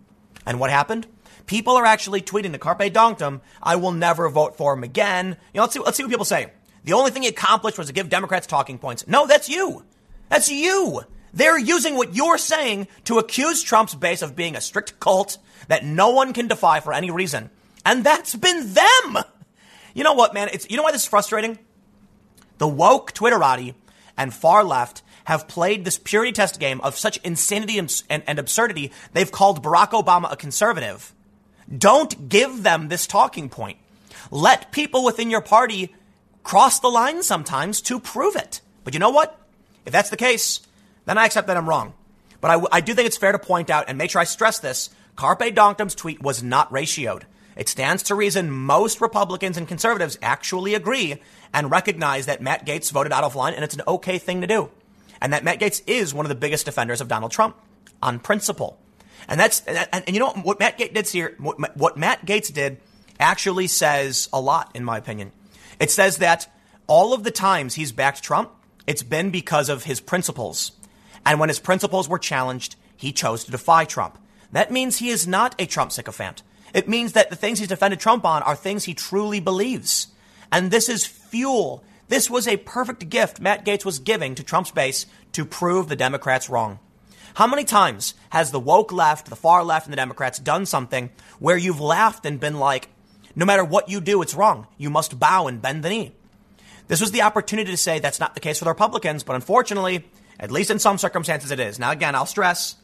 And 0.46 0.58
what 0.58 0.70
happened? 0.70 1.06
People 1.46 1.76
are 1.76 1.84
actually 1.84 2.22
tweeting 2.22 2.52
the 2.52 2.58
Carpe 2.58 2.92
Donktum, 2.92 3.40
I 3.62 3.76
will 3.76 3.92
never 3.92 4.28
vote 4.28 4.56
for 4.56 4.72
him 4.72 4.84
again. 4.84 5.36
You 5.52 5.58
know, 5.58 5.62
let's 5.62 5.74
see, 5.74 5.80
let's 5.80 5.96
see 5.96 6.02
what 6.02 6.10
people 6.10 6.24
say. 6.24 6.52
The 6.84 6.94
only 6.94 7.10
thing 7.10 7.22
he 7.22 7.28
accomplished 7.28 7.78
was 7.78 7.88
to 7.88 7.92
give 7.92 8.08
Democrats 8.08 8.46
talking 8.46 8.78
points. 8.78 9.06
No, 9.06 9.26
that's 9.26 9.48
you. 9.48 9.84
That's 10.28 10.50
you. 10.50 11.02
They're 11.34 11.58
using 11.58 11.96
what 11.96 12.14
you're 12.14 12.38
saying 12.38 12.88
to 13.04 13.18
accuse 13.18 13.62
Trump's 13.62 13.94
base 13.94 14.22
of 14.22 14.36
being 14.36 14.56
a 14.56 14.60
strict 14.60 15.00
cult 15.00 15.38
that 15.68 15.84
no 15.84 16.10
one 16.10 16.32
can 16.32 16.48
defy 16.48 16.80
for 16.80 16.92
any 16.92 17.10
reason. 17.10 17.50
And 17.84 18.04
that's 18.04 18.34
been 18.34 18.74
them. 18.74 19.18
You 19.94 20.04
know 20.04 20.12
what, 20.12 20.34
man? 20.34 20.48
It's, 20.52 20.70
you 20.70 20.76
know 20.76 20.82
why 20.82 20.92
this 20.92 21.02
is 21.02 21.08
frustrating? 21.08 21.58
The 22.58 22.68
woke 22.68 23.12
Twitterati 23.12 23.74
and 24.16 24.32
far 24.32 24.62
left 24.62 25.02
have 25.24 25.48
played 25.48 25.84
this 25.84 25.98
purity 25.98 26.32
test 26.32 26.58
game 26.58 26.80
of 26.80 26.98
such 26.98 27.18
insanity 27.18 27.78
and, 27.78 28.02
and, 28.10 28.22
and 28.26 28.38
absurdity, 28.38 28.92
they've 29.12 29.30
called 29.30 29.62
Barack 29.62 29.90
Obama 29.90 30.32
a 30.32 30.36
conservative. 30.36 31.14
Don't 31.76 32.28
give 32.28 32.62
them 32.62 32.88
this 32.88 33.06
talking 33.06 33.48
point. 33.48 33.78
Let 34.30 34.72
people 34.72 35.04
within 35.04 35.30
your 35.30 35.40
party 35.40 35.94
cross 36.42 36.80
the 36.80 36.88
line 36.88 37.22
sometimes 37.22 37.80
to 37.82 38.00
prove 38.00 38.36
it. 38.36 38.60
But 38.84 38.94
you 38.94 39.00
know 39.00 39.10
what? 39.10 39.38
If 39.86 39.92
that's 39.92 40.10
the 40.10 40.16
case, 40.16 40.60
then 41.04 41.18
I 41.18 41.26
accept 41.26 41.46
that 41.46 41.56
I'm 41.56 41.68
wrong. 41.68 41.94
But 42.40 42.50
I, 42.50 42.78
I 42.78 42.80
do 42.80 42.94
think 42.94 43.06
it's 43.06 43.16
fair 43.16 43.32
to 43.32 43.38
point 43.38 43.70
out 43.70 43.86
and 43.88 43.98
make 43.98 44.10
sure 44.10 44.20
I 44.20 44.24
stress 44.24 44.58
this 44.58 44.90
Carpe 45.16 45.54
Donktum's 45.54 45.94
tweet 45.94 46.22
was 46.22 46.42
not 46.42 46.70
ratioed. 46.72 47.22
It 47.56 47.68
stands 47.68 48.02
to 48.04 48.14
reason 48.14 48.50
most 48.50 49.00
Republicans 49.00 49.56
and 49.56 49.68
conservatives 49.68 50.18
actually 50.22 50.74
agree 50.74 51.20
and 51.52 51.70
recognize 51.70 52.26
that 52.26 52.40
Matt 52.40 52.66
Gaetz 52.66 52.90
voted 52.90 53.12
out 53.12 53.24
of 53.24 53.36
line 53.36 53.54
and 53.54 53.62
it's 53.62 53.74
an 53.74 53.82
okay 53.86 54.18
thing 54.18 54.40
to 54.40 54.46
do. 54.46 54.70
And 55.20 55.32
that 55.32 55.44
Matt 55.44 55.60
Gaetz 55.60 55.82
is 55.86 56.14
one 56.14 56.24
of 56.24 56.30
the 56.30 56.34
biggest 56.34 56.64
defenders 56.64 57.00
of 57.00 57.08
Donald 57.08 57.30
Trump 57.30 57.56
on 58.02 58.18
principle. 58.18 58.78
And 59.28 59.38
that's, 59.38 59.64
and, 59.66 59.88
and 59.92 60.08
you 60.08 60.18
know 60.18 60.30
what 60.30 60.58
Matt 60.58 60.78
Gaetz 60.78 60.94
did 60.94 61.08
here, 61.08 61.34
what, 61.38 61.76
what 61.76 61.96
Matt 61.96 62.26
Gaetz 62.26 62.52
did 62.52 62.80
actually 63.20 63.68
says 63.68 64.28
a 64.32 64.40
lot, 64.40 64.70
in 64.74 64.84
my 64.84 64.98
opinion. 64.98 65.30
It 65.78 65.90
says 65.90 66.18
that 66.18 66.50
all 66.86 67.12
of 67.12 67.22
the 67.22 67.30
times 67.30 67.74
he's 67.74 67.92
backed 67.92 68.22
Trump, 68.22 68.50
it's 68.86 69.02
been 69.02 69.30
because 69.30 69.68
of 69.68 69.84
his 69.84 70.00
principles. 70.00 70.72
And 71.24 71.38
when 71.38 71.48
his 71.48 71.60
principles 71.60 72.08
were 72.08 72.18
challenged, 72.18 72.76
he 72.96 73.12
chose 73.12 73.44
to 73.44 73.50
defy 73.50 73.84
Trump. 73.84 74.18
That 74.52 74.70
means 74.70 74.98
he 74.98 75.08
is 75.08 75.26
not 75.26 75.54
a 75.58 75.66
Trump 75.66 75.92
sycophant. 75.92 76.42
It 76.74 76.88
means 76.88 77.12
that 77.12 77.30
the 77.30 77.36
things 77.36 77.58
he's 77.58 77.68
defended 77.68 78.00
Trump 78.00 78.24
on 78.24 78.42
are 78.42 78.56
things 78.56 78.84
he 78.84 78.94
truly 78.94 79.40
believes. 79.40 80.08
And 80.50 80.70
this 80.70 80.88
is 80.88 81.06
fuel. 81.06 81.82
This 82.08 82.28
was 82.28 82.46
a 82.46 82.58
perfect 82.58 83.08
gift 83.08 83.40
Matt 83.40 83.64
Gaetz 83.64 83.84
was 83.84 83.98
giving 83.98 84.34
to 84.34 84.42
Trump's 84.42 84.70
base 84.70 85.06
to 85.32 85.44
prove 85.44 85.88
the 85.88 85.96
Democrats 85.96 86.50
wrong. 86.50 86.78
How 87.34 87.46
many 87.46 87.64
times 87.64 88.14
has 88.30 88.50
the 88.50 88.60
woke 88.60 88.92
left, 88.92 89.30
the 89.30 89.36
far 89.36 89.64
left, 89.64 89.86
and 89.86 89.92
the 89.92 89.96
Democrats 89.96 90.38
done 90.38 90.66
something 90.66 91.10
where 91.38 91.56
you've 91.56 91.80
laughed 91.80 92.26
and 92.26 92.38
been 92.38 92.58
like, 92.58 92.88
no 93.34 93.46
matter 93.46 93.64
what 93.64 93.88
you 93.88 94.00
do, 94.00 94.20
it's 94.20 94.34
wrong. 94.34 94.66
You 94.76 94.90
must 94.90 95.18
bow 95.18 95.46
and 95.46 95.62
bend 95.62 95.82
the 95.82 95.88
knee. 95.88 96.12
This 96.88 97.00
was 97.00 97.12
the 97.12 97.22
opportunity 97.22 97.70
to 97.70 97.76
say 97.78 97.98
that's 97.98 98.20
not 98.20 98.34
the 98.34 98.40
case 98.40 98.58
for 98.58 98.66
the 98.66 98.70
Republicans, 98.70 99.22
but 99.22 99.34
unfortunately, 99.34 100.04
at 100.42 100.50
least 100.50 100.70
in 100.70 100.80
some 100.80 100.98
circumstances, 100.98 101.52
it 101.52 101.60
is. 101.60 101.78
Now, 101.78 101.92
again, 101.92 102.16
I'll 102.16 102.26
stress, 102.26 102.74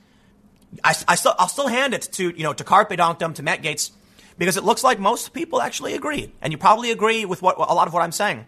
I, 0.85 0.95
I 1.09 1.17
still, 1.17 1.35
I'll 1.39 1.49
still 1.49 1.67
hand 1.67 1.93
it 1.93 2.03
to, 2.13 2.31
you 2.31 2.45
know, 2.45 2.53
to 2.53 2.63
Carpe 2.63 2.91
Donktum, 2.91 3.35
to 3.35 3.43
Matt 3.43 3.63
Gaetz, 3.63 3.91
because 4.39 4.57
it 4.57 4.63
looks 4.63 4.85
like 4.85 5.01
most 5.01 5.35
people 5.35 5.61
actually 5.61 5.95
agree. 5.95 6.33
And 6.41 6.53
you 6.53 6.59
probably 6.59 6.93
agree 6.93 7.25
with 7.25 7.43
what, 7.43 7.59
a 7.59 7.75
lot 7.75 7.89
of 7.89 7.93
what 7.93 8.03
I'm 8.03 8.13
saying. 8.13 8.47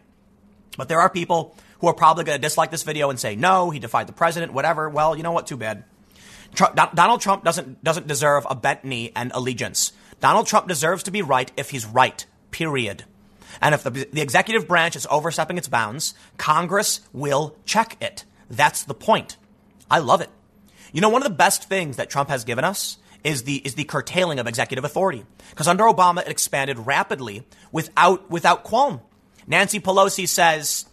But 0.79 0.89
there 0.89 1.01
are 1.01 1.11
people 1.11 1.57
who 1.81 1.89
are 1.89 1.95
probably 1.95 2.23
going 2.23 2.39
to 2.39 2.41
dislike 2.41 2.71
this 2.71 2.85
video 2.85 3.11
and 3.11 3.19
say, 3.19 3.35
no, 3.35 3.71
he 3.71 3.81
defied 3.81 4.07
the 4.07 4.13
president, 4.13 4.53
whatever. 4.53 4.89
Well, 4.89 5.17
you 5.17 5.25
know 5.25 5.33
what? 5.33 5.49
Too 5.49 5.57
bad. 5.57 5.83
Trump, 6.55 6.77
Donald 6.95 7.21
Trump 7.21 7.43
doesn't, 7.43 7.83
doesn't 7.83 8.07
deserve 8.07 8.47
a 8.49 8.55
bent 8.55 8.85
knee 8.85 9.11
and 9.17 9.33
allegiance. 9.35 9.93
Donald 10.21 10.47
Trump 10.47 10.69
deserves 10.69 11.03
to 11.05 11.11
be 11.11 11.23
right 11.23 11.51
if 11.57 11.71
he's 11.71 11.85
right, 11.85 12.25
period. 12.53 13.05
And 13.61 13.75
if 13.75 13.83
the, 13.83 13.91
the 13.91 14.21
executive 14.21 14.69
branch 14.69 14.95
is 14.95 15.07
overstepping 15.11 15.59
its 15.59 15.69
bounds, 15.69 16.15
Congress 16.37 17.01
will 17.13 17.57
check 17.65 17.97
it. 18.01 18.25
That's 18.51 18.84
the 18.84 18.94
point. 18.94 19.36
I 19.90 19.98
love 19.98 20.20
it. 20.20 20.30
You 20.92 21.01
know, 21.01 21.09
one 21.09 21.22
of 21.22 21.28
the 21.28 21.34
best 21.34 21.64
things 21.64 21.96
that 21.96 22.11
Trump 22.11 22.28
has 22.28 22.44
given 22.44 22.64
us 22.64 22.98
is 23.22 23.44
the 23.44 23.57
is 23.57 23.74
the 23.74 23.84
curtailing 23.84 24.38
of 24.38 24.46
executive 24.46 24.84
authority. 24.84 25.24
Because 25.51 25.68
under 25.68 25.84
Obama, 25.84 26.22
it 26.22 26.28
expanded 26.28 26.78
rapidly 26.78 27.46
without 27.70 28.30
without 28.30 28.64
qualm. 28.64 29.01
Nancy 29.46 29.80
Pelosi 29.80 30.28
says 30.28 30.86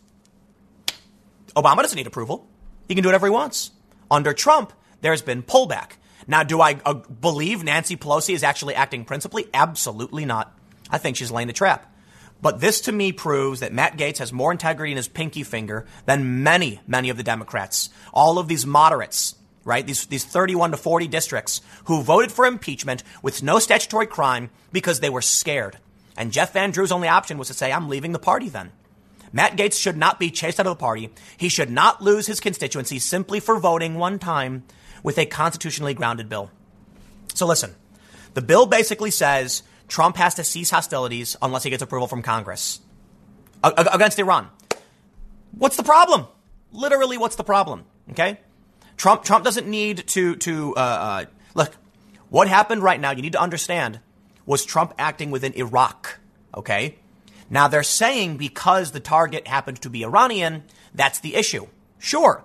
Obama 1.55 1.77
doesn't 1.77 1.97
need 1.97 2.07
approval; 2.07 2.47
he 2.87 2.95
can 2.95 3.01
do 3.01 3.07
whatever 3.07 3.27
he 3.27 3.31
wants. 3.31 3.71
Under 4.09 4.33
Trump, 4.33 4.71
there's 5.01 5.21
been 5.21 5.43
pullback. 5.43 5.91
Now, 6.27 6.43
do 6.43 6.61
I 6.61 6.79
uh, 6.85 6.93
believe 6.93 7.63
Nancy 7.63 7.95
Pelosi 7.95 8.33
is 8.33 8.43
actually 8.43 8.75
acting 8.75 9.05
principally? 9.05 9.47
Absolutely 9.53 10.25
not. 10.25 10.53
I 10.89 10.97
think 10.97 11.15
she's 11.15 11.31
laying 11.31 11.47
the 11.47 11.53
trap. 11.53 11.93
But 12.41 12.59
this 12.59 12.81
to 12.81 12.91
me 12.91 13.11
proves 13.11 13.61
that 13.61 13.73
Matt 13.73 13.97
Gaetz 13.97 14.19
has 14.19 14.31
more 14.31 14.51
integrity 14.51 14.91
in 14.91 14.97
his 14.97 15.07
pinky 15.07 15.43
finger 15.43 15.85
than 16.05 16.43
many, 16.43 16.81
many 16.85 17.09
of 17.09 17.17
the 17.17 17.23
Democrats. 17.23 17.89
All 18.13 18.37
of 18.37 18.47
these 18.47 18.65
moderates, 18.65 19.35
right? 19.63 19.85
These, 19.85 20.05
these 20.07 20.23
31 20.23 20.71
to 20.71 20.77
40 20.77 21.07
districts 21.07 21.61
who 21.85 22.03
voted 22.03 22.31
for 22.31 22.45
impeachment 22.45 23.03
with 23.21 23.41
no 23.41 23.59
statutory 23.59 24.07
crime 24.07 24.49
because 24.71 24.99
they 24.99 25.09
were 25.09 25.21
scared. 25.21 25.77
And 26.15 26.31
Jeff 26.31 26.53
Van 26.53 26.71
Drew's 26.71 26.91
only 26.91 27.07
option 27.07 27.37
was 27.37 27.47
to 27.47 27.53
say, 27.53 27.71
I'm 27.71 27.89
leaving 27.89 28.11
the 28.11 28.19
party 28.19 28.49
then. 28.49 28.71
Matt 29.33 29.57
Gaetz 29.57 29.79
should 29.79 29.97
not 29.97 30.19
be 30.19 30.31
chased 30.31 30.59
out 30.59 30.67
of 30.67 30.77
the 30.77 30.81
party. 30.81 31.09
He 31.37 31.49
should 31.49 31.69
not 31.69 32.01
lose 32.01 32.27
his 32.27 32.39
constituency 32.39 32.99
simply 32.99 33.39
for 33.39 33.59
voting 33.59 33.95
one 33.95 34.19
time 34.19 34.63
with 35.03 35.17
a 35.17 35.25
constitutionally 35.25 35.93
grounded 35.93 36.29
bill. 36.29 36.49
So 37.33 37.45
listen, 37.45 37.75
the 38.33 38.41
bill 38.41 38.65
basically 38.65 39.11
says 39.11 39.63
Trump 39.87 40.17
has 40.17 40.35
to 40.35 40.43
cease 40.43 40.69
hostilities 40.69 41.35
unless 41.41 41.63
he 41.63 41.69
gets 41.69 41.81
approval 41.81 42.07
from 42.07 42.21
Congress 42.21 42.81
against 43.63 44.19
Iran. 44.19 44.49
What's 45.51 45.77
the 45.77 45.83
problem? 45.83 46.27
Literally, 46.71 47.17
what's 47.17 47.35
the 47.35 47.43
problem? 47.43 47.85
Okay, 48.11 48.39
Trump 48.97 49.23
Trump 49.23 49.43
doesn't 49.43 49.67
need 49.67 50.07
to 50.07 50.35
to 50.37 50.75
uh, 50.75 50.79
uh, 50.79 51.25
look. 51.55 51.75
What 52.29 52.47
happened 52.47 52.83
right 52.83 52.99
now? 52.99 53.11
You 53.11 53.21
need 53.21 53.31
to 53.33 53.41
understand 53.41 53.99
was 54.45 54.65
Trump 54.65 54.93
acting 54.97 55.31
within 55.31 55.53
Iraq. 55.53 56.19
Okay, 56.53 56.97
now 57.49 57.67
they're 57.67 57.83
saying 57.83 58.37
because 58.37 58.91
the 58.91 58.99
target 58.99 59.47
happened 59.47 59.81
to 59.81 59.89
be 59.89 60.03
Iranian, 60.03 60.63
that's 60.93 61.19
the 61.19 61.35
issue. 61.35 61.67
Sure. 61.99 62.43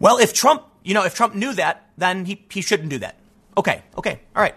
Well, 0.00 0.18
if 0.18 0.32
Trump, 0.32 0.64
you 0.82 0.94
know, 0.94 1.04
if 1.04 1.14
Trump 1.14 1.34
knew 1.34 1.52
that, 1.54 1.88
then 1.96 2.24
he, 2.24 2.44
he 2.50 2.60
shouldn't 2.60 2.88
do 2.88 2.98
that. 2.98 3.16
Okay, 3.56 3.82
okay, 3.96 4.20
all 4.34 4.42
right. 4.42 4.54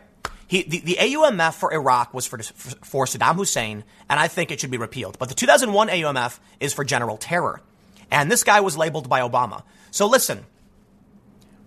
He, 0.51 0.63
the, 0.63 0.79
the 0.79 0.97
AUMF 0.99 1.53
for 1.53 1.73
Iraq 1.73 2.13
was 2.13 2.27
for, 2.27 2.39
for 2.39 3.05
Saddam 3.05 3.37
Hussein, 3.37 3.85
and 4.09 4.19
I 4.19 4.27
think 4.27 4.51
it 4.51 4.59
should 4.59 4.69
be 4.69 4.77
repealed. 4.77 5.17
But 5.17 5.29
the 5.29 5.33
2001 5.33 5.87
AUMF 5.87 6.39
is 6.59 6.73
for 6.73 6.83
general 6.83 7.15
terror. 7.15 7.61
And 8.11 8.29
this 8.29 8.43
guy 8.43 8.59
was 8.59 8.77
labeled 8.77 9.07
by 9.07 9.21
Obama. 9.21 9.63
So 9.91 10.07
listen, 10.07 10.43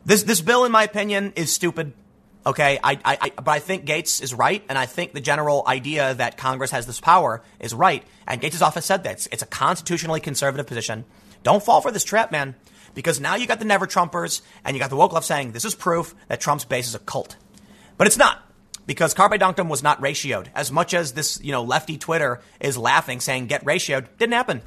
this, 0.04 0.24
this 0.24 0.42
bill, 0.42 0.66
in 0.66 0.72
my 0.72 0.82
opinion, 0.82 1.32
is 1.34 1.50
stupid. 1.50 1.94
Okay, 2.44 2.78
I, 2.84 2.98
I, 3.02 3.18
I, 3.22 3.30
but 3.30 3.48
I 3.48 3.58
think 3.58 3.86
Gaetz 3.86 4.22
is 4.22 4.34
right, 4.34 4.62
and 4.68 4.76
I 4.76 4.84
think 4.84 5.14
the 5.14 5.22
general 5.22 5.64
idea 5.66 6.12
that 6.12 6.36
Congress 6.36 6.70
has 6.72 6.86
this 6.86 7.00
power 7.00 7.42
is 7.60 7.72
right. 7.72 8.04
And 8.26 8.38
Gaetz' 8.38 8.60
office 8.60 8.84
said 8.84 9.04
that 9.04 9.12
it's, 9.12 9.28
it's 9.32 9.42
a 9.42 9.46
constitutionally 9.46 10.20
conservative 10.20 10.66
position. 10.66 11.06
Don't 11.42 11.64
fall 11.64 11.80
for 11.80 11.90
this 11.90 12.04
trap, 12.04 12.30
man, 12.30 12.54
because 12.92 13.18
now 13.18 13.36
you 13.36 13.46
got 13.46 13.60
the 13.60 13.64
never 13.64 13.86
Trumpers 13.86 14.42
and 14.62 14.76
you 14.76 14.78
got 14.78 14.90
the 14.90 14.96
woke 14.96 15.14
left 15.14 15.24
saying 15.24 15.52
this 15.52 15.64
is 15.64 15.74
proof 15.74 16.14
that 16.28 16.42
Trump's 16.42 16.66
base 16.66 16.86
is 16.86 16.94
a 16.94 16.98
cult, 16.98 17.38
but 17.96 18.06
it's 18.06 18.18
not 18.18 18.43
because 18.86 19.14
Carpe 19.14 19.40
was 19.68 19.82
not 19.82 20.00
ratioed. 20.00 20.48
As 20.54 20.70
much 20.70 20.94
as 20.94 21.12
this, 21.12 21.40
you 21.42 21.52
know, 21.52 21.62
lefty 21.62 21.96
Twitter 21.96 22.40
is 22.60 22.76
laughing, 22.76 23.20
saying 23.20 23.46
get 23.46 23.64
ratioed, 23.64 24.06
didn't 24.18 24.34
happen. 24.34 24.62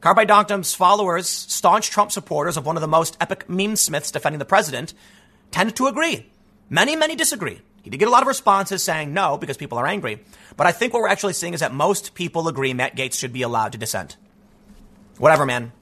Carpe 0.00 0.28
followers, 0.64 1.28
staunch 1.28 1.90
Trump 1.90 2.12
supporters 2.12 2.56
of 2.56 2.66
one 2.66 2.76
of 2.76 2.80
the 2.80 2.88
most 2.88 3.16
epic 3.20 3.48
meme 3.48 3.76
smiths 3.76 4.10
defending 4.10 4.38
the 4.38 4.44
president, 4.44 4.94
tend 5.50 5.74
to 5.76 5.86
agree. 5.86 6.30
Many, 6.68 6.96
many 6.96 7.16
disagree. 7.16 7.60
He 7.82 7.90
did 7.90 7.98
get 7.98 8.08
a 8.08 8.10
lot 8.10 8.22
of 8.22 8.28
responses 8.28 8.82
saying 8.82 9.14
no 9.14 9.38
because 9.38 9.56
people 9.56 9.78
are 9.78 9.86
angry. 9.86 10.24
But 10.56 10.66
I 10.66 10.72
think 10.72 10.92
what 10.92 11.00
we're 11.02 11.08
actually 11.08 11.34
seeing 11.34 11.54
is 11.54 11.60
that 11.60 11.72
most 11.72 12.14
people 12.14 12.48
agree 12.48 12.74
Matt 12.74 12.96
Gaetz 12.96 13.14
should 13.14 13.32
be 13.32 13.42
allowed 13.42 13.72
to 13.72 13.78
dissent. 13.78 14.16
Whatever, 15.18 15.46
man. 15.46 15.72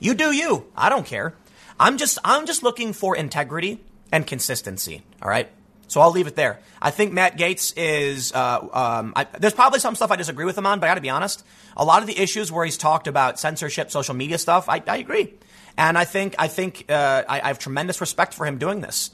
You 0.00 0.14
do 0.14 0.32
you. 0.32 0.66
I 0.76 0.88
don't 0.88 1.06
care. 1.06 1.34
I'm 1.78 1.98
just 1.98 2.18
I'm 2.24 2.46
just 2.46 2.62
looking 2.62 2.92
for 2.92 3.14
integrity 3.14 3.80
and 4.10 4.26
consistency. 4.26 5.02
All 5.20 5.28
right. 5.28 5.50
So 5.88 6.00
I'll 6.00 6.10
leave 6.10 6.26
it 6.26 6.34
there. 6.34 6.60
I 6.82 6.90
think 6.90 7.12
Matt 7.12 7.36
Gaetz 7.36 7.72
is. 7.76 8.32
Uh, 8.32 8.68
um, 8.72 9.12
I, 9.14 9.24
there's 9.38 9.54
probably 9.54 9.78
some 9.78 9.94
stuff 9.94 10.10
I 10.10 10.16
disagree 10.16 10.44
with 10.44 10.58
him 10.58 10.66
on, 10.66 10.80
but 10.80 10.86
I 10.86 10.90
got 10.90 10.94
to 10.96 11.00
be 11.00 11.10
honest. 11.10 11.44
A 11.76 11.84
lot 11.84 12.02
of 12.02 12.08
the 12.08 12.18
issues 12.18 12.50
where 12.50 12.64
he's 12.64 12.76
talked 12.76 13.06
about 13.06 13.38
censorship, 13.38 13.90
social 13.90 14.14
media 14.14 14.38
stuff, 14.38 14.68
I, 14.68 14.82
I 14.86 14.96
agree, 14.96 15.34
and 15.76 15.96
I 15.96 16.04
think 16.04 16.34
I 16.38 16.48
think 16.48 16.86
uh, 16.88 17.22
I, 17.28 17.40
I, 17.40 17.48
have 17.48 17.58
tremendous 17.58 18.00
respect 18.00 18.34
for 18.34 18.46
him 18.46 18.58
doing 18.58 18.80
this. 18.80 19.10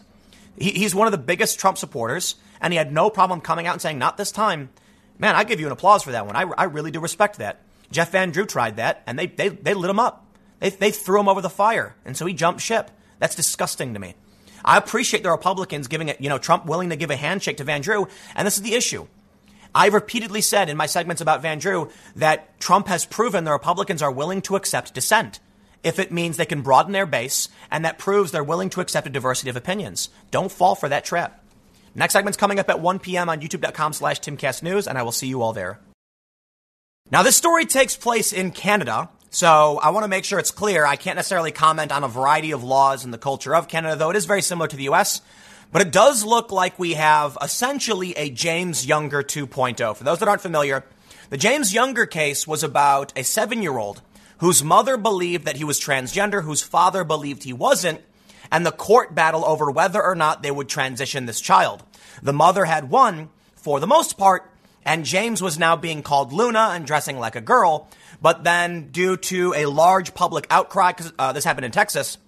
He, 0.57 0.71
he's 0.71 0.95
one 0.95 1.07
of 1.07 1.13
the 1.13 1.19
biggest 1.19 1.59
Trump 1.59 1.77
supporters, 1.77 2.37
and 2.61 2.73
he 2.73 2.79
had 2.79 2.93
no 2.93 3.11
problem 3.11 3.41
coming 3.41 3.67
out 3.67 3.75
and 3.75 3.83
saying, 3.83 3.99
"Not 3.99 4.17
this 4.17 4.33
time." 4.33 4.71
Man, 5.19 5.35
I 5.37 5.45
give 5.45 5.61
you 5.61 5.67
an 5.67 5.73
applause 5.73 6.03
for 6.03 6.13
that 6.13 6.27
one. 6.27 6.37
I, 6.37 6.43
I 6.57 6.65
really 6.65 6.91
do 6.91 6.99
respect 6.99 7.39
that. 7.39 7.61
Jeff 7.91 8.13
Van 8.13 8.31
Drew 8.31 8.47
tried 8.47 8.77
that, 8.77 9.03
and 9.07 9.19
they 9.19 9.27
they, 9.27 9.49
they 9.49 9.75
lit 9.75 9.91
him 9.91 9.99
up. 9.99 10.27
They, 10.61 10.71
they 10.71 10.91
threw 10.91 11.21
him 11.21 11.29
over 11.29 11.43
the 11.43 11.51
fire, 11.51 11.97
and 12.05 12.17
so 12.17 12.25
he 12.25 12.33
jumped 12.33 12.61
ship. 12.63 12.91
That's 13.19 13.35
disgusting 13.35 13.95
to 13.95 14.01
me. 14.01 14.15
I 14.65 14.77
appreciate 14.77 15.23
the 15.23 15.31
Republicans 15.31 15.89
giving 15.89 16.09
it, 16.09 16.21
you 16.21 16.29
know, 16.29 16.39
Trump 16.39 16.67
willing 16.67 16.91
to 16.91 16.97
give 16.97 17.11
a 17.11 17.17
handshake 17.17 17.59
to 17.59 17.65
Van 17.65 17.81
Drew, 17.81 18.09
and 18.35 18.47
this 18.47 18.57
is 18.57 18.63
the 18.63 18.75
issue. 18.75 19.07
I 19.75 19.87
repeatedly 19.87 20.43
said 20.43 20.69
in 20.69 20.77
my 20.77 20.87
segments 20.87 21.23
about 21.23 21.43
Van 21.43 21.59
Drew 21.59 21.91
that 22.17 22.61
Trump 22.61 22.89
has 22.89 23.07
proven 23.07 23.45
the 23.45 23.53
Republicans 23.53 24.03
are 24.03 24.13
willing 24.13 24.43
to 24.43 24.57
accept 24.57 24.95
dissent 24.95 25.41
if 25.83 25.99
it 25.99 26.13
means 26.13 26.37
they 26.37 26.47
can 26.47 26.63
broaden 26.63 26.93
their 26.93 27.07
base, 27.07 27.49
and 27.71 27.85
that 27.85 27.99
proves 27.99 28.31
they're 28.31 28.45
willing 28.45 28.71
to 28.71 28.81
accept 28.81 29.07
a 29.07 29.11
diversity 29.11 29.51
of 29.51 29.57
opinions. 29.57 30.11
Don't 30.31 30.53
fall 30.53 30.75
for 30.75 30.89
that 30.89 31.05
trap. 31.05 31.43
Next 31.95 32.13
segment's 32.13 32.37
coming 32.37 32.59
up 32.59 32.71
at 32.71 32.81
1 32.81 33.01
p.m. 33.01 33.29
on 33.29 33.41
youtube.com 33.41 33.93
slash 33.93 34.21
timcastnews, 34.21 34.87
and 34.87 34.97
I 34.97 35.03
will 35.03 35.13
see 35.13 35.27
you 35.27 35.43
all 35.43 35.53
there. 35.53 35.81
Now, 37.11 37.23
this 37.23 37.37
story 37.37 37.67
takes 37.67 37.97
place 37.97 38.33
in 38.33 38.53
Canada, 38.53 39.11
so 39.33 39.81
I 39.83 39.91
want 39.91 40.05
to 40.05 40.09
make 40.09 40.27
sure 40.27 40.39
it's 40.39 40.51
clear. 40.51 40.85
I 40.85 40.97
can't 40.97 41.17
necessarily 41.17 41.53
comment 41.53 41.91
on 41.91 42.05
a 42.05 42.09
variety 42.09 42.51
of 42.51 42.63
laws 42.63 43.07
in 43.07 43.13
the 43.13 43.19
culture 43.19 43.57
of 43.57 43.67
Canada, 43.67 43.97
though 43.97 44.11
it 44.11 44.17
is 44.17 44.27
very 44.27 44.43
similar 44.43 44.69
to 44.69 44.77
the 44.77 44.85
U.S. 44.85 45.23
But 45.73 45.81
it 45.81 45.91
does 45.91 46.23
look 46.23 46.53
like 46.53 46.79
we 46.79 46.93
have 46.93 47.39
essentially 47.41 48.13
a 48.13 48.29
James 48.29 48.85
Younger 48.85 49.23
2.0. 49.23 49.97
For 49.97 50.05
those 50.05 50.19
that 50.19 50.29
aren't 50.29 50.43
familiar, 50.43 50.85
the 51.31 51.39
James 51.39 51.73
Younger 51.73 52.05
case 52.05 52.47
was 52.47 52.63
about 52.63 53.11
a 53.17 53.25
seven 53.25 53.63
year 53.63 53.79
old 53.79 54.03
whose 54.41 54.63
mother 54.63 54.99
believed 54.99 55.47
that 55.47 55.57
he 55.57 55.65
was 55.65 55.81
transgender, 55.81 56.43
whose 56.43 56.61
father 56.61 57.03
believed 57.03 57.45
he 57.45 57.55
wasn't, 57.55 58.03
and 58.51 58.67
the 58.67 58.71
court 58.71 59.15
battle 59.15 59.47
over 59.47 59.71
whether 59.71 60.03
or 60.03 60.15
not 60.15 60.43
they 60.43 60.51
would 60.51 60.69
transition 60.69 61.25
this 61.25 61.41
child. 61.41 61.83
The 62.23 62.35
mother 62.35 62.67
had 62.67 62.91
won, 62.91 63.31
for 63.55 63.81
the 63.81 63.87
most 63.87 64.19
part, 64.19 64.51
and 64.85 65.07
James 65.07 65.41
was 65.41 65.59
now 65.59 65.75
being 65.75 66.03
called 66.03 66.35
Luna 66.35 66.73
and 66.75 66.85
dressing 66.85 67.19
like 67.19 67.35
a 67.35 67.41
girl, 67.41 67.89
but 68.23 68.45
then, 68.45 68.91
due 68.93 69.17
to 69.17 69.53
a 69.55 69.67
large 69.67 70.15
public 70.15 70.47
outcry, 70.49 70.93
because 70.93 71.13
uh, 71.19 71.33
this 71.33 71.45
happened 71.45 71.65
in 71.65 71.73
Texas, 71.73 72.19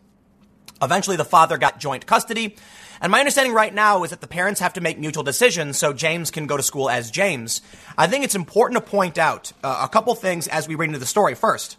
eventually 0.83 1.17
the 1.17 1.25
father 1.25 1.57
got 1.57 1.79
joint 1.79 2.05
custody. 2.05 2.57
And 3.01 3.13
my 3.13 3.21
understanding 3.21 3.55
right 3.55 3.73
now 3.73 4.03
is 4.03 4.11
that 4.11 4.21
the 4.21 4.27
parents 4.27 4.61
have 4.61 4.73
to 4.75 4.81
make 4.81 4.99
mutual 4.99 5.23
decisions 5.23 5.79
so 5.79 5.93
James 5.93 6.31
can 6.31 6.47
go 6.47 6.57
to 6.57 6.63
school 6.63 6.91
as 6.91 7.11
James. 7.11 7.63
I 7.97 8.09
think 8.09 8.25
it's 8.25 8.35
important 8.35 8.85
to 8.85 8.91
point 8.91 9.19
out 9.19 9.53
uh, 9.63 9.83
a 9.85 9.89
couple 9.89 10.15
things 10.17 10.49
as 10.49 10.67
we 10.67 10.75
read 10.75 10.87
into 10.87 10.99
the 10.99 11.07
story. 11.07 11.35
First, 11.35 11.77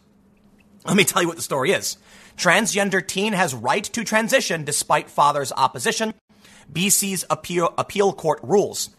let 0.85 0.95
me 0.95 1.03
tell 1.03 1.21
you 1.21 1.27
what 1.27 1.37
the 1.37 1.43
story 1.43 1.71
is. 1.71 1.97
Transgender 2.37 3.05
teen 3.05 3.33
has 3.33 3.53
right 3.53 3.83
to 3.83 4.03
transition 4.03 4.63
despite 4.63 5.09
father's 5.09 5.51
opposition. 5.51 6.13
BC's 6.71 7.25
appeal, 7.29 7.73
appeal 7.77 8.13
court 8.13 8.39
rules. 8.43 8.89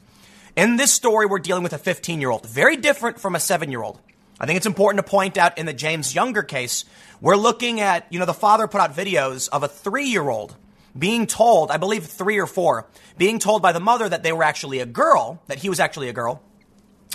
In 0.56 0.76
this 0.76 0.92
story, 0.92 1.26
we're 1.26 1.38
dealing 1.38 1.62
with 1.62 1.72
a 1.72 1.78
15 1.78 2.20
year 2.20 2.30
old, 2.30 2.46
very 2.46 2.76
different 2.76 3.20
from 3.20 3.34
a 3.34 3.40
seven 3.40 3.70
year 3.70 3.82
old. 3.82 4.00
I 4.38 4.46
think 4.46 4.58
it's 4.58 4.66
important 4.66 5.04
to 5.04 5.10
point 5.10 5.38
out 5.38 5.56
in 5.58 5.66
the 5.66 5.72
James 5.72 6.14
Younger 6.14 6.42
case, 6.42 6.84
we're 7.20 7.36
looking 7.36 7.80
at, 7.80 8.06
you 8.10 8.18
know, 8.18 8.26
the 8.26 8.34
father 8.34 8.66
put 8.66 8.80
out 8.80 8.94
videos 8.94 9.48
of 9.48 9.62
a 9.62 9.68
three 9.68 10.06
year 10.06 10.28
old 10.28 10.56
being 10.98 11.26
told, 11.26 11.70
I 11.70 11.76
believe 11.76 12.06
three 12.06 12.38
or 12.38 12.46
four, 12.46 12.86
being 13.18 13.38
told 13.38 13.62
by 13.62 13.72
the 13.72 13.80
mother 13.80 14.08
that 14.08 14.22
they 14.22 14.32
were 14.32 14.44
actually 14.44 14.80
a 14.80 14.86
girl, 14.86 15.42
that 15.46 15.58
he 15.58 15.68
was 15.68 15.80
actually 15.80 16.08
a 16.08 16.12
girl. 16.12 16.42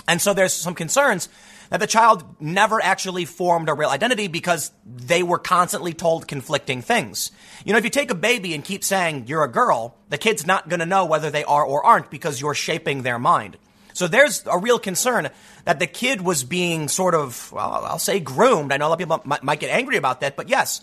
And 0.08 0.20
so 0.20 0.34
there's 0.34 0.52
some 0.52 0.74
concerns 0.74 1.28
that 1.70 1.80
the 1.80 1.86
child 1.86 2.24
never 2.40 2.82
actually 2.82 3.24
formed 3.24 3.68
a 3.68 3.74
real 3.74 3.88
identity 3.88 4.26
because 4.26 4.72
they 4.84 5.22
were 5.22 5.38
constantly 5.38 5.94
told 5.94 6.28
conflicting 6.28 6.82
things. 6.82 7.30
You 7.64 7.72
know, 7.72 7.78
if 7.78 7.84
you 7.84 7.90
take 7.90 8.10
a 8.10 8.16
baby 8.16 8.54
and 8.54 8.64
keep 8.64 8.84
saying 8.84 9.26
you're 9.26 9.44
a 9.44 9.50
girl, 9.50 9.96
the 10.08 10.18
kid's 10.18 10.46
not 10.46 10.68
going 10.68 10.80
to 10.80 10.86
know 10.86 11.06
whether 11.06 11.30
they 11.30 11.44
are 11.44 11.64
or 11.64 11.84
aren't 11.84 12.10
because 12.10 12.40
you're 12.40 12.54
shaping 12.54 13.02
their 13.02 13.18
mind. 13.18 13.56
So 13.92 14.08
there's 14.08 14.44
a 14.46 14.58
real 14.58 14.78
concern 14.78 15.28
that 15.64 15.78
the 15.78 15.86
kid 15.86 16.20
was 16.20 16.44
being 16.44 16.88
sort 16.88 17.14
of, 17.14 17.52
well, 17.52 17.84
I'll 17.84 17.98
say 17.98 18.20
groomed. 18.20 18.72
I 18.72 18.76
know 18.76 18.86
a 18.86 18.88
lot 18.88 18.94
of 18.94 18.98
people 18.98 19.22
might, 19.24 19.42
might 19.42 19.60
get 19.60 19.70
angry 19.70 19.96
about 19.96 20.20
that, 20.20 20.36
but 20.36 20.48
yes, 20.48 20.80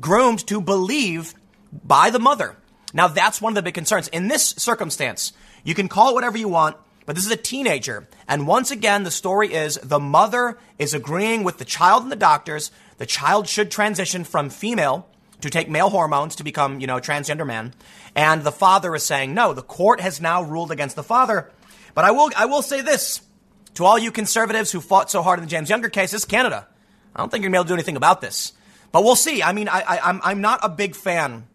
groomed 0.00 0.46
to 0.48 0.60
believe 0.60 1.34
by 1.72 2.10
the 2.10 2.18
mother. 2.18 2.56
Now 2.92 3.08
that's 3.08 3.40
one 3.40 3.52
of 3.52 3.54
the 3.54 3.62
big 3.62 3.74
concerns. 3.74 4.08
In 4.08 4.28
this 4.28 4.54
circumstance, 4.56 5.32
you 5.64 5.74
can 5.74 5.88
call 5.88 6.10
it 6.10 6.14
whatever 6.14 6.38
you 6.38 6.48
want, 6.48 6.76
but 7.06 7.16
this 7.16 7.24
is 7.24 7.32
a 7.32 7.36
teenager. 7.36 8.06
And 8.26 8.46
once 8.46 8.70
again, 8.70 9.02
the 9.02 9.10
story 9.10 9.52
is 9.52 9.76
the 9.82 10.00
mother 10.00 10.58
is 10.78 10.94
agreeing 10.94 11.44
with 11.44 11.58
the 11.58 11.64
child 11.64 12.02
and 12.02 12.12
the 12.12 12.16
doctors. 12.16 12.70
The 12.98 13.06
child 13.06 13.48
should 13.48 13.70
transition 13.70 14.24
from 14.24 14.50
female 14.50 15.08
to 15.40 15.50
take 15.50 15.70
male 15.70 15.90
hormones 15.90 16.36
to 16.36 16.44
become, 16.44 16.80
you 16.80 16.86
know, 16.86 16.98
transgender 16.98 17.46
man. 17.46 17.72
And 18.14 18.42
the 18.42 18.52
father 18.52 18.94
is 18.94 19.04
saying, 19.04 19.34
no, 19.34 19.52
the 19.52 19.62
court 19.62 20.00
has 20.00 20.20
now 20.20 20.42
ruled 20.42 20.70
against 20.70 20.96
the 20.96 21.02
father. 21.02 21.50
But 21.94 22.04
I 22.04 22.10
will, 22.10 22.30
I 22.36 22.46
will 22.46 22.62
say 22.62 22.80
this 22.80 23.20
to 23.74 23.84
all 23.84 23.98
you 23.98 24.10
conservatives 24.10 24.72
who 24.72 24.80
fought 24.80 25.10
so 25.10 25.22
hard 25.22 25.38
in 25.38 25.44
the 25.44 25.50
James 25.50 25.70
Younger 25.70 25.88
case, 25.88 26.10
this 26.12 26.22
is 26.22 26.24
Canada. 26.24 26.66
I 27.14 27.20
don't 27.20 27.30
think 27.30 27.42
you're 27.42 27.50
going 27.50 27.52
to 27.52 27.56
be 27.56 27.58
able 27.58 27.64
to 27.64 27.68
do 27.68 27.74
anything 27.74 27.96
about 27.96 28.20
this. 28.20 28.52
But 28.92 29.04
we'll 29.04 29.16
see. 29.16 29.42
I 29.42 29.52
mean, 29.52 29.68
I, 29.68 29.80
I, 29.80 29.98
I'm, 30.08 30.20
I'm 30.22 30.40
not 30.40 30.60
a 30.62 30.68
big 30.68 30.94
fan 30.94 31.46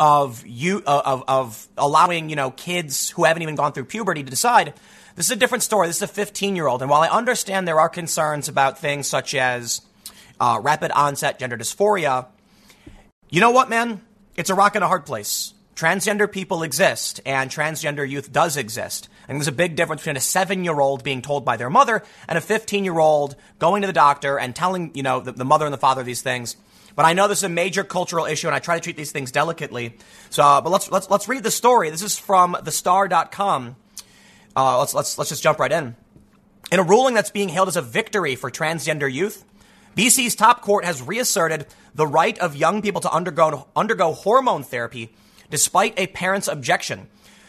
of 0.00 0.46
you 0.46 0.82
uh, 0.86 1.02
of, 1.04 1.24
of 1.26 1.68
allowing 1.76 2.30
you 2.30 2.36
know 2.36 2.50
kids 2.50 3.10
who 3.10 3.24
haven't 3.24 3.42
even 3.42 3.56
gone 3.56 3.72
through 3.72 3.84
puberty 3.84 4.22
to 4.22 4.30
decide. 4.30 4.74
This 5.16 5.26
is 5.26 5.32
a 5.32 5.36
different 5.36 5.64
story. 5.64 5.88
This 5.88 5.96
is 5.96 6.02
a 6.02 6.08
15 6.08 6.54
year 6.54 6.66
old, 6.66 6.82
and 6.82 6.90
while 6.90 7.02
I 7.02 7.08
understand 7.08 7.66
there 7.66 7.80
are 7.80 7.88
concerns 7.88 8.48
about 8.48 8.78
things 8.78 9.06
such 9.06 9.34
as 9.34 9.80
uh, 10.38 10.60
rapid 10.62 10.92
onset 10.92 11.38
gender 11.38 11.56
dysphoria, 11.56 12.26
you 13.30 13.40
know 13.40 13.50
what, 13.50 13.68
man? 13.68 14.00
It's 14.36 14.50
a 14.50 14.54
rock 14.54 14.76
and 14.76 14.84
a 14.84 14.88
hard 14.88 15.04
place. 15.04 15.54
Transgender 15.74 16.30
people 16.30 16.62
exist, 16.62 17.20
and 17.26 17.50
transgender 17.50 18.08
youth 18.08 18.32
does 18.32 18.56
exist. 18.56 19.08
And 19.28 19.36
there's 19.36 19.48
a 19.48 19.52
big 19.52 19.76
difference 19.76 20.00
between 20.00 20.16
a 20.16 20.20
seven 20.20 20.64
year 20.64 20.80
old 20.80 21.04
being 21.04 21.20
told 21.20 21.44
by 21.44 21.56
their 21.56 21.68
mother 21.68 22.02
and 22.26 22.38
a 22.38 22.40
15 22.40 22.84
year 22.84 22.98
old 22.98 23.36
going 23.58 23.82
to 23.82 23.86
the 23.86 23.92
doctor 23.92 24.38
and 24.38 24.56
telling, 24.56 24.90
you 24.94 25.02
know, 25.02 25.20
the, 25.20 25.32
the 25.32 25.44
mother 25.44 25.66
and 25.66 25.72
the 25.72 25.78
father 25.78 26.02
these 26.02 26.22
things. 26.22 26.56
But 26.96 27.04
I 27.04 27.12
know 27.12 27.28
this 27.28 27.38
is 27.38 27.44
a 27.44 27.48
major 27.48 27.84
cultural 27.84 28.24
issue, 28.26 28.48
and 28.48 28.56
I 28.56 28.58
try 28.58 28.74
to 28.74 28.80
treat 28.80 28.96
these 28.96 29.12
things 29.12 29.30
delicately. 29.30 29.96
So, 30.30 30.42
uh, 30.42 30.60
but 30.60 30.70
let's 30.70 30.90
let's 30.90 31.08
let's 31.08 31.28
read 31.28 31.44
the 31.44 31.50
story. 31.52 31.90
This 31.90 32.02
is 32.02 32.18
from 32.18 32.54
thestar.com. 32.54 33.76
Uh, 34.56 34.78
let's 34.80 34.94
let's 34.94 35.16
let's 35.16 35.30
just 35.30 35.40
jump 35.40 35.60
right 35.60 35.70
in. 35.70 35.94
In 36.72 36.80
a 36.80 36.82
ruling 36.82 37.14
that's 37.14 37.30
being 37.30 37.50
hailed 37.50 37.68
as 37.68 37.76
a 37.76 37.82
victory 37.82 38.34
for 38.34 38.50
transgender 38.50 39.10
youth, 39.10 39.44
BC's 39.96 40.34
top 40.34 40.60
court 40.60 40.84
has 40.84 41.00
reasserted 41.00 41.66
the 41.94 42.06
right 42.06 42.36
of 42.40 42.56
young 42.56 42.82
people 42.82 43.00
to 43.02 43.12
undergo 43.12 43.68
undergo 43.76 44.12
hormone 44.12 44.64
therapy, 44.64 45.10
despite 45.50 45.96
a 45.96 46.08
parent's 46.08 46.48
objection. 46.48 47.06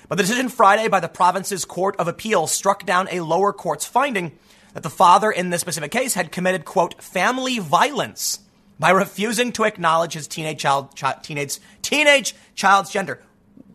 But 0.10 0.18
the 0.18 0.24
decision 0.24 0.50
Friday 0.50 0.88
by 0.88 1.00
the 1.00 1.08
province's 1.08 1.66
Court 1.66 1.96
of 1.98 2.08
Appeal 2.08 2.48
struck 2.48 2.84
down 2.84 3.08
a 3.12 3.22
lower 3.22 3.54
court's 3.54 3.86
finding 3.86 4.38
that 4.74 4.82
the 4.82 4.90
father 4.90 5.30
in 5.30 5.52
this 5.52 5.62
specific 5.62 5.92
case 5.92 6.16
had 6.16 6.32
committed, 6.32 6.66
quote, 6.66 7.00
family 7.02 7.60
violence 7.60 8.40
by 8.80 8.90
refusing 8.90 9.52
to 9.52 9.66
acknowledge 9.66 10.14
his 10.14 10.28
teenage 10.28 10.60
child, 10.60 10.90
teenage, 11.22 11.60
teenage 11.84 12.34
child's 12.56 12.90
gender. 12.90 13.22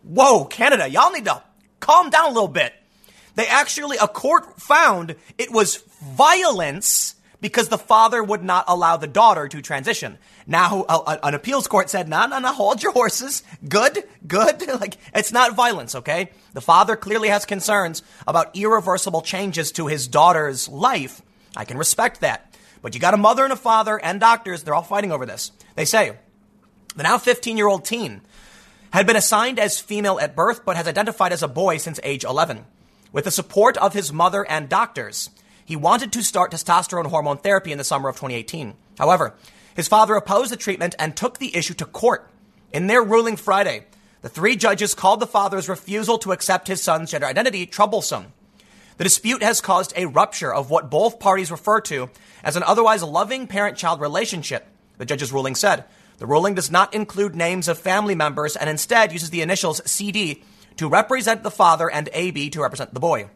Whoa, 0.03 0.43
Canada, 0.43 0.89
y'all 0.89 1.11
need 1.11 1.23
to 1.23 1.41
calm 1.79 2.09
down 2.09 2.25
a 2.25 2.33
little 2.33 2.49
bit. 2.49 2.73
They 3.35 3.47
actually, 3.47 3.95
a 3.95 4.07
court 4.07 4.59
found 4.59 5.15
it 5.37 5.51
was 5.51 5.83
violence 6.01 7.14
because 7.45 7.69
the 7.69 7.77
father 7.77 8.23
would 8.23 8.43
not 8.43 8.65
allow 8.67 8.97
the 8.97 9.05
daughter 9.05 9.47
to 9.47 9.61
transition. 9.61 10.17
Now, 10.47 10.83
a, 10.89 10.93
a, 10.93 11.19
an 11.21 11.35
appeals 11.35 11.67
court 11.67 11.91
said, 11.91 12.09
no, 12.09 12.25
no, 12.25 12.39
no, 12.39 12.51
hold 12.51 12.81
your 12.81 12.91
horses. 12.91 13.43
Good, 13.69 14.03
good. 14.25 14.67
like, 14.81 14.97
it's 15.13 15.31
not 15.31 15.53
violence, 15.53 15.93
okay? 15.93 16.31
The 16.53 16.61
father 16.61 16.95
clearly 16.95 17.29
has 17.29 17.45
concerns 17.45 18.01
about 18.27 18.57
irreversible 18.57 19.21
changes 19.21 19.71
to 19.73 19.85
his 19.85 20.07
daughter's 20.07 20.67
life. 20.67 21.21
I 21.55 21.65
can 21.65 21.77
respect 21.77 22.21
that. 22.21 22.57
But 22.81 22.95
you 22.95 22.99
got 22.99 23.13
a 23.13 23.17
mother 23.17 23.43
and 23.43 23.53
a 23.53 23.57
father 23.57 23.99
and 24.03 24.19
doctors, 24.19 24.63
they're 24.63 24.73
all 24.73 24.81
fighting 24.81 25.11
over 25.11 25.27
this. 25.27 25.51
They 25.75 25.85
say 25.85 26.17
the 26.95 27.03
now 27.03 27.19
15 27.19 27.57
year 27.57 27.67
old 27.67 27.85
teen 27.85 28.21
had 28.91 29.05
been 29.05 29.15
assigned 29.15 29.59
as 29.59 29.79
female 29.79 30.19
at 30.19 30.35
birth, 30.35 30.65
but 30.65 30.77
has 30.77 30.87
identified 30.87 31.31
as 31.31 31.43
a 31.43 31.47
boy 31.47 31.77
since 31.77 31.99
age 32.01 32.23
11. 32.23 32.65
With 33.11 33.25
the 33.25 33.29
support 33.29 33.77
of 33.77 33.93
his 33.93 34.11
mother 34.11 34.43
and 34.49 34.67
doctors, 34.67 35.29
he 35.65 35.75
wanted 35.75 36.13
to 36.13 36.23
start 36.23 36.51
testosterone 36.51 37.07
hormone 37.07 37.37
therapy 37.37 37.71
in 37.71 37.77
the 37.77 37.83
summer 37.83 38.07
of 38.07 38.15
2018. 38.15 38.75
However, 38.97 39.33
his 39.75 39.87
father 39.87 40.15
opposed 40.15 40.51
the 40.51 40.57
treatment 40.57 40.95
and 40.97 41.17
took 41.17 41.39
the 41.39 41.55
issue 41.55 41.73
to 41.73 41.85
court. 41.85 42.29
In 42.71 42.87
their 42.87 43.03
ruling 43.03 43.35
Friday, 43.35 43.85
the 44.21 44.29
three 44.29 44.55
judges 44.55 44.93
called 44.93 45.19
the 45.19 45.27
father's 45.27 45.67
refusal 45.67 46.17
to 46.19 46.31
accept 46.31 46.67
his 46.67 46.81
son's 46.81 47.11
gender 47.11 47.27
identity 47.27 47.65
troublesome. 47.65 48.33
The 48.97 49.03
dispute 49.03 49.43
has 49.43 49.59
caused 49.59 49.91
a 49.95 50.05
rupture 50.05 50.53
of 50.53 50.69
what 50.69 50.89
both 50.89 51.19
parties 51.19 51.51
refer 51.51 51.81
to 51.81 52.09
as 52.43 52.55
an 52.55 52.63
otherwise 52.63 53.03
loving 53.03 53.47
parent 53.47 53.77
child 53.77 53.99
relationship, 53.99 54.67
the 54.97 55.05
judge's 55.05 55.33
ruling 55.33 55.55
said. 55.55 55.83
The 56.17 56.25
ruling 56.25 56.55
does 56.55 56.71
not 56.71 56.93
include 56.93 57.35
names 57.35 57.67
of 57.67 57.77
family 57.77 58.15
members 58.15 58.55
and 58.55 58.69
instead 58.69 59.11
uses 59.11 59.31
the 59.31 59.41
initials 59.41 59.81
CD 59.85 60.43
to 60.77 60.87
represent 60.87 61.43
the 61.43 61.51
father 61.51 61.91
and 61.91 62.09
AB 62.13 62.49
to 62.51 62.61
represent 62.61 62.93
the 62.93 62.99
boy. 63.01 63.29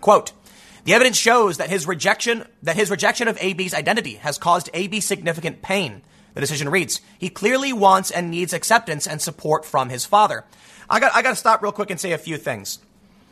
Quote, 0.00 0.32
the 0.84 0.94
evidence 0.94 1.16
shows 1.16 1.58
that 1.58 1.70
his 1.70 1.86
rejection, 1.86 2.44
that 2.62 2.76
his 2.76 2.90
rejection 2.90 3.28
of 3.28 3.38
AB's 3.40 3.74
identity 3.74 4.14
has 4.14 4.38
caused 4.38 4.68
AB 4.74 5.00
significant 5.00 5.62
pain. 5.62 6.02
The 6.34 6.40
decision 6.40 6.68
reads, 6.68 7.00
he 7.18 7.28
clearly 7.28 7.72
wants 7.72 8.10
and 8.10 8.30
needs 8.30 8.52
acceptance 8.52 9.06
and 9.06 9.20
support 9.20 9.64
from 9.64 9.90
his 9.90 10.04
father. 10.04 10.44
I 10.88 10.98
got, 10.98 11.14
I 11.14 11.22
got 11.22 11.30
to 11.30 11.36
stop 11.36 11.62
real 11.62 11.72
quick 11.72 11.90
and 11.90 12.00
say 12.00 12.12
a 12.12 12.18
few 12.18 12.36
things. 12.36 12.78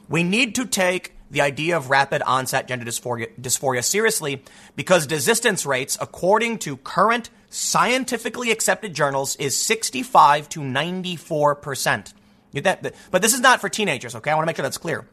We 0.08 0.22
need 0.22 0.54
to 0.56 0.66
take 0.66 1.14
the 1.30 1.40
idea 1.40 1.76
of 1.76 1.90
rapid 1.90 2.22
onset 2.22 2.68
gender 2.68 2.84
dysphoria, 2.84 3.28
dysphoria 3.40 3.84
seriously 3.84 4.42
because 4.76 5.06
desistance 5.06 5.66
rates, 5.66 5.96
according 6.00 6.58
to 6.58 6.76
current 6.76 7.30
scientifically 7.48 8.50
accepted 8.50 8.94
journals, 8.94 9.36
is 9.36 9.60
65 9.60 10.48
to 10.50 10.62
94 10.62 11.54
percent. 11.56 12.12
But 12.52 13.22
this 13.22 13.32
is 13.32 13.40
not 13.40 13.60
for 13.60 13.68
teenagers, 13.68 14.16
okay? 14.16 14.30
I 14.30 14.34
want 14.34 14.44
to 14.44 14.46
make 14.46 14.56
sure 14.56 14.64
that's 14.64 14.78
clear. 14.78 15.06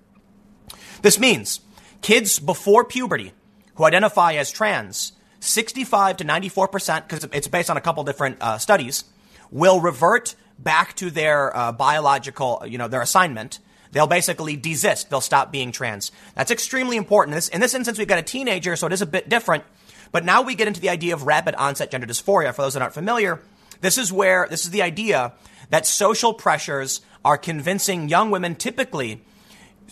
This 1.04 1.20
means 1.20 1.60
kids 2.08 2.40
before 2.40 2.86
puberty 2.86 3.34
who 3.76 3.84
identify 3.84 4.32
as 4.36 4.50
trans, 4.50 5.12
65 5.42 6.16
to 6.16 6.24
94 6.24 6.68
percent, 6.70 7.06
because 7.06 7.28
it's 7.34 7.50
based 7.50 7.70
on 7.70 7.76
a 7.76 7.82
couple 7.82 8.02
different 8.06 8.38
uh, 8.40 8.58
studies, 8.58 9.04
will 9.52 9.82
revert 9.82 10.36
back 10.58 10.96
to 10.96 11.12
their 11.12 11.56
uh, 11.56 11.74
biological, 11.74 12.64
you 12.66 12.78
know, 12.78 12.88
their 12.88 13.02
assignment 13.02 13.60
They'll 13.92 14.06
basically 14.06 14.58
desist. 14.58 15.10
They'll 15.10 15.22
stop 15.22 15.50
being 15.50 15.72
trans. 15.72 16.12
That's 16.36 16.52
extremely 16.52 16.98
important. 16.98 17.36
This, 17.36 17.48
in 17.48 17.62
this 17.62 17.74
instance, 17.74 17.98
we've 17.98 18.08
got 18.08 18.20
a 18.20 18.22
teenager, 18.24 18.76
so 18.76 18.86
it 18.86 18.94
is 18.94 19.02
a 19.02 19.06
bit 19.06 19.30
different. 19.30 19.64
But 20.12 20.26
now 20.26 20.42
we 20.42 20.56
get 20.56 20.68
into 20.68 20.82
the 20.82 20.90
idea 20.90 21.14
of 21.14 21.24
rapid 21.24 21.56
onset 21.56 21.90
gender 21.90 22.06
dysphoria. 22.06 22.54
For 22.54 22.64
those 22.64 22.74
that 22.74 22.82
aren't 22.82 22.94
familiar, 22.94 23.42
this 23.80 23.98
is 23.98 24.12
where, 24.12 24.46
this 24.50 24.66
is 24.66 24.72
the 24.72 24.82
idea 24.82 25.34
that 25.70 25.86
social 25.86 26.34
pressures 26.34 27.00
are 27.24 27.38
convincing 27.38 28.10
young 28.10 28.30
women, 28.30 28.56
typically 28.56 29.24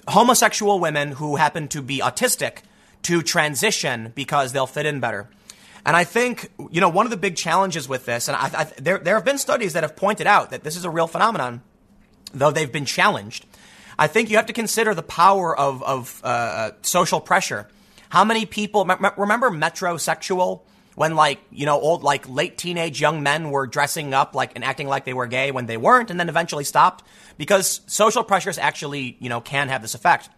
homosexual 0.07 0.79
women 0.79 1.13
who 1.13 1.35
happen 1.35 1.67
to 1.69 1.81
be 1.81 1.99
autistic, 1.99 2.59
to 3.03 3.21
transition 3.21 4.11
because 4.15 4.51
they'll 4.51 4.67
fit 4.67 4.85
in 4.85 4.99
better. 4.99 5.29
And 5.85 5.95
I 5.95 6.03
think, 6.03 6.51
you 6.71 6.81
know, 6.81 6.89
one 6.89 7.05
of 7.05 7.11
the 7.11 7.17
big 7.17 7.35
challenges 7.35 7.87
with 7.87 8.05
this, 8.05 8.27
and 8.27 8.35
I, 8.35 8.61
I, 8.61 8.63
there, 8.79 8.97
there 8.97 9.15
have 9.15 9.25
been 9.25 9.37
studies 9.37 9.73
that 9.73 9.83
have 9.83 9.95
pointed 9.95 10.25
out 10.25 10.49
that 10.49 10.63
this 10.63 10.75
is 10.75 10.85
a 10.85 10.89
real 10.89 11.05
phenomenon, 11.05 11.61
though 12.33 12.49
they've 12.49 12.71
been 12.71 12.85
challenged. 12.85 13.45
I 13.97 14.07
think 14.07 14.29
you 14.29 14.37
have 14.37 14.47
to 14.47 14.53
consider 14.53 14.95
the 14.95 15.03
power 15.03 15.57
of, 15.57 15.83
of 15.83 16.21
uh, 16.23 16.27
uh 16.27 16.71
social 16.81 17.21
pressure. 17.21 17.67
How 18.09 18.25
many 18.25 18.45
people 18.45 18.85
remember 18.85 19.51
metrosexual? 19.51 20.61
When 20.95 21.15
like 21.15 21.39
you 21.51 21.65
know 21.65 21.79
old 21.79 22.03
like 22.03 22.27
late 22.29 22.57
teenage 22.57 23.01
young 23.01 23.21
men 23.21 23.51
were 23.51 23.67
dressing 23.67 24.13
up 24.13 24.33
like 24.33 24.53
and 24.55 24.63
acting 24.63 24.87
like 24.87 25.05
they 25.05 25.13
were 25.13 25.27
gay 25.27 25.51
when 25.51 25.65
they 25.65 25.77
weren't, 25.77 26.09
and 26.09 26.19
then 26.19 26.29
eventually 26.29 26.63
stopped 26.63 27.03
because 27.37 27.81
social 27.85 28.23
pressures 28.23 28.57
actually 28.57 29.17
you 29.19 29.29
know 29.29 29.41
can 29.41 29.67
have 29.67 29.81
this 29.81 29.93
effect. 29.93 30.29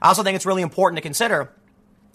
I 0.00 0.08
also 0.08 0.22
think 0.22 0.36
it's 0.36 0.46
really 0.46 0.62
important 0.62 0.96
to 0.96 1.02
consider 1.02 1.52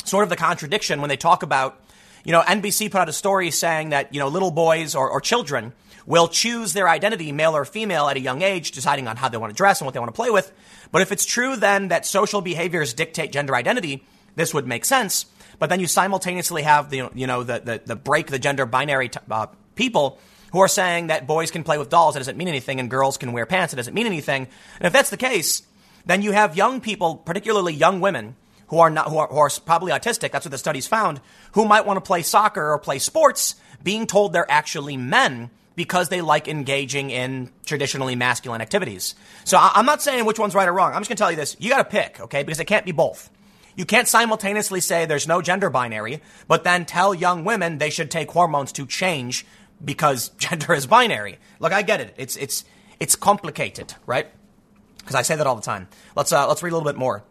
sort 0.05 0.23
of 0.23 0.29
the 0.29 0.35
contradiction 0.35 1.01
when 1.01 1.09
they 1.09 1.17
talk 1.17 1.43
about 1.43 1.79
you 2.23 2.31
know 2.31 2.41
NBC 2.41 2.91
put 2.91 2.99
out 2.99 3.09
a 3.09 3.13
story 3.13 3.51
saying 3.51 3.89
that 3.89 4.13
you 4.13 4.19
know 4.19 4.27
little 4.27 4.51
boys 4.51 4.95
or, 4.95 5.09
or 5.09 5.21
children 5.21 5.73
will 6.05 6.27
choose 6.27 6.73
their 6.73 6.89
identity, 6.89 7.31
male 7.31 7.55
or 7.55 7.63
female, 7.63 8.09
at 8.09 8.17
a 8.17 8.19
young 8.19 8.41
age, 8.41 8.71
deciding 8.71 9.07
on 9.07 9.15
how 9.15 9.29
they 9.29 9.37
want 9.37 9.51
to 9.51 9.55
dress 9.55 9.79
and 9.79 9.85
what 9.85 9.93
they 9.93 9.99
want 9.99 10.09
to 10.09 10.15
play 10.15 10.29
with. 10.29 10.51
But 10.91 11.01
if 11.01 11.11
it's 11.11 11.25
true 11.25 11.55
then 11.55 11.89
that 11.89 12.05
social 12.05 12.41
behaviors 12.41 12.93
dictate 12.93 13.31
gender 13.31 13.55
identity, 13.55 14.03
this 14.35 14.53
would 14.53 14.67
make 14.67 14.85
sense. 14.85 15.25
But 15.59 15.69
then 15.69 15.79
you 15.79 15.87
simultaneously 15.87 16.63
have 16.63 16.89
the, 16.89 17.09
you 17.13 17.27
know, 17.27 17.43
the, 17.43 17.59
the, 17.59 17.81
the 17.85 17.95
break 17.95 18.27
the 18.27 18.39
gender 18.39 18.65
binary 18.65 19.09
t- 19.09 19.19
uh, 19.29 19.47
people 19.75 20.19
who 20.51 20.59
are 20.59 20.67
saying 20.67 21.07
that 21.07 21.25
boys 21.25 21.51
can 21.51 21.63
play 21.63 21.77
with 21.77 21.89
dolls, 21.89 22.15
it 22.15 22.19
doesn't 22.19 22.37
mean 22.37 22.47
anything, 22.47 22.79
and 22.79 22.89
girls 22.89 23.17
can 23.17 23.31
wear 23.31 23.45
pants, 23.45 23.73
it 23.73 23.77
doesn't 23.77 23.93
mean 23.93 24.05
anything. 24.05 24.47
And 24.77 24.85
if 24.85 24.93
that's 24.93 25.09
the 25.09 25.17
case, 25.17 25.63
then 26.05 26.21
you 26.21 26.31
have 26.31 26.55
young 26.55 26.81
people, 26.81 27.15
particularly 27.15 27.73
young 27.73 28.01
women, 28.01 28.35
who 28.67 28.79
are 28.79 28.89
not 28.89 29.09
who 29.09 29.17
are, 29.17 29.27
who 29.27 29.37
are 29.37 29.49
probably 29.65 29.91
autistic. 29.91 30.31
That's 30.31 30.45
what 30.45 30.51
the 30.51 30.57
studies 30.57 30.87
found. 30.87 31.21
Who 31.53 31.65
might 31.65 31.85
want 31.85 31.97
to 31.97 32.01
play 32.01 32.23
soccer 32.23 32.71
or 32.71 32.79
play 32.79 32.99
sports, 32.99 33.55
being 33.83 34.07
told 34.07 34.33
they're 34.33 34.49
actually 34.49 34.97
men 34.97 35.51
because 35.75 36.09
they 36.09 36.21
like 36.21 36.47
engaging 36.47 37.09
in 37.09 37.51
traditionally 37.65 38.15
masculine 38.15 38.61
activities. 38.61 39.15
So 39.43 39.57
I, 39.57 39.73
am 39.75 39.85
not 39.85 40.01
saying 40.01 40.25
which 40.25 40.39
one's 40.39 40.55
right 40.55 40.67
or 40.67 40.73
wrong. 40.73 40.93
I'm 40.93 41.01
just 41.01 41.09
going 41.09 41.17
to 41.17 41.21
tell 41.21 41.31
you 41.31 41.37
this: 41.37 41.55
you 41.59 41.69
got 41.69 41.77
to 41.77 41.85
pick, 41.85 42.19
okay? 42.21 42.43
Because 42.43 42.59
it 42.59 42.65
can't 42.65 42.85
be 42.85 42.91
both. 42.91 43.29
You 43.75 43.85
can't 43.85 44.07
simultaneously 44.07 44.79
say 44.79 45.05
there's 45.05 45.27
no 45.27 45.41
gender 45.41 45.69
binary, 45.69 46.21
but 46.47 46.63
then 46.63 46.85
tell 46.85 47.13
young 47.13 47.43
women 47.43 47.77
they 47.77 47.89
should 47.89 48.11
take 48.11 48.31
hormones 48.31 48.71
to 48.73 48.85
change 48.85 49.45
because 49.83 50.29
gender 50.37 50.73
is 50.73 50.85
binary. 50.85 51.39
Look, 51.59 51.73
I 51.73 51.81
get 51.81 52.01
it. 52.01 52.13
It's 52.17 52.35
it's 52.35 52.65
it's 52.99 53.15
complicated, 53.15 53.95
right? 54.05 54.27
Because 54.99 55.15
I 55.15 55.21
say 55.21 55.35
that 55.35 55.47
all 55.47 55.55
the 55.55 55.61
time. 55.61 55.87
Let's 56.15 56.31
uh, 56.31 56.47
let's 56.47 56.63
read 56.63 56.71
a 56.71 56.75
little 56.75 56.89
bit 56.89 56.97
more. 56.97 57.23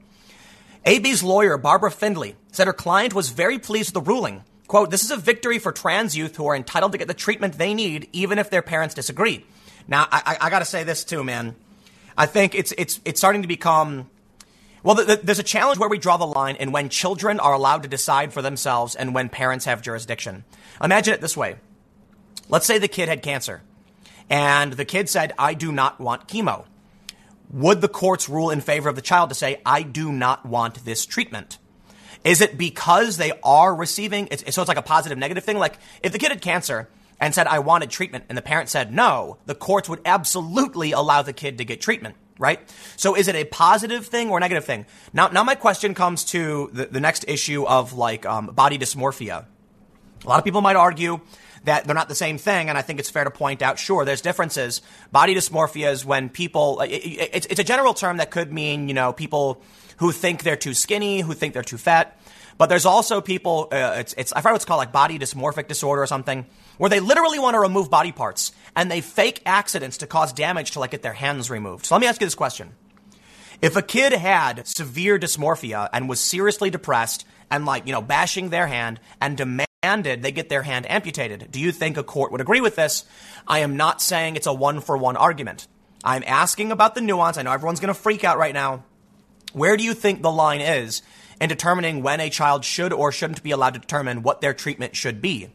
AB's 0.85 1.23
lawyer, 1.23 1.57
Barbara 1.57 1.93
Findlay, 1.93 2.35
said 2.51 2.67
her 2.67 2.73
client 2.73 3.15
was 3.15 3.31
very 3.31 3.59
pleased 3.59 3.95
with 3.95 4.05
the 4.05 4.11
ruling. 4.11 4.43
Quote, 4.67 4.91
this 4.91 5.05
is 5.05 5.11
a 5.11 5.17
victory 5.17 5.59
for 5.59 5.71
trans 5.71 6.17
youth 6.17 6.37
who 6.37 6.47
are 6.47 6.57
entitled 6.57 6.93
to 6.93 6.99
get 6.99 7.07
the 7.07 7.15
treatment 7.15 7.59
they 7.59 7.75
need, 7.75 8.09
even 8.13 8.39
if 8.39 8.51
their 8.51 8.63
parents 8.63 8.95
disagree. 8.95 9.45
Now, 9.87 10.09
I, 10.11 10.23
I, 10.41 10.47
I 10.47 10.51
gotta 10.51 10.65
say 10.65 10.83
this 10.83 11.05
too, 11.05 11.23
man. 11.23 11.55
I 12.17 12.27
think 12.27 12.55
it's, 12.55 12.73
it's, 12.79 13.01
it's 13.05 13.21
starting 13.21 13.43
to 13.43 13.49
become, 13.49 14.09
well, 14.83 14.95
the, 14.95 15.05
the, 15.05 15.17
there's 15.23 15.39
a 15.39 15.45
challenge 15.45 15.79
where 15.79 15.89
we 15.89 15.99
draw 15.99 16.17
the 16.17 16.27
line 16.27 16.57
in 16.57 16.73
when 16.73 16.89
children 16.89 17.41
are 17.41 17.53
allowed 17.53 17.83
to 17.85 17.89
decide 17.89 18.33
for 18.33 18.43
themselves 18.43 18.95
and 18.95 19.15
when 19.15 19.29
parents 19.29 19.65
have 19.65 19.83
jurisdiction. 19.83 20.45
Imagine 20.83 21.15
it 21.15 21.21
this 21.21 21.37
way. 21.37 21.57
Let's 22.49 22.67
say 22.67 22.79
the 22.79 22.89
kid 22.89 23.09
had 23.09 23.23
cancer 23.23 23.63
and 24.29 24.73
the 24.73 24.85
kid 24.85 25.09
said, 25.09 25.33
I 25.39 25.55
do 25.55 25.73
not 25.73 26.01
want 26.01 26.29
chemo 26.29 26.67
would 27.53 27.83
the 27.83 27.89
courts 27.89 28.29
rule 28.29 28.51
in 28.51 28.61
favor 28.61 28.89
of 28.89 28.97
the 28.97 29.03
child 29.03 29.29
to 29.29 29.35
say, 29.35 29.61
I 29.65 29.83
do 29.83 30.11
not 30.11 30.45
want 30.47 30.85
this 30.85 31.05
treatment? 31.05 31.59
Is 32.25 32.41
it 32.41 32.57
because 32.57 33.17
they 33.17 33.33
are 33.45 33.75
receiving, 33.75 34.29
it's, 34.31 34.55
so 34.55 34.63
it's 34.63 34.69
like 34.69 34.79
a 34.79 34.83
positive 34.83 35.19
negative 35.19 35.45
thing? 35.45 35.59
Like 35.59 35.79
if 36.03 36.13
the 36.13 36.19
kid 36.19 36.31
had 36.31 36.41
cancer 36.41 36.89
and 37.21 37.35
said, 37.35 37.47
I 37.47 37.59
wanted 37.59 37.91
treatment, 37.91 38.25
and 38.29 38.39
the 38.39 38.43
parent 38.43 38.69
said 38.69 38.93
no, 38.93 39.37
the 39.47 39.55
courts 39.55 39.89
would 39.89 40.01
absolutely 40.05 40.93
allow 40.93 41.23
the 41.23 41.33
kid 41.33 41.59
to 41.59 41.65
get 41.65 41.81
treatment, 41.81 42.17
right? 42.43 42.61
So 42.97 43.15
is 43.15 43.29
it 43.29 43.37
a 43.37 43.45
positive 43.45 44.07
thing 44.07 44.29
or 44.29 44.39
a 44.39 44.41
negative 44.41 44.65
thing? 44.65 44.85
Now, 45.13 45.29
now 45.29 45.45
my 45.45 45.55
question 45.55 45.95
comes 45.95 46.25
to 46.25 46.69
the, 46.73 46.87
the 46.87 47.01
next 47.01 47.25
issue 47.29 47.65
of 47.65 47.93
like 47.93 48.27
um, 48.27 48.47
body 48.49 48.77
dysmorphia. 48.77 49.47
A 50.25 50.29
lot 50.29 50.39
of 50.39 50.45
people 50.45 50.61
might 50.61 50.77
argue 50.77 51.21
that 51.65 51.85
they're 51.85 51.95
not 51.95 52.09
the 52.09 52.15
same 52.15 52.39
thing. 52.39 52.69
And 52.69 52.77
I 52.77 52.83
think 52.83 52.99
it's 52.99 53.11
fair 53.11 53.25
to 53.25 53.31
point 53.31 53.63
out, 53.63 53.79
sure, 53.79 54.05
there's 54.05 54.21
differences. 54.21 54.83
Body 55.13 55.35
dysmorphia 55.35 55.93
is 55.93 56.05
when 56.05 56.29
people, 56.29 56.81
it, 56.81 56.91
it, 56.91 57.31
it's, 57.33 57.47
it's 57.47 57.61
a 57.61 57.65
general 57.65 57.95
term 57.95 58.17
that 58.17 58.31
could 58.31 58.53
mean, 58.53 58.89
you 58.89 58.95
know, 58.95 59.13
people 59.13 59.63
who 59.99 60.11
think 60.11 60.43
they're 60.43 60.57
too 60.57 60.75
skinny, 60.75 61.21
who 61.21 61.35
think 61.35 61.55
they're 61.55 61.63
too 61.63 61.79
fat. 61.79 62.19
But 62.59 62.69
there's 62.69 62.87
also 62.87 63.21
people, 63.21 63.69
uh, 63.73 63.97
it's, 63.99 64.15
it's, 64.15 64.33
I 64.33 64.41
forget 64.41 64.53
what's 64.53 64.65
called 64.65 64.79
like 64.79 64.93
body 64.93 65.19
dysmorphic 65.19 65.69
disorder 65.69 66.03
or 66.03 66.07
something, 66.07 66.47
where 66.79 66.91
they 66.91 67.01
literally 67.01 67.39
want 67.39 67.55
to 67.55 67.61
remove 67.61 67.91
body 67.91 68.13
parts 68.13 68.53
and 68.75 68.91
they 68.91 69.01
fake 69.01 69.43
accidents 69.45 69.99
to 69.99 70.07
cause 70.07 70.33
damage 70.33 70.73
to 70.73 70.81
like 70.81 70.93
get 70.93 71.03
their 71.03 71.13
hands 71.13 71.51
removed. 71.51 71.87
So 71.87 71.95
let 71.95 72.01
me 72.01 72.07
ask 72.07 72.21
you 72.21 72.27
this 72.27 72.35
question. 72.35 72.73
If 73.61 73.77
a 73.77 73.83
kid 73.83 74.13
had 74.13 74.67
severe 74.67 75.19
dysmorphia 75.19 75.89
and 75.93 76.09
was 76.09 76.21
seriously 76.21 76.71
depressed 76.71 77.25
and 77.51 77.65
like, 77.67 77.87
you 77.87 77.93
know, 77.93 78.03
bashing 78.03 78.49
their 78.49 78.67
hand 78.67 78.99
and 79.21 79.37
demanded 79.37 80.23
they 80.23 80.33
get 80.33 80.49
their 80.49 80.63
hand 80.63 80.91
amputated. 80.91 81.49
Do 81.51 81.61
you 81.61 81.73
think 81.73 81.97
a 81.97 82.05
court 82.05 82.33
would 82.33 82.41
agree 82.41 82.61
with 82.61 82.77
this? 82.77 83.05
I 83.47 83.61
am 83.61 83.77
not 83.77 84.01
saying 84.01 84.37
it's 84.37 84.47
a 84.47 84.53
one 84.53 84.81
for 84.81 84.97
one 84.97 85.17
argument. 85.17 85.67
I'm 86.05 86.25
asking 86.27 86.73
about 86.73 86.95
the 86.95 87.01
nuance. 87.01 87.37
I 87.37 87.43
know 87.43 87.53
everyone's 87.53 87.81
going 87.81 87.93
to 87.93 88.01
freak 88.01 88.25
out 88.25 88.39
right 88.39 88.55
now. 88.55 88.85
Where 89.53 89.77
do 89.77 89.85
you 89.85 89.93
think 89.95 90.23
the 90.23 90.31
line 90.31 90.61
is 90.61 91.03
in 91.41 91.49
determining 91.49 92.03
when 92.03 92.21
a 92.21 92.31
child 92.31 92.65
should 92.65 92.93
or 92.93 93.13
shouldn't 93.13 93.43
be 93.43 93.51
allowed 93.51 93.75
to 93.75 93.81
determine 93.81 94.23
what 94.23 94.41
their 94.41 94.55
treatment 94.55 94.97
should 94.97 95.21
be? 95.21 95.49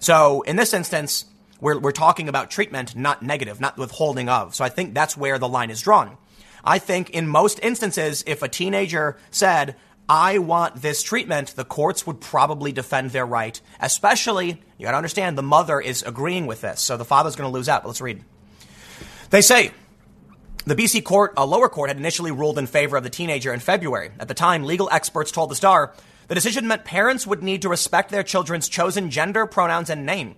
So 0.00 0.42
in 0.42 0.56
this 0.56 0.72
instance, 0.72 1.26
we're, 1.62 1.78
we're 1.78 1.92
talking 1.92 2.28
about 2.28 2.50
treatment, 2.50 2.96
not 2.96 3.22
negative, 3.22 3.60
not 3.60 3.78
withholding 3.78 4.28
of. 4.28 4.54
So 4.54 4.64
I 4.64 4.68
think 4.68 4.92
that's 4.92 5.16
where 5.16 5.38
the 5.38 5.48
line 5.48 5.70
is 5.70 5.80
drawn. 5.80 6.18
I 6.64 6.78
think 6.78 7.10
in 7.10 7.28
most 7.28 7.60
instances, 7.62 8.24
if 8.26 8.42
a 8.42 8.48
teenager 8.48 9.16
said, 9.30 9.76
I 10.08 10.38
want 10.38 10.82
this 10.82 11.04
treatment, 11.04 11.54
the 11.54 11.64
courts 11.64 12.04
would 12.04 12.20
probably 12.20 12.72
defend 12.72 13.12
their 13.12 13.24
right. 13.24 13.58
Especially, 13.80 14.60
you 14.76 14.84
gotta 14.84 14.96
understand, 14.96 15.38
the 15.38 15.42
mother 15.42 15.80
is 15.80 16.02
agreeing 16.02 16.46
with 16.46 16.60
this, 16.60 16.80
so 16.80 16.96
the 16.96 17.04
father's 17.04 17.36
gonna 17.36 17.48
lose 17.48 17.68
out. 17.68 17.82
But 17.82 17.88
let's 17.90 18.00
read. 18.00 18.24
They 19.30 19.40
say, 19.40 19.70
the 20.66 20.74
BC 20.74 21.04
court, 21.04 21.32
a 21.36 21.46
lower 21.46 21.68
court, 21.68 21.90
had 21.90 21.96
initially 21.96 22.32
ruled 22.32 22.58
in 22.58 22.66
favor 22.66 22.96
of 22.96 23.04
the 23.04 23.10
teenager 23.10 23.54
in 23.54 23.60
February. 23.60 24.10
At 24.18 24.26
the 24.26 24.34
time, 24.34 24.64
legal 24.64 24.88
experts 24.90 25.30
told 25.30 25.50
the 25.50 25.56
Star 25.56 25.94
the 26.26 26.34
decision 26.34 26.66
meant 26.66 26.84
parents 26.84 27.24
would 27.24 27.42
need 27.42 27.62
to 27.62 27.68
respect 27.68 28.10
their 28.10 28.22
children's 28.24 28.68
chosen 28.68 29.10
gender, 29.10 29.46
pronouns, 29.46 29.90
and 29.90 30.04
name. 30.04 30.34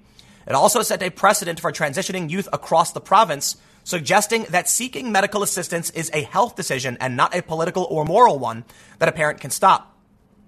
It 0.46 0.54
also 0.54 0.82
set 0.82 1.02
a 1.02 1.10
precedent 1.10 1.60
for 1.60 1.72
transitioning 1.72 2.30
youth 2.30 2.48
across 2.52 2.92
the 2.92 3.00
province 3.00 3.56
suggesting 3.84 4.44
that 4.44 4.68
seeking 4.68 5.12
medical 5.12 5.42
assistance 5.42 5.90
is 5.90 6.10
a 6.12 6.22
health 6.22 6.56
decision 6.56 6.96
and 7.00 7.16
not 7.16 7.36
a 7.36 7.42
political 7.42 7.84
or 7.84 8.04
moral 8.04 8.38
one 8.38 8.64
that 8.98 9.08
a 9.08 9.12
parent 9.12 9.40
can 9.40 9.50
stop. 9.50 9.96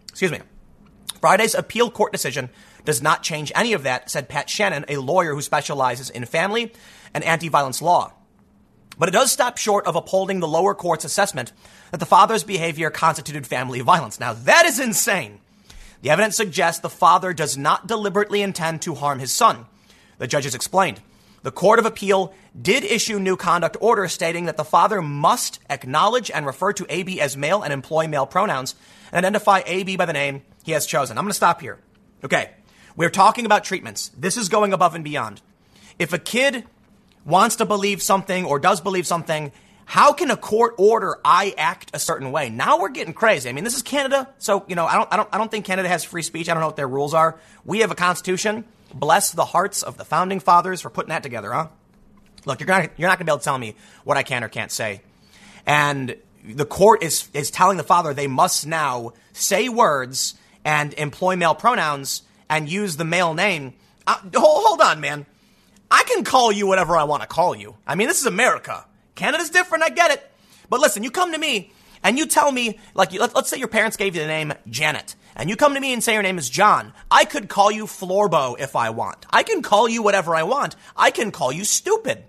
Excuse 0.08 0.32
me. 0.32 0.40
Friday's 1.20 1.54
appeal 1.54 1.90
court 1.90 2.12
decision 2.12 2.50
does 2.84 3.02
not 3.02 3.22
change 3.22 3.52
any 3.54 3.72
of 3.72 3.82
that, 3.82 4.10
said 4.10 4.28
Pat 4.28 4.48
Shannon, 4.48 4.84
a 4.88 4.96
lawyer 4.96 5.34
who 5.34 5.42
specializes 5.42 6.08
in 6.08 6.24
family 6.24 6.72
and 7.12 7.24
anti 7.24 7.48
violence 7.48 7.82
law. 7.82 8.12
But 8.98 9.10
it 9.10 9.12
does 9.12 9.30
stop 9.30 9.58
short 9.58 9.86
of 9.86 9.96
upholding 9.96 10.40
the 10.40 10.48
lower 10.48 10.74
court's 10.74 11.04
assessment 11.04 11.52
that 11.90 12.00
the 12.00 12.06
father's 12.06 12.44
behavior 12.44 12.88
constituted 12.90 13.46
family 13.46 13.80
violence. 13.80 14.18
Now, 14.18 14.32
that 14.32 14.64
is 14.64 14.80
insane. 14.80 15.40
The 16.00 16.10
evidence 16.10 16.36
suggests 16.36 16.80
the 16.80 16.88
father 16.88 17.32
does 17.32 17.58
not 17.58 17.86
deliberately 17.86 18.40
intend 18.40 18.82
to 18.82 18.94
harm 18.94 19.18
his 19.18 19.32
son. 19.32 19.66
The 20.18 20.26
judges 20.26 20.54
explained. 20.54 21.00
The 21.42 21.52
Court 21.52 21.78
of 21.78 21.86
Appeal 21.86 22.34
did 22.60 22.82
issue 22.82 23.18
new 23.18 23.36
conduct 23.36 23.76
orders 23.80 24.12
stating 24.12 24.46
that 24.46 24.56
the 24.56 24.64
father 24.64 25.00
must 25.00 25.60
acknowledge 25.70 26.30
and 26.30 26.44
refer 26.44 26.72
to 26.72 26.86
AB 26.88 27.20
as 27.20 27.36
male 27.36 27.62
and 27.62 27.72
employ 27.72 28.08
male 28.08 28.26
pronouns 28.26 28.74
and 29.12 29.24
identify 29.24 29.62
AB 29.64 29.96
by 29.96 30.06
the 30.06 30.12
name 30.12 30.42
he 30.64 30.72
has 30.72 30.86
chosen. 30.86 31.16
I'm 31.16 31.24
going 31.24 31.30
to 31.30 31.34
stop 31.34 31.60
here. 31.60 31.78
Okay. 32.24 32.50
We're 32.96 33.10
talking 33.10 33.46
about 33.46 33.62
treatments. 33.62 34.10
This 34.16 34.36
is 34.36 34.48
going 34.48 34.72
above 34.72 34.94
and 34.94 35.04
beyond. 35.04 35.42
If 35.98 36.12
a 36.12 36.18
kid 36.18 36.64
wants 37.24 37.56
to 37.56 37.66
believe 37.66 38.02
something 38.02 38.44
or 38.44 38.58
does 38.58 38.80
believe 38.80 39.06
something, 39.06 39.52
how 39.84 40.12
can 40.12 40.30
a 40.32 40.36
court 40.36 40.74
order 40.78 41.18
I 41.24 41.54
act 41.56 41.90
a 41.94 41.98
certain 41.98 42.32
way? 42.32 42.50
Now 42.50 42.80
we're 42.80 42.88
getting 42.88 43.14
crazy. 43.14 43.48
I 43.48 43.52
mean, 43.52 43.64
this 43.64 43.76
is 43.76 43.82
Canada, 43.82 44.28
so 44.38 44.64
you 44.66 44.74
know, 44.74 44.86
I 44.86 44.96
don't, 44.96 45.12
I 45.12 45.16
don't, 45.16 45.28
I 45.32 45.38
don't 45.38 45.50
think 45.50 45.64
Canada 45.64 45.88
has 45.88 46.02
free 46.02 46.22
speech. 46.22 46.48
I 46.48 46.54
don't 46.54 46.60
know 46.60 46.66
what 46.66 46.76
their 46.76 46.88
rules 46.88 47.14
are. 47.14 47.38
We 47.64 47.80
have 47.80 47.92
a 47.92 47.94
constitution. 47.94 48.64
Bless 48.98 49.30
the 49.30 49.44
hearts 49.44 49.82
of 49.82 49.98
the 49.98 50.04
founding 50.04 50.40
fathers 50.40 50.80
for 50.80 50.88
putting 50.88 51.10
that 51.10 51.22
together, 51.22 51.52
huh? 51.52 51.68
Look, 52.46 52.60
you're 52.60 52.68
not, 52.68 52.90
you're 52.96 53.08
not 53.08 53.18
going 53.18 53.26
to 53.26 53.30
be 53.30 53.32
able 53.32 53.38
to 53.40 53.44
tell 53.44 53.58
me 53.58 53.74
what 54.04 54.16
I 54.16 54.22
can 54.22 54.42
or 54.42 54.48
can't 54.48 54.72
say. 54.72 55.02
And 55.66 56.16
the 56.44 56.64
court 56.64 57.02
is, 57.02 57.28
is 57.34 57.50
telling 57.50 57.76
the 57.76 57.84
father 57.84 58.14
they 58.14 58.26
must 58.26 58.66
now 58.66 59.12
say 59.32 59.68
words 59.68 60.34
and 60.64 60.94
employ 60.94 61.36
male 61.36 61.54
pronouns 61.54 62.22
and 62.48 62.70
use 62.70 62.96
the 62.96 63.04
male 63.04 63.34
name. 63.34 63.74
Uh, 64.06 64.16
hold, 64.34 64.64
hold 64.64 64.80
on, 64.80 65.00
man. 65.00 65.26
I 65.90 66.04
can 66.04 66.24
call 66.24 66.50
you 66.50 66.66
whatever 66.66 66.96
I 66.96 67.04
want 67.04 67.22
to 67.22 67.28
call 67.28 67.54
you. 67.54 67.76
I 67.86 67.96
mean, 67.96 68.08
this 68.08 68.20
is 68.20 68.26
America. 68.26 68.86
Canada's 69.14 69.50
different, 69.50 69.84
I 69.84 69.90
get 69.90 70.10
it. 70.10 70.30
But 70.70 70.80
listen, 70.80 71.02
you 71.02 71.10
come 71.10 71.32
to 71.32 71.38
me 71.38 71.72
and 72.02 72.18
you 72.18 72.26
tell 72.26 72.50
me, 72.50 72.78
like, 72.94 73.12
let, 73.12 73.36
us 73.36 73.48
say 73.48 73.58
your 73.58 73.68
parents 73.68 73.96
gave 73.96 74.14
you 74.14 74.22
the 74.22 74.26
name 74.26 74.54
Janet, 74.68 75.14
and 75.36 75.50
you 75.50 75.56
come 75.56 75.74
to 75.74 75.80
me 75.80 75.92
and 75.92 76.02
say 76.02 76.14
your 76.14 76.22
name 76.22 76.38
is 76.38 76.48
John. 76.48 76.92
I 77.10 77.26
could 77.26 77.48
call 77.48 77.70
you 77.70 77.84
Florbo 77.84 78.58
if 78.58 78.74
I 78.74 78.90
want. 78.90 79.26
I 79.30 79.42
can 79.42 79.62
call 79.62 79.88
you 79.88 80.02
whatever 80.02 80.34
I 80.34 80.42
want. 80.44 80.76
I 80.96 81.10
can 81.10 81.30
call 81.30 81.52
you 81.52 81.64
stupid. 81.64 82.24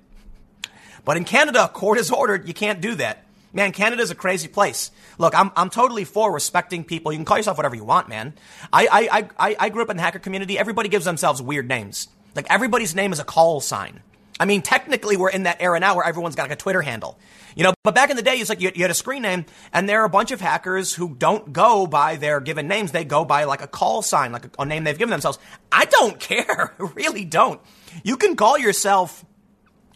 But 1.06 1.16
in 1.18 1.24
Canada, 1.24 1.68
court 1.74 1.98
has 1.98 2.12
ordered 2.12 2.48
you 2.48 2.54
can't 2.54 2.82
do 2.82 2.96
that. 2.96 3.24
Man, 3.54 3.72
Canada's 3.72 4.12
a 4.12 4.16
crazy 4.16 4.50
place. 4.50 4.92
Look, 5.18 5.34
I'm, 5.34 5.52
I'm 5.56 5.70
totally 5.70 6.04
for 6.04 6.32
respecting 6.32 6.84
people. 6.84 7.12
You 7.12 7.18
can 7.18 7.26
call 7.26 7.38
yourself 7.38 7.58
whatever 7.58 7.76
you 7.76 7.86
want, 7.86 8.10
man. 8.10 8.34
I, 8.72 8.88
I, 8.92 9.30
I, 9.40 9.56
I 9.58 9.70
grew 9.70 9.82
up 9.82 9.90
in 9.90 9.98
the 9.98 10.04
hacker 10.04 10.20
community. 10.20 10.60
Everybody 10.60 10.90
gives 10.90 11.06
themselves 11.06 11.42
weird 11.42 11.68
names. 11.68 12.10
Like 12.36 12.46
everybody's 12.50 12.94
name 12.94 13.14
is 13.14 13.20
a 13.20 13.24
call 13.24 13.62
sign. 13.62 14.02
I 14.40 14.46
mean, 14.46 14.62
technically, 14.62 15.18
we're 15.18 15.30
in 15.30 15.44
that 15.44 15.58
era 15.60 15.80
now 15.80 15.96
where 15.96 16.06
everyone's 16.06 16.36
got 16.36 16.44
like 16.44 16.52
a 16.52 16.56
Twitter 16.56 16.82
handle. 16.82 17.18
You 17.56 17.64
know, 17.64 17.74
but 17.84 17.96
back 17.96 18.12
in 18.12 18.18
the 18.18 18.22
day, 18.22 18.36
it's 18.36 18.50
like 18.50 18.62
you, 18.62 18.72
you, 18.76 18.84
had 18.84 18.92
a 18.92 18.96
screen 18.96 19.24
name, 19.24 19.46
and 19.74 19.90
there 19.90 20.02
are 20.02 20.06
a 20.06 20.10
bunch 20.10 20.32
of 20.32 20.40
hackers 20.40 20.94
who 20.94 21.16
don't 21.16 21.52
go 21.52 21.88
by 21.88 22.18
their 22.18 22.40
given 22.40 22.68
names. 22.68 22.92
They 22.92 23.04
go 23.04 23.26
by 23.26 23.46
like 23.46 23.62
a 23.62 23.68
call 23.68 24.04
sign, 24.04 24.32
like 24.32 24.46
a, 24.46 24.50
a 24.60 24.66
name 24.66 24.84
they've 24.84 24.98
given 24.98 25.10
themselves. 25.10 25.40
I 25.72 25.86
don't 25.86 26.20
care. 26.20 26.76
really 26.78 27.26
don't. 27.26 27.60
You 28.04 28.18
can 28.18 28.36
call 28.36 28.60
yourself 28.60 29.26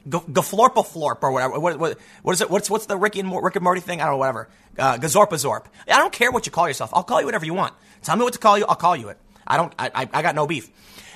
Gaflorpa 0.07 1.21
or 1.21 1.31
whatever. 1.31 1.59
What, 1.59 1.77
what, 1.77 1.97
what 2.23 2.31
is 2.33 2.41
it? 2.41 2.49
What's 2.49 2.69
what's 2.69 2.87
the 2.87 2.97
Ricky 2.97 3.19
and 3.19 3.43
Rick 3.43 3.55
and 3.55 3.63
Morty 3.63 3.81
thing? 3.81 4.01
I 4.01 4.05
don't 4.05 4.13
know. 4.13 4.17
Whatever. 4.17 4.49
Uh, 4.77 4.97
Gazorpa 4.97 5.65
I 5.87 5.97
don't 5.97 6.13
care 6.13 6.31
what 6.31 6.45
you 6.45 6.51
call 6.51 6.67
yourself. 6.67 6.91
I'll 6.93 7.03
call 7.03 7.19
you 7.19 7.25
whatever 7.25 7.45
you 7.45 7.53
want. 7.53 7.73
Tell 8.01 8.15
me 8.15 8.23
what 8.23 8.33
to 8.33 8.39
call 8.39 8.57
you. 8.57 8.65
I'll 8.67 8.75
call 8.75 8.95
you 8.95 9.09
it. 9.09 9.17
I 9.45 9.57
don't. 9.57 9.73
I, 9.77 9.91
I, 9.93 10.09
I 10.11 10.21
got 10.21 10.33
no 10.33 10.47
beef. 10.47 10.69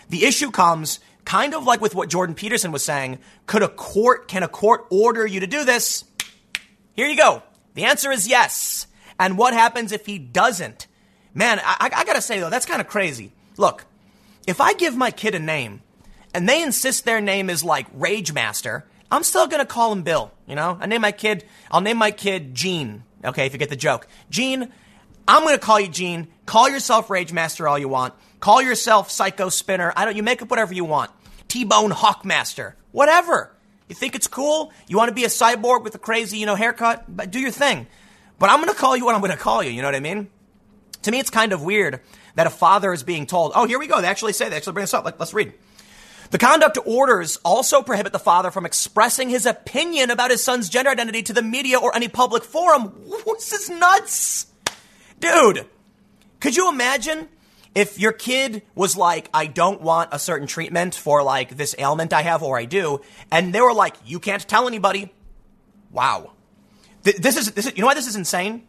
The 0.09 0.25
issue 0.25 0.51
comes 0.51 0.99
kind 1.25 1.53
of 1.53 1.65
like 1.65 1.81
with 1.81 1.95
what 1.95 2.09
Jordan 2.09 2.35
Peterson 2.35 2.71
was 2.71 2.83
saying. 2.83 3.19
Could 3.47 3.63
a 3.63 3.67
court? 3.67 4.27
Can 4.27 4.43
a 4.43 4.47
court 4.47 4.85
order 4.89 5.25
you 5.25 5.41
to 5.41 5.47
do 5.47 5.65
this? 5.65 6.05
Here 6.93 7.07
you 7.07 7.17
go. 7.17 7.43
The 7.73 7.83
answer 7.83 8.11
is 8.11 8.27
yes. 8.27 8.87
And 9.19 9.37
what 9.37 9.53
happens 9.53 9.91
if 9.91 10.05
he 10.05 10.17
doesn't? 10.17 10.87
Man, 11.33 11.59
I, 11.63 11.89
I 11.93 12.05
gotta 12.05 12.21
say 12.21 12.39
though, 12.39 12.49
that's 12.49 12.65
kind 12.65 12.79
of 12.79 12.87
crazy. 12.87 13.33
Look, 13.57 13.85
if 14.47 14.61
I 14.61 14.73
give 14.73 14.95
my 14.95 15.11
kid 15.11 15.35
a 15.35 15.39
name 15.39 15.81
and 16.33 16.47
they 16.47 16.61
insist 16.61 17.03
their 17.05 17.21
name 17.21 17.49
is 17.49 17.63
like 17.63 17.87
Rage 17.93 18.31
Master, 18.31 18.85
I'm 19.11 19.23
still 19.23 19.47
gonna 19.47 19.65
call 19.65 19.91
him 19.91 20.03
Bill. 20.03 20.31
You 20.47 20.55
know, 20.55 20.77
I 20.79 20.85
name 20.85 21.01
my 21.01 21.11
kid. 21.11 21.43
I'll 21.69 21.81
name 21.81 21.97
my 21.97 22.11
kid 22.11 22.55
Gene. 22.55 23.03
Okay, 23.23 23.45
if 23.45 23.53
you 23.53 23.59
get 23.59 23.69
the 23.69 23.75
joke, 23.75 24.07
Gene. 24.29 24.71
I'm 25.27 25.43
gonna 25.43 25.57
call 25.57 25.79
you 25.79 25.87
Gene. 25.87 26.27
Call 26.45 26.69
yourself 26.69 27.09
Rage 27.09 27.33
Master 27.33 27.67
all 27.67 27.79
you 27.79 27.89
want. 27.89 28.13
Call 28.39 28.61
yourself 28.61 29.09
Psycho 29.09 29.49
Spinner. 29.49 29.91
I 29.95 30.05
don't. 30.05 30.15
You 30.15 30.23
make 30.23 30.41
up 30.41 30.49
whatever 30.49 30.73
you 30.73 30.85
want. 30.85 31.09
T-Bone 31.55 31.91
Hawkmaster. 31.91 32.73
Whatever. 32.91 33.55
You 33.87 33.95
think 33.95 34.13
it's 34.13 34.27
cool? 34.27 34.73
You 34.89 34.97
want 34.97 35.07
to 35.07 35.15
be 35.15 35.23
a 35.23 35.29
cyborg 35.29 35.85
with 35.85 35.95
a 35.95 35.97
crazy, 35.97 36.37
you 36.37 36.45
know, 36.45 36.55
haircut? 36.55 37.05
But 37.07 37.31
do 37.31 37.39
your 37.39 37.51
thing. 37.51 37.87
But 38.37 38.49
I'm 38.49 38.59
gonna 38.59 38.73
call 38.73 38.97
you 38.97 39.05
what 39.05 39.15
I'm 39.15 39.21
gonna 39.21 39.37
call 39.37 39.63
you. 39.63 39.71
You 39.71 39.81
know 39.81 39.87
what 39.87 39.95
I 39.95 40.01
mean? 40.01 40.27
To 41.03 41.11
me, 41.11 41.19
it's 41.19 41.29
kind 41.29 41.53
of 41.53 41.63
weird 41.63 42.01
that 42.35 42.45
a 42.45 42.49
father 42.49 42.91
is 42.91 43.03
being 43.03 43.25
told, 43.25 43.53
"Oh, 43.55 43.65
here 43.65 43.79
we 43.79 43.87
go." 43.87 44.01
They 44.01 44.07
actually 44.07 44.33
say 44.33 44.49
they 44.49 44.57
actually 44.57 44.73
bring 44.73 44.83
this 44.83 44.93
up. 44.93 45.05
Like, 45.05 45.17
let's 45.17 45.33
read. 45.33 45.53
The 46.31 46.37
conduct 46.37 46.77
orders 46.83 47.39
also 47.45 47.81
prohibit 47.81 48.11
the 48.11 48.19
father 48.19 48.51
from 48.51 48.65
expressing 48.65 49.29
his 49.29 49.45
opinion 49.45 50.11
about 50.11 50.31
his 50.31 50.43
son's 50.43 50.67
gender 50.67 50.89
identity 50.89 51.23
to 51.23 51.31
the 51.31 51.41
media 51.41 51.79
or 51.79 51.95
any 51.95 52.09
public 52.09 52.43
forum. 52.43 52.91
This 53.25 53.53
is 53.53 53.69
nuts. 53.69 54.47
Dude, 55.21 55.67
could 56.41 56.57
you 56.57 56.67
imagine 56.67 57.29
if 57.75 57.99
your 57.99 58.13
kid 58.13 58.63
was 58.73 58.95
like, 58.95 59.29
I 59.33 59.47
don't 59.47 59.81
want 59.81 60.09
a 60.13 60.17
certain 60.17 60.47
treatment 60.47 60.95
for 60.95 61.21
like 61.21 61.57
this 61.57 61.75
ailment 61.77 62.13
I 62.13 62.21
have 62.21 62.41
or 62.41 62.57
I 62.57 62.63
do, 62.65 63.01
and 63.29 63.53
they 63.53 63.59
were 63.59 63.73
like, 63.73 63.95
you 64.05 64.19
can't 64.19 64.47
tell 64.47 64.67
anybody. 64.67 65.13
Wow. 65.91 66.31
This 67.03 67.37
is, 67.37 67.51
this 67.51 67.67
is 67.67 67.73
you 67.75 67.81
know 67.81 67.87
why 67.87 67.93
this 67.93 68.07
is 68.07 68.15
insane? 68.15 68.63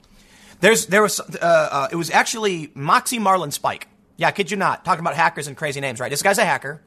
There's, 0.60 0.86
there 0.86 1.02
was, 1.02 1.20
uh, 1.20 1.24
uh, 1.40 1.88
it 1.92 1.96
was 1.96 2.10
actually 2.10 2.70
Moxie 2.74 3.18
Marlinspike. 3.18 3.84
Yeah, 4.16 4.30
kid 4.30 4.50
you 4.50 4.56
not, 4.56 4.84
talking 4.84 5.00
about 5.00 5.14
hackers 5.14 5.46
and 5.46 5.56
crazy 5.56 5.80
names, 5.80 6.00
right? 6.00 6.10
This 6.10 6.22
guy's 6.22 6.38
a 6.38 6.44
hacker. 6.44 6.82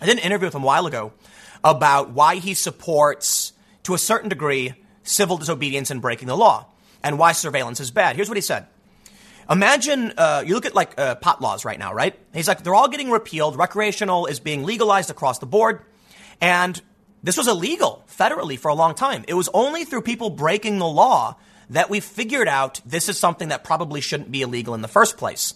I 0.00 0.06
did 0.06 0.18
an 0.18 0.24
interview 0.24 0.46
with 0.46 0.54
him 0.54 0.62
a 0.62 0.66
while 0.66 0.86
ago 0.86 1.12
about 1.64 2.10
why 2.10 2.36
he 2.36 2.54
supports, 2.54 3.52
to 3.82 3.94
a 3.94 3.98
certain 3.98 4.28
degree, 4.28 4.74
civil 5.02 5.36
disobedience 5.36 5.90
and 5.90 6.00
breaking 6.00 6.28
the 6.28 6.36
law, 6.36 6.66
and 7.02 7.18
why 7.18 7.32
surveillance 7.32 7.80
is 7.80 7.90
bad. 7.90 8.16
Here's 8.16 8.28
what 8.28 8.36
he 8.36 8.42
said. 8.42 8.66
Imagine 9.50 10.12
uh, 10.16 10.44
you 10.46 10.54
look 10.54 10.64
at 10.64 10.76
like 10.76 10.98
uh, 10.98 11.16
pot 11.16 11.40
laws 11.40 11.64
right 11.64 11.78
now, 11.78 11.92
right? 11.92 12.16
He's 12.32 12.46
like 12.46 12.62
they're 12.62 12.74
all 12.74 12.88
getting 12.88 13.10
repealed. 13.10 13.56
Recreational 13.56 14.26
is 14.26 14.38
being 14.38 14.62
legalized 14.62 15.10
across 15.10 15.40
the 15.40 15.46
board, 15.46 15.80
and 16.40 16.80
this 17.24 17.36
was 17.36 17.48
illegal 17.48 18.04
federally 18.08 18.56
for 18.56 18.68
a 18.68 18.74
long 18.74 18.94
time. 18.94 19.24
It 19.26 19.34
was 19.34 19.48
only 19.52 19.84
through 19.84 20.02
people 20.02 20.30
breaking 20.30 20.78
the 20.78 20.86
law 20.86 21.36
that 21.70 21.90
we 21.90 21.98
figured 21.98 22.46
out 22.46 22.80
this 22.86 23.08
is 23.08 23.18
something 23.18 23.48
that 23.48 23.64
probably 23.64 24.00
shouldn't 24.00 24.30
be 24.30 24.42
illegal 24.42 24.74
in 24.74 24.82
the 24.82 24.88
first 24.88 25.16
place. 25.16 25.54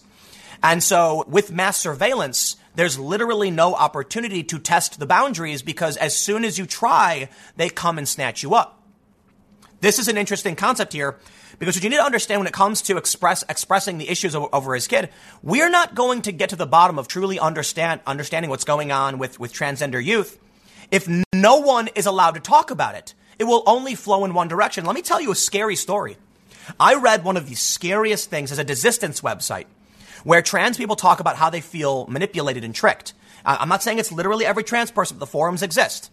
And 0.61 0.83
so 0.83 1.23
with 1.27 1.51
mass 1.51 1.77
surveillance, 1.77 2.57
there's 2.75 2.99
literally 2.99 3.51
no 3.51 3.75
opportunity 3.75 4.43
to 4.43 4.59
test 4.59 4.99
the 4.99 5.05
boundaries 5.05 5.61
because 5.61 5.97
as 5.97 6.15
soon 6.15 6.43
as 6.43 6.57
you 6.57 6.65
try, 6.65 7.29
they 7.55 7.69
come 7.69 7.97
and 7.97 8.07
snatch 8.07 8.43
you 8.43 8.55
up. 8.55 8.81
This 9.81 9.99
is 9.99 10.07
an 10.07 10.17
interesting 10.17 10.55
concept 10.55 10.93
here 10.93 11.17
because 11.59 11.75
what 11.75 11.83
you 11.83 11.89
need 11.89 11.97
to 11.97 12.03
understand 12.03 12.39
when 12.39 12.47
it 12.47 12.53
comes 12.53 12.81
to 12.83 12.97
express 12.97 13.43
expressing 13.47 13.97
the 13.97 14.09
issues 14.09 14.35
over, 14.35 14.47
over 14.53 14.75
his 14.75 14.87
kid, 14.87 15.09
we're 15.41 15.69
not 15.69 15.95
going 15.95 16.21
to 16.23 16.31
get 16.31 16.49
to 16.49 16.55
the 16.55 16.65
bottom 16.65 16.99
of 16.99 17.07
truly 17.07 17.39
understand 17.39 18.01
understanding 18.05 18.49
what's 18.49 18.63
going 18.63 18.91
on 18.91 19.17
with, 19.17 19.39
with 19.39 19.53
transgender 19.53 20.03
youth 20.03 20.39
if 20.91 21.07
no 21.33 21.57
one 21.57 21.89
is 21.95 22.05
allowed 22.05 22.35
to 22.35 22.39
talk 22.39 22.71
about 22.71 22.95
it. 22.95 23.13
It 23.37 23.43
will 23.45 23.63
only 23.65 23.95
flow 23.95 24.23
in 24.25 24.33
one 24.33 24.47
direction. 24.47 24.85
Let 24.85 24.95
me 24.95 25.01
tell 25.01 25.19
you 25.19 25.31
a 25.31 25.35
scary 25.35 25.75
story. 25.75 26.17
I 26.79 26.95
read 26.95 27.23
one 27.23 27.37
of 27.37 27.49
the 27.49 27.55
scariest 27.55 28.29
things 28.29 28.51
as 28.51 28.59
a 28.59 28.65
desistance 28.65 29.21
website 29.21 29.65
where 30.23 30.41
trans 30.41 30.77
people 30.77 30.95
talk 30.95 31.19
about 31.19 31.35
how 31.35 31.49
they 31.49 31.61
feel 31.61 32.07
manipulated 32.07 32.63
and 32.63 32.73
tricked. 32.73 33.13
I'm 33.45 33.69
not 33.69 33.83
saying 33.83 33.99
it's 33.99 34.11
literally 34.11 34.45
every 34.45 34.63
trans 34.63 34.89
person, 34.89 35.17
but 35.17 35.19
the 35.19 35.31
forums 35.31 35.61
exist. 35.61 36.09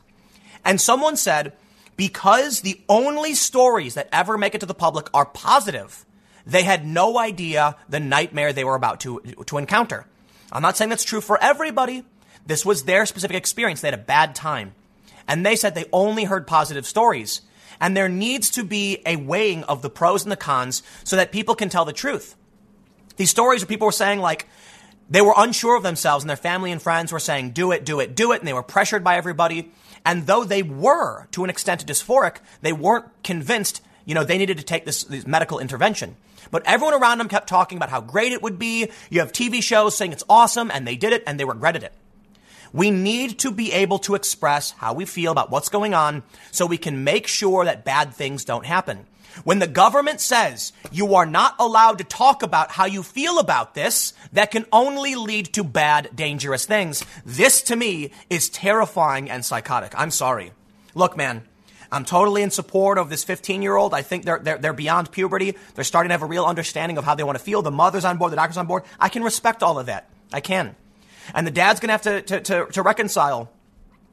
And 0.64 0.81
someone 0.81 1.16
said, 1.16 1.55
because 2.02 2.62
the 2.62 2.80
only 2.88 3.32
stories 3.32 3.94
that 3.94 4.08
ever 4.10 4.36
make 4.36 4.56
it 4.56 4.58
to 4.58 4.66
the 4.66 4.74
public 4.74 5.08
are 5.14 5.24
positive, 5.24 6.04
they 6.44 6.64
had 6.64 6.84
no 6.84 7.16
idea 7.16 7.76
the 7.88 8.00
nightmare 8.00 8.52
they 8.52 8.64
were 8.64 8.74
about 8.74 8.98
to, 8.98 9.20
to 9.46 9.56
encounter. 9.56 10.04
I'm 10.50 10.62
not 10.62 10.76
saying 10.76 10.88
that's 10.88 11.04
true 11.04 11.20
for 11.20 11.40
everybody. 11.40 12.02
This 12.44 12.66
was 12.66 12.82
their 12.82 13.06
specific 13.06 13.36
experience. 13.36 13.82
They 13.82 13.86
had 13.86 14.00
a 14.00 14.02
bad 14.02 14.34
time. 14.34 14.74
And 15.28 15.46
they 15.46 15.54
said 15.54 15.76
they 15.76 15.84
only 15.92 16.24
heard 16.24 16.44
positive 16.44 16.86
stories. 16.86 17.42
And 17.80 17.96
there 17.96 18.08
needs 18.08 18.50
to 18.50 18.64
be 18.64 19.00
a 19.06 19.14
weighing 19.14 19.62
of 19.62 19.80
the 19.80 19.88
pros 19.88 20.24
and 20.24 20.32
the 20.32 20.36
cons 20.36 20.82
so 21.04 21.14
that 21.14 21.30
people 21.30 21.54
can 21.54 21.68
tell 21.68 21.84
the 21.84 21.92
truth. 21.92 22.34
These 23.16 23.30
stories 23.30 23.60
where 23.60 23.68
people 23.68 23.86
were 23.86 23.92
saying, 23.92 24.18
like, 24.18 24.48
they 25.08 25.20
were 25.20 25.34
unsure 25.36 25.76
of 25.76 25.84
themselves 25.84 26.24
and 26.24 26.28
their 26.28 26.36
family 26.36 26.72
and 26.72 26.82
friends 26.82 27.12
were 27.12 27.20
saying, 27.20 27.52
do 27.52 27.70
it, 27.70 27.84
do 27.84 28.00
it, 28.00 28.16
do 28.16 28.32
it. 28.32 28.40
And 28.40 28.48
they 28.48 28.52
were 28.52 28.64
pressured 28.64 29.04
by 29.04 29.18
everybody. 29.18 29.70
And 30.04 30.26
though 30.26 30.44
they 30.44 30.62
were, 30.62 31.26
to 31.32 31.44
an 31.44 31.50
extent, 31.50 31.86
dysphoric, 31.86 32.36
they 32.60 32.72
weren't 32.72 33.06
convinced, 33.22 33.80
you 34.04 34.14
know, 34.14 34.24
they 34.24 34.38
needed 34.38 34.58
to 34.58 34.64
take 34.64 34.84
this, 34.84 35.04
this 35.04 35.26
medical 35.26 35.58
intervention. 35.58 36.16
But 36.50 36.66
everyone 36.66 36.94
around 36.94 37.18
them 37.18 37.28
kept 37.28 37.48
talking 37.48 37.78
about 37.78 37.90
how 37.90 38.00
great 38.00 38.32
it 38.32 38.42
would 38.42 38.58
be. 38.58 38.90
You 39.10 39.20
have 39.20 39.32
TV 39.32 39.62
shows 39.62 39.96
saying 39.96 40.12
it's 40.12 40.24
awesome, 40.28 40.70
and 40.72 40.86
they 40.86 40.96
did 40.96 41.12
it 41.12 41.22
and 41.26 41.38
they 41.38 41.44
regretted 41.44 41.82
it. 41.84 41.92
We 42.72 42.90
need 42.90 43.38
to 43.40 43.50
be 43.50 43.72
able 43.72 43.98
to 44.00 44.14
express 44.14 44.72
how 44.72 44.94
we 44.94 45.04
feel 45.04 45.32
about 45.32 45.50
what's 45.50 45.68
going 45.68 45.94
on 45.94 46.22
so 46.50 46.66
we 46.66 46.78
can 46.78 47.04
make 47.04 47.26
sure 47.26 47.64
that 47.64 47.84
bad 47.84 48.14
things 48.14 48.44
don't 48.44 48.66
happen. 48.66 49.06
When 49.44 49.58
the 49.58 49.66
government 49.66 50.20
says 50.20 50.72
you 50.90 51.14
are 51.14 51.26
not 51.26 51.54
allowed 51.58 51.98
to 51.98 52.04
talk 52.04 52.42
about 52.42 52.70
how 52.70 52.84
you 52.84 53.02
feel 53.02 53.38
about 53.38 53.74
this, 53.74 54.12
that 54.32 54.50
can 54.50 54.66
only 54.72 55.14
lead 55.14 55.46
to 55.54 55.64
bad, 55.64 56.10
dangerous 56.14 56.66
things. 56.66 57.04
This 57.24 57.62
to 57.62 57.76
me 57.76 58.10
is 58.28 58.48
terrifying 58.48 59.30
and 59.30 59.44
psychotic. 59.44 59.92
I'm 59.96 60.10
sorry. 60.10 60.52
Look, 60.94 61.16
man, 61.16 61.42
I'm 61.90 62.04
totally 62.04 62.42
in 62.42 62.50
support 62.50 62.98
of 62.98 63.10
this 63.10 63.24
15 63.24 63.62
year 63.62 63.76
old. 63.76 63.94
I 63.94 64.02
think 64.02 64.24
they're, 64.24 64.38
they're, 64.38 64.58
they're 64.58 64.72
beyond 64.72 65.10
puberty. 65.12 65.56
They're 65.74 65.84
starting 65.84 66.08
to 66.08 66.14
have 66.14 66.22
a 66.22 66.26
real 66.26 66.44
understanding 66.44 66.98
of 66.98 67.04
how 67.04 67.14
they 67.14 67.22
want 67.22 67.38
to 67.38 67.44
feel. 67.44 67.62
The 67.62 67.70
mother's 67.70 68.04
on 68.04 68.18
board, 68.18 68.32
the 68.32 68.36
doctor's 68.36 68.56
on 68.56 68.66
board. 68.66 68.84
I 69.00 69.08
can 69.08 69.22
respect 69.22 69.62
all 69.62 69.78
of 69.78 69.86
that. 69.86 70.08
I 70.32 70.40
can. 70.40 70.76
And 71.34 71.46
the 71.46 71.50
dad's 71.50 71.80
going 71.80 71.88
to 71.88 71.92
have 71.92 72.24
to, 72.26 72.40
to, 72.40 72.66
to, 72.72 72.82
reconcile 72.82 73.50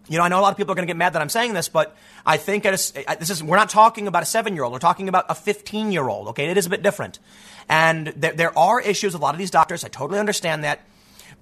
you 0.10 0.18
know, 0.18 0.24
I 0.24 0.28
know 0.28 0.40
a 0.40 0.42
lot 0.42 0.52
of 0.52 0.58
people 0.58 0.72
are 0.72 0.76
going 0.76 0.88
to 0.88 0.92
get 0.92 0.98
mad 0.98 1.14
that 1.14 1.22
I'm 1.22 1.30
saying 1.30 1.54
this, 1.54 1.70
but 1.70 1.96
I 2.26 2.38
think 2.38 2.66
a, 2.66 2.72
this 2.72 3.30
is, 3.30 3.44
we're 3.44 3.58
not 3.58 3.70
talking 3.70 4.08
about 4.08 4.24
a 4.24 4.26
seven 4.26 4.56
year 4.56 4.64
old. 4.64 4.74
We're 4.74 4.80
talking 4.80 5.08
about 5.08 5.26
a 5.30 5.36
15 5.36 5.92
year 5.92 6.08
old. 6.08 6.30
Okay. 6.30 6.50
It 6.50 6.58
is 6.58 6.66
a 6.66 6.70
bit 6.70 6.82
different. 6.82 7.20
And 7.70 8.08
there, 8.08 8.34
there 8.34 8.58
are 8.58 8.82
issues 8.82 9.14
with 9.14 9.22
a 9.22 9.24
lot 9.24 9.36
of 9.36 9.40
these 9.40 9.52
doctors. 9.52 9.84
I 9.84 9.88
totally 9.88 10.20
understand 10.20 10.64
that. 10.64 10.82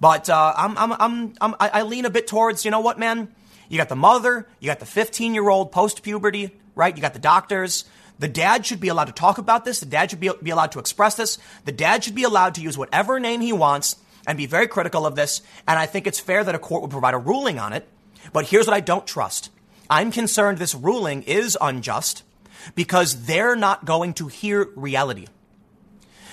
But, 0.00 0.28
uh, 0.28 0.52
I'm, 0.56 0.76
I'm, 0.76 0.92
I'm, 0.92 1.34
I'm, 1.40 1.54
I 1.58 1.82
lean 1.82 2.04
a 2.04 2.10
bit 2.10 2.26
towards, 2.26 2.64
you 2.64 2.70
know 2.70 2.80
what, 2.80 2.98
man? 2.98 3.28
You 3.70 3.78
got 3.78 3.88
the 3.88 3.96
mother, 3.96 4.46
you 4.60 4.66
got 4.66 4.80
the 4.80 4.86
15 4.86 5.34
year 5.34 5.48
old 5.48 5.72
post 5.72 6.02
puberty, 6.02 6.54
right? 6.74 6.94
You 6.94 7.00
got 7.00 7.14
the 7.14 7.18
doctors. 7.18 7.84
The 8.18 8.28
dad 8.28 8.66
should 8.66 8.80
be 8.80 8.88
allowed 8.88 9.06
to 9.06 9.12
talk 9.12 9.38
about 9.38 9.64
this. 9.64 9.80
The 9.80 9.86
dad 9.86 10.10
should 10.10 10.20
be, 10.20 10.30
be 10.42 10.50
allowed 10.50 10.72
to 10.72 10.78
express 10.78 11.14
this. 11.14 11.38
The 11.64 11.72
dad 11.72 12.04
should 12.04 12.14
be 12.14 12.24
allowed 12.24 12.56
to 12.56 12.60
use 12.60 12.76
whatever 12.76 13.18
name 13.18 13.40
he 13.40 13.52
wants 13.52 13.96
and 14.28 14.36
be 14.36 14.46
very 14.46 14.68
critical 14.68 15.06
of 15.06 15.16
this. 15.16 15.40
And 15.66 15.78
I 15.78 15.86
think 15.86 16.06
it's 16.06 16.20
fair 16.20 16.44
that 16.44 16.54
a 16.54 16.58
court 16.58 16.82
would 16.82 16.90
provide 16.90 17.14
a 17.14 17.18
ruling 17.18 17.58
on 17.58 17.72
it. 17.72 17.88
But 18.32 18.44
here's 18.46 18.66
what 18.66 18.76
I 18.76 18.80
don't 18.80 19.06
trust. 19.06 19.50
I'm 19.88 20.12
concerned 20.12 20.58
this 20.58 20.74
ruling 20.74 21.22
is 21.22 21.56
unjust 21.60 22.22
because 22.74 23.24
they're 23.24 23.56
not 23.56 23.86
going 23.86 24.12
to 24.14 24.28
hear 24.28 24.68
reality. 24.76 25.26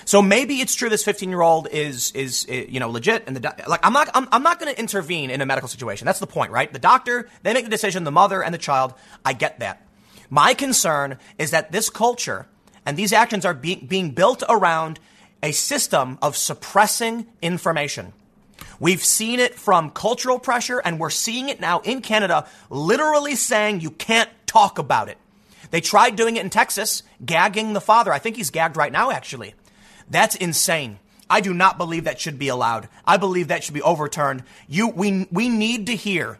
So 0.03 0.22
maybe 0.22 0.59
it's 0.59 0.76
true 0.76 0.89
this 0.89 1.05
15 1.05 1.30
year 1.30 1.41
old 1.41 1.69
is, 1.72 2.11
is, 2.11 2.45
eh, 2.49 2.65
you 2.67 2.81
know, 2.81 2.89
legit 2.89 3.23
and 3.27 3.38
the, 3.38 3.55
like, 3.65 3.80
I'm 3.84 3.93
not, 3.93 4.09
I'm, 4.13 4.27
I'm 4.31 4.43
not 4.43 4.59
going 4.59 4.72
to 4.72 4.80
intervene 4.80 5.31
in 5.31 5.39
a 5.39 5.45
medical 5.45 5.69
situation. 5.69 6.05
That's 6.05 6.19
the 6.19 6.27
point, 6.27 6.51
right? 6.51 6.72
The 6.72 6.80
doctor, 6.80 7.30
they 7.43 7.53
make 7.53 7.63
the 7.63 7.72
decision, 7.72 8.03
the 8.03 8.11
mother 8.11 8.43
and 8.43 8.53
the 8.53 8.59
child. 8.59 8.93
I 9.23 9.34
get 9.34 9.59
that. 9.61 9.88
My 10.30 10.53
concern 10.53 11.17
is 11.39 11.51
that 11.51 11.72
this 11.72 11.89
culture 11.89 12.45
and 12.85 12.97
these 12.97 13.13
actions 13.13 13.45
are 13.45 13.53
being, 13.53 13.88
being 13.88 14.11
built 14.11 14.43
around 14.49 14.99
a 15.45 15.51
system 15.51 16.17
of 16.22 16.35
suppressing 16.35 17.27
information. 17.41 18.13
We've 18.80 19.05
seen 19.05 19.39
it 19.39 19.55
from 19.55 19.91
cultural 19.91 20.39
pressure, 20.39 20.80
and 20.80 20.99
we're 20.99 21.11
seeing 21.11 21.49
it 21.49 21.59
now 21.61 21.80
in 21.81 22.01
Canada, 22.01 22.47
literally 22.69 23.35
saying 23.35 23.80
you 23.80 23.91
can't 23.91 24.30
talk 24.47 24.80
about 24.80 25.07
it. 25.07 25.17
They 25.69 25.81
tried 25.81 26.15
doing 26.15 26.35
it 26.35 26.43
in 26.43 26.49
Texas, 26.49 27.03
gagging 27.23 27.73
the 27.73 27.81
father. 27.81 28.11
I 28.11 28.19
think 28.19 28.35
he's 28.35 28.49
gagged 28.49 28.76
right 28.76 28.91
now, 28.91 29.11
actually. 29.11 29.53
That's 30.09 30.35
insane. 30.35 30.99
I 31.30 31.41
do 31.41 31.53
not 31.53 31.77
believe 31.77 32.03
that 32.05 32.19
should 32.19 32.39
be 32.39 32.49
allowed. 32.49 32.89
I 33.05 33.17
believe 33.17 33.47
that 33.49 33.63
should 33.63 33.73
be 33.73 33.81
overturned. 33.81 34.43
You, 34.67 34.89
we, 34.89 35.27
we 35.31 35.49
need 35.49 35.88
to 35.88 35.95
hear 35.95 36.39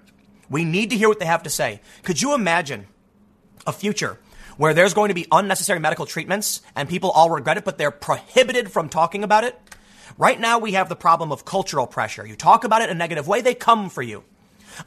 We 0.50 0.64
need 0.64 0.90
to 0.92 0.98
hear 0.98 1.10
what 1.10 1.20
they 1.20 1.26
have 1.26 1.44
to 1.44 1.50
say. 1.50 1.82
Could 2.04 2.22
you 2.22 2.34
imagine 2.34 2.88
a 3.66 3.72
future 3.72 4.20
where 4.58 4.74
there's 4.74 4.94
going 4.94 5.10
to 5.10 5.16
be 5.16 5.28
unnecessary 5.32 5.80
medical 5.80 6.06
treatments 6.06 6.62
and 6.76 6.90
people 6.90 7.12
all 7.12 7.30
regret 7.30 7.58
it, 7.58 7.66
but 7.66 7.78
they're 7.78 7.92
prohibited 7.92 8.72
from 8.72 8.90
talking 8.90 9.24
about 9.24 9.44
it? 9.44 9.60
Right 10.18 10.40
now, 10.40 10.60
we 10.60 10.74
have 10.74 10.90
the 10.90 10.96
problem 10.96 11.32
of 11.32 11.46
cultural 11.46 11.88
pressure. 11.88 12.26
You 12.26 12.36
talk 12.36 12.64
about 12.64 12.82
it 12.82 12.90
in 12.90 12.96
a 12.96 13.00
negative 13.00 13.28
way, 13.28 13.42
they 13.42 13.56
come 13.56 13.90
for 13.90 14.02
you. 14.02 14.24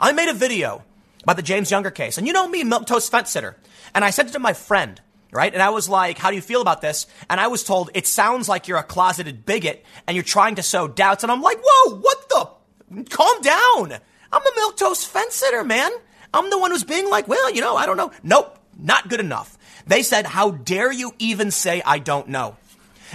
I 0.00 0.12
made 0.12 0.28
a 0.28 0.34
video 0.34 0.82
about 1.22 1.36
the 1.36 1.42
James 1.42 1.70
Younger 1.70 1.90
case, 1.90 2.18
and 2.18 2.26
you 2.26 2.32
know 2.32 2.48
me, 2.48 2.64
milk 2.64 2.86
toast 2.86 3.10
fence 3.10 3.30
sitter, 3.30 3.56
and 3.94 4.04
I 4.04 4.10
sent 4.10 4.30
it 4.30 4.32
to 4.32 4.38
my 4.38 4.52
friend, 4.52 5.00
right? 5.32 5.52
And 5.52 5.62
I 5.62 5.70
was 5.70 5.88
like, 5.88 6.18
"How 6.18 6.30
do 6.30 6.36
you 6.36 6.42
feel 6.42 6.62
about 6.62 6.80
this?" 6.80 7.06
And 7.28 7.40
I 7.40 7.48
was 7.48 7.64
told 7.64 7.90
it 7.94 8.06
sounds 8.06 8.48
like 8.48 8.68
you're 8.68 8.78
a 8.78 8.82
closeted 8.82 9.44
bigot 9.44 9.84
and 10.06 10.16
you're 10.16 10.24
trying 10.24 10.54
to 10.54 10.62
sow 10.62 10.88
doubts. 10.88 11.22
And 11.22 11.32
I'm 11.32 11.42
like, 11.42 11.58
"Whoa, 11.62 11.96
what 11.96 12.28
the? 12.28 13.04
Calm 13.10 13.42
down. 13.42 14.00
I'm 14.32 14.42
a 14.42 14.56
milk 14.56 14.76
toast 14.76 15.06
fence 15.08 15.34
sitter, 15.34 15.64
man. 15.64 15.90
I'm 16.32 16.48
the 16.50 16.58
one 16.58 16.70
who's 16.70 16.84
being 16.84 17.10
like, 17.10 17.28
well, 17.28 17.50
you 17.50 17.60
know, 17.60 17.76
I 17.76 17.86
don't 17.86 17.96
know. 17.96 18.12
Nope, 18.22 18.58
not 18.78 19.08
good 19.08 19.20
enough." 19.20 19.57
They 19.88 20.02
said, 20.02 20.26
"How 20.26 20.52
dare 20.52 20.92
you 20.92 21.14
even 21.18 21.50
say 21.50 21.82
I 21.84 21.98
don't 21.98 22.28
know?" 22.28 22.56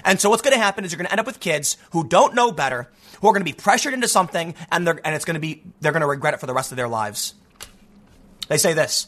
And 0.03 0.19
so 0.19 0.29
what's 0.29 0.41
going 0.41 0.55
to 0.55 0.61
happen 0.61 0.83
is 0.83 0.91
you're 0.91 0.97
going 0.97 1.05
to 1.05 1.11
end 1.11 1.19
up 1.19 1.27
with 1.27 1.39
kids 1.39 1.77
who 1.91 2.07
don't 2.07 2.33
know 2.33 2.51
better, 2.51 2.89
who 3.21 3.27
are 3.27 3.33
going 3.33 3.45
to 3.45 3.51
be 3.51 3.53
pressured 3.53 3.93
into 3.93 4.07
something, 4.07 4.55
and 4.71 4.85
they're, 4.85 4.99
and 5.05 5.15
it's 5.15 5.25
going 5.25 5.35
to 5.35 5.39
be 5.39 5.63
they're 5.79 5.91
going 5.91 6.01
to 6.01 6.07
regret 6.07 6.33
it 6.33 6.39
for 6.39 6.47
the 6.47 6.53
rest 6.53 6.71
of 6.71 6.77
their 6.77 6.87
lives. 6.87 7.35
They 8.47 8.57
say 8.57 8.73
this. 8.73 9.07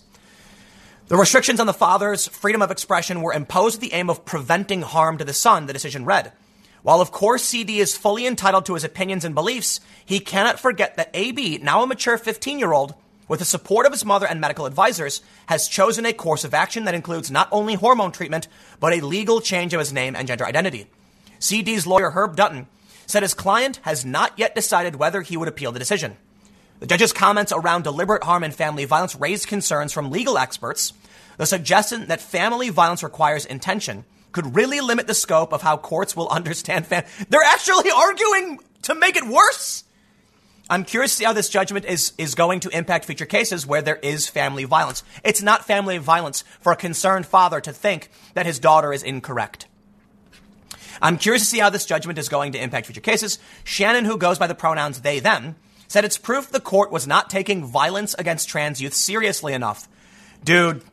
The 1.08 1.18
restrictions 1.18 1.60
on 1.60 1.68
the 1.68 1.74
father's 1.74 2.28
freedom 2.28 2.62
of 2.64 2.72
expression 2.72 3.22
were 3.22 3.34
imposed 3.34 3.76
with 3.76 3.90
the 3.90 3.96
aim 3.96 4.10
of 4.10 4.26
preventing 4.26 4.82
harm 4.82 5.20
to 5.20 5.26
the 5.26 5.34
son, 5.34 5.68
the 5.68 5.74
decision 5.74 6.06
read. 6.06 6.32
While 6.82 7.02
of 7.02 7.12
course 7.12 7.44
CD 7.44 7.80
is 7.80 7.98
fully 7.98 8.26
entitled 8.26 8.66
to 8.66 8.74
his 8.76 8.84
opinions 8.84 9.26
and 9.26 9.36
beliefs, 9.36 9.80
he 10.04 10.20
cannot 10.20 10.60
forget 10.60 10.98
that 10.98 11.12
AB, 11.14 11.60
now 11.60 11.84
a 11.84 11.88
mature 11.88 12.18
15 12.18 12.58
year 12.58 12.74
old, 12.74 12.96
with 13.28 13.40
the 13.40 13.46
support 13.46 13.86
of 13.86 13.92
his 13.92 14.06
mother 14.06 14.28
and 14.28 14.40
medical 14.40 14.66
advisors, 14.66 15.22
has 15.48 15.68
chosen 15.68 16.06
a 16.06 16.14
course 16.14 16.44
of 16.44 16.54
action 16.54 16.86
that 16.86 16.96
includes 16.96 17.32
not 17.32 17.48
only 17.52 17.74
hormone 17.76 18.12
treatment, 18.12 18.48
but 18.80 18.94
a 18.94 19.06
legal 19.06 19.42
change 19.42 19.74
of 19.74 19.80
his 19.80 19.94
name 19.94 20.16
and 20.16 20.28
gender 20.28 20.46
identity. 20.46 20.88
CD's 21.40 21.88
lawyer, 21.88 22.12
Herb 22.12 22.36
Dutton, 22.36 22.68
said 23.08 23.24
his 23.24 23.34
client 23.34 23.80
has 23.84 24.06
not 24.06 24.38
yet 24.38 24.56
decided 24.56 24.96
whether 24.96 25.22
he 25.22 25.38
would 25.38 25.48
appeal 25.48 25.72
the 25.72 25.80
decision. 25.80 26.18
The 26.80 26.88
judge's 26.88 27.14
comments 27.14 27.54
around 27.56 27.84
deliberate 27.84 28.24
harm 28.24 28.44
and 28.44 28.54
family 28.54 28.86
violence 28.86 29.16
raised 29.16 29.48
concerns 29.48 29.94
from 29.94 30.12
legal 30.12 30.38
experts. 30.38 30.94
The 31.38 31.46
suggestion 31.46 32.08
that 32.08 32.22
family 32.22 32.70
violence 32.70 33.04
requires 33.04 33.46
intention 33.46 34.06
could 34.34 34.56
really 34.56 34.82
limit 34.82 35.08
the 35.08 35.14
scope 35.14 35.54
of 35.54 35.62
how 35.62 35.78
courts 35.78 36.16
will 36.16 36.30
understand. 36.30 36.86
They're 36.86 37.42
actually 37.44 37.90
arguing 37.92 38.60
to 38.84 38.96
make 38.96 39.16
it 39.16 39.26
worse. 39.26 39.85
I'm 40.70 40.84
curious 40.84 41.12
to 41.12 41.18
see 41.18 41.26
how 41.26 41.34
this 41.34 41.50
judgment 41.50 41.86
is, 41.86 42.14
is 42.18 42.34
going 42.34 42.62
to 42.62 42.70
impact 42.70 43.06
future 43.06 43.26
cases 43.26 43.68
where 43.68 43.84
there 43.84 43.98
is 43.98 44.28
family 44.28 44.64
violence. 44.64 45.04
It's 45.24 45.42
not 45.42 45.66
family 45.66 46.00
violence 46.00 46.44
for 46.60 46.72
a 46.72 46.76
concerned 46.76 47.28
father 47.28 47.62
to 47.62 47.72
think 47.72 48.10
that 48.34 48.48
his 48.48 48.60
daughter 48.60 48.92
is 48.92 49.04
incorrect. 49.04 49.68
I'm 51.02 51.18
curious 51.18 51.44
to 51.44 51.48
see 51.48 51.60
how 51.60 51.70
this 51.70 51.86
judgment 51.86 52.18
is 52.18 52.30
going 52.30 52.54
to 52.54 52.62
impact 52.62 52.88
future 52.88 53.02
cases. 53.02 53.38
Shannon, 53.64 54.06
who 54.06 54.18
goes 54.18 54.40
by 54.40 54.48
the 54.48 54.56
pronouns 54.56 55.02
they, 55.02 55.20
them, 55.20 55.56
said 55.88 56.04
it's 56.04 56.18
proof 56.18 56.50
the 56.50 56.60
court 56.60 56.92
was 56.92 57.06
not 57.06 57.30
taking 57.30 57.66
violence 57.66 58.16
against 58.18 58.50
trans 58.50 58.82
youth 58.82 58.94
seriously 58.94 59.54
enough. 59.54 59.88
Dude, 60.44 60.84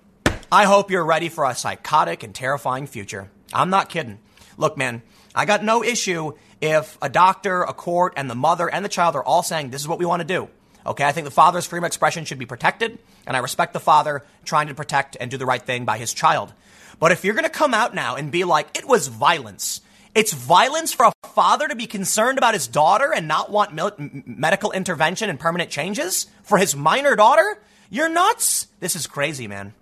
I 0.51 0.65
hope 0.65 0.90
you're 0.90 1.05
ready 1.05 1.31
for 1.31 1.44
a 1.44 1.55
psychotic 1.55 2.23
and 2.23 2.35
terrifying 2.35 2.86
future. 2.86 3.31
I'm 3.55 3.70
not 3.70 3.89
kidding. 3.89 4.19
Look, 4.59 4.77
man, 4.77 5.03
I 5.35 5.47
got 5.47 5.65
no 5.65 5.82
issue 5.82 6.32
if 6.63 6.97
a 7.03 7.11
doctor, 7.11 7.63
a 7.65 7.75
court, 7.75 8.15
and 8.17 8.31
the 8.31 8.35
mother 8.35 8.71
and 8.71 8.85
the 8.85 8.89
child 8.89 9.17
are 9.17 9.25
all 9.25 9.43
saying 9.43 9.71
this 9.71 9.83
is 9.83 9.89
what 9.89 9.99
we 9.99 10.07
want 10.07 10.21
to 10.21 10.27
do. 10.27 10.49
Okay, 10.87 11.05
I 11.05 11.13
think 11.13 11.25
the 11.25 11.31
father's 11.31 11.67
freedom 11.67 11.85
of 11.85 11.89
expression 11.89 12.25
should 12.25 12.39
be 12.39 12.47
protected, 12.47 12.99
and 13.27 13.37
I 13.37 13.41
respect 13.41 13.73
the 13.73 13.81
father 13.81 14.25
trying 14.45 14.69
to 14.69 14.75
protect 14.75 15.17
and 15.21 15.31
do 15.31 15.37
the 15.37 15.47
right 15.47 15.63
thing 15.63 15.85
by 15.85 15.99
his 15.99 16.15
child. 16.15 16.53
But 16.99 17.13
if 17.13 17.25
you're 17.25 17.35
going 17.35 17.45
to 17.45 17.51
come 17.51 17.75
out 17.75 17.95
now 17.95 18.15
and 18.15 18.31
be 18.31 18.45
like, 18.45 18.79
it 18.79 18.87
was 18.87 19.09
violence, 19.09 19.81
it's 20.15 20.33
violence 20.33 20.93
for 20.93 21.07
a 21.07 21.13
father 21.29 21.67
to 21.67 21.75
be 21.75 21.87
concerned 21.87 22.39
about 22.39 22.55
his 22.55 22.69
daughter 22.69 23.13
and 23.13 23.27
not 23.27 23.51
want 23.51 23.75
mil- 23.75 23.97
medical 23.99 24.71
intervention 24.71 25.31
and 25.31 25.41
permanent 25.41 25.71
changes 25.71 26.27
for 26.43 26.59
his 26.59 26.77
minor 26.77 27.17
daughter? 27.17 27.59
You're 27.91 28.09
nuts. 28.09 28.69
This 28.81 28.95
is 28.95 29.07
crazy, 29.07 29.49
man. 29.49 29.75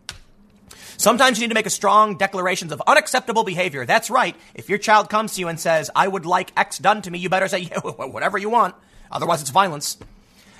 Sometimes 1.00 1.38
you 1.38 1.44
need 1.44 1.48
to 1.48 1.54
make 1.54 1.64
a 1.64 1.70
strong 1.70 2.18
declarations 2.18 2.72
of 2.72 2.82
unacceptable 2.86 3.42
behavior. 3.42 3.86
That's 3.86 4.10
right. 4.10 4.36
If 4.54 4.68
your 4.68 4.76
child 4.76 5.08
comes 5.08 5.32
to 5.32 5.40
you 5.40 5.48
and 5.48 5.58
says, 5.58 5.90
I 5.96 6.06
would 6.06 6.26
like 6.26 6.52
X 6.58 6.76
done 6.76 7.00
to 7.00 7.10
me, 7.10 7.18
you 7.18 7.30
better 7.30 7.48
say, 7.48 7.58
yeah, 7.72 7.78
whatever 7.78 8.36
you 8.36 8.50
want. 8.50 8.74
Otherwise, 9.10 9.40
it's 9.40 9.48
violence. 9.48 9.96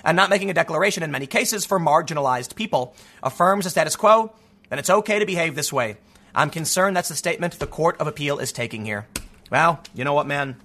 And 0.03 0.17
not 0.17 0.31
making 0.31 0.49
a 0.49 0.55
declaration 0.55 1.03
in 1.03 1.11
many 1.11 1.27
cases 1.27 1.67
for 1.67 1.79
marginalized 1.79 2.55
people 2.55 2.95
affirms 3.23 3.65
the 3.65 3.71
status 3.71 3.97
quo, 3.97 4.33
then 4.71 4.79
it's 4.79 4.89
okay 4.89 5.19
to 5.19 5.27
behave 5.27 5.55
this 5.55 5.75
way. 5.75 5.99
I'm 6.35 6.49
concerned 6.49 6.97
that's 6.97 7.11
the 7.11 7.17
statement 7.17 7.59
the 7.59 7.67
Court 7.67 8.01
of 8.01 8.07
Appeal 8.07 8.39
is 8.39 8.51
taking 8.51 8.87
here. 8.87 9.07
Well, 9.51 9.83
you 9.95 10.05
know 10.05 10.15
what, 10.15 10.27
man? 10.27 10.57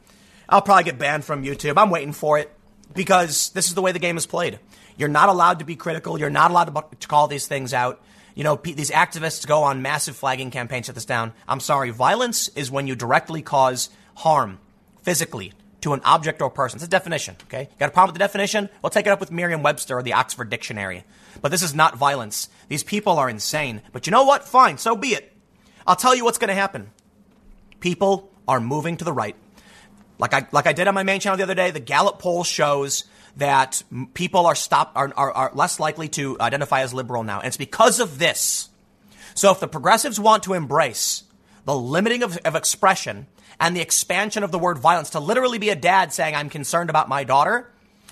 I'll 0.48 0.62
probably 0.62 0.86
get 0.86 0.98
banned 0.98 1.26
from 1.26 1.44
YouTube. 1.44 1.74
I'm 1.76 1.90
waiting 1.90 2.14
for 2.14 2.40
it 2.40 2.50
because 2.94 3.50
this 3.50 3.68
is 3.68 3.74
the 3.74 3.82
way 3.82 3.92
the 3.92 4.00
game 4.00 4.16
is 4.16 4.26
played. 4.26 4.58
You're 4.96 5.10
not 5.10 5.28
allowed 5.28 5.60
to 5.60 5.66
be 5.66 5.76
critical. 5.76 6.18
You're 6.18 6.30
not 6.30 6.50
allowed 6.50 6.74
to 7.02 7.08
call 7.10 7.28
these 7.28 7.46
things 7.46 7.74
out. 7.74 8.02
You 8.36 8.44
know, 8.44 8.58
these 8.58 8.92
activists 8.92 9.48
go 9.48 9.64
on 9.64 9.82
massive 9.82 10.16
flagging 10.16 10.52
campaigns 10.52 10.88
shut 10.88 10.96
this 10.96 11.06
down. 11.06 11.34
I'm 11.48 11.62
sorry. 11.62 11.90
Violence 11.90 12.50
is 12.50 12.70
when 12.70 12.86
you 12.86 12.96
directly 12.96 13.42
cause 13.42 13.90
harm 14.14 14.60
physically 15.02 15.54
to 15.82 15.94
an 15.94 16.02
object 16.04 16.42
or 16.42 16.50
person. 16.50 16.78
It's 16.78 16.86
a 16.86 16.90
definition, 16.90 17.38
okay? 17.44 17.62
You 17.62 17.80
got 17.80 17.90
a 17.90 17.94
problem 17.94 18.10
with 18.10 18.16
the 18.16 18.26
definition? 18.26 18.70
We'll 18.82 18.90
take 18.90 19.06
it 19.06 19.12
up 19.12 19.20
with 19.22 19.32
Merriam 19.32 19.64
Webster 19.64 19.98
or 19.98 20.04
the 20.04 20.14
Oxford 20.14 20.50
Dictionary. 20.50 21.06
But 21.42 21.52
this 21.52 21.62
is 21.62 21.74
not 21.74 21.96
violence. 21.96 22.50
These 22.68 22.84
people 22.84 23.20
are 23.20 23.30
insane. 23.30 23.82
But 23.94 24.06
you 24.06 24.12
know 24.12 24.26
what? 24.26 24.48
Fine, 24.48 24.80
so 24.80 24.96
be 24.96 25.10
it. 25.10 25.32
I'll 25.88 25.96
tell 25.96 26.16
you 26.16 26.26
what's 26.26 26.40
going 26.40 26.50
to 26.50 26.56
happen. 26.56 26.90
People 27.80 28.32
are 28.48 28.60
moving 28.60 28.98
to 28.98 29.06
the 29.06 29.14
right. 29.14 29.36
Like 30.18 30.34
I, 30.34 30.48
like 30.52 30.68
I 30.68 30.74
did 30.74 30.88
on 30.88 30.94
my 30.94 31.04
main 31.04 31.20
channel 31.20 31.38
the 31.38 31.44
other 31.44 31.56
day, 31.56 31.72
the 31.72 31.80
Gallup 31.80 32.20
poll 32.20 32.44
shows 32.44 33.06
that 33.38 33.84
people 34.14 34.46
are 34.46 34.56
stop 34.56 34.92
are, 34.96 35.12
are, 35.16 35.32
are 35.32 35.52
less 35.54 35.80
likely 35.80 36.08
to 36.10 36.38
identify 36.40 36.82
as 36.82 36.94
liberal 36.94 37.24
now. 37.24 37.40
And 37.40 37.48
it's 37.48 37.58
because 37.58 38.00
of 38.00 38.20
this. 38.20 38.70
So 39.34 39.52
if 39.52 39.60
the 39.60 39.68
progressives 39.68 40.20
want 40.20 40.44
to 40.44 40.54
embrace 40.54 41.24
the 41.66 41.76
limiting 41.76 42.24
of, 42.24 42.38
of 42.38 42.56
expression 42.56 43.28
and 43.60 43.76
the 43.76 43.82
expansion 43.82 44.44
of 44.44 44.52
the 44.52 44.60
word 44.60 44.78
violence 44.78 45.12
to 45.12 45.20
literally 45.20 45.58
be 45.58 45.70
a 45.70 45.76
dad 45.76 46.14
saying, 46.14 46.36
I'm 46.36 46.50
concerned 46.50 46.90
about 46.90 47.10
my 47.10 47.24
daughter, 47.24 47.70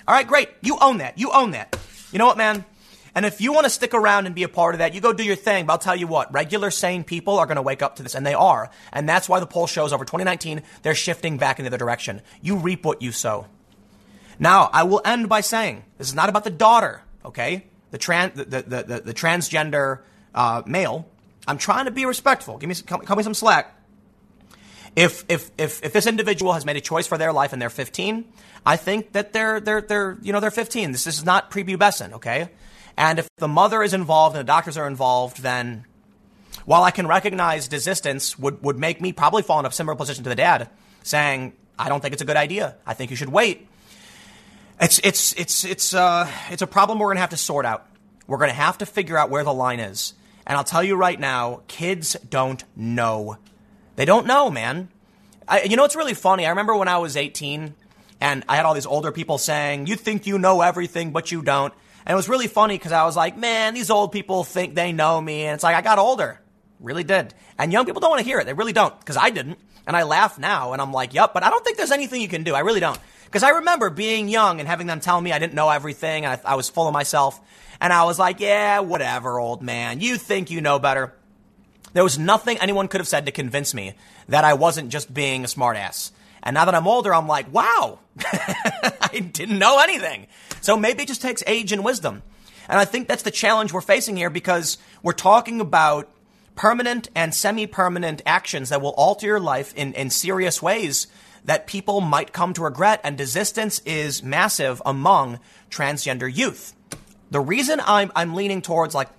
all 0.07 0.13
right, 0.13 0.27
great. 0.27 0.49
You 0.61 0.77
own 0.81 0.97
that. 0.97 1.17
You 1.17 1.31
own 1.31 1.51
that. 1.51 1.77
You 2.11 2.19
know 2.19 2.25
what, 2.25 2.37
man? 2.37 2.65
And 3.15 3.25
if 3.25 3.41
you 3.41 3.53
want 3.53 3.65
to 3.65 3.69
stick 3.69 3.93
around 3.93 4.25
and 4.25 4.33
be 4.33 4.43
a 4.43 4.49
part 4.49 4.73
of 4.73 4.79
that, 4.79 4.93
you 4.93 5.01
go 5.01 5.13
do 5.13 5.23
your 5.23 5.35
thing. 5.35 5.65
But 5.65 5.73
I'll 5.73 5.79
tell 5.79 5.95
you 5.95 6.07
what, 6.07 6.33
regular 6.33 6.71
sane 6.71 7.03
people 7.03 7.37
are 7.37 7.45
going 7.45 7.57
to 7.57 7.61
wake 7.61 7.81
up 7.81 7.97
to 7.97 8.03
this, 8.03 8.15
and 8.15 8.25
they 8.25 8.33
are. 8.33 8.71
And 8.91 9.07
that's 9.07 9.29
why 9.29 9.39
the 9.39 9.45
poll 9.45 9.67
shows 9.67 9.93
over 9.93 10.03
2019, 10.03 10.63
they're 10.81 10.95
shifting 10.95 11.37
back 11.37 11.59
in 11.59 11.63
the 11.65 11.69
other 11.69 11.77
direction. 11.77 12.21
You 12.41 12.57
reap 12.57 12.83
what 12.83 13.01
you 13.01 13.11
sow. 13.11 13.45
Now, 14.43 14.69
I 14.73 14.83
will 14.83 15.01
end 15.05 15.29
by 15.29 15.39
saying 15.39 15.85
this 15.97 16.09
is 16.09 16.15
not 16.15 16.27
about 16.27 16.43
the 16.43 16.49
daughter, 16.49 17.01
okay? 17.23 17.63
The, 17.91 17.97
trans, 17.97 18.33
the, 18.33 18.43
the, 18.43 18.61
the, 18.61 19.01
the 19.05 19.13
transgender 19.13 19.99
uh, 20.35 20.63
male. 20.65 21.07
I'm 21.47 21.57
trying 21.57 21.85
to 21.85 21.91
be 21.91 22.05
respectful. 22.05 22.57
Give 22.57 22.67
me, 22.67 22.73
some, 22.73 22.85
cut 22.85 23.17
me 23.17 23.23
some 23.23 23.33
slack. 23.33 23.73
If, 24.97 25.23
if, 25.29 25.49
if, 25.57 25.81
if 25.81 25.93
this 25.93 26.07
individual 26.07 26.51
has 26.51 26.65
made 26.65 26.75
a 26.75 26.81
choice 26.81 27.07
for 27.07 27.17
their 27.17 27.31
life 27.31 27.53
and 27.53 27.61
they're 27.61 27.69
15, 27.69 28.25
I 28.65 28.75
think 28.75 29.13
that 29.13 29.31
they're, 29.31 29.61
they're, 29.61 29.79
they're, 29.79 30.17
you 30.21 30.33
know, 30.33 30.41
they're 30.41 30.51
15. 30.51 30.91
This 30.91 31.07
is 31.07 31.23
not 31.23 31.49
prepubescent, 31.49 32.11
okay? 32.11 32.49
And 32.97 33.19
if 33.19 33.29
the 33.37 33.47
mother 33.47 33.81
is 33.81 33.93
involved 33.93 34.35
and 34.35 34.45
the 34.45 34.51
doctors 34.51 34.75
are 34.75 34.87
involved, 34.87 35.41
then 35.41 35.85
while 36.65 36.83
I 36.83 36.91
can 36.91 37.07
recognize 37.07 37.69
desistance 37.69 38.37
would, 38.37 38.61
would 38.61 38.77
make 38.77 38.99
me 38.99 39.13
probably 39.13 39.41
fall 39.41 39.61
in 39.61 39.65
a 39.65 39.71
similar 39.71 39.95
position 39.95 40.25
to 40.25 40.29
the 40.29 40.35
dad, 40.35 40.69
saying, 41.01 41.53
I 41.79 41.87
don't 41.87 42.01
think 42.01 42.11
it's 42.11 42.21
a 42.21 42.25
good 42.25 42.35
idea. 42.35 42.75
I 42.85 42.93
think 42.93 43.09
you 43.09 43.15
should 43.15 43.29
wait. 43.29 43.69
It's 44.83 44.99
it's 44.99 45.31
it's 45.33 45.63
it's 45.63 45.93
uh 45.93 46.29
it's 46.49 46.61
a 46.61 46.67
problem 46.67 46.99
we're 46.99 47.07
gonna 47.07 47.21
have 47.21 47.29
to 47.29 47.37
sort 47.37 47.65
out. 47.65 47.87
We're 48.27 48.37
gonna 48.37 48.51
have 48.51 48.79
to 48.79 48.85
figure 48.85 49.17
out 49.17 49.29
where 49.29 49.45
the 49.45 49.53
line 49.53 49.79
is. 49.79 50.13
And 50.45 50.57
I'll 50.57 50.65
tell 50.65 50.83
you 50.83 50.97
right 50.97 51.17
now, 51.17 51.61
kids 51.69 52.17
don't 52.29 52.61
know. 52.75 53.37
They 53.95 54.03
don't 54.03 54.27
know, 54.27 54.49
man. 54.49 54.89
I, 55.47 55.63
you 55.63 55.77
know, 55.77 55.85
it's 55.85 55.95
really 55.95 56.13
funny. 56.13 56.45
I 56.45 56.49
remember 56.49 56.75
when 56.75 56.89
I 56.89 56.97
was 56.97 57.15
18 57.15 57.75
and 58.19 58.43
I 58.49 58.57
had 58.57 58.65
all 58.65 58.73
these 58.73 58.85
older 58.85 59.13
people 59.13 59.37
saying, 59.37 59.87
You 59.87 59.95
think 59.95 60.27
you 60.27 60.37
know 60.37 60.59
everything, 60.59 61.11
but 61.11 61.31
you 61.31 61.41
don't. 61.41 61.73
And 62.05 62.13
it 62.13 62.17
was 62.17 62.27
really 62.27 62.47
funny 62.47 62.77
because 62.77 62.91
I 62.91 63.05
was 63.05 63.15
like, 63.15 63.37
Man, 63.37 63.73
these 63.73 63.89
old 63.89 64.11
people 64.11 64.43
think 64.43 64.75
they 64.75 64.91
know 64.91 65.19
me. 65.21 65.43
And 65.43 65.55
it's 65.55 65.63
like, 65.63 65.77
I 65.77 65.81
got 65.81 65.97
older. 65.97 66.41
Really 66.81 67.05
did. 67.05 67.33
And 67.57 67.71
young 67.71 67.85
people 67.85 68.01
don't 68.01 68.09
want 68.09 68.19
to 68.21 68.25
hear 68.25 68.39
it. 68.39 68.45
They 68.45 68.53
really 68.53 68.73
don't 68.73 68.99
because 68.99 69.15
I 69.15 69.29
didn't. 69.29 69.59
And 69.87 69.95
I 69.95 70.03
laugh 70.03 70.37
now 70.37 70.73
and 70.73 70.81
I'm 70.81 70.91
like, 70.91 71.13
Yep, 71.13 71.33
but 71.33 71.43
I 71.43 71.49
don't 71.49 71.63
think 71.63 71.77
there's 71.77 71.91
anything 71.91 72.21
you 72.21 72.27
can 72.27 72.43
do. 72.43 72.53
I 72.53 72.59
really 72.59 72.81
don't. 72.81 72.99
Because 73.33 73.41
I 73.41 73.49
remember 73.49 73.89
being 73.89 74.29
young 74.29 74.59
and 74.59 74.69
having 74.69 74.85
them 74.85 74.99
tell 74.99 75.19
me 75.19 75.31
I 75.31 75.39
didn't 75.39 75.55
know 75.55 75.67
everything 75.67 76.23
and 76.23 76.39
I, 76.45 76.51
I 76.51 76.55
was 76.55 76.69
full 76.69 76.87
of 76.87 76.93
myself. 76.93 77.41
And 77.81 77.91
I 77.91 78.03
was 78.03 78.19
like, 78.19 78.39
yeah, 78.39 78.81
whatever, 78.81 79.39
old 79.39 79.63
man. 79.63 80.01
You 80.01 80.17
think 80.17 80.51
you 80.51 80.61
know 80.61 80.77
better. 80.77 81.15
There 81.93 82.03
was 82.03 82.19
nothing 82.19 82.59
anyone 82.59 82.87
could 82.87 83.01
have 83.01 83.07
said 83.07 83.25
to 83.25 83.31
convince 83.31 83.73
me 83.73 83.95
that 84.27 84.43
I 84.43 84.53
wasn't 84.53 84.91
just 84.91 85.11
being 85.11 85.43
a 85.43 85.47
smartass. 85.47 86.11
And 86.43 86.53
now 86.53 86.65
that 86.65 86.75
I'm 86.75 86.85
older, 86.85 87.11
I'm 87.11 87.27
like, 87.27 87.51
wow, 87.51 87.97
I 88.23 89.27
didn't 89.33 89.57
know 89.57 89.79
anything. 89.79 90.27
So 90.61 90.77
maybe 90.77 91.01
it 91.01 91.07
just 91.07 91.23
takes 91.23 91.41
age 91.47 91.71
and 91.71 91.83
wisdom. 91.83 92.21
And 92.69 92.79
I 92.79 92.85
think 92.85 93.07
that's 93.07 93.23
the 93.23 93.31
challenge 93.31 93.73
we're 93.73 93.81
facing 93.81 94.15
here 94.15 94.29
because 94.29 94.77
we're 95.01 95.13
talking 95.13 95.59
about 95.59 96.07
permanent 96.53 97.09
and 97.15 97.33
semi 97.33 97.65
permanent 97.65 98.21
actions 98.27 98.69
that 98.69 98.79
will 98.79 98.93
alter 98.93 99.25
your 99.25 99.39
life 99.39 99.73
in, 99.75 99.93
in 99.93 100.11
serious 100.11 100.61
ways 100.61 101.07
that 101.45 101.67
people 101.67 102.01
might 102.01 102.33
come 102.33 102.53
to 102.53 102.63
regret, 102.63 103.01
and 103.03 103.17
desistance 103.17 103.81
is 103.85 104.23
massive 104.23 104.81
among 104.85 105.39
transgender 105.69 106.33
youth. 106.33 106.73
The 107.31 107.39
reason 107.39 107.81
I'm, 107.85 108.11
I'm 108.15 108.33
leaning 108.33 108.61
towards 108.61 108.93
like 108.93 109.09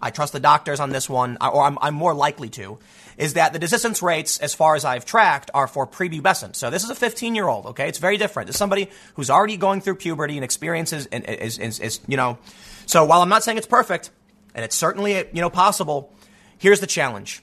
I 0.00 0.10
trust 0.10 0.32
the 0.32 0.40
doctors 0.40 0.80
on 0.80 0.90
this 0.90 1.08
one, 1.08 1.36
or 1.40 1.64
I'm, 1.64 1.78
I'm 1.80 1.94
more 1.94 2.14
likely 2.14 2.48
to, 2.50 2.78
is 3.16 3.34
that 3.34 3.52
the 3.52 3.58
desistance 3.58 4.00
rates, 4.00 4.38
as 4.38 4.54
far 4.54 4.76
as 4.76 4.84
I've 4.84 5.04
tracked, 5.04 5.50
are 5.52 5.66
for 5.66 5.86
prepubescent. 5.86 6.54
So 6.54 6.70
this 6.70 6.84
is 6.84 6.90
a 6.90 6.94
15 6.94 7.34
year 7.34 7.48
old, 7.48 7.66
okay? 7.66 7.88
It's 7.88 7.98
very 7.98 8.16
different. 8.16 8.48
It's 8.48 8.58
somebody 8.58 8.90
who's 9.14 9.28
already 9.28 9.56
going 9.56 9.80
through 9.80 9.96
puberty 9.96 10.36
and 10.36 10.44
experiences, 10.44 11.08
and 11.10 11.24
is, 11.24 11.58
is, 11.58 11.80
is, 11.80 12.00
you 12.06 12.16
know. 12.16 12.38
So 12.86 13.04
while 13.04 13.22
I'm 13.22 13.28
not 13.28 13.42
saying 13.42 13.58
it's 13.58 13.66
perfect, 13.66 14.10
and 14.54 14.64
it's 14.64 14.76
certainly, 14.76 15.16
you 15.16 15.40
know, 15.40 15.50
possible, 15.50 16.12
here's 16.58 16.80
the 16.80 16.86
challenge. 16.86 17.42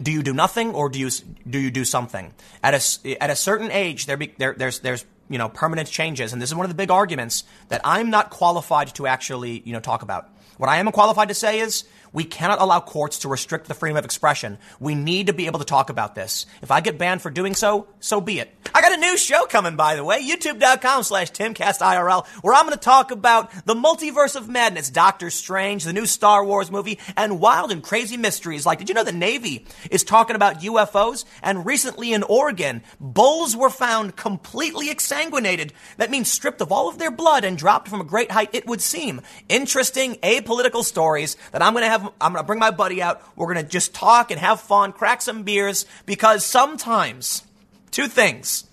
Do 0.00 0.12
you 0.12 0.22
do 0.22 0.32
nothing 0.32 0.74
or 0.74 0.88
do 0.88 0.98
you 0.98 1.10
do 1.48 1.58
you 1.58 1.70
do 1.70 1.84
something? 1.84 2.34
At 2.62 2.74
a 2.74 3.22
at 3.22 3.30
a 3.30 3.36
certain 3.36 3.70
age, 3.70 4.06
there, 4.06 4.16
be, 4.16 4.34
there 4.38 4.54
there's 4.54 4.80
there's 4.80 5.04
you 5.28 5.38
know 5.38 5.48
permanent 5.48 5.88
changes, 5.88 6.32
and 6.32 6.40
this 6.40 6.50
is 6.50 6.54
one 6.54 6.64
of 6.64 6.70
the 6.70 6.76
big 6.76 6.90
arguments 6.90 7.44
that 7.68 7.80
I'm 7.84 8.10
not 8.10 8.30
qualified 8.30 8.94
to 8.96 9.06
actually 9.06 9.62
you 9.64 9.72
know 9.72 9.80
talk 9.80 10.02
about. 10.02 10.28
What 10.58 10.70
I 10.70 10.78
am 10.78 10.90
qualified 10.92 11.28
to 11.28 11.34
say 11.34 11.60
is 11.60 11.84
we 12.16 12.24
cannot 12.24 12.62
allow 12.62 12.80
courts 12.80 13.18
to 13.18 13.28
restrict 13.28 13.68
the 13.68 13.74
freedom 13.74 13.98
of 13.98 14.06
expression. 14.06 14.56
We 14.80 14.94
need 14.94 15.26
to 15.26 15.34
be 15.34 15.44
able 15.44 15.58
to 15.58 15.66
talk 15.66 15.90
about 15.90 16.14
this. 16.14 16.46
If 16.62 16.70
I 16.70 16.80
get 16.80 16.96
banned 16.96 17.20
for 17.20 17.28
doing 17.28 17.54
so, 17.54 17.88
so 18.00 18.22
be 18.22 18.38
it. 18.38 18.56
I 18.74 18.80
got 18.80 18.94
a 18.94 18.96
new 18.96 19.18
show 19.18 19.44
coming, 19.44 19.76
by 19.76 19.96
the 19.96 20.02
way, 20.04 20.26
youtube.com 20.26 21.02
slash 21.02 21.30
timcastirl, 21.30 22.26
where 22.40 22.54
I'm 22.54 22.64
going 22.64 22.72
to 22.72 22.82
talk 22.82 23.10
about 23.10 23.52
the 23.66 23.74
multiverse 23.74 24.34
of 24.34 24.48
madness, 24.48 24.88
Doctor 24.88 25.28
Strange, 25.28 25.84
the 25.84 25.92
new 25.92 26.06
Star 26.06 26.42
Wars 26.42 26.70
movie, 26.70 26.98
and 27.18 27.38
wild 27.38 27.70
and 27.70 27.82
crazy 27.82 28.16
mysteries. 28.16 28.64
Like, 28.64 28.78
did 28.78 28.88
you 28.88 28.94
know 28.94 29.04
the 29.04 29.12
Navy 29.12 29.66
is 29.90 30.02
talking 30.02 30.36
about 30.36 30.62
UFOs? 30.62 31.26
And 31.42 31.66
recently 31.66 32.14
in 32.14 32.22
Oregon, 32.22 32.82
bulls 32.98 33.54
were 33.54 33.68
found 33.68 34.16
completely 34.16 34.88
exsanguinated. 34.88 35.72
That 35.98 36.10
means 36.10 36.32
stripped 36.32 36.62
of 36.62 36.72
all 36.72 36.88
of 36.88 36.96
their 36.96 37.10
blood 37.10 37.44
and 37.44 37.58
dropped 37.58 37.88
from 37.88 38.00
a 38.00 38.04
great 38.04 38.30
height, 38.30 38.54
it 38.54 38.66
would 38.66 38.80
seem. 38.80 39.20
Interesting, 39.50 40.14
apolitical 40.22 40.82
stories 40.82 41.36
that 41.52 41.60
I'm 41.60 41.74
going 41.74 41.84
to 41.84 41.90
have 41.90 42.05
I'm 42.20 42.32
going 42.32 42.42
to 42.42 42.46
bring 42.46 42.58
my 42.58 42.70
buddy 42.70 43.02
out. 43.02 43.22
We're 43.36 43.52
going 43.52 43.64
to 43.64 43.70
just 43.70 43.94
talk 43.94 44.30
and 44.30 44.40
have 44.40 44.60
fun, 44.60 44.92
crack 44.92 45.22
some 45.22 45.42
beers, 45.42 45.86
because 46.04 46.44
sometimes, 46.44 47.42
two 47.90 48.08
things, 48.08 48.64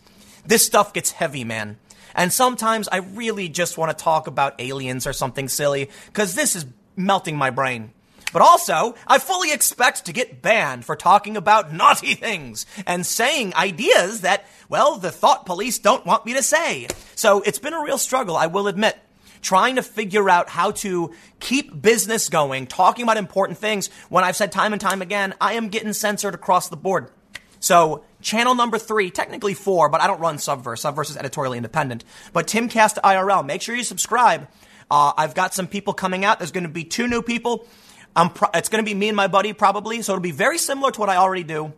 this 0.45 0.65
stuff 0.65 0.93
gets 0.93 1.11
heavy, 1.11 1.43
man. 1.43 1.77
And 2.15 2.31
sometimes 2.31 2.87
I 2.91 2.97
really 2.97 3.49
just 3.49 3.77
want 3.77 3.97
to 3.97 4.03
talk 4.03 4.27
about 4.27 4.59
aliens 4.59 5.07
or 5.07 5.13
something 5.13 5.47
silly, 5.47 5.89
because 6.07 6.35
this 6.35 6.55
is 6.55 6.65
melting 6.95 7.37
my 7.37 7.49
brain. 7.49 7.91
But 8.31 8.41
also, 8.41 8.95
I 9.05 9.19
fully 9.19 9.51
expect 9.51 10.05
to 10.05 10.13
get 10.13 10.41
banned 10.41 10.85
for 10.85 10.95
talking 10.95 11.37
about 11.37 11.71
naughty 11.71 12.15
things 12.15 12.65
and 12.87 13.05
saying 13.05 13.53
ideas 13.55 14.21
that, 14.21 14.47
well, 14.69 14.97
the 14.97 15.11
thought 15.11 15.45
police 15.45 15.77
don't 15.77 16.05
want 16.05 16.25
me 16.25 16.33
to 16.33 16.41
say. 16.41 16.87
So 17.13 17.41
it's 17.41 17.59
been 17.59 17.73
a 17.73 17.83
real 17.83 17.99
struggle, 17.99 18.35
I 18.35 18.47
will 18.47 18.67
admit 18.67 18.97
trying 19.43 19.75
to 19.75 19.83
figure 19.83 20.29
out 20.29 20.49
how 20.49 20.71
to 20.71 21.13
keep 21.39 21.79
business 21.79 22.29
going, 22.29 22.65
talking 22.65 23.03
about 23.03 23.17
important 23.17 23.59
things 23.59 23.89
when 24.09 24.23
I've 24.23 24.35
said 24.35 24.51
time 24.51 24.73
and 24.73 24.81
time 24.81 25.03
again, 25.03 25.35
I 25.39 25.53
am 25.53 25.67
getting 25.67 25.93
censored 25.93 26.33
across 26.33 26.69
the 26.69 26.77
board. 26.77 27.11
So, 27.59 28.03
channel 28.21 28.55
number 28.55 28.77
three, 28.77 29.11
technically 29.11 29.53
four, 29.53 29.89
but 29.89 30.01
I 30.01 30.07
don't 30.07 30.19
run 30.19 30.37
Subverse. 30.37 30.81
Subverse 30.81 31.11
is 31.11 31.17
editorially 31.17 31.57
independent. 31.57 32.03
But 32.33 32.47
Timcast 32.47 32.99
IRL, 33.01 33.45
make 33.45 33.61
sure 33.61 33.75
you 33.75 33.83
subscribe. 33.83 34.47
Uh, 34.89 35.13
I've 35.15 35.33
got 35.33 35.53
some 35.53 35.67
people 35.67 35.93
coming 35.93 36.25
out. 36.25 36.39
There's 36.39 36.51
going 36.51 36.65
to 36.65 36.69
be 36.69 36.83
two 36.83 37.07
new 37.07 37.21
people. 37.21 37.67
Pro- 38.15 38.49
it's 38.53 38.69
going 38.69 38.83
to 38.83 38.89
be 38.89 38.93
me 38.93 39.09
and 39.09 39.15
my 39.15 39.27
buddy 39.27 39.53
probably, 39.53 40.01
so 40.01 40.13
it'll 40.13 40.21
be 40.21 40.31
very 40.31 40.57
similar 40.57 40.91
to 40.91 40.99
what 40.99 41.09
I 41.09 41.17
already 41.17 41.43
do. 41.43 41.73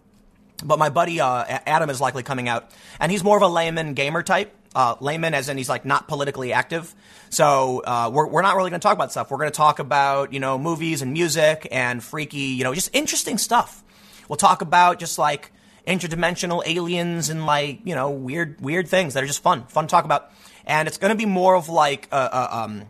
But 0.63 0.79
my 0.79 0.89
buddy 0.89 1.19
uh, 1.19 1.43
Adam 1.65 1.89
is 1.89 2.01
likely 2.01 2.23
coming 2.23 2.47
out, 2.47 2.71
and 2.99 3.11
he's 3.11 3.23
more 3.23 3.37
of 3.37 3.43
a 3.43 3.47
layman 3.47 3.93
gamer 3.93 4.23
type 4.23 4.53
uh, 4.75 4.95
layman, 4.99 5.33
as 5.33 5.49
in 5.49 5.57
he's 5.57 5.69
like 5.69 5.85
not 5.85 6.07
politically 6.07 6.53
active. 6.53 6.93
So 7.29 7.81
uh, 7.85 8.09
we're, 8.13 8.27
we're 8.27 8.41
not 8.41 8.55
really 8.55 8.69
going 8.69 8.79
to 8.79 8.85
talk 8.85 8.95
about 8.95 9.11
stuff. 9.11 9.31
We're 9.31 9.37
going 9.37 9.51
to 9.51 9.57
talk 9.57 9.79
about 9.79 10.33
you 10.33 10.39
know 10.39 10.57
movies 10.57 11.01
and 11.01 11.13
music 11.13 11.67
and 11.71 12.03
freaky, 12.03 12.37
you 12.39 12.63
know, 12.63 12.73
just 12.73 12.89
interesting 12.93 13.37
stuff. 13.37 13.83
We'll 14.29 14.37
talk 14.37 14.61
about 14.61 14.99
just 14.99 15.17
like 15.17 15.51
interdimensional 15.87 16.63
aliens 16.65 17.29
and 17.29 17.45
like 17.45 17.81
you 17.83 17.93
know 17.93 18.09
weird 18.09 18.59
weird 18.61 18.87
things 18.87 19.13
that 19.13 19.23
are 19.23 19.27
just 19.27 19.43
fun, 19.43 19.65
fun 19.67 19.85
to 19.85 19.91
talk 19.91 20.05
about. 20.05 20.31
And 20.65 20.87
it's 20.87 20.97
going 20.97 21.11
to 21.11 21.17
be 21.17 21.25
more 21.27 21.55
of 21.55 21.69
like 21.69 22.07
a, 22.11 22.17
a 22.17 22.57
um 22.57 22.87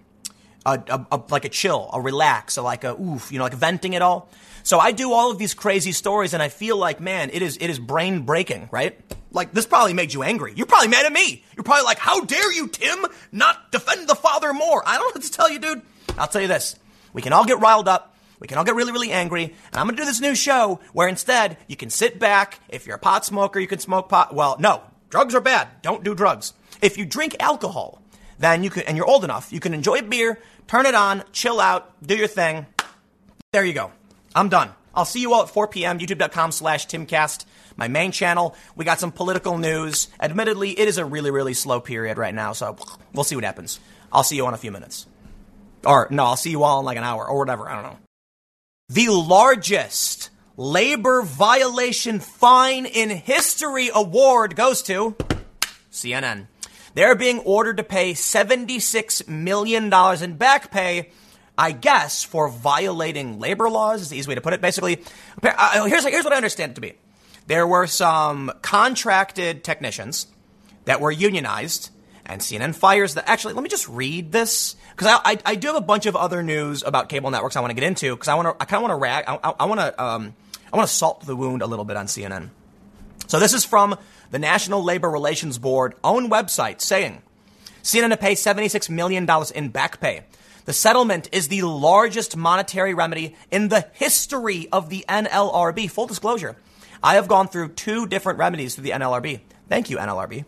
a, 0.65 0.83
a, 0.87 1.05
a, 1.11 1.21
like 1.29 1.45
a 1.45 1.49
chill, 1.49 1.89
a 1.93 2.01
relax, 2.01 2.57
a 2.57 2.61
like 2.61 2.83
a 2.83 2.99
oof, 2.99 3.31
you 3.31 3.37
know, 3.37 3.43
like 3.43 3.53
venting 3.53 3.93
it 3.93 4.01
all. 4.01 4.29
So 4.63 4.79
I 4.79 4.91
do 4.91 5.13
all 5.13 5.29
of 5.29 5.37
these 5.37 5.53
crazy 5.53 5.91
stories, 5.91 6.33
and 6.33 6.41
I 6.41 6.49
feel 6.49 6.75
like, 6.75 6.99
man, 6.99 7.29
it 7.31 7.41
is 7.41 7.57
it 7.57 7.69
is 7.69 7.77
brain 7.77 8.21
breaking, 8.23 8.67
right? 8.71 8.99
Like 9.35 9.51
this 9.51 9.65
probably 9.65 9.93
made 9.93 10.13
you 10.13 10.23
angry. 10.23 10.53
You're 10.55 10.65
probably 10.65 10.87
mad 10.87 11.05
at 11.05 11.11
me. 11.11 11.43
You're 11.55 11.63
probably 11.63 11.83
like, 11.83 11.99
how 11.99 12.21
dare 12.21 12.53
you, 12.53 12.69
Tim, 12.69 13.05
not 13.31 13.71
defend 13.71 14.07
the 14.07 14.15
father 14.15 14.53
more? 14.53 14.81
I 14.87 14.97
don't 14.97 15.13
what 15.13 15.21
to 15.21 15.31
tell 15.31 15.49
you, 15.49 15.59
dude. 15.59 15.81
I'll 16.17 16.27
tell 16.27 16.41
you 16.41 16.47
this: 16.47 16.77
we 17.13 17.21
can 17.21 17.33
all 17.33 17.45
get 17.45 17.59
riled 17.59 17.87
up. 17.89 18.15
We 18.39 18.47
can 18.47 18.57
all 18.57 18.63
get 18.63 18.75
really, 18.75 18.91
really 18.91 19.11
angry. 19.11 19.43
And 19.43 19.75
I'm 19.75 19.85
going 19.87 19.95
to 19.95 20.01
do 20.01 20.05
this 20.05 20.21
new 20.21 20.35
show 20.35 20.79
where 20.93 21.07
instead 21.07 21.57
you 21.67 21.75
can 21.75 21.89
sit 21.89 22.19
back. 22.19 22.59
If 22.69 22.85
you're 22.85 22.95
a 22.95 22.99
pot 22.99 23.25
smoker, 23.25 23.59
you 23.59 23.67
can 23.67 23.79
smoke 23.79 24.09
pot. 24.09 24.33
Well, 24.33 24.57
no, 24.59 24.81
drugs 25.09 25.35
are 25.35 25.41
bad. 25.41 25.67
Don't 25.81 26.03
do 26.03 26.15
drugs. 26.15 26.53
If 26.81 26.97
you 26.97 27.05
drink 27.05 27.35
alcohol, 27.39 28.01
then 28.39 28.63
you 28.63 28.69
can, 28.69 28.83
and 28.83 28.97
you're 28.97 29.07
old 29.07 29.23
enough, 29.23 29.51
you 29.51 29.59
can 29.59 29.73
enjoy 29.73 29.99
a 29.99 30.03
beer, 30.03 30.39
turn 30.67 30.85
it 30.85 30.95
on, 30.95 31.23
chill 31.31 31.59
out, 31.59 32.01
do 32.05 32.15
your 32.15 32.27
thing. 32.27 32.65
There 33.51 33.63
you 33.65 33.73
go. 33.73 33.91
I'm 34.33 34.49
done. 34.49 34.71
I'll 34.93 35.05
see 35.05 35.21
you 35.21 35.33
all 35.33 35.43
at 35.43 35.49
4 35.49 35.67
p.m. 35.67 35.99
YouTube.com 35.99 36.51
slash 36.51 36.87
Timcast, 36.87 37.45
my 37.77 37.87
main 37.87 38.11
channel. 38.11 38.55
We 38.75 38.85
got 38.85 38.99
some 38.99 39.11
political 39.11 39.57
news. 39.57 40.09
Admittedly, 40.19 40.77
it 40.79 40.87
is 40.87 40.97
a 40.97 41.05
really, 41.05 41.31
really 41.31 41.53
slow 41.53 41.79
period 41.79 42.17
right 42.17 42.33
now, 42.33 42.53
so 42.53 42.77
we'll 43.13 43.23
see 43.23 43.35
what 43.35 43.43
happens. 43.43 43.79
I'll 44.11 44.23
see 44.23 44.35
you 44.35 44.47
in 44.47 44.53
a 44.53 44.57
few 44.57 44.71
minutes. 44.71 45.07
Or, 45.85 46.07
no, 46.09 46.25
I'll 46.25 46.35
see 46.35 46.51
you 46.51 46.63
all 46.63 46.79
in 46.79 46.85
like 46.85 46.97
an 46.97 47.03
hour 47.03 47.27
or 47.27 47.37
whatever. 47.37 47.69
I 47.69 47.75
don't 47.75 47.83
know. 47.83 47.97
The 48.89 49.09
largest 49.09 50.29
labor 50.57 51.21
violation 51.21 52.19
fine 52.19 52.85
in 52.85 53.09
history 53.09 53.89
award 53.93 54.55
goes 54.55 54.81
to 54.83 55.15
CNN. 55.91 56.47
They're 56.93 57.15
being 57.15 57.39
ordered 57.39 57.77
to 57.77 57.83
pay 57.83 58.13
$76 58.13 59.27
million 59.27 59.93
in 60.23 60.37
back 60.37 60.71
pay 60.71 61.09
I 61.57 61.71
guess, 61.71 62.23
for 62.23 62.49
violating 62.49 63.39
labor 63.39 63.69
laws 63.69 64.01
is 64.01 64.09
the 64.09 64.17
easy 64.17 64.27
way 64.27 64.35
to 64.35 64.41
put 64.41 64.53
it. 64.53 64.61
Basically, 64.61 65.01
uh, 65.41 65.85
here's, 65.85 66.05
here's 66.05 66.25
what 66.25 66.33
I 66.33 66.37
understand 66.37 66.73
it 66.73 66.75
to 66.75 66.81
be. 66.81 66.93
There 67.47 67.67
were 67.67 67.87
some 67.87 68.51
contracted 68.61 69.63
technicians 69.63 70.27
that 70.85 70.99
were 70.99 71.11
unionized, 71.11 71.91
and 72.25 72.41
CNN 72.41 72.73
fires 72.73 73.13
the. 73.13 73.27
Actually, 73.29 73.53
let 73.53 73.63
me 73.63 73.69
just 73.69 73.87
read 73.87 74.31
this 74.31 74.75
because 74.91 75.07
I, 75.07 75.31
I, 75.31 75.37
I, 75.45 75.55
do 75.55 75.67
have 75.67 75.75
a 75.75 75.81
bunch 75.81 76.05
of 76.05 76.15
other 76.15 76.41
news 76.41 76.81
about 76.83 77.09
cable 77.09 77.29
networks 77.29 77.55
I 77.55 77.61
want 77.61 77.71
to 77.71 77.75
get 77.75 77.83
into 77.83 78.15
because 78.15 78.27
I 78.27 78.35
want 78.35 78.47
to 78.47 78.61
I 78.61 78.65
kind 78.65 78.83
of 78.83 78.89
want 78.89 78.91
to 78.91 79.01
rag 79.01 79.25
I, 79.27 79.53
I, 79.59 79.65
want 79.65 79.79
to 79.79 80.03
um 80.03 80.33
I 80.73 80.77
want 80.77 80.89
to 80.89 80.95
salt 80.95 81.25
the 81.25 81.35
wound 81.35 81.61
a 81.61 81.67
little 81.67 81.85
bit 81.85 81.97
on 81.97 82.07
CNN. 82.07 82.49
So 83.27 83.39
this 83.39 83.53
is 83.53 83.63
from 83.63 83.95
the 84.31 84.39
National 84.39 84.83
Labor 84.83 85.09
Relations 85.09 85.59
Board 85.59 85.93
own 86.03 86.29
website 86.29 86.81
saying 86.81 87.21
CNN 87.83 88.09
to 88.09 88.17
pay 88.17 88.33
$76 88.33 88.89
million 88.89 89.27
in 89.53 89.69
back 89.69 89.99
pay 89.99 90.23
the 90.65 90.73
settlement 90.73 91.29
is 91.31 91.47
the 91.47 91.61
largest 91.61 92.35
monetary 92.35 92.95
remedy 92.95 93.35
in 93.51 93.69
the 93.69 93.87
history 93.93 94.67
of 94.71 94.89
the 94.89 95.05
NLRB. 95.07 95.89
Full 95.91 96.07
disclosure, 96.07 96.57
I 97.05 97.15
have 97.15 97.27
gone 97.27 97.47
through 97.47 97.73
two 97.73 98.07
different 98.07 98.39
remedies 98.39 98.73
through 98.73 98.85
the 98.85 98.89
NLRB. 98.89 99.39
Thank 99.69 99.91
you, 99.91 99.97
NLRB. 99.97 100.43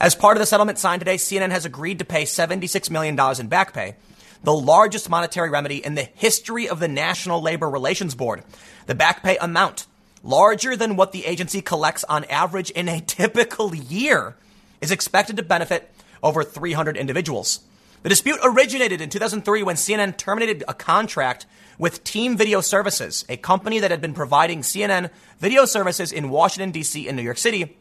As 0.00 0.14
part 0.14 0.36
of 0.36 0.40
the 0.40 0.46
settlement 0.46 0.78
signed 0.78 1.00
today, 1.00 1.16
CNN 1.16 1.50
has 1.50 1.64
agreed 1.64 1.98
to 1.98 2.04
pay 2.04 2.22
$76 2.22 2.88
million 2.92 3.18
in 3.40 3.48
back 3.48 3.74
pay, 3.74 3.96
the 4.44 4.54
largest 4.54 5.10
monetary 5.10 5.50
remedy 5.50 5.84
in 5.84 5.96
the 5.96 6.04
history 6.14 6.68
of 6.68 6.78
the 6.78 6.86
National 6.86 7.42
Labor 7.42 7.68
Relations 7.68 8.14
Board. 8.14 8.44
The 8.86 8.94
back 8.94 9.24
pay 9.24 9.36
amount, 9.38 9.88
larger 10.22 10.76
than 10.76 10.94
what 10.94 11.10
the 11.10 11.26
agency 11.26 11.60
collects 11.60 12.04
on 12.04 12.22
average 12.26 12.70
in 12.70 12.88
a 12.88 13.00
typical 13.06 13.74
year, 13.74 14.36
is 14.80 14.92
expected 14.92 15.38
to 15.38 15.42
benefit 15.42 15.90
over 16.22 16.44
300 16.44 16.96
individuals. 16.96 17.62
The 18.02 18.08
dispute 18.08 18.40
originated 18.42 19.02
in 19.02 19.10
2003 19.10 19.62
when 19.62 19.76
CNN 19.76 20.16
terminated 20.16 20.64
a 20.66 20.72
contract 20.72 21.44
with 21.78 22.02
Team 22.02 22.34
Video 22.34 22.62
Services, 22.62 23.26
a 23.28 23.36
company 23.36 23.78
that 23.80 23.90
had 23.90 24.00
been 24.00 24.14
providing 24.14 24.62
CNN 24.62 25.10
video 25.38 25.66
services 25.66 26.10
in 26.10 26.30
Washington, 26.30 26.70
D.C. 26.70 27.06
and 27.08 27.16
New 27.16 27.22
York 27.22 27.36
City. 27.36 27.76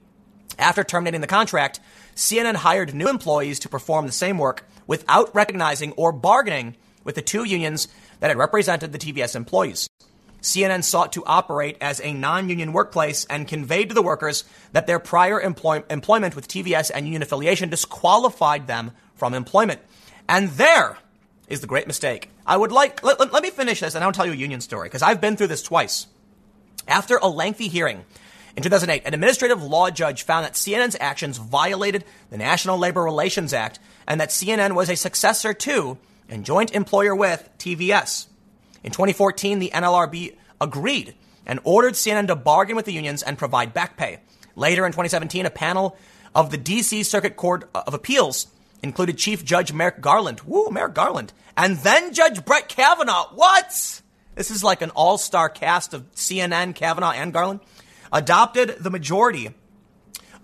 After 0.58 0.84
terminating 0.84 1.22
the 1.22 1.28
contract, 1.28 1.80
CNN 2.16 2.56
hired 2.56 2.94
new 2.94 3.08
employees 3.08 3.60
to 3.60 3.70
perform 3.70 4.08
the 4.08 4.12
same 4.12 4.38
work 4.38 4.68
without 4.88 5.34
recognizing 5.34 5.94
or 5.94 6.12
bargaining 6.12 6.76
with 7.06 7.16
the 7.16 7.22
two 7.22 7.46
unions 7.46 7.88
that 8.20 8.28
had 8.28 8.38
represented 8.38 8.92
the 8.92 9.00
TVS 9.00 9.38
employees. 9.38 9.88
CNN 10.42 10.84
sought 10.84 11.14
to 11.14 11.24
operate 11.24 11.78
as 11.80 12.02
a 12.02 12.12
non 12.12 12.50
union 12.50 12.74
workplace 12.74 13.24
and 13.30 13.48
conveyed 13.48 13.88
to 13.88 13.96
the 13.96 14.02
workers 14.02 14.44
that 14.74 14.86
their 14.86 15.00
prior 15.00 15.40
employ- 15.40 15.84
employment 15.90 16.36
with 16.36 16.50
TVS 16.50 16.92
and 16.94 17.06
union 17.06 17.22
affiliation 17.22 17.70
disqualified 17.70 18.68
them 18.68 18.92
from 19.16 19.34
employment. 19.34 19.80
And 20.30 20.50
there 20.50 20.96
is 21.48 21.60
the 21.60 21.68
great 21.68 21.88
mistake. 21.88 22.30
I 22.46 22.56
would 22.56 22.72
like, 22.72 23.02
let, 23.04 23.20
let, 23.20 23.34
let 23.34 23.42
me 23.42 23.50
finish 23.50 23.80
this 23.80 23.96
and 23.96 24.04
I'll 24.04 24.12
tell 24.12 24.28
you 24.28 24.32
a 24.32 24.36
union 24.36 24.62
story 24.62 24.88
because 24.88 25.02
I've 25.02 25.20
been 25.20 25.36
through 25.36 25.48
this 25.48 25.64
twice. 25.64 26.06
After 26.88 27.18
a 27.18 27.28
lengthy 27.28 27.68
hearing, 27.68 28.06
in 28.56 28.62
2008, 28.62 29.08
an 29.08 29.14
administrative 29.16 29.64
law 29.64 29.90
judge 29.90 30.24
found 30.24 30.46
that 30.46 30.54
CNN's 30.54 30.96
actions 31.00 31.40
violated 31.40 32.06
the 32.30 32.38
National 32.38 32.78
Labor 32.78 33.04
Relations 33.04 33.54
Act 33.54 33.80
and 34.08 34.22
that 34.22 34.30
CNN 34.30 34.76
was 34.76 34.88
a 34.92 34.96
successor 34.96 35.52
to 35.52 35.98
and 36.30 36.46
joint 36.46 36.76
employer 36.76 37.16
with 37.16 37.50
TVS. 37.58 38.28
In 38.84 38.92
2014, 38.92 39.58
the 39.58 39.72
NLRB 39.74 40.36
agreed 40.62 41.16
and 41.48 41.60
ordered 41.64 41.96
CNN 41.96 42.28
to 42.28 42.36
bargain 42.36 42.76
with 42.76 42.86
the 42.86 42.94
unions 42.94 43.24
and 43.24 43.36
provide 43.36 43.74
back 43.74 43.98
pay. 43.98 44.20
Later 44.56 44.86
in 44.86 44.92
2017, 44.92 45.48
a 45.48 45.50
panel 45.50 45.98
of 46.36 46.52
the 46.52 46.58
D.C. 46.58 47.02
Circuit 47.02 47.36
Court 47.36 47.68
of 47.74 47.96
Appeals 47.96 48.46
included 48.82 49.18
Chief 49.18 49.44
Judge 49.44 49.74
Merrick 49.74 50.02
Garland. 50.02 50.42
Woo, 50.42 50.70
Merrick 50.72 50.94
Garland. 50.94 51.34
And 51.58 51.78
then 51.78 52.14
Judge 52.14 52.44
Brett 52.46 52.70
Kavanaugh. 52.70 53.30
What? 53.34 54.02
This 54.36 54.52
is 54.52 54.64
like 54.64 54.82
an 54.82 54.92
all 54.92 55.18
star 55.18 55.50
cast 55.50 55.94
of 55.94 56.10
CNN, 56.14 56.76
Kavanaugh, 56.76 57.12
and 57.12 57.34
Garland. 57.34 57.60
Adopted 58.12 58.78
the 58.80 58.90
majority 58.90 59.50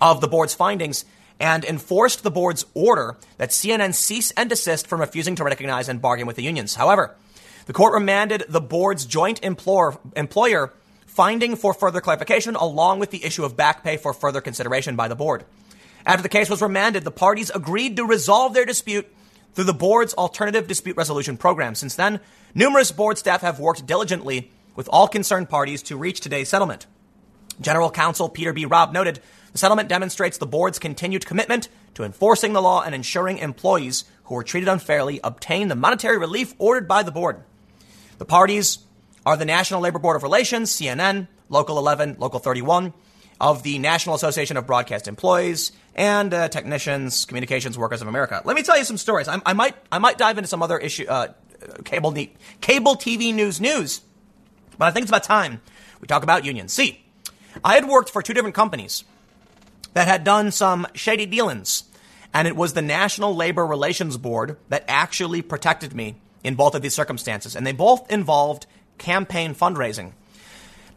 of 0.01 0.21
the 0.21 0.27
board's 0.27 0.53
findings 0.53 1.05
and 1.39 1.65
enforced 1.65 2.23
the 2.23 2.31
board's 2.31 2.65
order 2.73 3.17
that 3.37 3.49
CNN 3.49 3.93
cease 3.93 4.31
and 4.31 4.49
desist 4.49 4.87
from 4.87 5.01
refusing 5.01 5.35
to 5.35 5.43
recognize 5.43 5.89
and 5.89 6.01
bargain 6.01 6.27
with 6.27 6.35
the 6.35 6.43
unions. 6.43 6.75
However, 6.75 7.15
the 7.65 7.73
court 7.73 7.93
remanded 7.93 8.45
the 8.47 8.61
board's 8.61 9.05
joint 9.05 9.43
employer, 9.43 9.97
employer 10.15 10.73
finding 11.07 11.55
for 11.55 11.73
further 11.73 12.01
clarification, 12.01 12.55
along 12.55 12.99
with 12.99 13.11
the 13.11 13.23
issue 13.25 13.43
of 13.43 13.57
back 13.57 13.83
pay 13.83 13.97
for 13.97 14.13
further 14.13 14.41
consideration 14.41 14.95
by 14.95 15.07
the 15.07 15.15
board. 15.15 15.45
After 16.05 16.21
the 16.21 16.29
case 16.29 16.49
was 16.49 16.61
remanded, 16.61 17.03
the 17.03 17.11
parties 17.11 17.49
agreed 17.49 17.95
to 17.97 18.05
resolve 18.05 18.53
their 18.53 18.65
dispute 18.65 19.07
through 19.53 19.63
the 19.63 19.73
board's 19.73 20.13
alternative 20.13 20.67
dispute 20.67 20.97
resolution 20.97 21.37
program. 21.37 21.75
Since 21.75 21.95
then, 21.95 22.19
numerous 22.53 22.91
board 22.91 23.17
staff 23.17 23.41
have 23.41 23.59
worked 23.59 23.85
diligently 23.85 24.51
with 24.75 24.89
all 24.91 25.07
concerned 25.07 25.49
parties 25.49 25.81
to 25.83 25.97
reach 25.97 26.19
today's 26.19 26.49
settlement. 26.49 26.85
General 27.61 27.89
Counsel 27.89 28.29
Peter 28.29 28.53
B. 28.53 28.65
Robb 28.65 28.93
noted 28.93 29.21
the 29.53 29.57
settlement 29.57 29.87
demonstrates 29.87 30.37
the 30.37 30.45
board's 30.45 30.79
continued 30.79 31.25
commitment 31.25 31.69
to 31.93 32.03
enforcing 32.03 32.51
the 32.51 32.61
law 32.61 32.83
and 32.83 32.93
ensuring 32.93 33.37
employees 33.37 34.03
who 34.25 34.35
were 34.35 34.43
treated 34.43 34.67
unfairly 34.67 35.21
obtain 35.23 35.69
the 35.69 35.75
monetary 35.75 36.17
relief 36.17 36.53
ordered 36.57 36.87
by 36.87 37.03
the 37.03 37.11
board. 37.11 37.41
The 38.17 38.25
parties 38.25 38.79
are 39.25 39.37
the 39.37 39.45
National 39.45 39.81
Labor 39.81 39.99
Board 39.99 40.17
of 40.17 40.23
Relations, 40.23 40.71
CNN, 40.71 41.29
Local 41.47 41.77
11, 41.77 42.17
Local 42.19 42.39
31, 42.39 42.93
of 43.39 43.63
the 43.63 43.79
National 43.79 44.15
Association 44.15 44.57
of 44.57 44.67
Broadcast 44.67 45.07
Employees, 45.07 45.71
and 45.95 46.33
uh, 46.33 46.49
Technicians, 46.49 47.25
Communications 47.25 47.77
Workers 47.77 48.01
of 48.01 48.07
America. 48.07 48.41
Let 48.45 48.55
me 48.55 48.63
tell 48.63 48.77
you 48.77 48.83
some 48.83 48.97
stories. 48.97 49.27
I, 49.27 49.41
I 49.45 49.53
might, 49.53 49.75
I 49.91 49.97
might 49.97 50.17
dive 50.17 50.37
into 50.37 50.47
some 50.47 50.61
other 50.61 50.77
issue, 50.77 51.05
uh, 51.07 51.29
cable, 51.83 52.13
cable 52.61 52.95
TV 52.95 53.33
news 53.33 53.59
news, 53.59 54.01
but 54.77 54.85
I 54.85 54.91
think 54.91 55.03
it's 55.03 55.11
about 55.11 55.23
time 55.23 55.61
we 56.01 56.07
talk 56.07 56.23
about 56.23 56.45
unions. 56.45 56.73
See, 56.73 57.03
I 57.63 57.75
had 57.75 57.87
worked 57.87 58.09
for 58.09 58.21
two 58.21 58.33
different 58.33 58.55
companies 58.55 59.03
that 59.93 60.07
had 60.07 60.23
done 60.23 60.51
some 60.51 60.85
shady 60.93 61.25
dealings. 61.25 61.85
And 62.33 62.47
it 62.47 62.55
was 62.55 62.73
the 62.73 62.81
National 62.81 63.33
Labor 63.33 63.65
Relations 63.65 64.17
Board 64.17 64.57
that 64.67 64.83
actually 64.89 65.41
protected 65.41 65.95
me 65.95 66.17
in 66.43 66.55
both 66.55 66.75
of 66.75 66.81
these 66.81 66.93
circumstances. 66.93 67.55
And 67.55 67.65
they 67.65 67.71
both 67.71 68.11
involved 68.11 68.67
campaign 68.97 69.55
fundraising. 69.55 70.11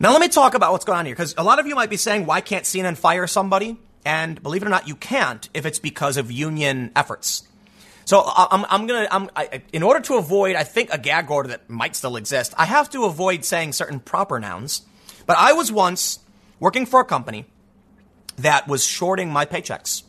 Now, 0.00 0.10
let 0.12 0.20
me 0.20 0.28
talk 0.28 0.54
about 0.54 0.72
what's 0.72 0.84
going 0.84 0.98
on 0.98 1.06
here, 1.06 1.14
because 1.14 1.34
a 1.38 1.44
lot 1.44 1.58
of 1.58 1.66
you 1.66 1.74
might 1.74 1.90
be 1.90 1.96
saying, 1.96 2.26
why 2.26 2.40
can't 2.40 2.64
CNN 2.64 2.96
fire 2.96 3.26
somebody? 3.26 3.78
And 4.04 4.42
believe 4.42 4.62
it 4.62 4.66
or 4.66 4.70
not, 4.70 4.88
you 4.88 4.94
can't 4.94 5.48
if 5.54 5.66
it's 5.66 5.78
because 5.78 6.16
of 6.16 6.30
union 6.30 6.90
efforts. 6.96 7.42
So 8.04 8.22
I'm, 8.24 8.64
I'm 8.70 8.86
gonna, 8.86 9.06
I'm, 9.10 9.28
I, 9.36 9.62
in 9.72 9.82
order 9.82 10.00
to 10.00 10.14
avoid, 10.14 10.56
I 10.56 10.64
think, 10.64 10.88
a 10.90 10.98
gag 10.98 11.30
order 11.30 11.50
that 11.50 11.68
might 11.68 11.94
still 11.94 12.16
exist, 12.16 12.54
I 12.56 12.64
have 12.64 12.88
to 12.90 13.04
avoid 13.04 13.44
saying 13.44 13.74
certain 13.74 14.00
proper 14.00 14.40
nouns. 14.40 14.82
But 15.26 15.36
I 15.36 15.52
was 15.52 15.70
once 15.70 16.20
working 16.58 16.86
for 16.86 17.00
a 17.00 17.04
company 17.04 17.44
that 18.38 18.66
was 18.66 18.82
shorting 18.82 19.30
my 19.30 19.44
paychecks. 19.44 20.04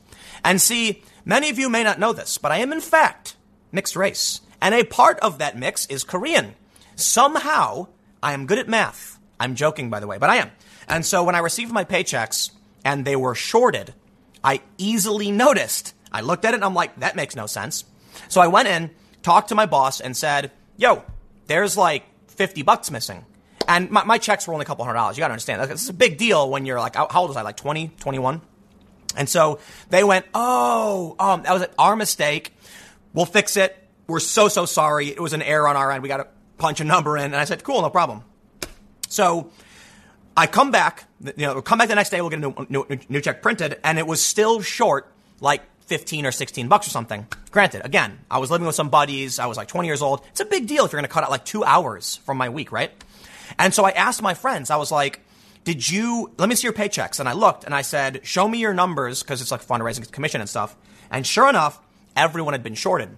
And 0.45 0.61
see, 0.61 1.03
many 1.25 1.49
of 1.49 1.59
you 1.59 1.69
may 1.69 1.83
not 1.83 1.99
know 1.99 2.13
this, 2.13 2.37
but 2.37 2.53
I 2.53 2.59
am 2.59 2.71
in 2.71 2.79
fact 2.79 3.35
mixed 3.71 3.97
race. 3.97 4.41
And 4.61 4.73
a 4.73 4.85
part 4.85 5.19
of 5.19 5.39
that 5.39 5.57
mix 5.57 5.85
is 5.87 6.03
Korean. 6.03 6.55
Somehow, 6.95 7.87
I 8.23 8.33
am 8.33 8.45
good 8.45 8.59
at 8.59 8.69
math. 8.69 9.19
I'm 9.39 9.55
joking, 9.55 9.89
by 9.89 9.99
the 9.99 10.07
way, 10.07 10.17
but 10.17 10.29
I 10.29 10.37
am. 10.37 10.51
And 10.87 11.05
so 11.05 11.23
when 11.23 11.35
I 11.35 11.39
received 11.39 11.71
my 11.71 11.83
paychecks 11.83 12.51
and 12.84 13.06
they 13.06 13.15
were 13.15 13.35
shorted, 13.35 13.93
I 14.43 14.61
easily 14.77 15.31
noticed. 15.31 15.93
I 16.11 16.22
looked 16.22 16.45
at 16.45 16.53
it 16.53 16.56
and 16.56 16.65
I'm 16.65 16.73
like, 16.73 16.99
that 16.99 17.15
makes 17.15 17.35
no 17.35 17.45
sense. 17.45 17.85
So 18.27 18.41
I 18.41 18.47
went 18.47 18.68
in, 18.68 18.91
talked 19.22 19.49
to 19.49 19.56
my 19.56 19.65
boss, 19.65 20.01
and 20.01 20.15
said, 20.15 20.51
yo, 20.77 21.03
there's 21.47 21.77
like 21.77 22.03
50 22.30 22.64
bucks 22.64 22.89
missing. 22.91 23.26
And 23.68 23.91
my, 23.91 24.03
my 24.03 24.18
checks 24.18 24.47
were 24.47 24.53
only 24.53 24.64
a 24.64 24.65
couple 24.65 24.85
hundred 24.85 24.97
dollars. 24.97 25.18
You 25.18 25.22
gotta 25.22 25.34
understand. 25.34 25.61
This 25.69 25.84
is 25.84 25.89
a 25.89 25.93
big 25.93 26.18
deal 26.18 26.49
when 26.49 26.65
you're 26.65 26.80
like, 26.80 26.95
how 26.95 27.07
old 27.14 27.30
was 27.30 27.38
I? 27.38 27.43
Like 27.43 27.57
20, 27.57 27.89
21? 27.99 28.41
And 29.15 29.27
so 29.27 29.60
they 29.89 30.03
went, 30.03 30.26
oh, 30.34 31.15
um, 31.19 31.43
that 31.43 31.53
was 31.53 31.65
our 31.77 31.95
mistake. 31.95 32.53
We'll 33.14 33.26
fix 33.26 33.57
it. 33.57 33.76
We're 34.07 34.19
so, 34.19 34.47
so 34.47 34.65
sorry. 34.65 35.10
It 35.10 35.19
was 35.19 35.34
an 35.34 35.41
error 35.41 35.68
on 35.68 35.76
our 35.76 35.91
end. 35.91 36.03
We 36.03 36.10
got 36.10 36.18
to 36.18 36.27
punch 36.57 36.80
a 36.80 36.84
number 36.84 37.18
in. 37.18 37.26
And 37.26 37.35
I 37.35 37.45
said, 37.45 37.64
cool, 37.64 37.81
no 37.81 37.89
problem. 37.89 38.23
So 39.07 39.51
I 40.39 40.47
come 40.47 40.71
back, 40.71 41.03
you 41.21 41.45
know, 41.45 41.61
come 41.61 41.79
back 41.79 41.89
the 41.89 41.95
next 41.95 42.11
day. 42.11 42.21
We'll 42.21 42.29
get 42.29 42.39
a 42.39 42.41
new, 42.41 42.65
new, 42.69 42.99
new 43.09 43.19
check 43.19 43.41
printed. 43.41 43.77
And 43.83 43.99
it 43.99 44.07
was 44.07 44.25
still 44.25 44.61
short, 44.61 45.11
like 45.41 45.61
15 45.81 46.25
or 46.25 46.31
16 46.31 46.69
bucks 46.69 46.87
or 46.87 46.91
something. 46.91 47.27
Granted, 47.51 47.83
again, 47.83 48.19
I 48.31 48.37
was 48.37 48.49
living 48.49 48.65
with 48.65 48.75
some 48.75 48.87
buddies. 48.87 49.37
I 49.37 49.47
was 49.47 49.57
like 49.57 49.67
20 49.67 49.85
years 49.89 50.01
old. 50.01 50.25
It's 50.29 50.39
a 50.39 50.45
big 50.45 50.65
deal 50.65 50.85
if 50.85 50.93
you're 50.93 51.01
going 51.01 51.09
to 51.09 51.13
cut 51.13 51.25
out 51.25 51.29
like 51.29 51.43
two 51.43 51.65
hours 51.65 52.15
from 52.23 52.37
my 52.37 52.47
week, 52.47 52.71
right? 52.71 52.89
And 53.57 53.73
so 53.73 53.83
I 53.83 53.91
asked 53.91 54.21
my 54.21 54.33
friends, 54.33 54.69
I 54.69 54.77
was 54.77 54.93
like, 54.93 55.19
did 55.65 55.89
you, 55.89 56.31
let 56.37 56.47
me 56.47 56.55
see 56.55 56.67
your 56.67 56.73
paychecks. 56.73 57.19
And 57.19 57.27
I 57.27 57.33
looked 57.33 57.65
and 57.65 57.75
I 57.75 57.81
said, 57.81 58.21
show 58.23 58.47
me 58.47 58.59
your 58.59 58.73
numbers 58.73 59.21
because 59.21 59.41
it's 59.41 59.51
like 59.51 59.61
fundraising 59.61 60.09
commission 60.09 60.39
and 60.39 60.49
stuff. 60.49 60.73
And 61.11 61.27
sure 61.27 61.49
enough, 61.49 61.81
everyone 62.15 62.53
had 62.53 62.63
been 62.63 62.75
shorted. 62.75 63.09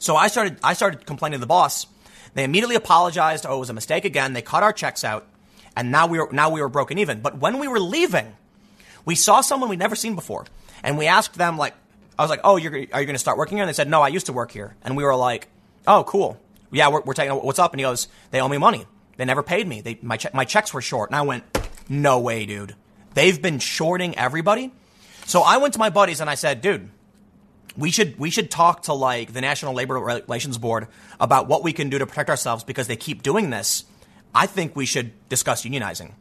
So 0.00 0.16
I 0.16 0.26
started, 0.26 0.58
I 0.64 0.72
started 0.72 1.06
complaining 1.06 1.38
to 1.38 1.40
the 1.40 1.46
boss. 1.46 1.86
They 2.34 2.42
immediately 2.42 2.74
apologized. 2.74 3.46
Oh, 3.46 3.54
it 3.54 3.60
was 3.60 3.70
a 3.70 3.74
mistake 3.74 4.04
again. 4.04 4.32
They 4.32 4.42
cut 4.42 4.64
our 4.64 4.72
checks 4.72 5.04
out 5.04 5.28
and 5.76 5.90
now 5.90 6.06
we 6.06 6.18
were, 6.18 6.28
now 6.32 6.50
we 6.50 6.60
were 6.60 6.68
broken 6.68 6.98
even. 6.98 7.20
But 7.20 7.38
when 7.38 7.58
we 7.58 7.68
were 7.68 7.80
leaving, 7.80 8.34
we 9.04 9.14
saw 9.14 9.40
someone 9.40 9.68
we'd 9.68 9.78
never 9.78 9.96
seen 9.96 10.14
before. 10.14 10.46
And 10.82 10.98
we 10.98 11.06
asked 11.06 11.34
them 11.34 11.56
like, 11.56 11.74
I 12.18 12.22
was 12.22 12.30
like, 12.30 12.40
oh, 12.44 12.56
you're, 12.56 12.72
are 12.72 13.00
you 13.00 13.06
going 13.06 13.08
to 13.14 13.18
start 13.18 13.38
working 13.38 13.56
here? 13.56 13.64
And 13.64 13.68
they 13.68 13.74
said, 13.74 13.88
no, 13.88 14.02
I 14.02 14.08
used 14.08 14.26
to 14.26 14.32
work 14.32 14.50
here. 14.50 14.76
And 14.82 14.96
we 14.96 15.04
were 15.04 15.16
like, 15.16 15.48
oh, 15.86 16.04
cool. 16.04 16.38
Yeah, 16.70 16.88
we're, 16.88 17.02
we're 17.02 17.14
taking, 17.14 17.34
what's 17.34 17.58
up? 17.58 17.72
And 17.72 17.80
he 17.80 17.84
goes, 17.84 18.08
they 18.30 18.40
owe 18.40 18.48
me 18.48 18.58
money. 18.58 18.86
They 19.16 19.24
never 19.24 19.42
paid 19.42 19.66
me. 19.66 19.80
They, 19.80 19.98
my, 20.02 20.16
che- 20.16 20.30
my 20.32 20.44
checks 20.44 20.72
were 20.72 20.82
short. 20.82 21.10
And 21.10 21.16
I 21.16 21.22
went, 21.22 21.44
no 21.88 22.18
way, 22.18 22.46
dude. 22.46 22.74
They've 23.14 23.40
been 23.40 23.58
shorting 23.58 24.16
everybody. 24.16 24.72
So 25.26 25.42
I 25.42 25.58
went 25.58 25.74
to 25.74 25.78
my 25.78 25.90
buddies 25.90 26.20
and 26.20 26.28
I 26.28 26.34
said, 26.34 26.60
dude, 26.60 26.90
we 27.76 27.90
should, 27.90 28.18
we 28.18 28.30
should 28.30 28.50
talk 28.50 28.82
to 28.82 28.92
like 28.92 29.32
the 29.32 29.40
National 29.40 29.74
Labor 29.74 29.94
Relations 29.94 30.58
Board 30.58 30.88
about 31.20 31.48
what 31.48 31.62
we 31.62 31.72
can 31.72 31.90
do 31.90 31.98
to 31.98 32.06
protect 32.06 32.30
ourselves 32.30 32.64
because 32.64 32.86
they 32.86 32.96
keep 32.96 33.22
doing 33.22 33.50
this. 33.50 33.84
I 34.34 34.46
think 34.46 34.74
we 34.74 34.86
should 34.86 35.12
discuss 35.28 35.64
unionizing. 35.64 36.12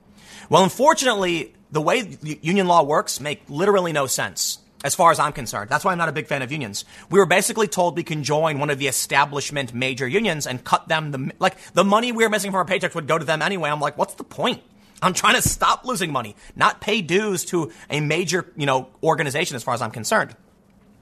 Well, 0.50 0.64
unfortunately, 0.64 1.54
the 1.72 1.82
way 1.82 2.18
union 2.42 2.68
law 2.68 2.84
works 2.84 3.20
make 3.20 3.42
literally 3.48 3.94
no 3.94 4.08
sense 4.08 4.60
as 4.84 4.96
far 4.96 5.12
as 5.12 5.20
I'm 5.20 5.32
concerned. 5.32 5.70
That's 5.70 5.86
why 5.86 5.92
I'm 5.92 5.98
not 5.98 6.10
a 6.10 6.12
big 6.12 6.28
fan 6.28 6.42
of 6.42 6.52
unions. 6.52 6.86
We 7.10 7.20
were 7.20 7.26
basically 7.26 7.68
told 7.68 7.96
we 7.96 8.04
can 8.04 8.24
join 8.24 8.60
one 8.60 8.70
of 8.70 8.80
the 8.80 8.88
establishment 8.88 9.74
major 9.74 10.08
unions 10.08 10.48
and 10.48 10.64
cut 10.64 10.88
them 10.88 11.12
the, 11.12 11.32
like, 11.40 11.58
the 11.74 11.84
money 11.84 12.12
we 12.12 12.24
were 12.24 12.30
missing 12.30 12.52
from 12.52 12.58
our 12.58 12.66
paychecks 12.66 12.96
would 12.96 13.08
go 13.08 13.18
to 13.18 13.26
them 13.26 13.42
anyway. 13.42 13.70
I'm 13.70 13.80
like, 13.80 13.98
what's 13.98 14.16
the 14.16 14.24
point? 14.24 14.62
I'm 15.02 15.14
trying 15.14 15.36
to 15.36 15.42
stop 15.42 15.86
losing 15.86 16.12
money, 16.12 16.36
not 16.56 16.82
pay 16.82 17.02
dues 17.02 17.46
to 17.46 17.72
a 17.90 18.00
major, 18.00 18.52
you 18.56 18.66
know, 18.66 18.90
organization 19.02 19.56
as 19.56 19.64
far 19.64 19.74
as 19.74 19.82
I'm 19.82 19.92
concerned. 19.92 20.36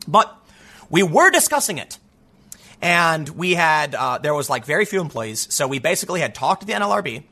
But 0.07 0.33
we 0.89 1.03
were 1.03 1.31
discussing 1.31 1.77
it. 1.77 1.99
And 2.81 3.27
we 3.29 3.55
had, 3.55 3.93
uh, 3.95 4.19
there 4.19 4.33
was 4.33 4.49
like 4.49 4.65
very 4.65 4.85
few 4.85 5.01
employees. 5.01 5.53
So 5.53 5.67
we 5.67 5.79
basically 5.79 6.21
had 6.21 6.33
talked 6.33 6.61
to 6.61 6.67
the 6.67 6.73
NLRB. 6.73 7.23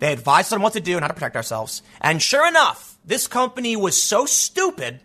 They 0.00 0.12
advised 0.12 0.48
us 0.48 0.52
on 0.52 0.62
what 0.62 0.72
to 0.74 0.80
do 0.80 0.94
and 0.94 1.02
how 1.02 1.08
to 1.08 1.14
protect 1.14 1.36
ourselves. 1.36 1.82
And 2.00 2.22
sure 2.22 2.46
enough, 2.46 2.98
this 3.04 3.26
company 3.26 3.76
was 3.76 4.00
so 4.00 4.26
stupid 4.26 5.00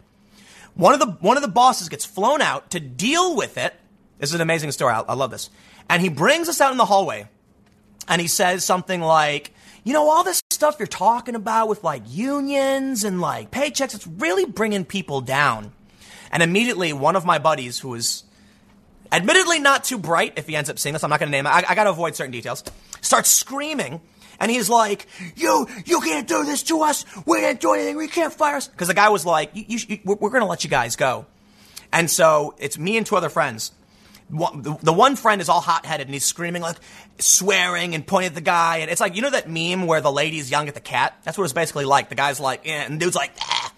one 0.76 0.94
of 0.94 1.00
the 1.00 1.08
one 1.20 1.38
of 1.38 1.44
the 1.44 1.50
bosses 1.50 1.90
gets 1.90 2.06
flown 2.06 2.42
out 2.42 2.72
to 2.72 2.80
deal 2.80 3.36
with 3.36 3.58
it. 3.58 3.74
This 4.18 4.30
is 4.30 4.36
an 4.36 4.42
amazing 4.42 4.72
story. 4.72 4.94
I, 4.94 5.02
I 5.02 5.14
love 5.14 5.32
this. 5.32 5.50
And 5.90 6.02
he 6.02 6.10
brings 6.10 6.50
us 6.50 6.62
out 6.62 6.72
in 6.72 6.78
the 6.78 6.86
hallway, 6.86 7.28
and 8.08 8.20
he 8.22 8.28
says 8.28 8.64
something 8.64 9.02
like, 9.02 9.54
"You 9.84 9.94
know, 9.94 10.10
all 10.10 10.24
this 10.24 10.42
stuff 10.50 10.78
you're 10.80 10.88
talking 10.88 11.36
about 11.36 11.68
with 11.68 11.84
like 11.84 12.04
unions 12.08 13.04
and 13.04 13.22
like 13.22 13.52
paychecks, 13.52 13.94
it's 13.94 14.08
really 14.08 14.46
bringing 14.46 14.86
people 14.86 15.22
down." 15.22 15.74
And 16.32 16.42
immediately, 16.42 16.94
one 16.94 17.16
of 17.16 17.26
my 17.26 17.38
buddies, 17.38 17.80
who 17.80 17.90
was 17.90 18.24
admittedly 19.14 19.60
not 19.60 19.84
too 19.84 19.98
bright, 19.98 20.34
if 20.38 20.48
he 20.48 20.56
ends 20.56 20.70
up 20.70 20.80
seeing 20.80 20.94
this, 20.94 21.04
I'm 21.04 21.10
not 21.10 21.20
going 21.20 21.32
to 21.32 21.38
name 21.38 21.46
it. 21.46 21.50
I, 21.50 21.64
I 21.70 21.76
got 21.76 21.86
to 21.86 21.92
avoid 21.92 22.16
certain 22.16 22.32
details. 22.32 22.64
Starts 23.02 23.30
screaming 23.30 24.02
and 24.40 24.52
he's 24.52 24.70
like, 24.70 25.08
"You, 25.36 25.68
you 25.86 26.02
can't 26.02 26.28
do 26.28 26.44
this 26.44 26.64
to 26.64 26.82
us. 26.82 27.06
We 27.26 27.40
didn't 27.40 27.62
do 27.62 27.74
anything. 27.74 27.96
We 27.96 28.08
can't 28.08 28.34
fire 28.34 28.58
us." 28.58 28.68
Because 28.68 28.88
the 28.88 28.94
guy 28.94 29.10
was 29.10 29.26
like, 29.26 29.52
you, 29.54 29.80
you, 29.88 30.00
"We're, 30.04 30.30
going 30.30 30.42
to 30.42 30.48
let 30.48 30.64
you 30.64 30.70
guys 30.70 30.96
go." 30.96 31.26
And 31.92 32.10
so 32.10 32.56
it's 32.58 32.78
me 32.78 32.98
and 32.98 33.06
two 33.06 33.16
other 33.16 33.30
friends. 33.30 33.72
the 34.30 34.94
one 34.94 35.16
friend 35.16 35.42
is 35.42 35.50
all 35.50 35.62
hot 35.62 35.86
headed 35.86 36.08
and 36.08 36.14
he's 36.14 36.26
screaming 36.26 36.62
like 36.62 36.78
swearing 37.20 37.94
and 37.94 38.06
pointing 38.06 38.30
at 38.30 38.36
the 38.36 38.42
guy 38.42 38.78
and 38.78 38.90
it's 38.90 39.00
like 39.00 39.16
you 39.16 39.22
know 39.22 39.30
that 39.30 39.48
meme 39.48 39.86
where 39.86 40.02
the 40.02 40.12
lady's 40.12 40.50
yelling 40.50 40.68
at 40.68 40.74
the 40.74 40.82
cat 40.82 41.14
that's 41.24 41.38
what 41.38 41.44
it's 41.44 41.54
basically 41.54 41.86
like 41.86 42.10
the 42.10 42.16
guy's 42.16 42.40
like 42.40 42.68
eh, 42.68 42.72
and 42.72 43.00
dude's 43.00 43.16
like 43.16 43.32
ah. 43.42 43.72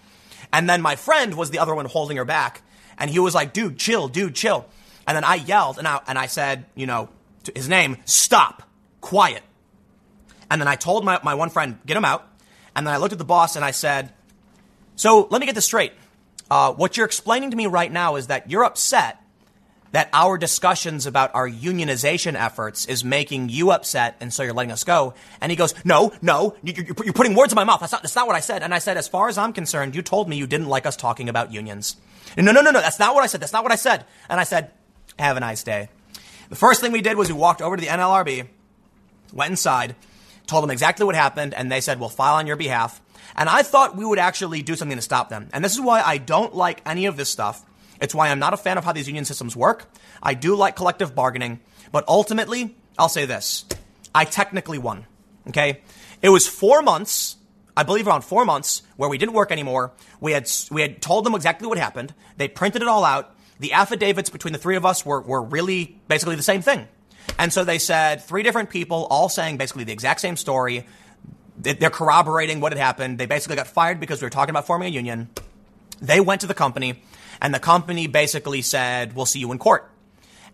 and 0.54 0.70
then 0.70 0.80
my 0.80 0.96
friend 0.96 1.34
was 1.34 1.50
the 1.50 1.58
other 1.58 1.74
one 1.74 1.84
holding 1.84 2.16
her 2.16 2.24
back 2.24 2.62
and 2.96 3.10
he 3.10 3.18
was 3.18 3.34
like 3.34 3.52
dude 3.52 3.76
chill 3.76 4.08
dude 4.08 4.34
chill 4.34 4.64
and 5.06 5.16
then 5.16 5.24
I 5.24 5.36
yelled 5.36 5.78
and 5.78 5.86
I 5.86 6.00
and 6.06 6.18
I 6.18 6.26
said 6.26 6.66
you 6.74 6.86
know 6.86 7.08
to 7.44 7.52
his 7.54 7.68
name 7.68 7.98
stop 8.04 8.62
quiet 9.00 9.42
and 10.50 10.60
then 10.60 10.68
I 10.68 10.76
told 10.76 11.04
my, 11.04 11.20
my 11.22 11.34
one 11.34 11.50
friend 11.50 11.78
get 11.86 11.96
him 11.96 12.04
out 12.04 12.28
and 12.74 12.86
then 12.86 12.94
I 12.94 12.98
looked 12.98 13.12
at 13.12 13.18
the 13.18 13.24
boss 13.24 13.56
and 13.56 13.64
I 13.64 13.70
said 13.70 14.12
so 14.96 15.28
let 15.30 15.40
me 15.40 15.46
get 15.46 15.54
this 15.54 15.64
straight 15.64 15.92
uh, 16.50 16.72
what 16.72 16.96
you're 16.96 17.06
explaining 17.06 17.50
to 17.50 17.56
me 17.56 17.66
right 17.66 17.90
now 17.90 18.16
is 18.16 18.28
that 18.28 18.50
you're 18.50 18.64
upset 18.64 19.20
that 19.92 20.10
our 20.12 20.36
discussions 20.36 21.06
about 21.06 21.34
our 21.34 21.48
unionization 21.48 22.34
efforts 22.34 22.84
is 22.84 23.02
making 23.02 23.48
you 23.48 23.70
upset, 23.70 24.16
and 24.20 24.30
so 24.30 24.42
you're 24.42 24.52
letting 24.52 24.70
us 24.70 24.84
go. 24.84 25.14
And 25.40 25.50
he 25.50 25.56
goes, 25.56 25.74
No, 25.84 26.12
no, 26.20 26.54
you're, 26.62 26.84
you're 27.02 27.14
putting 27.14 27.34
words 27.34 27.52
in 27.52 27.56
my 27.56 27.64
mouth. 27.64 27.80
That's 27.80 27.92
not, 27.92 28.02
that's 28.02 28.14
not 28.14 28.26
what 28.26 28.36
I 28.36 28.40
said. 28.40 28.62
And 28.62 28.74
I 28.74 28.78
said, 28.78 28.96
As 28.96 29.08
far 29.08 29.28
as 29.28 29.38
I'm 29.38 29.52
concerned, 29.52 29.94
you 29.94 30.02
told 30.02 30.28
me 30.28 30.36
you 30.36 30.46
didn't 30.46 30.66
like 30.66 30.84
us 30.84 30.96
talking 30.96 31.28
about 31.30 31.52
unions. 31.52 31.96
No, 32.36 32.52
no, 32.52 32.60
no, 32.60 32.72
no, 32.72 32.80
that's 32.80 32.98
not 32.98 33.14
what 33.14 33.24
I 33.24 33.26
said. 33.26 33.40
That's 33.40 33.54
not 33.54 33.62
what 33.62 33.72
I 33.72 33.76
said. 33.76 34.04
And 34.28 34.38
I 34.38 34.44
said, 34.44 34.70
Have 35.18 35.36
a 35.36 35.40
nice 35.40 35.62
day. 35.62 35.88
The 36.48 36.56
first 36.56 36.80
thing 36.80 36.92
we 36.92 37.02
did 37.02 37.16
was 37.16 37.28
we 37.28 37.34
walked 37.34 37.62
over 37.62 37.76
to 37.76 37.80
the 37.80 37.88
NLRB, 37.88 38.46
went 39.32 39.50
inside, 39.50 39.96
told 40.46 40.62
them 40.62 40.70
exactly 40.70 41.04
what 41.04 41.14
happened, 41.14 41.54
and 41.54 41.70
they 41.70 41.80
said, 41.80 41.98
We'll 41.98 42.08
file 42.08 42.34
on 42.34 42.46
your 42.46 42.56
behalf. 42.56 43.00
And 43.34 43.48
I 43.48 43.62
thought 43.62 43.96
we 43.96 44.04
would 44.04 44.18
actually 44.18 44.62
do 44.62 44.76
something 44.76 44.96
to 44.96 45.02
stop 45.02 45.28
them. 45.28 45.48
And 45.52 45.64
this 45.64 45.74
is 45.74 45.80
why 45.80 46.00
I 46.00 46.18
don't 46.18 46.54
like 46.54 46.80
any 46.86 47.06
of 47.06 47.16
this 47.16 47.28
stuff 47.28 47.64
it's 48.00 48.14
why 48.14 48.28
I'm 48.28 48.38
not 48.38 48.54
a 48.54 48.56
fan 48.56 48.78
of 48.78 48.84
how 48.84 48.92
these 48.92 49.06
union 49.06 49.24
systems 49.24 49.56
work. 49.56 49.90
I 50.22 50.34
do 50.34 50.54
like 50.54 50.76
collective 50.76 51.14
bargaining, 51.14 51.60
but 51.92 52.04
ultimately, 52.08 52.76
I'll 52.98 53.08
say 53.08 53.26
this. 53.26 53.64
I 54.14 54.24
technically 54.24 54.78
won. 54.78 55.06
Okay? 55.48 55.80
It 56.22 56.30
was 56.30 56.46
four 56.46 56.82
months, 56.82 57.36
I 57.76 57.82
believe 57.82 58.06
around 58.06 58.22
four 58.22 58.44
months, 58.44 58.82
where 58.96 59.08
we 59.08 59.18
didn't 59.18 59.34
work 59.34 59.52
anymore. 59.52 59.92
We 60.20 60.32
had, 60.32 60.50
we 60.70 60.82
had 60.82 61.00
told 61.00 61.24
them 61.24 61.34
exactly 61.34 61.68
what 61.68 61.78
happened. 61.78 62.14
They 62.36 62.48
printed 62.48 62.82
it 62.82 62.88
all 62.88 63.04
out. 63.04 63.34
The 63.58 63.72
affidavits 63.72 64.30
between 64.30 64.52
the 64.52 64.58
three 64.58 64.76
of 64.76 64.84
us 64.84 65.04
were, 65.04 65.20
were 65.20 65.42
really 65.42 65.98
basically 66.08 66.36
the 66.36 66.42
same 66.42 66.62
thing. 66.62 66.88
And 67.38 67.52
so 67.52 67.64
they 67.64 67.78
said 67.78 68.22
three 68.22 68.42
different 68.42 68.70
people 68.70 69.06
all 69.10 69.28
saying 69.28 69.56
basically 69.56 69.84
the 69.84 69.92
exact 69.92 70.20
same 70.20 70.36
story. 70.36 70.86
They're 71.58 71.90
corroborating 71.90 72.60
what 72.60 72.72
had 72.72 72.78
happened. 72.78 73.18
They 73.18 73.26
basically 73.26 73.56
got 73.56 73.66
fired 73.66 73.98
because 73.98 74.20
we 74.20 74.26
were 74.26 74.30
talking 74.30 74.50
about 74.50 74.66
forming 74.66 74.88
a 74.88 74.90
union. 74.90 75.28
They 76.00 76.20
went 76.20 76.42
to 76.42 76.46
the 76.46 76.54
company 76.54 77.02
and 77.40 77.54
the 77.54 77.58
company 77.58 78.06
basically 78.06 78.62
said, 78.62 79.14
we'll 79.14 79.26
see 79.26 79.40
you 79.40 79.52
in 79.52 79.58
court. 79.58 79.90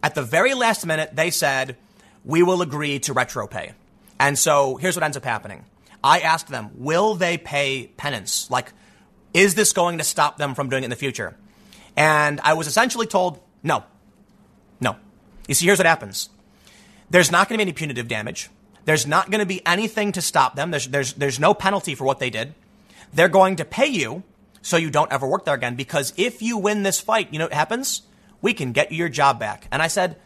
At 0.02 0.14
the 0.14 0.22
very 0.22 0.54
last 0.54 0.86
minute, 0.86 1.14
they 1.14 1.30
said, 1.30 1.76
we 2.24 2.42
will 2.42 2.62
agree 2.62 2.98
to 3.00 3.12
retro 3.12 3.46
pay. 3.46 3.72
And 4.18 4.38
so 4.38 4.76
here's 4.76 4.96
what 4.96 5.02
ends 5.02 5.16
up 5.16 5.24
happening. 5.24 5.64
I 6.02 6.20
asked 6.20 6.48
them, 6.48 6.70
will 6.74 7.14
they 7.14 7.38
pay 7.38 7.88
penance? 7.96 8.50
Like, 8.50 8.72
is 9.34 9.54
this 9.54 9.72
going 9.72 9.98
to 9.98 10.04
stop 10.04 10.36
them 10.38 10.54
from 10.54 10.68
doing 10.68 10.82
it 10.82 10.86
in 10.86 10.90
the 10.90 10.96
future? 10.96 11.36
And 11.96 12.40
I 12.40 12.54
was 12.54 12.66
essentially 12.66 13.06
told, 13.06 13.40
no. 13.62 13.84
No. 14.80 14.96
You 15.46 15.54
see, 15.54 15.66
here's 15.66 15.78
what 15.78 15.86
happens. 15.86 16.30
There's 17.10 17.30
not 17.30 17.48
going 17.48 17.58
to 17.58 17.64
be 17.64 17.68
any 17.68 17.72
punitive 17.72 18.08
damage. 18.08 18.50
There's 18.84 19.06
not 19.06 19.30
going 19.30 19.40
to 19.40 19.46
be 19.46 19.64
anything 19.66 20.12
to 20.12 20.22
stop 20.22 20.56
them. 20.56 20.70
There's, 20.70 20.88
there's, 20.88 21.12
there's 21.14 21.38
no 21.38 21.54
penalty 21.54 21.94
for 21.94 22.04
what 22.04 22.18
they 22.18 22.30
did. 22.30 22.54
They're 23.12 23.28
going 23.28 23.56
to 23.56 23.64
pay 23.64 23.86
you 23.86 24.22
so 24.62 24.76
you 24.76 24.90
don't 24.90 25.12
ever 25.12 25.26
work 25.26 25.44
there 25.44 25.54
again. 25.54 25.76
Because 25.76 26.12
if 26.16 26.42
you 26.42 26.58
win 26.58 26.82
this 26.82 27.00
fight, 27.00 27.28
you 27.32 27.38
know 27.38 27.44
what 27.44 27.52
happens? 27.52 28.02
We 28.40 28.54
can 28.54 28.72
get 28.72 28.90
you 28.90 28.98
your 28.98 29.08
job 29.08 29.38
back. 29.38 29.68
And 29.70 29.82
I 29.82 29.88
said, 29.88 30.16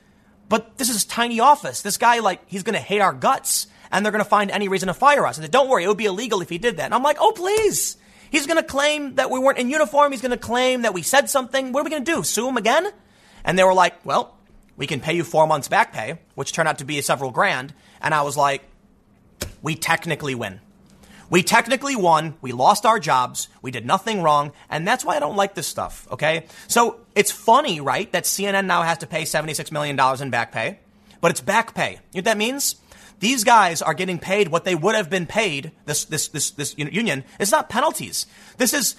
but 0.49 0.79
this 0.79 0.89
is 0.89 1.05
tiny 1.05 1.41
office. 1.41 1.83
This 1.83 1.99
guy, 1.99 2.21
like, 2.21 2.41
he's 2.47 2.63
going 2.63 2.75
to 2.75 2.81
hate 2.81 3.01
our 3.01 3.13
guts 3.13 3.67
and 3.91 4.05
they're 4.05 4.13
going 4.13 4.25
to 4.25 4.31
find 4.31 4.51
any 4.51 4.69
reason 4.69 4.87
to 4.87 4.95
fire 4.95 5.27
us. 5.27 5.37
And 5.37 5.45
said, 5.45 5.51
don't 5.51 5.69
worry, 5.69 5.85
it 5.85 5.89
would 5.89 5.97
be 5.97 6.07
illegal 6.07 6.41
if 6.41 6.49
he 6.49 6.59
did 6.59 6.77
that. 6.77 6.85
And 6.85 6.95
I'm 6.95 7.03
like, 7.03 7.19
oh, 7.21 7.33
please. 7.33 7.97
He's 8.31 8.47
going 8.47 8.59
to 8.59 8.63
claim 8.63 9.15
that 9.17 9.31
we 9.31 9.39
weren't 9.39 9.59
in 9.59 9.71
uniform. 9.71 10.13
He's 10.13 10.23
going 10.23 10.31
to 10.31 10.37
claim 10.37 10.83
that 10.83 10.95
we 10.95 11.03
said 11.03 11.31
something. 11.31 11.73
What 11.73 11.81
are 11.81 11.85
we 11.85 11.91
going 11.91 12.05
to 12.05 12.15
do? 12.15 12.23
Sue 12.23 12.49
him 12.49 12.57
again? 12.57 12.89
And 13.45 13.59
they 13.59 13.65
were 13.65 13.75
like, 13.75 14.05
well, 14.05 14.37
we 14.77 14.87
can 14.87 15.01
pay 15.01 15.15
you 15.15 15.25
four 15.25 15.47
months 15.47 15.69
back 15.69 15.93
pay, 15.93 16.19
which 16.35 16.53
turned 16.53 16.69
out 16.69 16.79
to 16.79 16.85
be 16.85 17.01
several 17.01 17.31
grand. 17.31 17.73
And 18.01 18.13
I 18.13 18.23
was 18.23 18.37
like, 18.37 18.63
we 19.63 19.75
technically 19.75 20.35
win. 20.35 20.61
We 21.29 21.43
technically 21.43 21.97
won. 21.97 22.37
We 22.41 22.53
lost 22.53 22.87
our 22.87 23.01
jobs. 23.01 23.49
We 23.63 23.71
did 23.71 23.85
nothing 23.85 24.23
wrong. 24.23 24.53
And 24.71 24.87
that's 24.87 25.05
why 25.05 25.17
I 25.17 25.21
don't 25.21 25.37
like 25.37 25.55
this 25.55 25.67
stuff. 25.67 26.07
Okay. 26.13 26.47
So 26.69 27.01
it's 27.15 27.33
funny, 27.33 27.81
right? 27.81 28.11
That 28.13 28.25
CNN 28.25 28.67
now 28.67 28.83
has 28.83 28.99
to 28.99 29.07
pay 29.07 29.23
$76 29.23 29.73
million 29.73 29.99
in 30.21 30.31
back 30.31 30.53
pay, 30.53 30.79
but 31.21 31.31
it's 31.31 31.41
back 31.41 31.75
pay. 31.75 31.93
You 31.93 31.97
know 31.97 32.01
what 32.15 32.25
that 32.27 32.39
means? 32.39 32.77
These 33.19 33.45
guys 33.45 33.83
are 33.83 33.95
getting 33.95 34.19
paid 34.19 34.49
what 34.49 34.65
they 34.65 34.75
would 34.75 34.95
have 34.95 35.09
been 35.09 35.27
paid. 35.27 35.73
This, 35.87 36.05
this, 36.05 36.29
this, 36.29 36.51
this 36.51 36.77
union. 36.77 37.25
It's 37.41 37.53
not 37.53 37.69
penalties. 37.69 38.27
This 38.59 38.75
is 38.75 38.97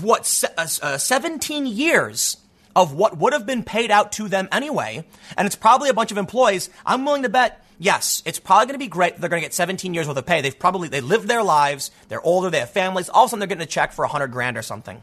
what, 0.00 0.44
uh, 0.56 0.66
uh, 0.82 0.98
17 0.98 1.66
years 1.66 2.36
of 2.74 2.94
what 2.94 3.18
would 3.18 3.32
have 3.32 3.46
been 3.46 3.62
paid 3.62 3.90
out 3.90 4.12
to 4.12 4.28
them 4.28 4.48
anyway. 4.52 5.04
And 5.36 5.46
it's 5.46 5.56
probably 5.56 5.88
a 5.88 5.94
bunch 5.94 6.12
of 6.12 6.18
employees. 6.18 6.70
I'm 6.86 7.04
willing 7.04 7.24
to 7.24 7.28
bet 7.28 7.62
yes, 7.82 8.22
it's 8.24 8.38
probably 8.38 8.66
going 8.66 8.74
to 8.74 8.78
be 8.78 8.88
great. 8.88 9.18
They're 9.18 9.28
going 9.28 9.42
to 9.42 9.44
get 9.44 9.54
17 9.54 9.92
years 9.92 10.06
worth 10.06 10.16
of 10.16 10.24
pay. 10.24 10.40
They've 10.40 10.58
probably, 10.58 10.88
they 10.88 11.00
lived 11.00 11.26
their 11.28 11.42
lives. 11.42 11.90
They're 12.08 12.24
older. 12.24 12.48
They 12.48 12.60
have 12.60 12.70
families. 12.70 13.08
All 13.08 13.24
of 13.24 13.28
a 13.28 13.30
sudden 13.30 13.40
they're 13.40 13.48
getting 13.48 13.62
a 13.62 13.66
check 13.66 13.92
for 13.92 14.04
100 14.04 14.28
grand 14.28 14.56
or 14.56 14.62
something. 14.62 15.02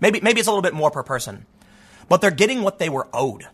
Maybe, 0.00 0.20
maybe 0.20 0.40
it's 0.40 0.48
a 0.48 0.50
little 0.50 0.62
bit 0.62 0.74
more 0.74 0.90
per 0.90 1.02
person, 1.02 1.46
but 2.08 2.20
they're 2.20 2.30
getting 2.30 2.62
what 2.62 2.78
they 2.78 2.88
were 2.88 3.08
owed. 3.14 3.46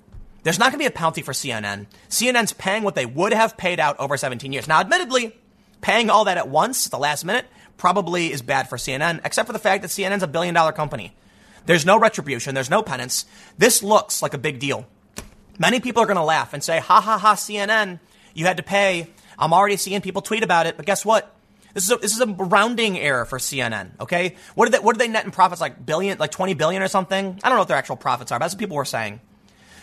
There's 0.42 0.58
not 0.58 0.66
going 0.72 0.78
to 0.78 0.78
be 0.78 0.86
a 0.86 0.90
penalty 0.90 1.22
for 1.22 1.32
CNN. 1.32 1.86
CNN's 2.08 2.52
paying 2.52 2.82
what 2.82 2.94
they 2.94 3.06
would 3.06 3.32
have 3.32 3.56
paid 3.56 3.78
out 3.78 3.98
over 4.00 4.16
17 4.16 4.52
years. 4.52 4.66
Now, 4.66 4.80
admittedly, 4.80 5.36
paying 5.80 6.10
all 6.10 6.24
that 6.24 6.36
at 6.36 6.48
once, 6.48 6.86
at 6.86 6.90
the 6.90 6.98
last 6.98 7.24
minute, 7.24 7.46
probably 7.76 8.32
is 8.32 8.42
bad 8.42 8.68
for 8.68 8.76
CNN, 8.76 9.20
except 9.24 9.46
for 9.46 9.52
the 9.52 9.58
fact 9.58 9.82
that 9.82 9.88
CNN's 9.88 10.22
a 10.22 10.28
billion 10.28 10.54
dollar 10.54 10.72
company. 10.72 11.14
There's 11.66 11.86
no 11.86 11.98
retribution. 11.98 12.54
There's 12.54 12.70
no 12.70 12.82
penance. 12.82 13.24
This 13.56 13.82
looks 13.82 14.20
like 14.20 14.34
a 14.34 14.38
big 14.38 14.58
deal. 14.58 14.86
Many 15.58 15.80
people 15.80 16.02
are 16.02 16.06
going 16.06 16.16
to 16.16 16.24
laugh 16.24 16.54
and 16.54 16.64
say, 16.64 16.80
ha 16.80 17.00
ha 17.00 17.18
ha, 17.18 17.34
CNN, 17.34 18.00
you 18.34 18.46
had 18.46 18.56
to 18.56 18.62
pay. 18.62 19.08
I'm 19.38 19.52
already 19.52 19.76
seeing 19.76 20.00
people 20.00 20.22
tweet 20.22 20.42
about 20.42 20.66
it, 20.66 20.76
but 20.76 20.86
guess 20.86 21.04
what? 21.04 21.36
This 21.74 21.84
is 21.84 21.90
a, 21.90 21.96
this 21.96 22.12
is 22.12 22.20
a 22.20 22.26
rounding 22.26 22.98
error 22.98 23.24
for 23.24 23.38
CNN. 23.38 23.92
Okay, 24.00 24.36
what 24.54 24.66
did 24.66 24.74
they 24.74 24.84
what 24.84 24.94
did 24.94 25.00
they 25.00 25.08
net 25.08 25.24
in 25.24 25.30
profits 25.30 25.60
like 25.60 25.84
billion, 25.84 26.18
like 26.18 26.30
20 26.30 26.54
billion 26.54 26.82
or 26.82 26.88
something? 26.88 27.40
I 27.42 27.48
don't 27.48 27.56
know 27.56 27.62
what 27.62 27.68
their 27.68 27.78
actual 27.78 27.96
profits 27.96 28.30
are, 28.30 28.38
but 28.38 28.44
that's 28.44 28.54
what 28.54 28.60
people 28.60 28.76
were 28.76 28.84
saying. 28.84 29.20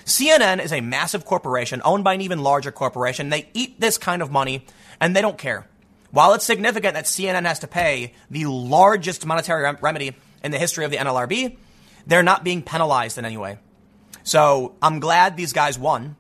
CNN 0.10 0.62
is 0.62 0.74
a 0.74 0.82
massive 0.82 1.24
corporation 1.24 1.82
owned 1.86 2.04
by 2.04 2.16
an 2.16 2.22
even 2.22 2.40
larger 2.42 2.72
corporation. 2.72 3.30
They 3.30 3.50
eat 3.54 3.80
this 3.80 3.98
kind 3.98 4.22
of 4.22 4.32
money 4.32 4.66
and 5.00 5.16
they 5.16 5.22
don't 5.22 5.38
care. 5.38 5.68
While 6.12 6.34
it's 6.34 6.46
significant 6.46 6.96
that 6.96 7.06
CNN 7.06 7.46
has 7.46 7.60
to 7.60 7.68
pay 7.68 8.14
the 8.30 8.46
largest 8.46 9.26
monetary 9.26 9.64
rem- 9.64 9.78
remedy 9.82 10.16
in 10.44 10.52
the 10.52 10.58
history 10.58 10.84
of 10.84 10.92
the 10.92 10.98
NLRB, 10.98 11.58
they're 12.08 12.24
not 12.24 12.44
being 12.44 12.64
penalized 12.64 13.18
in 13.18 13.26
any 13.26 13.38
way. 13.38 13.60
So 14.24 14.76
I'm 14.82 15.00
glad 15.00 15.38
these 15.38 15.54
guys 15.54 15.78
won. 15.78 16.16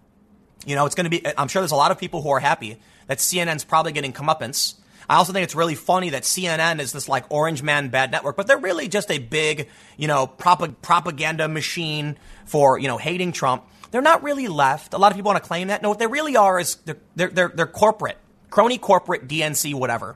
You 0.65 0.75
know, 0.75 0.85
it's 0.85 0.95
going 0.95 1.05
to 1.05 1.09
be, 1.09 1.25
I'm 1.37 1.47
sure 1.47 1.61
there's 1.61 1.71
a 1.71 1.75
lot 1.75 1.91
of 1.91 1.97
people 1.97 2.21
who 2.21 2.29
are 2.29 2.39
happy 2.39 2.79
that 3.07 3.17
CNN's 3.17 3.63
probably 3.63 3.91
getting 3.91 4.13
comeuppance. 4.13 4.75
I 5.09 5.15
also 5.15 5.33
think 5.33 5.43
it's 5.43 5.55
really 5.55 5.73
funny 5.73 6.11
that 6.11 6.23
CNN 6.23 6.79
is 6.79 6.91
this 6.91 7.09
like 7.09 7.25
orange 7.31 7.63
man 7.63 7.89
bad 7.89 8.11
network, 8.11 8.35
but 8.35 8.45
they're 8.45 8.59
really 8.59 8.87
just 8.87 9.09
a 9.09 9.17
big, 9.17 9.67
you 9.97 10.07
know, 10.07 10.27
prop- 10.27 10.81
propaganda 10.83 11.47
machine 11.47 12.17
for, 12.45 12.77
you 12.77 12.87
know, 12.87 12.97
hating 12.97 13.31
Trump. 13.31 13.63
They're 13.91 14.01
not 14.01 14.23
really 14.23 14.47
left. 14.47 14.93
A 14.93 14.97
lot 14.97 15.11
of 15.11 15.15
people 15.17 15.31
want 15.31 15.43
to 15.43 15.47
claim 15.47 15.69
that. 15.69 15.81
No, 15.81 15.89
what 15.89 15.99
they 15.99 16.07
really 16.07 16.35
are 16.35 16.59
is 16.59 16.75
they're, 16.85 16.97
they're, 17.15 17.29
they're, 17.29 17.51
they're 17.53 17.67
corporate, 17.67 18.17
crony 18.49 18.77
corporate, 18.77 19.27
DNC, 19.27 19.73
whatever. 19.73 20.15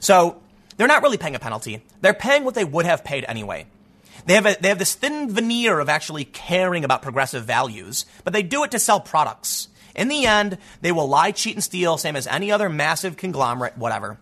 So 0.00 0.40
they're 0.76 0.88
not 0.88 1.02
really 1.02 1.18
paying 1.18 1.34
a 1.34 1.38
penalty. 1.38 1.82
They're 2.00 2.14
paying 2.14 2.44
what 2.44 2.54
they 2.54 2.64
would 2.64 2.86
have 2.86 3.04
paid 3.04 3.24
anyway. 3.26 3.66
They 4.26 4.34
have, 4.34 4.46
a, 4.46 4.56
they 4.58 4.68
have 4.68 4.78
this 4.78 4.94
thin 4.94 5.30
veneer 5.30 5.78
of 5.80 5.88
actually 5.88 6.24
caring 6.24 6.84
about 6.84 7.02
progressive 7.02 7.44
values, 7.44 8.06
but 8.24 8.32
they 8.32 8.42
do 8.42 8.64
it 8.64 8.70
to 8.70 8.78
sell 8.78 9.00
products. 9.00 9.68
In 9.94 10.08
the 10.08 10.26
end, 10.26 10.58
they 10.80 10.92
will 10.92 11.08
lie, 11.08 11.30
cheat, 11.30 11.54
and 11.54 11.62
steal, 11.62 11.98
same 11.98 12.16
as 12.16 12.26
any 12.26 12.50
other 12.50 12.68
massive 12.68 13.16
conglomerate, 13.16 13.76
whatever. 13.76 14.18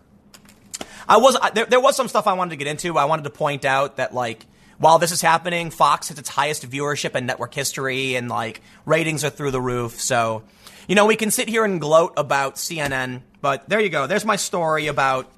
I 1.07 1.17
was 1.17 1.37
there, 1.53 1.65
there 1.65 1.79
was 1.79 1.95
some 1.95 2.07
stuff 2.07 2.27
I 2.27 2.33
wanted 2.33 2.51
to 2.51 2.55
get 2.57 2.67
into. 2.67 2.97
I 2.97 3.05
wanted 3.05 3.23
to 3.23 3.29
point 3.29 3.65
out 3.65 3.97
that 3.97 4.13
like 4.13 4.45
while 4.83 4.99
this 4.99 5.13
is 5.13 5.21
happening, 5.21 5.71
Fox 5.71 6.09
hits 6.09 6.19
its 6.19 6.27
highest 6.27 6.69
viewership 6.69 7.15
in 7.15 7.25
network 7.25 7.53
history, 7.53 8.15
and 8.15 8.27
like 8.27 8.61
ratings 8.85 9.23
are 9.23 9.29
through 9.29 9.51
the 9.51 9.61
roof. 9.61 10.01
So, 10.01 10.43
you 10.89 10.95
know, 10.95 11.05
we 11.05 11.15
can 11.15 11.31
sit 11.31 11.47
here 11.47 11.63
and 11.63 11.79
gloat 11.79 12.13
about 12.17 12.55
CNN, 12.55 13.21
but 13.39 13.69
there 13.69 13.79
you 13.79 13.87
go. 13.87 14.07
There's 14.07 14.25
my 14.25 14.35
story 14.35 14.87
about 14.87 15.31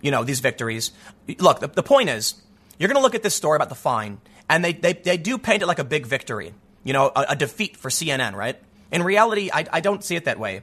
you 0.00 0.10
know 0.10 0.24
these 0.24 0.40
victories. 0.40 0.90
Look, 1.38 1.60
the, 1.60 1.68
the 1.68 1.84
point 1.84 2.08
is, 2.08 2.34
you're 2.76 2.88
going 2.88 2.98
to 2.98 3.02
look 3.02 3.14
at 3.14 3.22
this 3.22 3.36
story 3.36 3.54
about 3.54 3.68
the 3.68 3.76
fine, 3.76 4.20
and 4.50 4.64
they, 4.64 4.72
they 4.72 4.94
they 4.94 5.16
do 5.16 5.38
paint 5.38 5.62
it 5.62 5.66
like 5.66 5.78
a 5.78 5.84
big 5.84 6.04
victory. 6.04 6.52
You 6.82 6.92
know, 6.92 7.12
a, 7.14 7.26
a 7.30 7.36
defeat 7.36 7.76
for 7.76 7.88
CNN, 7.88 8.34
right? 8.34 8.58
In 8.90 9.04
reality, 9.04 9.48
I, 9.52 9.64
I 9.72 9.80
don't 9.80 10.02
see 10.02 10.16
it 10.16 10.24
that 10.24 10.40
way. 10.40 10.62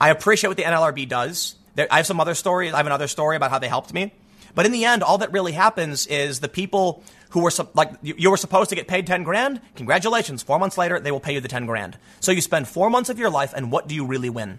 I 0.00 0.08
appreciate 0.08 0.48
what 0.48 0.56
the 0.56 0.62
NLRB 0.62 1.06
does. 1.06 1.54
There, 1.74 1.86
I 1.90 1.98
have 1.98 2.06
some 2.06 2.18
other 2.18 2.34
stories. 2.34 2.72
I 2.72 2.78
have 2.78 2.86
another 2.86 3.08
story 3.08 3.36
about 3.36 3.50
how 3.50 3.58
they 3.58 3.68
helped 3.68 3.92
me. 3.92 4.14
But 4.54 4.66
in 4.66 4.72
the 4.72 4.86
end, 4.86 5.02
all 5.02 5.18
that 5.18 5.32
really 5.32 5.52
happens 5.52 6.06
is 6.06 6.40
the 6.40 6.48
people 6.48 7.04
who 7.30 7.40
were 7.40 7.52
like 7.74 7.92
you 8.02 8.30
were 8.30 8.36
supposed 8.36 8.70
to 8.70 8.76
get 8.76 8.88
paid 8.88 9.06
10 9.06 9.22
grand. 9.22 9.60
Congratulations. 9.76 10.42
4 10.42 10.58
months 10.58 10.78
later, 10.78 10.98
they 11.00 11.10
will 11.10 11.20
pay 11.20 11.34
you 11.34 11.40
the 11.40 11.48
10 11.48 11.66
grand. 11.66 11.98
So 12.20 12.32
you 12.32 12.40
spend 12.40 12.68
4 12.68 12.90
months 12.90 13.10
of 13.10 13.18
your 13.18 13.30
life 13.30 13.52
and 13.54 13.70
what 13.70 13.88
do 13.88 13.94
you 13.94 14.06
really 14.06 14.30
win? 14.30 14.58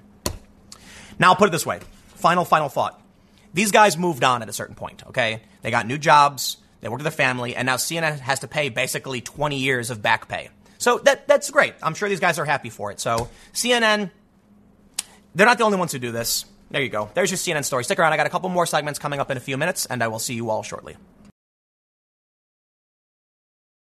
Now, 1.18 1.30
I'll 1.30 1.36
put 1.36 1.50
it 1.50 1.52
this 1.52 1.66
way. 1.66 1.80
Final 2.16 2.46
final 2.46 2.70
thought. 2.70 3.02
These 3.54 3.72
guys 3.72 3.98
moved 3.98 4.24
on 4.24 4.42
at 4.42 4.50
a 4.50 4.54
certain 4.54 4.76
point, 4.76 5.04
okay? 5.08 5.42
They 5.64 5.72
got 5.72 5.88
new 5.88 5.98
jobs, 5.98 6.58
they 6.82 6.88
worked 6.88 7.04
with 7.04 7.12
their 7.12 7.26
family, 7.26 7.56
and 7.56 7.66
now 7.66 7.78
CNN 7.78 8.20
has 8.20 8.42
to 8.42 8.48
pay 8.48 8.70
basically 8.70 9.22
20 9.22 9.58
years 9.58 9.90
of 9.90 10.02
back 10.02 10.28
pay. 10.28 10.50
So 10.78 11.00
that 11.00 11.28
that's 11.28 11.50
great. 11.50 11.74
I'm 11.82 11.94
sure 11.94 12.08
these 12.08 12.20
guys 12.20 12.40
are 12.40 12.46
happy 12.46 12.70
for 12.70 12.92
it. 12.92 13.00
So 13.00 13.30
CNN 13.54 14.12
they're 15.36 15.48
not 15.48 15.58
the 15.58 15.64
only 15.64 15.78
ones 15.78 15.92
who 15.92 16.00
do 16.00 16.12
this. 16.12 16.46
There 16.72 16.82
you 16.82 16.90
go. 16.90 17.10
There's 17.14 17.32
your 17.32 17.38
CNN 17.38 17.66
story. 17.66 17.84
Stick 17.84 18.00
around. 18.00 18.14
I 18.14 18.18
got 18.18 18.28
a 18.28 18.30
couple 18.30 18.50
more 18.50 18.66
segments 18.66 19.00
coming 19.00 19.20
up 19.20 19.32
in 19.32 19.38
a 19.38 19.40
few 19.40 19.58
minutes, 19.58 19.86
and 19.86 20.04
I 20.04 20.08
will 20.08 20.20
see 20.20 20.36
you 20.36 20.50
all 20.50 20.64
shortly. 20.64 20.98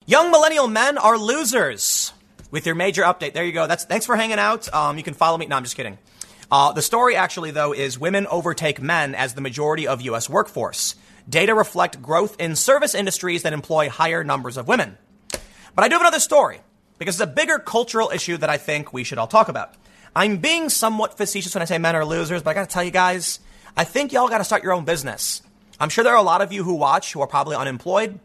Young 0.07 0.31
millennial 0.31 0.69
men 0.69 0.99
are 0.99 1.17
losers. 1.17 2.13
With 2.51 2.67
your 2.67 2.75
major 2.75 3.03
update. 3.03 3.33
There 3.33 3.45
you 3.45 3.53
go. 3.53 3.67
That's 3.67 3.85
thanks 3.85 4.05
for 4.05 4.17
hanging 4.17 4.39
out. 4.39 4.73
Um, 4.73 4.99
you 4.99 5.03
can 5.03 5.15
follow 5.15 5.39
me. 5.39 5.47
No, 5.47 5.57
I'm 5.57 5.65
just 5.65 5.77
kidding. 5.77 5.99
Uh, 6.51 6.73
the 6.73 6.83
story 6.83 7.17
actually, 7.17 7.51
though, 7.53 7.73
is 7.73 7.99
women 7.99 8.27
overtake 8.27 8.83
men 8.83 9.15
as 9.15 9.33
the 9.33 9.41
majority 9.41 9.89
of 9.89 10.03
U.S. 10.03 10.29
workforce. 10.29 10.95
Data 11.29 11.55
reflect 11.55 12.03
growth 12.03 12.39
in 12.39 12.55
service 12.55 12.95
industries 12.95 13.43
that 13.43 13.55
employ 13.55 13.89
higher 13.89 14.23
numbers 14.23 14.59
of 14.59 14.69
women. 14.69 14.99
But 15.75 15.85
I 15.85 15.89
do 15.89 15.95
have 15.95 16.03
another 16.03 16.21
story 16.21 16.61
because 16.99 17.17
it's 17.17 17.29
a 17.29 17.33
bigger 17.35 17.59
cultural 17.59 18.11
issue 18.11 18.37
that 18.37 18.51
I 18.51 18.59
think 18.59 18.93
we 18.93 19.05
should 19.05 19.19
all 19.19 19.27
talk 19.27 19.49
about. 19.49 19.75
I'm 20.15 20.37
being 20.37 20.69
somewhat 20.69 21.17
facetious 21.17 21.55
when 21.55 21.63
I 21.63 21.65
say 21.65 21.79
men 21.79 21.97
are 21.97 22.05
losers, 22.05 22.43
but 22.43 22.51
I 22.51 22.55
gotta 22.55 22.71
tell 22.71 22.85
you 22.85 22.91
guys, 22.91 23.41
I 23.75 23.85
think 23.85 24.13
y'all 24.13 24.29
gotta 24.29 24.45
start 24.45 24.63
your 24.63 24.75
own 24.75 24.85
business. 24.85 25.43
I'm 25.81 25.89
sure 25.89 26.05
there 26.05 26.13
are 26.13 26.19
a 26.19 26.23
lot 26.23 26.43
of 26.43 26.53
you 26.53 26.63
who 26.63 26.75
watch 26.75 27.15
who 27.15 27.23
are 27.23 27.27
probably 27.27 27.57
unemployed. 27.57 28.21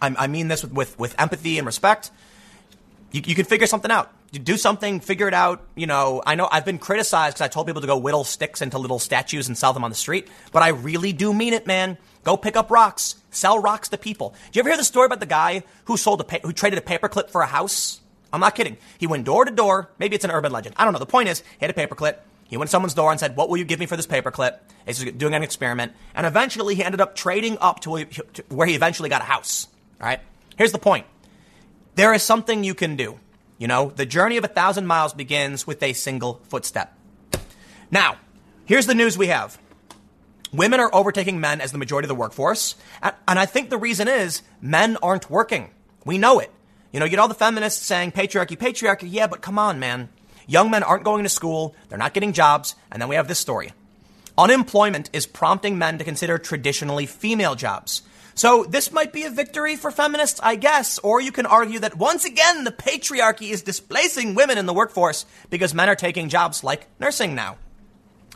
I, 0.00 0.14
I 0.18 0.26
mean 0.26 0.48
this 0.48 0.62
with, 0.62 0.72
with, 0.72 0.98
with, 0.98 1.14
empathy 1.18 1.58
and 1.58 1.66
respect. 1.66 2.10
You, 3.12 3.22
you 3.24 3.34
can 3.34 3.44
figure 3.44 3.66
something 3.66 3.90
out. 3.90 4.12
You 4.30 4.38
do 4.38 4.56
something, 4.56 5.00
figure 5.00 5.26
it 5.26 5.34
out. 5.34 5.66
You 5.74 5.86
know, 5.86 6.22
I 6.26 6.34
know 6.34 6.48
I've 6.50 6.64
been 6.64 6.78
criticized 6.78 7.36
because 7.36 7.44
I 7.44 7.48
told 7.48 7.66
people 7.66 7.80
to 7.80 7.86
go 7.86 7.96
whittle 7.96 8.24
sticks 8.24 8.60
into 8.60 8.78
little 8.78 8.98
statues 8.98 9.48
and 9.48 9.56
sell 9.56 9.72
them 9.72 9.84
on 9.84 9.90
the 9.90 9.96
street, 9.96 10.28
but 10.52 10.62
I 10.62 10.68
really 10.68 11.12
do 11.12 11.32
mean 11.32 11.54
it, 11.54 11.66
man. 11.66 11.96
Go 12.24 12.36
pick 12.36 12.56
up 12.56 12.70
rocks, 12.70 13.16
sell 13.30 13.58
rocks 13.58 13.88
to 13.88 13.98
people. 13.98 14.34
Do 14.52 14.58
you 14.58 14.60
ever 14.60 14.68
hear 14.68 14.76
the 14.76 14.84
story 14.84 15.06
about 15.06 15.20
the 15.20 15.26
guy 15.26 15.62
who 15.86 15.96
sold 15.96 16.20
a 16.20 16.24
pa- 16.24 16.40
who 16.42 16.52
traded 16.52 16.78
a 16.78 16.82
paperclip 16.82 17.30
for 17.30 17.40
a 17.40 17.46
house? 17.46 18.00
I'm 18.32 18.40
not 18.40 18.54
kidding. 18.54 18.76
He 18.98 19.06
went 19.06 19.24
door 19.24 19.46
to 19.46 19.50
door. 19.50 19.90
Maybe 19.98 20.14
it's 20.14 20.24
an 20.24 20.30
urban 20.30 20.52
legend. 20.52 20.74
I 20.78 20.84
don't 20.84 20.92
know. 20.92 20.98
The 20.98 21.06
point 21.06 21.30
is, 21.30 21.40
he 21.40 21.64
had 21.64 21.70
a 21.70 21.72
paperclip. 21.72 22.18
He 22.48 22.56
went 22.56 22.68
to 22.68 22.70
someone's 22.70 22.94
door 22.94 23.10
and 23.10 23.20
said, 23.20 23.36
What 23.36 23.48
will 23.48 23.56
you 23.56 23.64
give 23.64 23.78
me 23.78 23.86
for 23.86 23.96
this 23.96 24.06
paperclip? 24.06 24.58
He's 24.86 25.02
doing 25.12 25.34
an 25.34 25.42
experiment. 25.42 25.92
And 26.14 26.26
eventually 26.26 26.74
he 26.74 26.84
ended 26.84 27.00
up 27.00 27.14
trading 27.14 27.58
up 27.60 27.80
to 27.80 28.06
where 28.48 28.66
he 28.66 28.74
eventually 28.74 29.08
got 29.08 29.22
a 29.22 29.26
house. 29.26 29.68
Right? 30.00 30.20
Here's 30.56 30.72
the 30.72 30.78
point 30.78 31.06
there 31.94 32.14
is 32.14 32.22
something 32.22 32.64
you 32.64 32.74
can 32.74 32.96
do. 32.96 33.18
You 33.58 33.66
know, 33.66 33.90
the 33.94 34.06
journey 34.06 34.36
of 34.36 34.44
a 34.44 34.48
thousand 34.48 34.86
miles 34.86 35.12
begins 35.12 35.66
with 35.66 35.82
a 35.82 35.92
single 35.92 36.40
footstep. 36.44 36.96
Now, 37.90 38.16
here's 38.66 38.86
the 38.86 38.94
news 38.94 39.18
we 39.18 39.28
have. 39.28 39.58
Women 40.52 40.80
are 40.80 40.94
overtaking 40.94 41.40
men 41.40 41.60
as 41.60 41.72
the 41.72 41.78
majority 41.78 42.06
of 42.06 42.08
the 42.08 42.14
workforce. 42.14 42.76
And 43.02 43.38
I 43.38 43.46
think 43.46 43.68
the 43.68 43.76
reason 43.76 44.08
is 44.08 44.42
men 44.62 44.96
aren't 45.02 45.28
working. 45.28 45.70
We 46.04 46.18
know 46.18 46.38
it. 46.38 46.50
You 46.92 47.00
know, 47.00 47.06
you 47.06 47.10
get 47.10 47.18
all 47.18 47.28
the 47.28 47.34
feminists 47.34 47.84
saying 47.84 48.12
patriarchy, 48.12 48.56
patriarchy. 48.56 49.08
Yeah, 49.10 49.26
but 49.26 49.42
come 49.42 49.58
on, 49.58 49.78
man. 49.78 50.08
Young 50.46 50.70
men 50.70 50.82
aren't 50.82 51.04
going 51.04 51.24
to 51.24 51.28
school, 51.28 51.74
they're 51.88 51.98
not 51.98 52.14
getting 52.14 52.32
jobs, 52.32 52.74
and 52.90 53.02
then 53.02 53.10
we 53.10 53.16
have 53.16 53.28
this 53.28 53.38
story. 53.38 53.72
Unemployment 54.38 55.10
is 55.12 55.26
prompting 55.26 55.76
men 55.76 55.98
to 55.98 56.04
consider 56.04 56.38
traditionally 56.38 57.04
female 57.04 57.54
jobs. 57.54 58.00
So 58.38 58.64
this 58.64 58.92
might 58.92 59.12
be 59.12 59.24
a 59.24 59.30
victory 59.30 59.76
for 59.76 59.90
feminists, 59.90 60.38
I 60.42 60.54
guess, 60.54 60.98
or 61.00 61.20
you 61.20 61.32
can 61.32 61.44
argue 61.44 61.80
that 61.80 61.96
once 61.96 62.24
again 62.24 62.64
the 62.64 62.70
patriarchy 62.70 63.50
is 63.50 63.62
displacing 63.62 64.34
women 64.34 64.58
in 64.58 64.66
the 64.66 64.72
workforce 64.72 65.26
because 65.50 65.74
men 65.74 65.88
are 65.88 65.96
taking 65.96 66.28
jobs 66.28 66.62
like 66.62 66.86
nursing 67.00 67.34
now. 67.34 67.58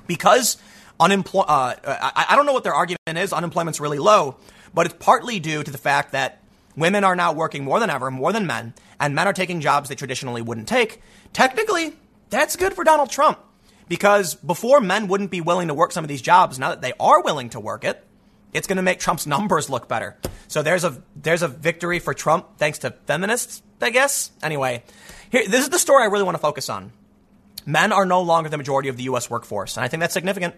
Because 0.06 0.56
unemployment, 0.98 1.50
uh, 1.50 1.74
I-, 1.84 2.26
I 2.30 2.36
don't 2.36 2.46
know 2.46 2.52
what 2.52 2.64
their 2.64 2.74
argument 2.74 3.16
is, 3.16 3.32
unemployment's 3.32 3.80
really 3.80 3.98
low, 3.98 4.36
but 4.74 4.86
it's 4.86 4.96
partly 4.98 5.38
due 5.38 5.62
to 5.62 5.70
the 5.70 5.78
fact 5.78 6.12
that 6.12 6.42
Women 6.76 7.04
are 7.04 7.16
now 7.16 7.32
working 7.32 7.64
more 7.64 7.80
than 7.80 7.90
ever, 7.90 8.10
more 8.10 8.32
than 8.32 8.46
men, 8.46 8.74
and 8.98 9.14
men 9.14 9.26
are 9.26 9.32
taking 9.32 9.60
jobs 9.60 9.88
they 9.88 9.94
traditionally 9.94 10.40
wouldn't 10.40 10.68
take. 10.68 11.02
Technically, 11.32 11.94
that's 12.30 12.56
good 12.56 12.72
for 12.72 12.82
Donald 12.82 13.10
Trump 13.10 13.38
because 13.88 14.34
before 14.34 14.80
men 14.80 15.06
wouldn't 15.08 15.30
be 15.30 15.40
willing 15.40 15.68
to 15.68 15.74
work 15.74 15.92
some 15.92 16.04
of 16.04 16.08
these 16.08 16.22
jobs, 16.22 16.58
now 16.58 16.70
that 16.70 16.80
they 16.80 16.94
are 16.98 17.22
willing 17.22 17.50
to 17.50 17.60
work 17.60 17.84
it, 17.84 18.02
it's 18.52 18.66
going 18.66 18.76
to 18.76 18.82
make 18.82 19.00
Trump's 19.00 19.26
numbers 19.26 19.70
look 19.70 19.88
better. 19.88 20.16
So 20.48 20.62
there's 20.62 20.84
a 20.84 21.02
there's 21.16 21.42
a 21.42 21.48
victory 21.48 21.98
for 21.98 22.14
Trump 22.14 22.58
thanks 22.58 22.78
to 22.80 22.90
feminists, 23.06 23.62
I 23.80 23.90
guess. 23.90 24.30
Anyway, 24.42 24.82
here 25.30 25.46
this 25.46 25.62
is 25.62 25.70
the 25.70 25.78
story 25.78 26.02
I 26.02 26.06
really 26.06 26.24
want 26.24 26.34
to 26.34 26.42
focus 26.42 26.68
on. 26.68 26.92
Men 27.64 27.92
are 27.92 28.04
no 28.04 28.22
longer 28.22 28.50
the 28.50 28.58
majority 28.58 28.88
of 28.88 28.96
the 28.96 29.04
US 29.04 29.30
workforce, 29.30 29.76
and 29.76 29.84
I 29.84 29.88
think 29.88 30.00
that's 30.00 30.14
significant 30.14 30.54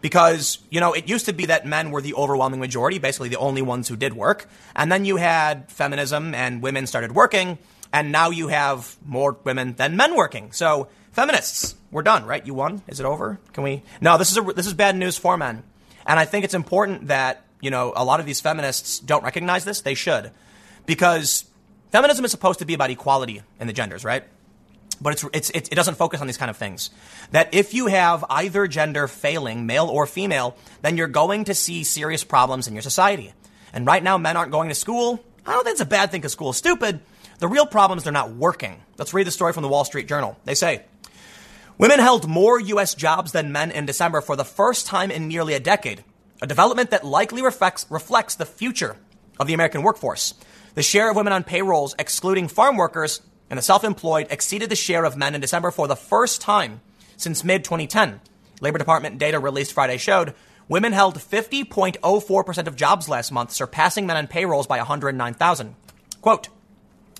because, 0.00 0.58
you 0.70 0.80
know, 0.80 0.92
it 0.92 1.08
used 1.08 1.26
to 1.26 1.32
be 1.32 1.46
that 1.46 1.66
men 1.66 1.90
were 1.90 2.00
the 2.00 2.14
overwhelming 2.14 2.60
majority, 2.60 2.98
basically 2.98 3.28
the 3.28 3.36
only 3.36 3.62
ones 3.62 3.88
who 3.88 3.96
did 3.96 4.14
work. 4.14 4.48
And 4.74 4.90
then 4.90 5.04
you 5.04 5.16
had 5.16 5.70
feminism 5.70 6.34
and 6.34 6.62
women 6.62 6.86
started 6.86 7.12
working. 7.12 7.58
And 7.92 8.12
now 8.12 8.30
you 8.30 8.48
have 8.48 8.96
more 9.04 9.36
women 9.44 9.74
than 9.74 9.96
men 9.96 10.14
working. 10.14 10.52
So 10.52 10.88
feminists, 11.12 11.74
we're 11.90 12.02
done, 12.02 12.24
right? 12.24 12.46
You 12.46 12.54
won. 12.54 12.82
Is 12.86 13.00
it 13.00 13.06
over? 13.06 13.40
Can 13.52 13.64
we? 13.64 13.82
No, 14.00 14.16
this 14.16 14.30
is 14.30 14.38
a, 14.38 14.42
this 14.42 14.66
is 14.66 14.74
bad 14.74 14.96
news 14.96 15.18
for 15.18 15.36
men. 15.36 15.64
And 16.10 16.18
I 16.18 16.24
think 16.24 16.44
it's 16.44 16.54
important 16.54 17.06
that, 17.06 17.44
you 17.60 17.70
know, 17.70 17.92
a 17.94 18.04
lot 18.04 18.18
of 18.18 18.26
these 18.26 18.40
feminists 18.40 18.98
don't 18.98 19.22
recognize 19.22 19.64
this. 19.64 19.80
They 19.80 19.94
should. 19.94 20.32
Because 20.84 21.44
feminism 21.92 22.24
is 22.24 22.32
supposed 22.32 22.58
to 22.58 22.64
be 22.64 22.74
about 22.74 22.90
equality 22.90 23.42
in 23.60 23.68
the 23.68 23.72
genders, 23.72 24.04
right? 24.04 24.24
but 25.00 25.14
it's, 25.14 25.24
it's, 25.32 25.50
it, 25.50 25.72
it 25.72 25.74
doesn't 25.74 25.94
focus 25.94 26.20
on 26.20 26.26
these 26.26 26.36
kind 26.36 26.50
of 26.50 26.56
things. 26.56 26.90
That 27.30 27.54
if 27.54 27.74
you 27.74 27.86
have 27.86 28.24
either 28.28 28.66
gender 28.66 29.08
failing, 29.08 29.66
male 29.66 29.86
or 29.86 30.04
female, 30.04 30.56
then 30.82 30.96
you're 30.96 31.08
going 31.08 31.44
to 31.44 31.54
see 31.54 31.84
serious 31.84 32.24
problems 32.24 32.68
in 32.68 32.74
your 32.74 32.82
society. 32.82 33.32
And 33.72 33.86
right 33.86 34.02
now, 34.02 34.18
men 34.18 34.36
aren't 34.36 34.52
going 34.52 34.68
to 34.68 34.74
school. 34.74 35.24
I 35.46 35.52
don't 35.52 35.64
think 35.64 35.74
it's 35.74 35.80
a 35.80 35.86
bad 35.86 36.10
thing 36.10 36.20
because 36.20 36.32
school 36.32 36.50
is 36.50 36.56
stupid. 36.56 37.00
The 37.38 37.48
real 37.48 37.66
problem 37.66 37.96
is 37.96 38.04
they're 38.04 38.12
not 38.12 38.32
working. 38.32 38.82
Let's 38.98 39.14
read 39.14 39.26
the 39.26 39.30
story 39.30 39.52
from 39.52 39.62
the 39.62 39.68
Wall 39.68 39.84
Street 39.84 40.06
Journal. 40.06 40.36
They 40.44 40.54
say, 40.54 40.82
Women 41.80 41.98
held 41.98 42.28
more 42.28 42.60
U.S. 42.60 42.94
jobs 42.94 43.32
than 43.32 43.52
men 43.52 43.70
in 43.70 43.86
December 43.86 44.20
for 44.20 44.36
the 44.36 44.44
first 44.44 44.86
time 44.86 45.10
in 45.10 45.28
nearly 45.28 45.54
a 45.54 45.60
decade, 45.60 46.04
a 46.42 46.46
development 46.46 46.90
that 46.90 47.06
likely 47.06 47.40
reflects, 47.40 47.86
reflects 47.88 48.34
the 48.34 48.44
future 48.44 48.98
of 49.38 49.46
the 49.46 49.54
American 49.54 49.82
workforce. 49.82 50.34
The 50.74 50.82
share 50.82 51.08
of 51.08 51.16
women 51.16 51.32
on 51.32 51.42
payrolls, 51.42 51.94
excluding 51.98 52.48
farm 52.48 52.76
workers, 52.76 53.22
and 53.48 53.56
the 53.56 53.62
self 53.62 53.82
employed 53.82 54.26
exceeded 54.28 54.68
the 54.68 54.76
share 54.76 55.06
of 55.06 55.16
men 55.16 55.34
in 55.34 55.40
December 55.40 55.70
for 55.70 55.88
the 55.88 55.96
first 55.96 56.42
time 56.42 56.82
since 57.16 57.44
mid 57.44 57.64
2010. 57.64 58.20
Labor 58.60 58.76
Department 58.76 59.16
data 59.16 59.38
released 59.38 59.72
Friday 59.72 59.96
showed 59.96 60.34
women 60.68 60.92
held 60.92 61.16
50.04% 61.16 62.66
of 62.66 62.76
jobs 62.76 63.08
last 63.08 63.32
month, 63.32 63.52
surpassing 63.52 64.04
men 64.04 64.18
on 64.18 64.26
payrolls 64.26 64.66
by 64.66 64.76
109,000. 64.76 65.74
Quote 66.20 66.50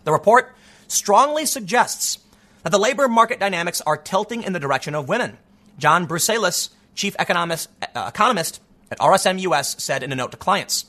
The 0.04 0.12
report 0.12 0.54
strongly 0.86 1.46
suggests 1.46 2.18
that 2.62 2.70
the 2.70 2.78
labor 2.78 3.08
market 3.08 3.40
dynamics 3.40 3.80
are 3.82 3.96
tilting 3.96 4.42
in 4.42 4.52
the 4.52 4.60
direction 4.60 4.94
of 4.94 5.08
women. 5.08 5.38
John 5.78 6.06
Brusuelas, 6.06 6.70
chief 6.94 7.16
economist, 7.18 7.68
uh, 7.94 8.06
economist 8.08 8.60
at 8.90 8.98
RSM 8.98 9.40
US, 9.40 9.82
said 9.82 10.02
in 10.02 10.12
a 10.12 10.16
note 10.16 10.32
to 10.32 10.36
clients. 10.36 10.84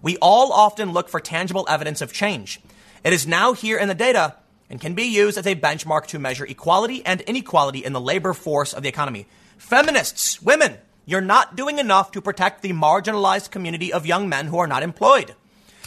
We 0.00 0.16
all 0.18 0.52
often 0.52 0.92
look 0.92 1.08
for 1.08 1.20
tangible 1.20 1.66
evidence 1.68 2.00
of 2.00 2.12
change. 2.12 2.60
It 3.04 3.12
is 3.12 3.26
now 3.26 3.52
here 3.52 3.78
in 3.78 3.88
the 3.88 3.94
data 3.94 4.36
and 4.68 4.80
can 4.80 4.94
be 4.94 5.04
used 5.04 5.38
as 5.38 5.46
a 5.46 5.54
benchmark 5.54 6.06
to 6.06 6.18
measure 6.18 6.46
equality 6.46 7.04
and 7.04 7.20
inequality 7.22 7.84
in 7.84 7.92
the 7.92 8.00
labor 8.00 8.32
force 8.32 8.72
of 8.72 8.82
the 8.82 8.88
economy. 8.88 9.26
Feminists, 9.58 10.40
women, 10.42 10.78
you're 11.04 11.20
not 11.20 11.56
doing 11.56 11.78
enough 11.78 12.10
to 12.12 12.22
protect 12.22 12.62
the 12.62 12.72
marginalized 12.72 13.50
community 13.50 13.92
of 13.92 14.06
young 14.06 14.28
men 14.28 14.46
who 14.46 14.58
are 14.58 14.66
not 14.66 14.82
employed. 14.82 15.34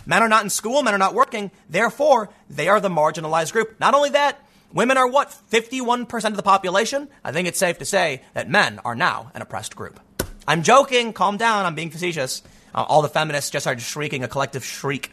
Men 0.05 0.21
are 0.21 0.29
not 0.29 0.43
in 0.43 0.49
school, 0.49 0.83
men 0.83 0.93
are 0.93 0.99
not 0.99 1.15
working, 1.15 1.51
therefore, 1.69 2.29
they 2.49 2.67
are 2.67 2.79
the 2.79 2.89
marginalized 2.89 3.53
group. 3.53 3.79
Not 3.79 3.95
only 3.95 4.11
that, 4.11 4.39
women 4.73 4.97
are 4.97 5.07
what? 5.07 5.35
51% 5.51 6.25
of 6.25 6.35
the 6.35 6.43
population? 6.43 7.07
I 7.23 7.31
think 7.31 7.47
it's 7.47 7.59
safe 7.59 7.77
to 7.79 7.85
say 7.85 8.21
that 8.33 8.49
men 8.49 8.79
are 8.85 8.95
now 8.95 9.31
an 9.33 9.41
oppressed 9.41 9.75
group. 9.75 9.99
I'm 10.47 10.63
joking, 10.63 11.13
calm 11.13 11.37
down, 11.37 11.65
I'm 11.65 11.75
being 11.75 11.89
facetious. 11.89 12.43
Uh, 12.73 12.83
all 12.83 13.01
the 13.01 13.09
feminists 13.09 13.49
just 13.49 13.63
started 13.63 13.81
shrieking 13.81 14.23
a 14.23 14.27
collective 14.27 14.63
shriek. 14.63 15.11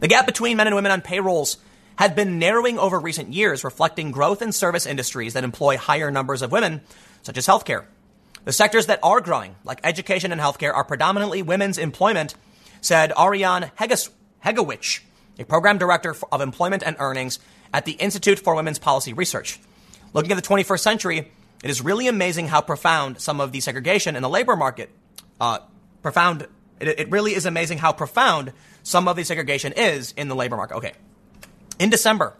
The 0.00 0.08
gap 0.08 0.26
between 0.26 0.56
men 0.56 0.66
and 0.66 0.76
women 0.76 0.92
on 0.92 1.00
payrolls 1.00 1.56
had 1.96 2.14
been 2.14 2.38
narrowing 2.38 2.78
over 2.78 2.98
recent 2.98 3.32
years, 3.32 3.64
reflecting 3.64 4.10
growth 4.10 4.40
in 4.40 4.52
service 4.52 4.86
industries 4.86 5.34
that 5.34 5.44
employ 5.44 5.76
higher 5.76 6.10
numbers 6.10 6.42
of 6.42 6.52
women, 6.52 6.80
such 7.22 7.36
as 7.36 7.46
healthcare. 7.46 7.84
The 8.44 8.52
sectors 8.52 8.86
that 8.86 9.00
are 9.02 9.20
growing, 9.20 9.56
like 9.64 9.80
education 9.84 10.32
and 10.32 10.40
healthcare, 10.40 10.72
are 10.72 10.84
predominantly 10.84 11.42
women's 11.42 11.76
employment, 11.76 12.34
said 12.80 13.12
Ariane 13.18 13.70
Hegewisch, 13.78 15.00
a 15.38 15.44
program 15.44 15.76
director 15.76 16.16
of 16.32 16.40
employment 16.40 16.82
and 16.84 16.96
earnings 16.98 17.38
at 17.72 17.84
the 17.84 17.92
Institute 17.92 18.38
for 18.38 18.54
Women's 18.54 18.78
Policy 18.78 19.12
Research. 19.12 19.60
Looking 20.12 20.32
at 20.32 20.42
the 20.42 20.48
21st 20.48 20.80
century, 20.80 21.32
it 21.62 21.70
is 21.70 21.82
really 21.82 22.08
amazing 22.08 22.48
how 22.48 22.60
profound 22.60 23.20
some 23.20 23.40
of 23.40 23.52
the 23.52 23.60
segregation 23.60 24.16
in 24.16 24.22
the 24.22 24.28
labor 24.28 24.56
market, 24.56 24.90
uh, 25.40 25.60
profound 26.02 26.46
It, 26.80 27.00
it 27.00 27.10
really 27.10 27.34
is 27.34 27.46
amazing 27.46 27.78
how 27.78 27.92
profound 27.92 28.52
some 28.82 29.06
of 29.06 29.16
the 29.16 29.24
segregation 29.24 29.72
is 29.72 30.12
in 30.16 30.28
the 30.28 30.34
labor 30.34 30.56
market. 30.56 30.76
Okay. 30.76 30.92
In 31.78 31.90
December, 31.90 32.34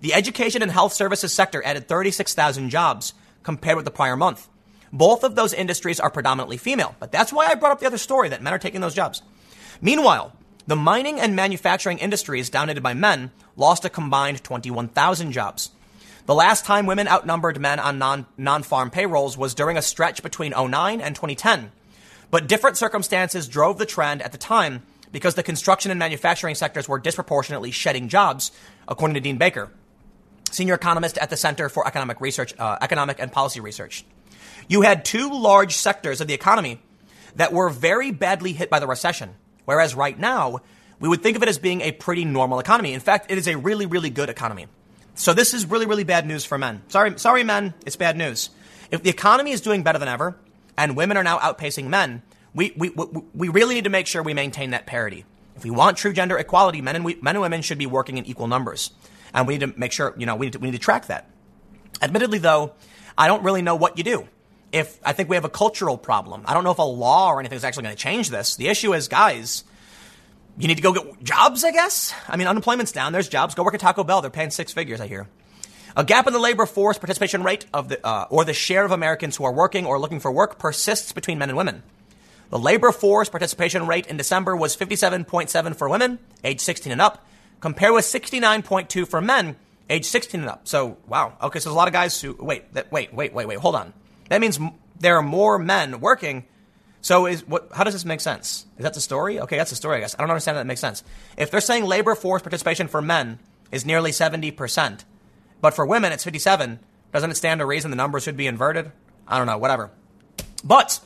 the 0.00 0.14
education 0.14 0.62
and 0.62 0.70
health 0.70 0.92
services 0.92 1.32
sector 1.32 1.62
added 1.64 1.88
36,000 1.88 2.70
jobs 2.70 3.14
compared 3.42 3.76
with 3.76 3.84
the 3.84 3.90
prior 3.90 4.16
month. 4.16 4.48
Both 4.92 5.24
of 5.24 5.34
those 5.34 5.54
industries 5.54 6.00
are 6.00 6.10
predominantly 6.10 6.56
female, 6.58 6.94
but 6.98 7.12
that's 7.12 7.32
why 7.32 7.46
I 7.46 7.54
brought 7.54 7.72
up 7.72 7.80
the 7.80 7.86
other 7.86 7.98
story 7.98 8.28
that 8.30 8.42
men 8.42 8.52
are 8.52 8.58
taking 8.58 8.80
those 8.80 8.94
jobs. 8.94 9.22
Meanwhile, 9.80 10.36
the 10.66 10.76
mining 10.76 11.18
and 11.18 11.34
manufacturing 11.34 11.98
industries 11.98 12.50
dominated 12.50 12.82
by 12.82 12.94
men 12.94 13.30
lost 13.56 13.84
a 13.84 13.90
combined 13.90 14.42
21,000 14.44 15.32
jobs. 15.32 15.70
The 16.26 16.34
last 16.34 16.64
time 16.64 16.86
women 16.86 17.08
outnumbered 17.08 17.60
men 17.60 17.80
on 17.80 17.98
non, 17.98 18.26
non-farm 18.38 18.90
payrolls 18.90 19.36
was 19.36 19.54
during 19.54 19.76
a 19.76 19.82
stretch 19.82 20.22
between 20.22 20.52
09 20.52 21.00
and 21.00 21.16
2010. 21.16 21.72
But 22.30 22.46
different 22.46 22.76
circumstances 22.76 23.48
drove 23.48 23.78
the 23.78 23.86
trend 23.86 24.22
at 24.22 24.32
the 24.32 24.38
time 24.38 24.82
because 25.10 25.34
the 25.34 25.42
construction 25.42 25.90
and 25.90 25.98
manufacturing 25.98 26.54
sectors 26.54 26.88
were 26.88 26.98
disproportionately 26.98 27.70
shedding 27.72 28.08
jobs, 28.08 28.52
according 28.86 29.14
to 29.14 29.20
Dean 29.20 29.36
Baker, 29.36 29.70
senior 30.50 30.74
economist 30.74 31.18
at 31.18 31.28
the 31.28 31.36
Center 31.36 31.68
for 31.68 31.86
Economic 31.86 32.20
Research, 32.20 32.54
uh, 32.58 32.78
Economic 32.80 33.18
and 33.20 33.30
Policy 33.30 33.60
Research. 33.60 34.04
You 34.68 34.82
had 34.82 35.04
two 35.04 35.28
large 35.28 35.74
sectors 35.74 36.20
of 36.20 36.28
the 36.28 36.34
economy 36.34 36.80
that 37.36 37.52
were 37.52 37.68
very 37.68 38.10
badly 38.10 38.52
hit 38.52 38.70
by 38.70 38.78
the 38.78 38.86
recession, 38.86 39.34
whereas 39.64 39.94
right 39.94 40.18
now, 40.18 40.60
we 41.00 41.08
would 41.08 41.22
think 41.22 41.36
of 41.36 41.42
it 41.42 41.48
as 41.48 41.58
being 41.58 41.80
a 41.80 41.92
pretty 41.92 42.24
normal 42.24 42.60
economy. 42.60 42.92
In 42.92 43.00
fact, 43.00 43.30
it 43.30 43.38
is 43.38 43.48
a 43.48 43.56
really, 43.56 43.86
really 43.86 44.10
good 44.10 44.28
economy. 44.28 44.66
So 45.14 45.34
this 45.34 45.52
is 45.52 45.66
really, 45.66 45.86
really 45.86 46.04
bad 46.04 46.26
news 46.26 46.44
for 46.44 46.58
men. 46.58 46.82
Sorry, 46.88 47.18
sorry, 47.18 47.44
men, 47.44 47.74
it's 47.84 47.96
bad 47.96 48.16
news. 48.16 48.50
If 48.90 49.02
the 49.02 49.10
economy 49.10 49.50
is 49.50 49.60
doing 49.60 49.82
better 49.82 49.98
than 49.98 50.08
ever, 50.08 50.36
and 50.76 50.96
women 50.96 51.16
are 51.16 51.24
now 51.24 51.38
outpacing 51.38 51.88
men, 51.88 52.22
we, 52.54 52.72
we, 52.76 52.90
we, 53.34 53.48
really 53.48 53.74
need 53.74 53.84
to 53.84 53.90
make 53.90 54.06
sure 54.06 54.22
we 54.22 54.34
maintain 54.34 54.70
that 54.70 54.86
parity. 54.86 55.24
If 55.56 55.64
we 55.64 55.70
want 55.70 55.96
true 55.96 56.12
gender 56.12 56.36
equality, 56.36 56.80
men 56.80 56.96
and, 56.96 57.04
we, 57.04 57.16
men 57.16 57.36
and 57.36 57.42
women 57.42 57.62
should 57.62 57.78
be 57.78 57.86
working 57.86 58.18
in 58.18 58.26
equal 58.26 58.46
numbers. 58.46 58.90
And 59.34 59.46
we 59.46 59.54
need 59.56 59.72
to 59.72 59.78
make 59.78 59.92
sure, 59.92 60.14
you 60.18 60.26
know, 60.26 60.36
we 60.36 60.46
need 60.46 60.52
to, 60.52 60.58
we 60.58 60.68
need 60.68 60.76
to 60.76 60.78
track 60.78 61.06
that. 61.06 61.30
Admittedly, 62.02 62.38
though, 62.38 62.72
I 63.16 63.26
don't 63.26 63.42
really 63.42 63.62
know 63.62 63.74
what 63.74 63.96
you 63.96 64.04
do. 64.04 64.28
If 64.72 64.98
I 65.04 65.12
think 65.12 65.28
we 65.28 65.36
have 65.36 65.44
a 65.44 65.50
cultural 65.50 65.98
problem, 65.98 66.42
I 66.46 66.54
don't 66.54 66.64
know 66.64 66.70
if 66.70 66.78
a 66.78 66.82
law 66.82 67.30
or 67.30 67.40
anything 67.40 67.56
is 67.56 67.64
actually 67.64 67.84
going 67.84 67.94
to 67.94 68.02
change 68.02 68.30
this. 68.30 68.56
The 68.56 68.68
issue 68.68 68.94
is, 68.94 69.06
guys, 69.06 69.64
you 70.58 70.68
need 70.68 70.76
to 70.76 70.82
go 70.82 70.92
get 70.92 71.22
jobs, 71.22 71.62
I 71.64 71.72
guess. 71.72 72.14
I 72.28 72.36
mean, 72.36 72.46
unemployment's 72.46 72.92
down. 72.92 73.12
There's 73.12 73.28
jobs. 73.28 73.54
Go 73.54 73.62
work 73.62 73.74
at 73.74 73.80
Taco 73.80 74.04
Bell. 74.04 74.22
They're 74.22 74.30
paying 74.30 74.50
six 74.50 74.72
figures, 74.72 75.00
I 75.00 75.06
hear. 75.06 75.28
A 75.96 76.04
gap 76.04 76.26
in 76.26 76.32
the 76.32 76.38
labor 76.38 76.64
force 76.64 76.98
participation 76.98 77.42
rate 77.42 77.66
of 77.74 77.88
the, 77.88 78.04
uh, 78.06 78.26
or 78.30 78.44
the 78.44 78.54
share 78.54 78.84
of 78.84 78.92
Americans 78.92 79.36
who 79.36 79.44
are 79.44 79.52
working 79.52 79.84
or 79.84 79.98
looking 79.98 80.20
for 80.20 80.32
work 80.32 80.58
persists 80.58 81.12
between 81.12 81.38
men 81.38 81.50
and 81.50 81.56
women. 81.56 81.82
The 82.48 82.58
labor 82.58 82.92
force 82.92 83.28
participation 83.28 83.86
rate 83.86 84.06
in 84.06 84.16
December 84.16 84.56
was 84.56 84.76
57.7 84.76 85.76
for 85.76 85.88
women, 85.88 86.18
age 86.44 86.60
16 86.60 86.92
and 86.92 87.00
up, 87.00 87.26
compared 87.60 87.94
with 87.94 88.04
69.2 88.04 89.06
for 89.06 89.20
men, 89.20 89.56
age 89.88 90.04
16 90.06 90.40
and 90.40 90.48
up. 90.48 90.68
So, 90.68 90.96
wow. 91.06 91.34
Okay, 91.42 91.58
so 91.58 91.68
there's 91.68 91.74
a 91.74 91.78
lot 91.78 91.88
of 91.88 91.94
guys 91.94 92.20
who, 92.20 92.36
wait, 92.38 92.64
wait, 92.90 93.12
wait, 93.12 93.34
wait, 93.34 93.48
wait, 93.48 93.58
hold 93.58 93.74
on. 93.74 93.92
That 94.32 94.40
means 94.40 94.58
there 94.98 95.18
are 95.18 95.22
more 95.22 95.58
men 95.58 96.00
working 96.00 96.46
so 97.02 97.26
is 97.26 97.46
what? 97.46 97.68
How 97.74 97.84
does 97.84 97.92
this 97.92 98.06
make 98.06 98.20
sense? 98.22 98.64
Is 98.78 98.84
that 98.84 98.94
the 98.94 99.00
story? 99.00 99.40
Okay, 99.40 99.58
that's 99.58 99.68
the 99.68 99.76
story. 99.76 99.98
I 99.98 100.00
guess 100.00 100.14
I 100.14 100.22
don't 100.22 100.30
understand 100.30 100.56
that, 100.56 100.66
makes 100.66 100.80
sense. 100.80 101.04
If 101.36 101.50
they're 101.50 101.60
saying 101.60 101.84
labor 101.84 102.14
force 102.14 102.40
participation 102.40 102.88
for 102.88 103.02
men 103.02 103.40
is 103.70 103.84
nearly 103.84 104.10
seventy 104.10 104.50
percent, 104.50 105.04
but 105.60 105.74
for 105.74 105.84
women 105.84 106.12
it's 106.12 106.24
fifty-seven, 106.24 106.78
doesn't 107.12 107.30
it 107.30 107.34
stand 107.34 107.58
to 107.58 107.66
reason 107.66 107.90
the 107.90 107.96
numbers 107.96 108.22
should 108.22 108.38
be 108.38 108.46
inverted? 108.46 108.90
I 109.28 109.36
don't 109.36 109.48
know. 109.48 109.58
Whatever. 109.58 109.90
But 110.64 111.00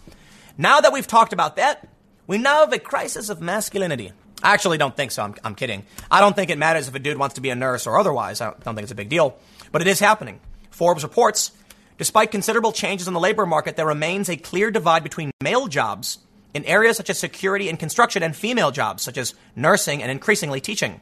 now 0.56 0.80
that 0.80 0.92
we've 0.92 1.06
talked 1.06 1.32
about 1.32 1.56
that, 1.56 1.88
we 2.28 2.38
now 2.38 2.60
have 2.60 2.72
a 2.72 2.78
crisis 2.78 3.28
of 3.28 3.40
masculinity. 3.40 4.12
I 4.42 4.54
actually 4.54 4.78
don't 4.78 4.94
think 4.94 5.10
so. 5.10 5.24
I'm, 5.24 5.34
I'm 5.42 5.54
kidding. 5.56 5.84
I 6.10 6.20
don't 6.20 6.36
think 6.36 6.50
it 6.50 6.58
matters 6.58 6.86
if 6.86 6.94
a 6.94 7.00
dude 7.00 7.18
wants 7.18 7.34
to 7.34 7.40
be 7.40 7.50
a 7.50 7.56
nurse 7.56 7.88
or 7.88 7.98
otherwise. 7.98 8.40
I 8.40 8.50
don't, 8.50 8.62
don't 8.62 8.74
think 8.76 8.84
it's 8.84 8.92
a 8.92 8.94
big 8.94 9.08
deal. 9.08 9.36
But 9.72 9.80
it 9.82 9.88
is 9.88 9.98
happening. 9.98 10.38
Forbes 10.70 11.02
reports 11.02 11.50
Despite 11.98 12.30
considerable 12.30 12.72
changes 12.72 13.08
in 13.08 13.14
the 13.14 13.20
labor 13.20 13.46
market, 13.46 13.76
there 13.76 13.86
remains 13.86 14.28
a 14.28 14.36
clear 14.36 14.70
divide 14.70 15.02
between 15.02 15.30
male 15.42 15.66
jobs 15.66 16.18
in 16.52 16.64
areas 16.64 16.96
such 16.96 17.08
as 17.08 17.18
security 17.18 17.68
and 17.68 17.78
construction 17.78 18.22
and 18.22 18.36
female 18.36 18.70
jobs 18.70 19.02
such 19.02 19.16
as 19.16 19.34
nursing 19.54 20.02
and 20.02 20.10
increasingly 20.10 20.60
teaching. 20.60 21.00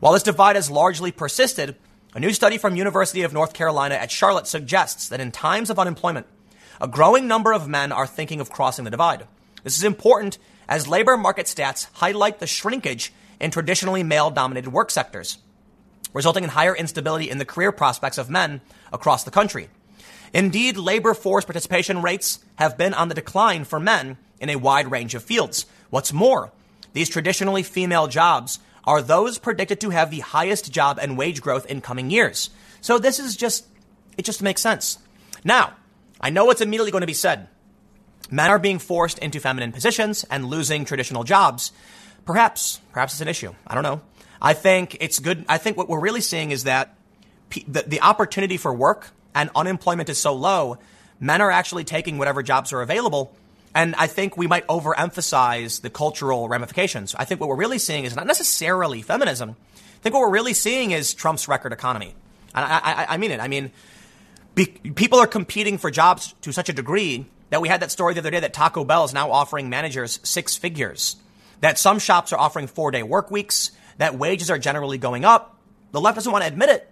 While 0.00 0.12
this 0.12 0.22
divide 0.22 0.56
has 0.56 0.70
largely 0.70 1.10
persisted, 1.10 1.76
a 2.14 2.20
new 2.20 2.32
study 2.32 2.58
from 2.58 2.76
University 2.76 3.22
of 3.22 3.32
North 3.32 3.54
Carolina 3.54 3.94
at 3.94 4.10
Charlotte 4.10 4.46
suggests 4.46 5.08
that 5.08 5.20
in 5.20 5.32
times 5.32 5.70
of 5.70 5.78
unemployment, 5.78 6.26
a 6.80 6.88
growing 6.88 7.26
number 7.26 7.52
of 7.52 7.68
men 7.68 7.90
are 7.90 8.06
thinking 8.06 8.40
of 8.40 8.50
crossing 8.50 8.84
the 8.84 8.90
divide. 8.90 9.26
This 9.64 9.78
is 9.78 9.84
important 9.84 10.36
as 10.68 10.86
labor 10.86 11.16
market 11.16 11.46
stats 11.46 11.88
highlight 11.94 12.40
the 12.40 12.46
shrinkage 12.46 13.12
in 13.40 13.50
traditionally 13.50 14.02
male 14.02 14.30
dominated 14.30 14.70
work 14.70 14.90
sectors, 14.90 15.38
resulting 16.12 16.44
in 16.44 16.50
higher 16.50 16.76
instability 16.76 17.30
in 17.30 17.38
the 17.38 17.44
career 17.46 17.72
prospects 17.72 18.18
of 18.18 18.28
men 18.28 18.60
across 18.92 19.24
the 19.24 19.30
country. 19.30 19.68
Indeed, 20.36 20.76
labor 20.76 21.14
force 21.14 21.46
participation 21.46 22.02
rates 22.02 22.40
have 22.56 22.76
been 22.76 22.92
on 22.92 23.08
the 23.08 23.14
decline 23.14 23.64
for 23.64 23.80
men 23.80 24.18
in 24.38 24.50
a 24.50 24.56
wide 24.56 24.90
range 24.90 25.14
of 25.14 25.22
fields. 25.24 25.64
What's 25.88 26.12
more, 26.12 26.52
these 26.92 27.08
traditionally 27.08 27.62
female 27.62 28.06
jobs 28.06 28.58
are 28.84 29.00
those 29.00 29.38
predicted 29.38 29.80
to 29.80 29.90
have 29.90 30.10
the 30.10 30.20
highest 30.20 30.70
job 30.70 30.98
and 31.00 31.16
wage 31.16 31.40
growth 31.40 31.64
in 31.64 31.80
coming 31.80 32.10
years. 32.10 32.50
So 32.82 32.98
this 32.98 33.18
is 33.18 33.34
just, 33.34 33.66
it 34.18 34.26
just 34.26 34.42
makes 34.42 34.60
sense. 34.60 34.98
Now, 35.42 35.72
I 36.20 36.28
know 36.28 36.44
what's 36.44 36.60
immediately 36.60 36.90
going 36.90 37.00
to 37.00 37.06
be 37.06 37.14
said. 37.14 37.48
Men 38.30 38.50
are 38.50 38.58
being 38.58 38.78
forced 38.78 39.18
into 39.20 39.40
feminine 39.40 39.72
positions 39.72 40.24
and 40.24 40.44
losing 40.44 40.84
traditional 40.84 41.24
jobs. 41.24 41.72
Perhaps, 42.26 42.82
perhaps 42.92 43.14
it's 43.14 43.22
an 43.22 43.28
issue. 43.28 43.54
I 43.66 43.74
don't 43.74 43.84
know. 43.84 44.02
I 44.42 44.52
think 44.52 44.98
it's 45.00 45.18
good. 45.18 45.46
I 45.48 45.56
think 45.56 45.78
what 45.78 45.88
we're 45.88 45.98
really 45.98 46.20
seeing 46.20 46.50
is 46.50 46.64
that 46.64 46.94
the, 47.66 47.84
the 47.86 48.02
opportunity 48.02 48.58
for 48.58 48.74
work 48.74 49.12
and 49.36 49.50
unemployment 49.54 50.08
is 50.08 50.18
so 50.18 50.34
low, 50.34 50.78
men 51.20 51.40
are 51.40 51.50
actually 51.50 51.84
taking 51.84 52.18
whatever 52.18 52.42
jobs 52.42 52.72
are 52.72 52.80
available. 52.80 53.36
And 53.74 53.94
I 53.96 54.06
think 54.06 54.36
we 54.38 54.46
might 54.46 54.66
overemphasize 54.66 55.82
the 55.82 55.90
cultural 55.90 56.48
ramifications. 56.48 57.14
I 57.14 57.26
think 57.26 57.40
what 57.40 57.50
we're 57.50 57.56
really 57.56 57.78
seeing 57.78 58.06
is 58.06 58.16
not 58.16 58.26
necessarily 58.26 59.02
feminism. 59.02 59.50
I 59.50 60.02
think 60.02 60.14
what 60.14 60.22
we're 60.22 60.30
really 60.30 60.54
seeing 60.54 60.92
is 60.92 61.12
Trump's 61.12 61.46
record 61.46 61.74
economy. 61.74 62.14
And 62.54 62.64
I, 62.64 62.78
I, 62.78 63.06
I 63.10 63.16
mean 63.18 63.30
it. 63.30 63.38
I 63.38 63.48
mean, 63.48 63.70
be, 64.54 64.66
people 64.66 65.18
are 65.18 65.26
competing 65.26 65.76
for 65.76 65.90
jobs 65.90 66.34
to 66.40 66.52
such 66.52 66.70
a 66.70 66.72
degree 66.72 67.26
that 67.50 67.60
we 67.60 67.68
had 67.68 67.82
that 67.82 67.90
story 67.90 68.14
the 68.14 68.20
other 68.20 68.30
day 68.30 68.40
that 68.40 68.54
Taco 68.54 68.84
Bell 68.84 69.04
is 69.04 69.12
now 69.12 69.30
offering 69.30 69.68
managers 69.68 70.18
six 70.22 70.56
figures, 70.56 71.16
that 71.60 71.78
some 71.78 71.98
shops 71.98 72.32
are 72.32 72.38
offering 72.40 72.66
four 72.66 72.90
day 72.90 73.02
work 73.02 73.30
weeks, 73.30 73.70
that 73.98 74.18
wages 74.18 74.50
are 74.50 74.58
generally 74.58 74.96
going 74.96 75.26
up. 75.26 75.58
The 75.92 76.00
left 76.00 76.14
doesn't 76.14 76.32
want 76.32 76.42
to 76.42 76.48
admit 76.48 76.70
it, 76.70 76.90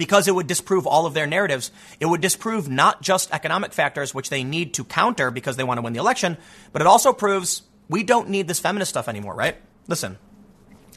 because 0.00 0.26
it 0.26 0.34
would 0.34 0.46
disprove 0.46 0.86
all 0.86 1.04
of 1.04 1.12
their 1.12 1.26
narratives. 1.26 1.70
It 2.00 2.06
would 2.06 2.22
disprove 2.22 2.70
not 2.70 3.02
just 3.02 3.30
economic 3.34 3.74
factors, 3.74 4.14
which 4.14 4.30
they 4.30 4.42
need 4.42 4.72
to 4.74 4.84
counter 4.84 5.30
because 5.30 5.58
they 5.58 5.62
want 5.62 5.76
to 5.76 5.82
win 5.82 5.92
the 5.92 5.98
election, 5.98 6.38
but 6.72 6.80
it 6.80 6.86
also 6.86 7.12
proves 7.12 7.60
we 7.86 8.02
don't 8.02 8.30
need 8.30 8.48
this 8.48 8.58
feminist 8.58 8.88
stuff 8.88 9.08
anymore, 9.08 9.34
right? 9.34 9.56
Listen, 9.88 10.16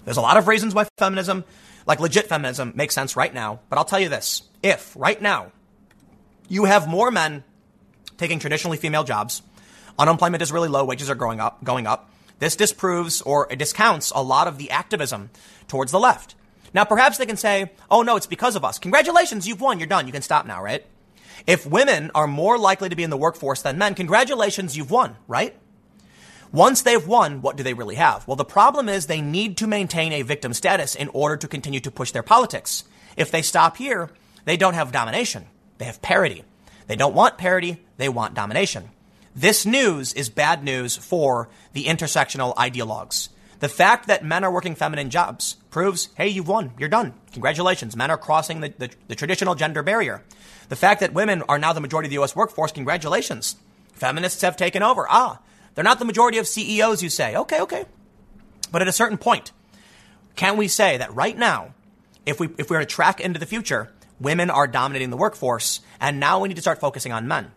there's 0.05 0.15
a 0.15 0.21
lot 0.21 0.38
of 0.38 0.47
reasons 0.47 0.73
why 0.73 0.88
feminism, 0.97 1.43
like 1.85 1.99
legit 1.99 2.30
feminism, 2.30 2.71
makes 2.75 2.95
sense 2.95 3.17
right 3.17 3.34
now. 3.34 3.59
But 3.67 3.77
I'll 3.77 3.84
tell 3.84 3.99
you 3.99 4.07
this 4.07 4.43
if 4.63 4.95
right 4.95 5.21
now 5.21 5.51
you 6.47 6.63
have 6.63 6.88
more 6.88 7.11
men 7.11 7.43
taking 8.17 8.39
traditionally 8.39 8.77
female 8.77 9.03
jobs, 9.03 9.41
unemployment 9.99 10.41
is 10.41 10.53
really 10.53 10.69
low, 10.69 10.85
wages 10.85 11.09
are 11.09 11.15
growing 11.15 11.41
up, 11.41 11.61
going 11.61 11.88
up. 11.88 12.09
This 12.39 12.55
disproves 12.55 13.21
or 13.21 13.47
discounts 13.47 14.11
a 14.15 14.23
lot 14.23 14.47
of 14.47 14.57
the 14.57 14.71
activism 14.71 15.30
towards 15.67 15.91
the 15.91 15.99
left. 15.99 16.35
Now, 16.74 16.86
perhaps 16.86 17.18
they 17.18 17.26
can 17.26 17.38
say, 17.38 17.72
oh 17.90 18.02
no, 18.02 18.16
it's 18.16 18.28
because 18.28 18.56
of 18.56 18.66
us. 18.66 18.80
Congratulations, 18.80 19.48
you've 19.48 19.62
won, 19.62 19.80
you're 19.80 19.88
done, 19.88 20.08
you 20.08 20.14
can 20.14 20.22
stop 20.22 20.45
now, 20.45 20.64
right? 20.64 20.86
If 21.45 21.66
women 21.66 22.12
are 22.16 22.28
more 22.28 22.58
likely 22.58 22.90
to 22.90 22.95
be 22.95 23.04
in 23.04 23.10
the 23.10 23.18
workforce 23.18 23.62
than 23.62 23.78
men, 23.78 23.95
congratulations, 23.95 24.78
you've 24.78 24.91
won, 24.91 25.18
right? 25.28 25.56
Once 26.52 26.84
they've 26.84 27.08
won, 27.08 27.41
what 27.41 27.58
do 27.58 27.64
they 27.64 27.74
really 27.74 27.95
have? 27.95 28.28
Well, 28.28 28.36
the 28.36 28.45
problem 28.45 28.88
is 28.88 29.08
they 29.08 29.22
need 29.22 29.58
to 29.58 29.68
maintain 29.68 30.14
a 30.14 30.22
victim 30.22 30.54
status 30.54 30.95
in 30.95 31.10
order 31.10 31.36
to 31.38 31.48
continue 31.48 31.80
to 31.80 31.91
push 31.91 32.12
their 32.12 32.24
politics. 32.24 32.84
If 33.18 33.32
they 33.32 33.41
stop 33.41 33.78
here, 33.78 34.12
they 34.45 34.56
don't 34.56 34.76
have 34.76 34.91
domination. 34.91 35.45
They 35.80 35.86
have 35.86 36.02
parity. 36.02 36.44
They 36.88 36.95
don't 36.95 37.16
want 37.16 37.38
parity, 37.38 37.84
they 37.98 38.10
want 38.10 38.36
domination. 38.36 38.90
This 39.36 39.66
news 39.66 40.14
is 40.14 40.30
bad 40.30 40.64
news 40.64 40.95
for 40.95 41.50
the 41.74 41.86
intersectional 41.86 42.56
ideologues. 42.56 43.30
The 43.64 43.69
fact 43.69 44.07
that 44.07 44.26
men 44.26 44.44
are 44.44 44.52
working 44.52 44.76
feminine 44.76 45.10
jobs 45.10 45.56
proves, 45.69 46.10
hey, 46.18 46.27
you've 46.27 46.49
won. 46.49 46.73
You're 46.77 46.90
done. 46.90 47.14
Congratulations. 47.31 47.95
Men 47.95 48.11
are 48.11 48.18
crossing 48.18 48.60
the, 48.60 48.73
the, 48.77 48.90
the, 49.07 49.15
traditional 49.15 49.56
gender 49.56 49.81
barrier. 49.81 50.22
The 50.68 50.76
fact 50.76 50.99
that 50.99 51.14
women 51.14 51.44
are 51.44 51.57
now 51.57 51.72
the 51.72 51.80
majority 51.80 52.07
of 52.07 52.10
the 52.10 52.15
U.S. 52.15 52.35
workforce, 52.35 52.73
congratulations. 52.73 53.56
Feminists 53.94 54.41
have 54.41 54.57
taken 54.57 54.84
over. 54.84 55.07
Ah, 55.10 55.40
they're 55.76 55.84
not 55.85 55.98
the 55.98 56.03
majority 56.03 56.40
of 56.40 56.45
CEOs, 56.45 57.02
you 57.02 57.10
say. 57.10 57.38
Okay, 57.38 57.61
okay. 57.61 57.85
But 58.69 58.81
at 58.81 58.90
a 58.90 58.91
certain 58.91 59.18
point, 59.18 59.53
can 60.35 60.57
we 60.57 60.68
say 60.68 60.98
that 60.98 61.15
right 61.15 61.38
now, 61.38 61.73
if 62.26 62.41
we, 62.41 62.49
if 62.57 62.69
we're 62.69 62.81
to 62.81 62.85
track 62.85 63.22
into 63.22 63.40
the 63.40 63.45
future, 63.45 63.94
women 64.19 64.49
are 64.49 64.68
dominating 64.68 65.10
the 65.10 65.15
workforce, 65.15 65.80
and 66.02 66.19
now 66.19 66.41
we 66.41 66.49
need 66.49 66.56
to 66.56 66.61
start 66.61 66.81
focusing 66.81 67.14
on 67.14 67.30
men? 67.30 67.53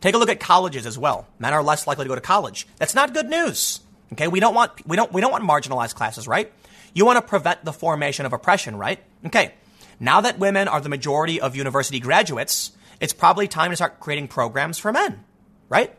Take 0.00 0.14
a 0.14 0.18
look 0.18 0.30
at 0.30 0.40
colleges 0.40 0.86
as 0.86 0.96
well. 0.96 1.28
Men 1.38 1.52
are 1.52 1.62
less 1.62 1.86
likely 1.86 2.06
to 2.06 2.08
go 2.08 2.14
to 2.14 2.22
college. 2.22 2.66
That's 2.78 2.94
not 2.94 3.12
good 3.12 3.28
news. 3.28 3.80
Okay, 4.12 4.28
we 4.28 4.40
don't 4.40 4.54
want 4.54 4.86
we 4.86 4.96
don't 4.96 5.12
we 5.12 5.20
don't 5.20 5.32
want 5.32 5.44
marginalized 5.44 5.94
classes, 5.94 6.28
right? 6.28 6.52
You 6.94 7.06
want 7.06 7.16
to 7.16 7.22
prevent 7.22 7.64
the 7.64 7.72
formation 7.72 8.26
of 8.26 8.32
oppression, 8.32 8.76
right? 8.76 9.00
Okay. 9.26 9.54
Now 9.98 10.22
that 10.22 10.38
women 10.38 10.68
are 10.68 10.80
the 10.80 10.88
majority 10.88 11.40
of 11.40 11.54
university 11.56 12.00
graduates, 12.00 12.72
it's 13.00 13.12
probably 13.12 13.48
time 13.48 13.70
to 13.70 13.76
start 13.76 14.00
creating 14.00 14.28
programs 14.28 14.78
for 14.78 14.92
men, 14.92 15.24
right? 15.68 15.94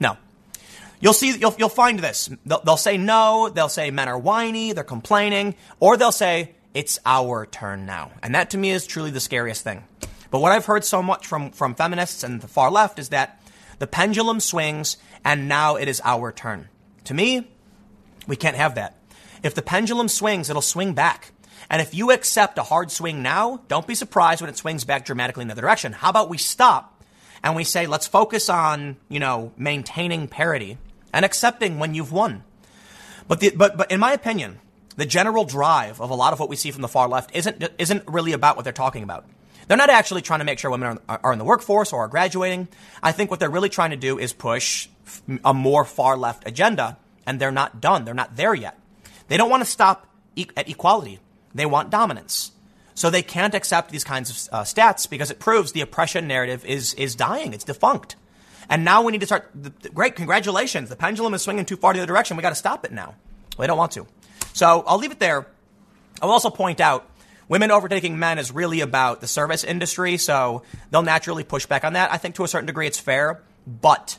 No. 0.00 0.16
You'll 1.00 1.12
see, 1.12 1.36
you'll, 1.36 1.54
you'll 1.58 1.68
find 1.68 1.98
this. 1.98 2.28
They'll, 2.44 2.60
they'll 2.62 2.76
say 2.76 2.96
no, 2.96 3.48
they'll 3.48 3.68
say 3.68 3.90
men 3.90 4.08
are 4.08 4.18
whiny, 4.18 4.72
they're 4.72 4.84
complaining, 4.84 5.54
or 5.78 5.96
they'll 5.96 6.10
say 6.10 6.54
it's 6.74 6.98
our 7.06 7.46
turn 7.46 7.86
now. 7.86 8.10
And 8.22 8.34
that 8.34 8.50
to 8.50 8.58
me 8.58 8.70
is 8.70 8.86
truly 8.86 9.10
the 9.10 9.20
scariest 9.20 9.62
thing. 9.62 9.84
But 10.30 10.40
what 10.40 10.52
I've 10.52 10.66
heard 10.66 10.84
so 10.84 11.02
much 11.02 11.26
from, 11.26 11.50
from 11.50 11.74
feminists 11.74 12.24
and 12.24 12.40
the 12.40 12.48
far 12.48 12.70
left 12.70 12.98
is 12.98 13.10
that 13.10 13.40
the 13.78 13.86
pendulum 13.86 14.40
swings 14.40 14.96
and 15.24 15.48
now 15.48 15.76
it 15.76 15.86
is 15.86 16.00
our 16.04 16.32
turn. 16.32 16.68
To 17.06 17.14
me, 17.14 17.48
we 18.26 18.36
can't 18.36 18.56
have 18.56 18.74
that. 18.76 18.96
If 19.42 19.54
the 19.54 19.62
pendulum 19.62 20.08
swings, 20.08 20.50
it'll 20.50 20.62
swing 20.62 20.94
back. 20.94 21.32
And 21.70 21.82
if 21.82 21.94
you 21.94 22.10
accept 22.12 22.58
a 22.58 22.62
hard 22.62 22.90
swing 22.90 23.22
now, 23.22 23.62
don't 23.68 23.86
be 23.86 23.94
surprised 23.94 24.40
when 24.40 24.50
it 24.50 24.56
swings 24.56 24.84
back 24.84 25.04
dramatically 25.04 25.42
in 25.42 25.48
the 25.48 25.52
other 25.52 25.62
direction. 25.62 25.92
How 25.92 26.10
about 26.10 26.28
we 26.28 26.38
stop 26.38 27.02
and 27.42 27.56
we 27.56 27.64
say, 27.64 27.86
let's 27.86 28.06
focus 28.06 28.48
on, 28.48 28.96
you 29.08 29.20
know, 29.20 29.52
maintaining 29.56 30.28
parity 30.28 30.78
and 31.12 31.24
accepting 31.24 31.78
when 31.78 31.94
you've 31.94 32.12
won. 32.12 32.44
But 33.28 33.40
the, 33.40 33.50
but, 33.50 33.76
but 33.76 33.90
in 33.90 34.00
my 34.00 34.12
opinion, 34.12 34.60
the 34.96 35.06
general 35.06 35.44
drive 35.44 36.00
of 36.00 36.10
a 36.10 36.14
lot 36.14 36.32
of 36.32 36.40
what 36.40 36.48
we 36.48 36.56
see 36.56 36.70
from 36.70 36.82
the 36.82 36.88
far 36.88 37.08
left 37.08 37.34
isn't, 37.34 37.64
isn't 37.78 38.04
really 38.08 38.32
about 38.32 38.56
what 38.56 38.64
they're 38.64 38.72
talking 38.72 39.02
about. 39.02 39.26
They're 39.68 39.76
not 39.76 39.90
actually 39.90 40.22
trying 40.22 40.40
to 40.40 40.44
make 40.44 40.58
sure 40.58 40.70
women 40.70 40.98
are, 41.08 41.20
are 41.22 41.32
in 41.32 41.38
the 41.38 41.44
workforce 41.44 41.92
or 41.92 42.04
are 42.04 42.08
graduating. 42.08 42.68
I 43.02 43.12
think 43.12 43.30
what 43.30 43.40
they're 43.40 43.50
really 43.50 43.68
trying 43.68 43.90
to 43.90 43.96
do 43.96 44.18
is 44.18 44.32
push 44.32 44.88
a 45.44 45.54
more 45.54 45.84
far 45.84 46.16
left 46.16 46.46
agenda, 46.46 46.98
and 47.26 47.40
they're 47.40 47.52
not 47.52 47.80
done. 47.80 48.04
They're 48.04 48.14
not 48.14 48.36
there 48.36 48.54
yet. 48.54 48.78
They 49.28 49.36
don't 49.36 49.50
want 49.50 49.64
to 49.64 49.70
stop 49.70 50.06
e- 50.34 50.46
at 50.56 50.68
equality. 50.68 51.20
They 51.54 51.66
want 51.66 51.90
dominance. 51.90 52.52
So 52.94 53.10
they 53.10 53.22
can't 53.22 53.54
accept 53.54 53.90
these 53.90 54.04
kinds 54.04 54.30
of 54.30 54.54
uh, 54.54 54.62
stats 54.62 55.08
because 55.08 55.30
it 55.30 55.38
proves 55.38 55.72
the 55.72 55.82
oppression 55.82 56.26
narrative 56.26 56.64
is, 56.64 56.94
is 56.94 57.14
dying. 57.14 57.52
It's 57.52 57.64
defunct. 57.64 58.16
And 58.68 58.84
now 58.84 59.02
we 59.02 59.12
need 59.12 59.20
to 59.20 59.26
start. 59.26 59.50
The, 59.54 59.72
the, 59.82 59.90
great, 59.90 60.16
congratulations. 60.16 60.88
The 60.88 60.96
pendulum 60.96 61.34
is 61.34 61.42
swinging 61.42 61.66
too 61.66 61.76
far 61.76 61.92
the 61.92 62.00
other 62.00 62.06
direction. 62.06 62.36
We 62.36 62.42
got 62.42 62.50
to 62.50 62.54
stop 62.54 62.84
it 62.84 62.92
now. 62.92 63.14
Well, 63.56 63.64
they 63.64 63.66
don't 63.66 63.78
want 63.78 63.92
to. 63.92 64.06
So 64.54 64.82
I'll 64.86 64.98
leave 64.98 65.12
it 65.12 65.20
there. 65.20 65.46
I'll 66.22 66.30
also 66.30 66.50
point 66.50 66.80
out 66.80 67.08
women 67.48 67.70
overtaking 67.70 68.18
men 68.18 68.38
is 68.38 68.50
really 68.50 68.80
about 68.80 69.20
the 69.20 69.26
service 69.26 69.62
industry. 69.62 70.16
So 70.16 70.62
they'll 70.90 71.02
naturally 71.02 71.44
push 71.44 71.66
back 71.66 71.84
on 71.84 71.92
that. 71.92 72.10
I 72.12 72.16
think 72.16 72.36
to 72.36 72.44
a 72.44 72.48
certain 72.48 72.66
degree 72.66 72.86
it's 72.86 72.98
fair. 72.98 73.42
But 73.66 74.18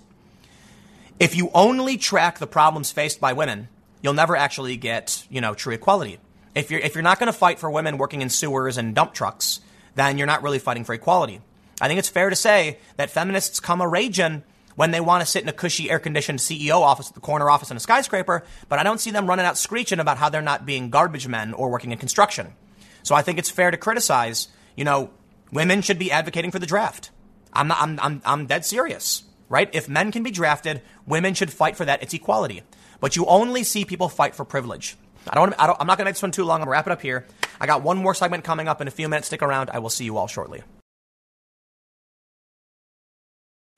if 1.20 1.36
you 1.36 1.50
only 1.54 1.98
track 1.98 2.40
the 2.40 2.48
problems 2.48 2.92
faced 2.92 3.20
by 3.20 3.34
women, 3.34 3.70
you'll 4.02 4.14
never 4.14 4.36
actually 4.36 4.78
get, 4.78 5.26
you 5.30 5.42
know, 5.42 5.54
true 5.54 5.74
equality. 5.74 6.20
If 6.54 6.72
you're, 6.72 6.80
if 6.80 6.96
you're 6.96 7.04
not 7.04 7.20
going 7.20 7.32
to 7.32 7.38
fight 7.38 7.60
for 7.60 7.70
women 7.70 7.98
working 7.98 8.22
in 8.22 8.30
sewers 8.30 8.78
and 8.78 8.96
dump 8.96 9.14
trucks, 9.14 9.60
then 9.96 10.18
you're 10.18 10.28
not 10.28 10.44
really 10.44 10.60
fighting 10.60 10.84
for 10.84 10.94
equality. 10.94 11.42
I 11.80 11.88
think 11.88 12.00
it's 12.00 12.10
fair 12.10 12.30
to 12.30 12.36
say 12.36 12.80
that 12.98 13.10
feminists 13.10 13.60
come 13.60 13.82
a 13.82 13.88
raging 13.88 14.44
when 14.76 14.92
they 14.92 15.00
want 15.00 15.24
to 15.24 15.30
sit 15.30 15.42
in 15.42 15.50
a 15.50 15.54
cushy 15.54 15.90
air 15.90 16.00
conditioned 16.00 16.40
CEO 16.40 16.82
office 16.82 17.10
at 17.10 17.16
the 17.16 17.20
corner 17.20 17.50
office 17.50 17.72
in 17.72 17.78
a 17.78 17.80
skyscraper, 17.80 18.44
but 18.70 18.78
I 18.78 18.84
don't 18.84 19.00
see 19.00 19.12
them 19.12 19.28
running 19.28 19.46
out 19.46 19.58
screeching 19.58 20.00
about 20.00 20.18
how 20.18 20.30
they're 20.30 20.42
not 20.42 20.66
being 20.66 20.92
garbage 20.92 21.28
men 21.28 21.54
or 21.54 21.70
working 21.70 21.92
in 21.92 21.98
construction. 21.98 22.54
So 23.02 23.16
I 23.16 23.24
think 23.24 23.40
it's 23.40 23.50
fair 23.50 23.72
to 23.72 23.78
criticize, 23.78 24.50
you 24.76 24.84
know, 24.84 25.10
women 25.52 25.82
should 25.82 25.98
be 25.98 26.12
advocating 26.12 26.52
for 26.52 26.60
the 26.60 26.68
draft. 26.68 27.10
I'm, 27.54 27.68
not, 27.68 27.82
I'm, 27.82 28.00
I'm, 28.00 28.22
I'm 28.24 28.46
dead 28.46 28.66
serious, 28.66 29.24
right? 29.50 29.70
If 29.74 29.90
men 29.90 30.12
can 30.12 30.24
be 30.24 30.32
drafted, 30.32 30.82
women 31.06 31.34
should 31.34 31.52
fight 31.52 31.76
for 31.76 31.86
that. 31.86 32.04
It's 32.04 32.14
equality. 32.14 32.64
But 33.00 33.16
you 33.16 33.26
only 33.26 33.64
see 33.64 33.86
people 33.86 34.10
fight 34.10 34.36
for 34.36 34.46
privilege. 34.46 34.96
I 35.30 35.36
don't, 35.36 35.54
I 35.60 35.66
I'm 35.80 35.88
not 35.88 35.98
going 35.98 36.06
to 36.06 36.06
make 36.06 36.16
this 36.16 36.22
one 36.22 36.32
too 36.32 36.44
long. 36.44 36.62
I'm 36.62 36.66
going 36.66 36.68
to 36.68 36.72
wrap 36.72 36.88
it 36.88 36.92
up 36.92 37.02
here. 37.02 37.26
I 37.60 37.66
got 37.66 37.84
one 37.84 37.98
more 37.98 38.14
segment 38.14 38.44
coming 38.44 38.68
up 38.68 38.82
in 38.82 38.88
a 38.88 38.92
few 38.92 39.10
minutes. 39.10 39.28
Stick 39.28 39.42
around. 39.42 39.70
I 39.70 39.80
will 39.80 39.90
see 39.90 40.06
you 40.06 40.18
all 40.18 40.28
shortly. 40.28 40.64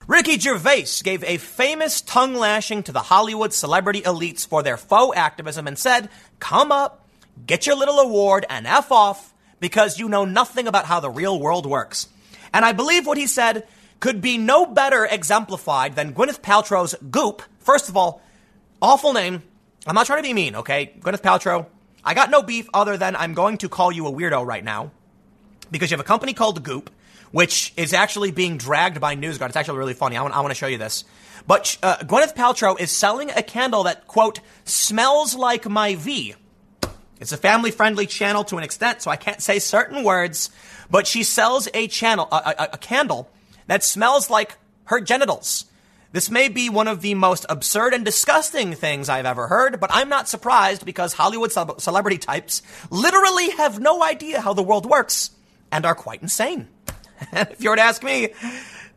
Ricky 0.06 0.38
Gervais 0.38 0.86
gave 1.04 1.22
a 1.24 1.36
famous 1.36 2.00
tongue 2.00 2.34
lashing 2.34 2.82
to 2.84 2.92
the 2.92 3.00
Hollywood 3.00 3.52
celebrity 3.52 4.00
elites 4.00 4.46
for 4.46 4.62
their 4.62 4.76
faux 4.76 5.16
activism 5.16 5.66
and 5.66 5.78
said, 5.78 6.08
Come 6.40 6.72
up, 6.72 7.06
get 7.46 7.66
your 7.66 7.76
little 7.76 8.00
award, 8.00 8.44
and 8.48 8.66
F 8.66 8.90
off 8.90 9.32
because 9.60 9.98
you 9.98 10.08
know 10.08 10.24
nothing 10.24 10.66
about 10.66 10.86
how 10.86 11.00
the 11.00 11.10
real 11.10 11.38
world 11.38 11.66
works. 11.66 12.08
And 12.52 12.64
I 12.64 12.72
believe 12.72 13.06
what 13.06 13.18
he 13.18 13.26
said 13.26 13.66
could 14.00 14.20
be 14.20 14.38
no 14.38 14.66
better 14.66 15.04
exemplified 15.04 15.94
than 15.94 16.14
Gwyneth 16.14 16.40
Paltrow's 16.40 16.94
Goop. 17.10 17.42
First 17.60 17.88
of 17.88 17.96
all, 17.96 18.22
awful 18.80 19.12
name. 19.12 19.42
I'm 19.86 19.94
not 19.94 20.06
trying 20.06 20.18
to 20.18 20.28
be 20.28 20.34
mean, 20.34 20.56
okay? 20.56 20.94
Gwyneth 21.00 21.20
Paltrow, 21.22 21.66
I 22.02 22.14
got 22.14 22.30
no 22.30 22.42
beef 22.42 22.68
other 22.72 22.96
than 22.96 23.14
I'm 23.14 23.34
going 23.34 23.58
to 23.58 23.68
call 23.68 23.92
you 23.92 24.06
a 24.06 24.12
weirdo 24.12 24.44
right 24.44 24.64
now 24.64 24.90
because 25.70 25.90
you 25.90 25.96
have 25.96 26.04
a 26.04 26.08
company 26.08 26.32
called 26.32 26.62
Goop, 26.62 26.90
which 27.30 27.72
is 27.76 27.92
actually 27.92 28.30
being 28.30 28.56
dragged 28.56 29.00
by 29.00 29.14
NewsGuard. 29.14 29.48
It's 29.48 29.56
actually 29.56 29.78
really 29.78 29.94
funny. 29.94 30.16
I 30.16 30.22
want, 30.22 30.34
I 30.34 30.40
want 30.40 30.50
to 30.50 30.56
show 30.56 30.66
you 30.66 30.78
this. 30.78 31.04
But 31.46 31.76
uh, 31.82 31.98
Gwyneth 31.98 32.34
Paltrow 32.34 32.78
is 32.80 32.90
selling 32.90 33.30
a 33.30 33.42
candle 33.42 33.84
that, 33.84 34.06
quote, 34.06 34.40
smells 34.64 35.34
like 35.34 35.68
my 35.68 35.94
V. 35.94 36.34
It's 37.20 37.32
a 37.32 37.36
family 37.36 37.70
friendly 37.70 38.06
channel 38.06 38.44
to 38.44 38.56
an 38.56 38.64
extent, 38.64 39.02
so 39.02 39.10
I 39.10 39.16
can't 39.16 39.42
say 39.42 39.58
certain 39.58 40.04
words, 40.04 40.50
but 40.90 41.06
she 41.06 41.22
sells 41.22 41.68
a 41.74 41.86
channel, 41.86 42.26
a, 42.32 42.54
a, 42.58 42.68
a 42.72 42.78
candle 42.78 43.30
that 43.70 43.84
smells 43.84 44.28
like 44.28 44.58
her 44.86 45.00
genitals. 45.00 45.66
This 46.10 46.28
may 46.28 46.48
be 46.48 46.68
one 46.68 46.88
of 46.88 47.02
the 47.02 47.14
most 47.14 47.46
absurd 47.48 47.94
and 47.94 48.04
disgusting 48.04 48.74
things 48.74 49.08
I've 49.08 49.26
ever 49.26 49.46
heard, 49.46 49.78
but 49.78 49.90
I'm 49.92 50.08
not 50.08 50.28
surprised 50.28 50.84
because 50.84 51.12
Hollywood 51.12 51.52
ce- 51.52 51.80
celebrity 51.80 52.18
types 52.18 52.62
literally 52.90 53.50
have 53.50 53.78
no 53.78 54.02
idea 54.02 54.40
how 54.40 54.54
the 54.54 54.62
world 54.64 54.86
works 54.86 55.30
and 55.70 55.86
are 55.86 55.94
quite 55.94 56.20
insane. 56.20 56.66
if 57.32 57.62
you 57.62 57.70
were 57.70 57.76
to 57.76 57.82
ask 57.82 58.02
me, 58.02 58.30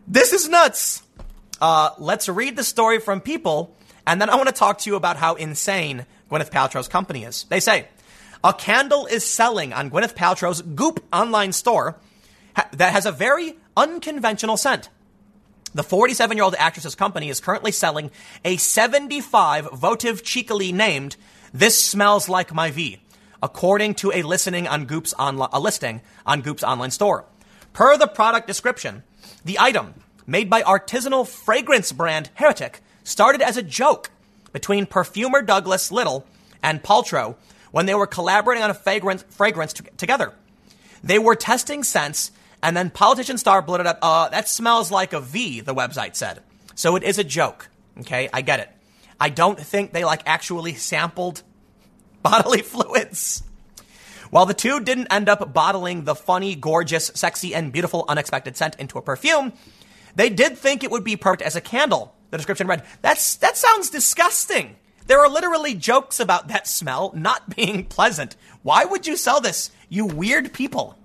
this 0.08 0.34
is 0.34 0.50
nuts. 0.50 1.04
Uh, 1.62 1.92
let's 2.00 2.28
read 2.28 2.56
the 2.56 2.64
story 2.64 3.00
from 3.00 3.22
People, 3.22 3.76
and 4.08 4.20
then 4.20 4.32
I 4.32 4.38
want 4.38 4.48
to 4.48 4.56
talk 4.56 4.80
to 4.80 4.90
you 4.90 4.96
about 4.96 5.18
how 5.18 5.36
insane 5.36 6.08
Gwyneth 6.32 6.50
Paltrow's 6.50 6.88
company 6.88 7.26
is. 7.26 7.44
They 7.44 7.60
say, 7.60 7.90
a 8.44 8.56
candle 8.56 9.06
is 9.06 9.24
selling 9.24 9.72
on 9.72 9.92
Gwyneth 9.92 10.16
Paltrow's 10.16 10.64
Goop 10.64 11.06
online 11.14 11.52
store 11.52 12.00
that 12.72 12.92
has 12.92 13.06
a 13.06 13.12
very 13.12 13.56
unconventional 13.76 14.58
scent. 14.58 14.90
The 15.74 15.84
47 15.84 16.38
year 16.38 16.44
old 16.44 16.56
actress's 16.58 16.96
company 16.96 17.30
is 17.30 17.40
currently 17.40 17.72
selling 17.72 18.12
a 18.46 18.58
75 18.58 19.70
votive 19.74 20.24
cheekily 20.24 20.72
named 20.72 21.16
This 21.52 21.84
Smells 21.84 22.30
Like 22.30 22.54
My 22.54 22.70
V, 22.70 23.00
according 23.42 23.96
to 23.96 24.12
a 24.12 24.22
listening 24.22 24.68
on 24.68 24.86
Goop's 24.86 25.14
onli- 25.16 25.50
a 25.52 25.60
listing 25.60 26.02
on 26.26 26.44
Goop's 26.44 26.64
online 26.64 26.92
store. 26.92 27.26
Per 27.74 27.98
the 27.98 28.08
product 28.08 28.46
description, 28.46 29.02
the 29.44 29.58
item, 29.60 29.96
made 30.28 30.48
by 30.50 30.62
artisanal 30.62 31.28
fragrance 31.28 31.92
brand 31.92 32.30
Heretic, 32.36 32.82
started 33.04 33.42
as 33.42 33.58
a 33.58 33.64
joke 33.64 34.12
between 34.52 34.86
perfumer 34.86 35.42
Douglas 35.42 35.92
Little 35.92 36.26
and 36.62 36.84
Paltrow 36.84 37.36
when 37.72 37.88
they 37.88 37.96
were 37.96 38.06
collaborating 38.06 38.64
on 38.64 38.70
a 38.70 38.76
fragrance, 38.76 39.24
fragrance 39.30 39.74
t- 39.74 39.86
together. 39.98 40.34
They 41.04 41.18
were 41.18 41.36
testing 41.36 41.84
scents 41.84 42.32
and 42.64 42.76
then 42.76 42.90
politician 42.90 43.38
star 43.38 43.62
blurted 43.62 43.86
out, 43.86 43.98
uh, 44.02 44.30
that 44.30 44.48
smells 44.48 44.90
like 44.90 45.12
a 45.12 45.20
V, 45.20 45.60
the 45.60 45.76
website 45.76 46.16
said. 46.16 46.42
So 46.76 46.96
it 46.96 47.04
is 47.04 47.20
a 47.20 47.24
joke. 47.24 47.70
Okay, 48.00 48.30
I 48.34 48.42
get 48.42 48.62
it. 48.62 48.70
I 49.20 49.30
don't 49.30 49.60
think 49.60 49.92
they 49.92 50.06
like 50.06 50.24
actually 50.26 50.74
sampled 50.74 51.44
bodily 52.24 52.62
fluids. 52.62 53.44
While 54.32 54.48
the 54.48 54.56
two 54.56 54.80
didn't 54.80 55.14
end 55.14 55.30
up 55.30 55.54
bottling 55.54 56.06
the 56.06 56.16
funny, 56.16 56.56
gorgeous, 56.56 57.12
sexy, 57.14 57.54
and 57.54 57.72
beautiful 57.72 58.06
unexpected 58.08 58.58
scent 58.58 58.78
into 58.80 58.98
a 58.98 59.02
perfume, 59.02 59.54
they 60.16 60.30
did 60.30 60.58
think 60.58 60.84
it 60.84 60.90
would 60.90 61.04
be 61.04 61.18
perfect 61.18 61.44
as 61.44 61.56
a 61.56 61.62
candle. 61.62 62.16
The 62.32 62.38
description 62.38 62.66
read, 62.66 62.84
That's, 63.02 63.36
that 63.36 63.58
sounds 63.58 63.90
disgusting. 63.90 64.78
There 65.06 65.20
are 65.20 65.30
literally 65.30 65.76
jokes 65.76 66.20
about 66.20 66.48
that 66.48 66.66
smell 66.66 67.12
not 67.14 67.56
being 67.56 67.84
pleasant. 67.86 68.38
Why 68.62 68.86
would 68.86 69.06
you 69.06 69.18
sell 69.18 69.42
this, 69.42 69.70
you 69.90 70.06
weird 70.06 70.54
people? 70.54 70.98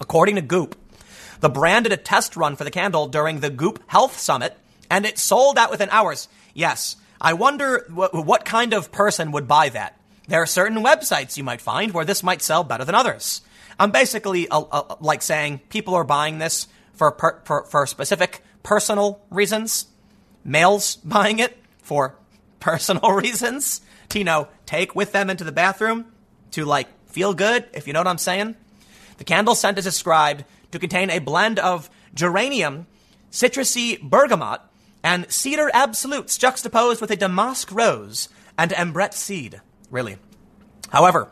According 0.00 0.36
to 0.36 0.42
Goop, 0.42 0.76
the 1.40 1.48
brand 1.48 1.84
did 1.84 1.92
a 1.92 1.96
test 1.96 2.36
run 2.36 2.56
for 2.56 2.64
the 2.64 2.70
candle 2.70 3.06
during 3.06 3.40
the 3.40 3.50
Goop 3.50 3.82
Health 3.86 4.18
Summit, 4.18 4.56
and 4.90 5.04
it 5.04 5.18
sold 5.18 5.58
out 5.58 5.70
within 5.70 5.90
hours. 5.90 6.28
Yes, 6.54 6.96
I 7.20 7.32
wonder 7.34 7.86
what, 7.92 8.14
what 8.14 8.44
kind 8.44 8.72
of 8.72 8.92
person 8.92 9.32
would 9.32 9.48
buy 9.48 9.68
that. 9.70 9.98
There 10.26 10.40
are 10.40 10.46
certain 10.46 10.78
websites 10.78 11.36
you 11.36 11.44
might 11.44 11.60
find 11.60 11.92
where 11.92 12.04
this 12.04 12.22
might 12.22 12.42
sell 12.42 12.64
better 12.64 12.84
than 12.84 12.94
others. 12.94 13.42
I'm 13.78 13.90
basically 13.90 14.48
uh, 14.48 14.60
uh, 14.60 14.96
like 15.00 15.22
saying 15.22 15.60
people 15.68 15.94
are 15.94 16.04
buying 16.04 16.38
this 16.38 16.68
for, 16.94 17.10
per, 17.12 17.40
for, 17.44 17.64
for 17.64 17.86
specific 17.86 18.42
personal 18.62 19.20
reasons. 19.30 19.86
Males 20.44 20.96
buying 21.04 21.38
it 21.38 21.56
for 21.78 22.16
personal 22.60 23.12
reasons 23.16 23.80
to, 24.10 24.18
you 24.18 24.24
know, 24.24 24.48
take 24.66 24.94
with 24.94 25.12
them 25.12 25.28
into 25.30 25.44
the 25.44 25.52
bathroom 25.52 26.06
to 26.52 26.64
like 26.64 26.88
feel 27.08 27.34
good, 27.34 27.66
if 27.72 27.86
you 27.86 27.92
know 27.92 28.00
what 28.00 28.06
I'm 28.06 28.18
saying. 28.18 28.56
The 29.18 29.24
candle 29.24 29.54
scent 29.54 29.78
is 29.78 29.84
described 29.84 30.44
to 30.72 30.78
contain 30.78 31.10
a 31.10 31.18
blend 31.18 31.58
of 31.58 31.88
geranium, 32.14 32.86
citrusy 33.30 34.00
bergamot, 34.00 34.60
and 35.02 35.30
cedar 35.30 35.70
absolutes 35.74 36.38
juxtaposed 36.38 37.00
with 37.00 37.10
a 37.10 37.16
damask 37.16 37.70
rose, 37.70 38.28
and 38.58 38.72
ambrette 38.72 39.14
seed. 39.14 39.60
Really. 39.90 40.16
However, 40.90 41.30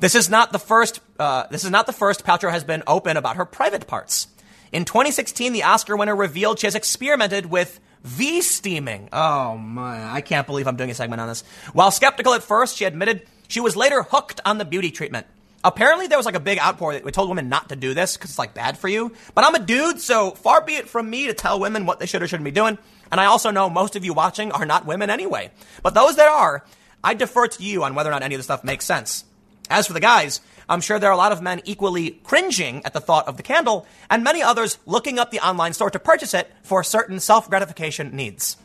this 0.00 0.14
is 0.14 0.28
not 0.28 0.52
the 0.52 0.58
first. 0.58 1.00
Uh, 1.18 1.46
this 1.50 1.64
is 1.64 1.70
not 1.70 1.86
the 1.86 1.92
first 1.92 2.24
Paltrow 2.24 2.50
has 2.50 2.64
been 2.64 2.82
open 2.86 3.16
about 3.16 3.36
her 3.36 3.44
private 3.44 3.86
parts. 3.86 4.28
In 4.70 4.84
2016, 4.84 5.52
the 5.52 5.64
Oscar 5.64 5.96
winner 5.96 6.14
revealed 6.14 6.58
she 6.58 6.66
has 6.66 6.74
experimented 6.74 7.46
with 7.46 7.80
V 8.04 8.42
steaming. 8.42 9.08
Oh 9.12 9.56
my, 9.56 10.12
I 10.12 10.20
can't 10.20 10.46
believe 10.46 10.68
I'm 10.68 10.76
doing 10.76 10.90
a 10.90 10.94
segment 10.94 11.20
on 11.20 11.28
this. 11.28 11.42
While 11.72 11.90
skeptical 11.90 12.34
at 12.34 12.42
first, 12.42 12.76
she 12.76 12.84
admitted 12.84 13.26
she 13.48 13.60
was 13.60 13.76
later 13.76 14.02
hooked 14.02 14.40
on 14.44 14.58
the 14.58 14.64
beauty 14.64 14.90
treatment. 14.90 15.26
Apparently, 15.68 16.06
there 16.06 16.16
was 16.18 16.24
like 16.24 16.34
a 16.34 16.40
big 16.40 16.58
outpour 16.58 16.94
that 16.94 17.04
we 17.04 17.12
told 17.12 17.28
women 17.28 17.50
not 17.50 17.68
to 17.68 17.76
do 17.76 17.92
this 17.92 18.16
because 18.16 18.30
it's 18.30 18.38
like 18.38 18.54
bad 18.54 18.78
for 18.78 18.88
you. 18.88 19.12
But 19.34 19.44
I'm 19.44 19.54
a 19.54 19.58
dude, 19.58 20.00
so 20.00 20.30
far 20.30 20.62
be 20.64 20.76
it 20.76 20.88
from 20.88 21.10
me 21.10 21.26
to 21.26 21.34
tell 21.34 21.60
women 21.60 21.84
what 21.84 22.00
they 22.00 22.06
should 22.06 22.22
or 22.22 22.26
shouldn't 22.26 22.46
be 22.46 22.50
doing. 22.50 22.78
And 23.12 23.20
I 23.20 23.26
also 23.26 23.50
know 23.50 23.68
most 23.68 23.94
of 23.94 24.02
you 24.02 24.14
watching 24.14 24.50
are 24.50 24.64
not 24.64 24.86
women 24.86 25.10
anyway. 25.10 25.50
But 25.82 25.92
those 25.92 26.16
that 26.16 26.26
are, 26.26 26.64
I 27.04 27.12
defer 27.12 27.48
to 27.48 27.62
you 27.62 27.84
on 27.84 27.94
whether 27.94 28.08
or 28.08 28.12
not 28.12 28.22
any 28.22 28.34
of 28.34 28.38
this 28.38 28.46
stuff 28.46 28.64
makes 28.64 28.86
sense. 28.86 29.24
As 29.68 29.86
for 29.86 29.92
the 29.92 30.00
guys, 30.00 30.40
I'm 30.70 30.80
sure 30.80 30.98
there 30.98 31.10
are 31.10 31.14
a 31.14 31.18
lot 31.18 31.32
of 31.32 31.42
men 31.42 31.60
equally 31.66 32.12
cringing 32.24 32.82
at 32.86 32.94
the 32.94 33.00
thought 33.00 33.28
of 33.28 33.36
the 33.36 33.42
candle, 33.42 33.86
and 34.08 34.24
many 34.24 34.42
others 34.42 34.78
looking 34.86 35.18
up 35.18 35.30
the 35.30 35.46
online 35.46 35.74
store 35.74 35.90
to 35.90 35.98
purchase 35.98 36.32
it 36.32 36.50
for 36.62 36.82
certain 36.82 37.20
self 37.20 37.50
gratification 37.50 38.16
needs. 38.16 38.56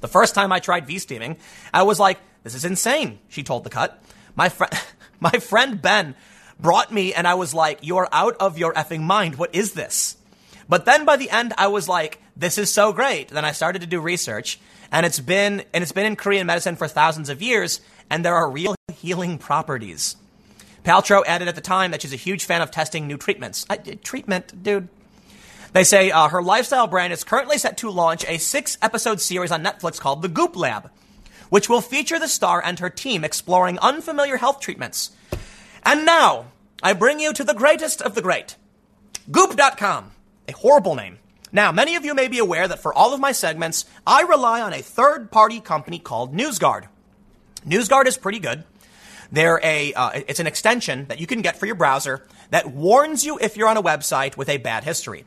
The 0.00 0.06
first 0.08 0.36
time 0.36 0.52
I 0.52 0.60
tried 0.60 0.86
V 0.86 1.00
steaming, 1.00 1.38
I 1.74 1.82
was 1.82 1.98
like, 1.98 2.18
this 2.44 2.54
is 2.54 2.64
insane, 2.64 3.18
she 3.28 3.42
told 3.42 3.64
the 3.64 3.70
cut. 3.70 4.00
My, 4.36 4.48
fr- 4.48 4.64
my 5.32 5.32
friend 5.32 5.80
Ben 5.80 6.14
brought 6.58 6.92
me, 6.92 7.14
and 7.14 7.26
I 7.26 7.34
was 7.34 7.54
like, 7.54 7.80
you're 7.82 8.08
out 8.12 8.36
of 8.40 8.58
your 8.58 8.72
effing 8.74 9.02
mind. 9.02 9.36
What 9.36 9.54
is 9.54 9.72
this? 9.72 10.16
But 10.68 10.84
then 10.84 11.04
by 11.04 11.16
the 11.16 11.30
end, 11.30 11.52
I 11.58 11.68
was 11.68 11.88
like, 11.88 12.22
this 12.36 12.58
is 12.58 12.72
so 12.72 12.92
great. 12.92 13.28
Then 13.28 13.44
I 13.44 13.52
started 13.52 13.80
to 13.80 13.86
do 13.86 14.00
research, 14.00 14.60
and 14.92 15.04
it's 15.04 15.20
been 15.20 15.64
and 15.74 15.82
it's 15.82 15.92
been 15.92 16.06
in 16.06 16.16
Korean 16.16 16.46
medicine 16.46 16.76
for 16.76 16.88
thousands 16.88 17.28
of 17.28 17.42
years, 17.42 17.80
and 18.08 18.24
there 18.24 18.34
are 18.34 18.50
real 18.50 18.74
healing 18.94 19.38
properties. 19.38 20.16
Paltrow 20.84 21.22
added 21.26 21.48
at 21.48 21.54
the 21.54 21.60
time 21.60 21.90
that 21.90 22.02
she's 22.02 22.12
a 22.12 22.16
huge 22.16 22.44
fan 22.44 22.62
of 22.62 22.70
testing 22.70 23.06
new 23.06 23.18
treatments. 23.18 23.66
I, 23.68 23.76
treatment, 23.76 24.62
dude. 24.62 24.88
They 25.72 25.84
say 25.84 26.10
uh, 26.10 26.28
her 26.28 26.42
lifestyle 26.42 26.86
brand 26.86 27.12
is 27.12 27.22
currently 27.22 27.58
set 27.58 27.76
to 27.78 27.90
launch 27.90 28.24
a 28.26 28.38
six 28.38 28.78
episode 28.82 29.20
series 29.20 29.52
on 29.52 29.62
Netflix 29.62 30.00
called 30.00 30.22
The 30.22 30.28
Goop 30.28 30.56
Lab, 30.56 30.90
which 31.50 31.68
will 31.68 31.82
feature 31.82 32.18
the 32.18 32.28
star 32.28 32.62
and 32.64 32.78
her 32.78 32.88
team 32.88 33.22
exploring 33.22 33.78
unfamiliar 33.80 34.38
health 34.38 34.60
treatments. 34.60 35.10
And 35.84 36.06
now, 36.06 36.46
I 36.82 36.94
bring 36.94 37.20
you 37.20 37.34
to 37.34 37.44
the 37.44 37.54
greatest 37.54 38.00
of 38.00 38.14
the 38.14 38.22
great 38.22 38.56
Goop.com, 39.30 40.12
a 40.48 40.52
horrible 40.52 40.94
name. 40.94 41.18
Now, 41.52 41.72
many 41.72 41.96
of 41.96 42.04
you 42.04 42.14
may 42.14 42.28
be 42.28 42.38
aware 42.38 42.66
that 42.66 42.80
for 42.80 42.94
all 42.94 43.12
of 43.12 43.20
my 43.20 43.32
segments, 43.32 43.84
I 44.06 44.22
rely 44.22 44.60
on 44.60 44.72
a 44.72 44.82
third 44.82 45.30
party 45.30 45.60
company 45.60 45.98
called 45.98 46.34
NewsGuard. 46.34 46.86
NewsGuard 47.66 48.06
is 48.06 48.16
pretty 48.16 48.38
good. 48.38 48.64
They're 49.32 49.60
a, 49.62 49.92
uh, 49.94 50.10
it's 50.26 50.40
an 50.40 50.46
extension 50.46 51.06
that 51.06 51.20
you 51.20 51.26
can 51.26 51.42
get 51.42 51.58
for 51.58 51.66
your 51.66 51.74
browser 51.74 52.26
that 52.50 52.70
warns 52.70 53.24
you 53.24 53.38
if 53.40 53.56
you're 53.56 53.68
on 53.68 53.76
a 53.76 53.82
website 53.82 54.36
with 54.36 54.48
a 54.48 54.58
bad 54.58 54.84
history. 54.84 55.24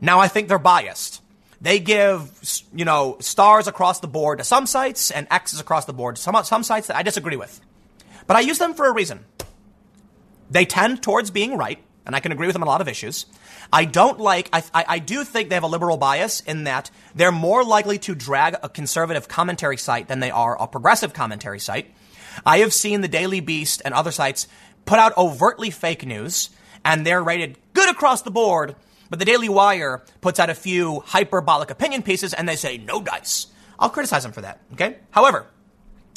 Now, 0.00 0.18
I 0.20 0.28
think 0.28 0.48
they're 0.48 0.58
biased. 0.58 1.19
They 1.60 1.78
give, 1.78 2.30
you 2.74 2.84
know, 2.84 3.18
stars 3.20 3.66
across 3.66 4.00
the 4.00 4.08
board 4.08 4.38
to 4.38 4.44
some 4.44 4.66
sites 4.66 5.10
and 5.10 5.26
X's 5.30 5.60
across 5.60 5.84
the 5.84 5.92
board 5.92 6.16
to 6.16 6.22
some, 6.22 6.42
some 6.44 6.62
sites 6.62 6.86
that 6.86 6.96
I 6.96 7.02
disagree 7.02 7.36
with. 7.36 7.60
But 8.26 8.36
I 8.36 8.40
use 8.40 8.58
them 8.58 8.74
for 8.74 8.86
a 8.86 8.92
reason. 8.92 9.24
They 10.50 10.64
tend 10.64 11.02
towards 11.02 11.30
being 11.30 11.56
right, 11.56 11.78
and 12.06 12.16
I 12.16 12.20
can 12.20 12.32
agree 12.32 12.46
with 12.46 12.54
them 12.54 12.62
on 12.62 12.68
a 12.68 12.70
lot 12.70 12.80
of 12.80 12.88
issues. 12.88 13.26
I 13.72 13.84
don't 13.84 14.18
like, 14.18 14.48
I, 14.52 14.62
I, 14.74 14.84
I, 14.88 14.98
do 14.98 15.22
think 15.22 15.48
they 15.48 15.54
have 15.54 15.62
a 15.62 15.68
liberal 15.68 15.96
bias 15.96 16.40
in 16.40 16.64
that 16.64 16.90
they're 17.14 17.30
more 17.30 17.62
likely 17.62 17.98
to 17.98 18.14
drag 18.16 18.56
a 18.62 18.68
conservative 18.68 19.28
commentary 19.28 19.76
site 19.76 20.08
than 20.08 20.18
they 20.18 20.30
are 20.30 20.60
a 20.60 20.66
progressive 20.66 21.12
commentary 21.12 21.60
site. 21.60 21.94
I 22.44 22.58
have 22.58 22.72
seen 22.72 23.00
the 23.00 23.08
Daily 23.08 23.40
Beast 23.40 23.82
and 23.84 23.94
other 23.94 24.10
sites 24.10 24.48
put 24.86 24.98
out 24.98 25.16
overtly 25.16 25.70
fake 25.70 26.04
news, 26.04 26.50
and 26.84 27.06
they're 27.06 27.22
rated 27.22 27.58
good 27.74 27.88
across 27.88 28.22
the 28.22 28.30
board. 28.30 28.74
But 29.10 29.18
the 29.18 29.24
Daily 29.24 29.48
Wire 29.48 30.02
puts 30.20 30.38
out 30.38 30.50
a 30.50 30.54
few 30.54 31.00
hyperbolic 31.00 31.70
opinion 31.70 32.02
pieces, 32.02 32.32
and 32.32 32.48
they 32.48 32.56
say 32.56 32.78
no 32.78 33.02
dice. 33.02 33.48
I'll 33.78 33.90
criticize 33.90 34.22
them 34.22 34.32
for 34.32 34.42
that. 34.42 34.60
Okay. 34.72 34.96
However, 35.10 35.46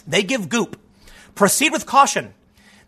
they 0.08 0.24
give 0.24 0.50
Goop. 0.50 0.80
Proceed 1.36 1.72
with 1.72 1.86
caution. 1.86 2.34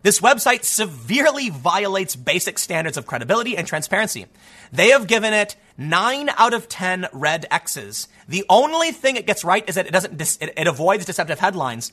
This 0.02 0.20
website 0.20 0.62
severely 0.62 1.50
violates 1.50 2.14
basic 2.14 2.58
standards 2.58 2.96
of 2.96 3.06
credibility 3.06 3.56
and 3.56 3.66
transparency. 3.66 4.26
They 4.72 4.90
have 4.90 5.08
given 5.08 5.32
it 5.32 5.56
nine 5.76 6.30
out 6.36 6.54
of 6.54 6.68
10 6.68 7.08
red 7.12 7.46
X's. 7.50 8.06
The 8.28 8.44
only 8.48 8.92
thing 8.92 9.16
it 9.16 9.26
gets 9.26 9.44
right 9.44 9.68
is 9.68 9.74
that 9.74 9.86
it 9.86 9.92
doesn't, 9.92 10.16
dis- 10.16 10.38
it, 10.40 10.52
it 10.56 10.68
avoids 10.68 11.06
deceptive 11.06 11.40
headlines 11.40 11.92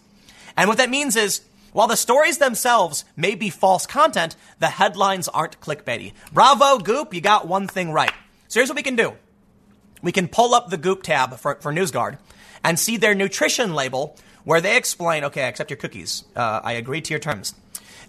and 0.55 0.67
what 0.67 0.77
that 0.77 0.89
means 0.89 1.15
is, 1.15 1.41
while 1.73 1.87
the 1.87 1.97
stories 1.97 2.37
themselves 2.37 3.03
may 3.15 3.35
be 3.35 3.49
false 3.49 3.85
content, 3.85 4.35
the 4.59 4.67
headlines 4.67 5.27
aren't 5.27 5.59
clickbaity. 5.59 6.13
Bravo, 6.31 6.77
Goop, 6.77 7.13
you 7.13 7.21
got 7.21 7.47
one 7.47 7.67
thing 7.67 7.91
right. 7.91 8.13
So 8.47 8.59
here's 8.59 8.69
what 8.69 8.75
we 8.75 8.83
can 8.83 8.95
do. 8.95 9.13
We 10.01 10.11
can 10.11 10.27
pull 10.27 10.53
up 10.53 10.69
the 10.69 10.77
Goop 10.77 11.03
tab 11.03 11.37
for, 11.37 11.55
for 11.55 11.73
NewsGuard 11.73 12.17
and 12.63 12.79
see 12.79 12.97
their 12.97 13.15
nutrition 13.15 13.73
label 13.73 14.17
where 14.43 14.61
they 14.61 14.77
explain, 14.77 15.23
okay, 15.25 15.43
I 15.43 15.47
accept 15.47 15.69
your 15.69 15.77
cookies. 15.77 16.23
Uh, 16.35 16.61
I 16.63 16.73
agree 16.73 17.01
to 17.01 17.09
your 17.11 17.19
terms. 17.19 17.55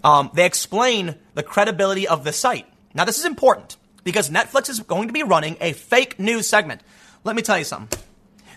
Um, 0.03 0.29
they 0.33 0.45
explain 0.45 1.15
the 1.33 1.43
credibility 1.43 2.07
of 2.07 2.23
the 2.23 2.33
site. 2.33 2.67
Now, 2.93 3.05
this 3.05 3.17
is 3.17 3.25
important 3.25 3.77
because 4.03 4.29
Netflix 4.29 4.69
is 4.69 4.79
going 4.81 5.07
to 5.07 5.13
be 5.13 5.23
running 5.23 5.57
a 5.59 5.73
fake 5.73 6.19
news 6.19 6.47
segment. 6.47 6.81
Let 7.23 7.35
me 7.35 7.41
tell 7.41 7.57
you 7.57 7.63
something. 7.63 7.99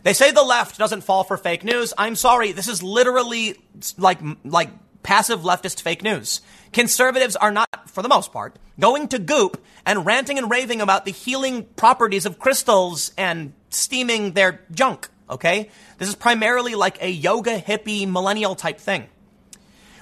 They 0.03 0.13
say 0.13 0.31
the 0.31 0.43
left 0.43 0.79
doesn't 0.79 1.03
fall 1.03 1.25
for 1.25 1.37
fake 1.37 1.65
news. 1.65 1.95
I'm 1.97 2.17
sorry. 2.17 2.53
This 2.53 2.69
is 2.69 2.83
literally 2.83 3.57
like, 3.97 4.19
like 4.45 4.71
passive 5.09 5.41
leftist 5.41 5.81
fake 5.81 6.03
news. 6.03 6.43
Conservatives 6.71 7.35
are 7.35 7.51
not, 7.51 7.89
for 7.89 8.03
the 8.03 8.11
most 8.11 8.31
part, 8.31 8.59
going 8.79 9.09
to 9.09 9.19
goop 9.19 9.65
and 9.87 10.05
ranting 10.05 10.37
and 10.37 10.51
raving 10.51 10.83
about 10.83 11.07
the 11.07 11.11
healing 11.11 11.65
properties 11.77 12.27
of 12.27 12.39
crystals 12.39 13.11
and 13.17 13.55
steaming 13.71 14.35
their 14.35 14.61
junk. 14.71 15.09
Okay? 15.31 15.71
This 15.97 16.11
is 16.11 16.15
primarily 16.15 16.75
like 16.75 17.03
a 17.03 17.09
yoga 17.09 17.59
hippie 17.59 18.07
millennial 18.07 18.55
type 18.55 18.79
thing. 18.79 19.07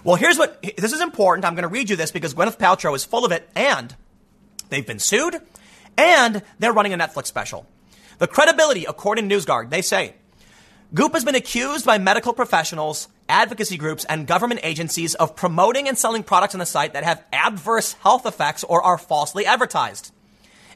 Well, 0.02 0.16
here's 0.16 0.38
what, 0.38 0.60
this 0.76 0.92
is 0.92 1.00
important. 1.00 1.44
I'm 1.44 1.54
going 1.54 1.62
to 1.62 1.68
read 1.68 1.88
you 1.88 1.94
this 1.94 2.10
because 2.10 2.34
Gwyneth 2.34 2.58
Paltrow 2.58 2.96
is 2.96 3.04
full 3.04 3.24
of 3.24 3.30
it 3.30 3.48
and 3.54 3.94
they've 4.70 4.84
been 4.84 4.98
sued 4.98 5.36
and 5.96 6.42
they're 6.58 6.72
running 6.72 6.92
a 6.92 6.98
Netflix 6.98 7.26
special. 7.26 7.64
The 8.18 8.26
credibility, 8.26 8.86
according 8.86 9.28
to 9.28 9.36
NewsGuard, 9.36 9.70
they 9.70 9.82
say 9.82 10.14
Goop 10.92 11.12
has 11.12 11.24
been 11.24 11.36
accused 11.36 11.86
by 11.86 11.98
medical 11.98 12.32
professionals, 12.32 13.06
advocacy 13.28 13.76
groups, 13.76 14.04
and 14.04 14.26
government 14.26 14.60
agencies 14.62 15.14
of 15.14 15.36
promoting 15.36 15.88
and 15.88 15.98
selling 15.98 16.22
products 16.22 16.54
on 16.54 16.58
the 16.58 16.66
site 16.66 16.92
that 16.92 17.04
have 17.04 17.24
adverse 17.32 17.92
health 17.94 18.26
effects 18.26 18.64
or 18.64 18.82
are 18.82 18.98
falsely 18.98 19.46
advertised. 19.46 20.12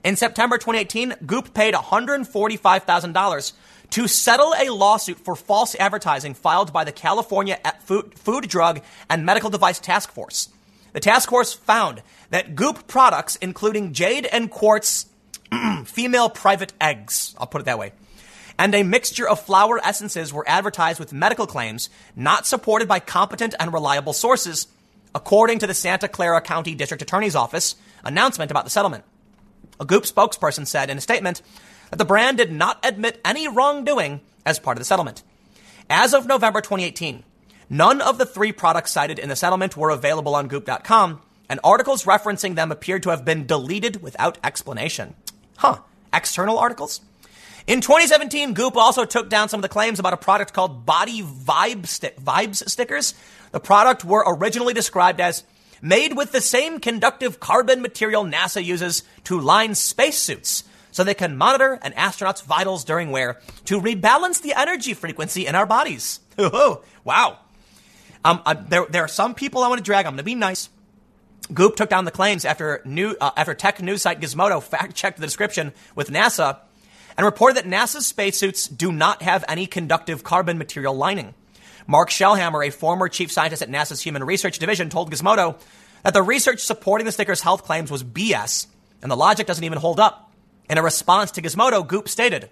In 0.02 0.16
September 0.16 0.56
2018, 0.56 1.14
Goop 1.26 1.52
paid 1.52 1.74
$145,000 1.74 3.52
to 3.90 4.08
settle 4.08 4.54
a 4.58 4.70
lawsuit 4.70 5.18
for 5.18 5.36
false 5.36 5.74
advertising 5.74 6.34
filed 6.34 6.72
by 6.72 6.84
the 6.84 6.92
California 6.92 7.58
Food, 7.80 8.18
Food, 8.18 8.48
Drug, 8.48 8.80
and 9.08 9.26
Medical 9.26 9.50
Device 9.50 9.78
Task 9.78 10.10
Force. 10.12 10.48
The 10.92 11.00
task 11.00 11.28
force 11.28 11.52
found 11.52 12.02
that 12.30 12.56
Goop 12.56 12.86
products, 12.86 13.36
including 13.36 13.92
Jade 13.92 14.26
and 14.26 14.50
Quartz 14.50 15.06
female 15.84 16.28
private 16.28 16.72
eggs, 16.80 17.34
I'll 17.38 17.46
put 17.46 17.60
it 17.60 17.64
that 17.64 17.78
way, 17.78 17.92
and 18.60 18.74
a 18.74 18.82
mixture 18.82 19.26
of 19.26 19.40
flower 19.40 19.80
essences 19.82 20.34
were 20.34 20.46
advertised 20.46 21.00
with 21.00 21.14
medical 21.14 21.46
claims 21.46 21.88
not 22.14 22.46
supported 22.46 22.86
by 22.86 23.00
competent 23.00 23.54
and 23.58 23.72
reliable 23.72 24.12
sources, 24.12 24.66
according 25.14 25.58
to 25.58 25.66
the 25.66 25.72
Santa 25.72 26.08
Clara 26.08 26.42
County 26.42 26.74
District 26.74 27.00
Attorney's 27.02 27.34
Office 27.34 27.74
announcement 28.04 28.50
about 28.50 28.64
the 28.64 28.70
settlement. 28.70 29.02
A 29.80 29.86
Goop 29.86 30.04
spokesperson 30.04 30.66
said 30.66 30.90
in 30.90 30.98
a 30.98 31.00
statement 31.00 31.40
that 31.88 31.96
the 31.96 32.04
brand 32.04 32.36
did 32.36 32.52
not 32.52 32.78
admit 32.84 33.18
any 33.24 33.48
wrongdoing 33.48 34.20
as 34.44 34.58
part 34.58 34.76
of 34.76 34.80
the 34.80 34.84
settlement. 34.84 35.22
As 35.88 36.12
of 36.12 36.26
November 36.26 36.60
2018, 36.60 37.24
none 37.70 38.02
of 38.02 38.18
the 38.18 38.26
three 38.26 38.52
products 38.52 38.92
cited 38.92 39.18
in 39.18 39.30
the 39.30 39.36
settlement 39.36 39.74
were 39.74 39.88
available 39.88 40.34
on 40.34 40.48
Goop.com, 40.48 41.22
and 41.48 41.60
articles 41.64 42.04
referencing 42.04 42.56
them 42.56 42.70
appeared 42.70 43.04
to 43.04 43.08
have 43.08 43.24
been 43.24 43.46
deleted 43.46 44.02
without 44.02 44.36
explanation. 44.44 45.14
Huh. 45.56 45.78
External 46.12 46.58
articles? 46.58 47.00
In 47.66 47.80
2017, 47.80 48.54
Goop 48.54 48.76
also 48.76 49.04
took 49.04 49.28
down 49.28 49.48
some 49.48 49.58
of 49.58 49.62
the 49.62 49.68
claims 49.68 49.98
about 49.98 50.12
a 50.12 50.18
product 50.18 50.52
called 50.52 50.86
Body 50.86 51.22
Vibe 51.22 51.86
sti- 51.86 52.14
Vibes 52.20 52.68
stickers. 52.68 53.14
The 53.52 53.60
product 53.60 54.04
were 54.04 54.24
originally 54.26 54.74
described 54.74 55.20
as 55.20 55.44
made 55.82 56.16
with 56.16 56.32
the 56.32 56.40
same 56.40 56.80
conductive 56.80 57.40
carbon 57.40 57.82
material 57.82 58.24
NASA 58.24 58.64
uses 58.64 59.02
to 59.24 59.40
line 59.40 59.74
spacesuits 59.74 60.64
so 60.90 61.04
they 61.04 61.14
can 61.14 61.36
monitor 61.36 61.78
an 61.82 61.92
astronaut's 61.94 62.40
vitals 62.40 62.84
during 62.84 63.10
wear 63.10 63.40
to 63.66 63.80
rebalance 63.80 64.42
the 64.42 64.54
energy 64.54 64.94
frequency 64.94 65.46
in 65.46 65.54
our 65.54 65.66
bodies. 65.66 66.20
wow. 67.04 67.38
Um, 68.24 68.42
uh, 68.44 68.54
there, 68.68 68.86
there 68.86 69.04
are 69.04 69.08
some 69.08 69.34
people 69.34 69.62
I 69.62 69.68
want 69.68 69.78
to 69.78 69.84
drag. 69.84 70.06
I'm 70.06 70.12
going 70.12 70.18
to 70.18 70.24
be 70.24 70.34
nice. 70.34 70.68
Goop 71.52 71.76
took 71.76 71.88
down 71.88 72.04
the 72.04 72.10
claims 72.10 72.44
after 72.44 72.80
new 72.84 73.16
uh, 73.20 73.30
after 73.36 73.54
tech 73.54 73.80
news 73.82 74.02
site 74.02 74.20
Gizmodo 74.20 74.62
fact 74.62 74.94
checked 74.94 75.18
the 75.18 75.26
description 75.26 75.72
with 75.96 76.08
NASA 76.08 76.58
and 77.20 77.26
reported 77.26 77.54
that 77.58 77.66
NASA's 77.66 78.06
spacesuits 78.06 78.66
do 78.66 78.90
not 78.90 79.20
have 79.20 79.44
any 79.46 79.66
conductive 79.66 80.24
carbon 80.24 80.56
material 80.56 80.94
lining. 80.94 81.34
Mark 81.86 82.08
Shelhamer, 82.08 82.66
a 82.66 82.70
former 82.70 83.10
chief 83.10 83.30
scientist 83.30 83.60
at 83.60 83.68
NASA's 83.68 84.00
Human 84.00 84.24
Research 84.24 84.58
Division, 84.58 84.88
told 84.88 85.12
Gizmodo 85.12 85.60
that 86.02 86.14
the 86.14 86.22
research 86.22 86.60
supporting 86.60 87.04
the 87.04 87.12
sticker's 87.12 87.42
health 87.42 87.64
claims 87.64 87.90
was 87.90 88.02
BS 88.02 88.68
and 89.02 89.10
the 89.10 89.18
logic 89.18 89.46
doesn't 89.46 89.64
even 89.64 89.76
hold 89.76 90.00
up. 90.00 90.32
In 90.70 90.78
a 90.78 90.82
response 90.82 91.30
to 91.32 91.42
Gizmodo, 91.42 91.86
Goop 91.86 92.08
stated, 92.08 92.48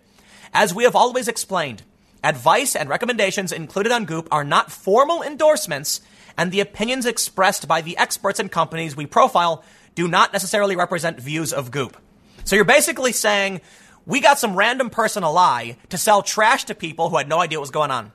As 0.53 0.75
we 0.75 0.85
have 0.85 0.95
always 0.95 1.29
explained, 1.29 1.83
advice 2.23 2.77
and 2.77 2.91
recommendations 2.91 3.53
included 3.53 3.91
on 3.91 4.05
Goop 4.05 4.29
are 4.31 4.45
not 4.45 4.71
formal 4.71 5.23
endorsements, 5.23 6.03
and 6.37 6.53
the 6.53 6.61
opinions 6.61 7.07
expressed 7.07 7.67
by 7.67 7.81
the 7.81 7.97
experts 7.97 8.39
and 8.39 8.53
companies 8.53 8.95
we 8.95 9.07
profile 9.07 9.65
do 9.95 10.07
not 10.07 10.35
necessarily 10.35 10.77
represent 10.77 11.19
views 11.19 11.55
of 11.55 11.71
Goop. 11.71 11.97
So 12.45 12.55
you're 12.55 12.67
basically 12.67 13.13
saying, 13.13 13.63
we 14.09 14.21
got 14.21 14.39
some 14.39 14.57
random 14.57 14.89
person 14.89 15.23
a 15.23 15.31
lie 15.31 15.77
to 15.91 15.99
sell 15.99 16.23
trash 16.23 16.65
to 16.65 16.75
people 16.75 17.11
who 17.11 17.19
had 17.19 17.29
no 17.29 17.41
idea 17.41 17.59
what 17.59 17.65
was 17.65 17.71
going 17.71 17.91
on. 17.91 18.11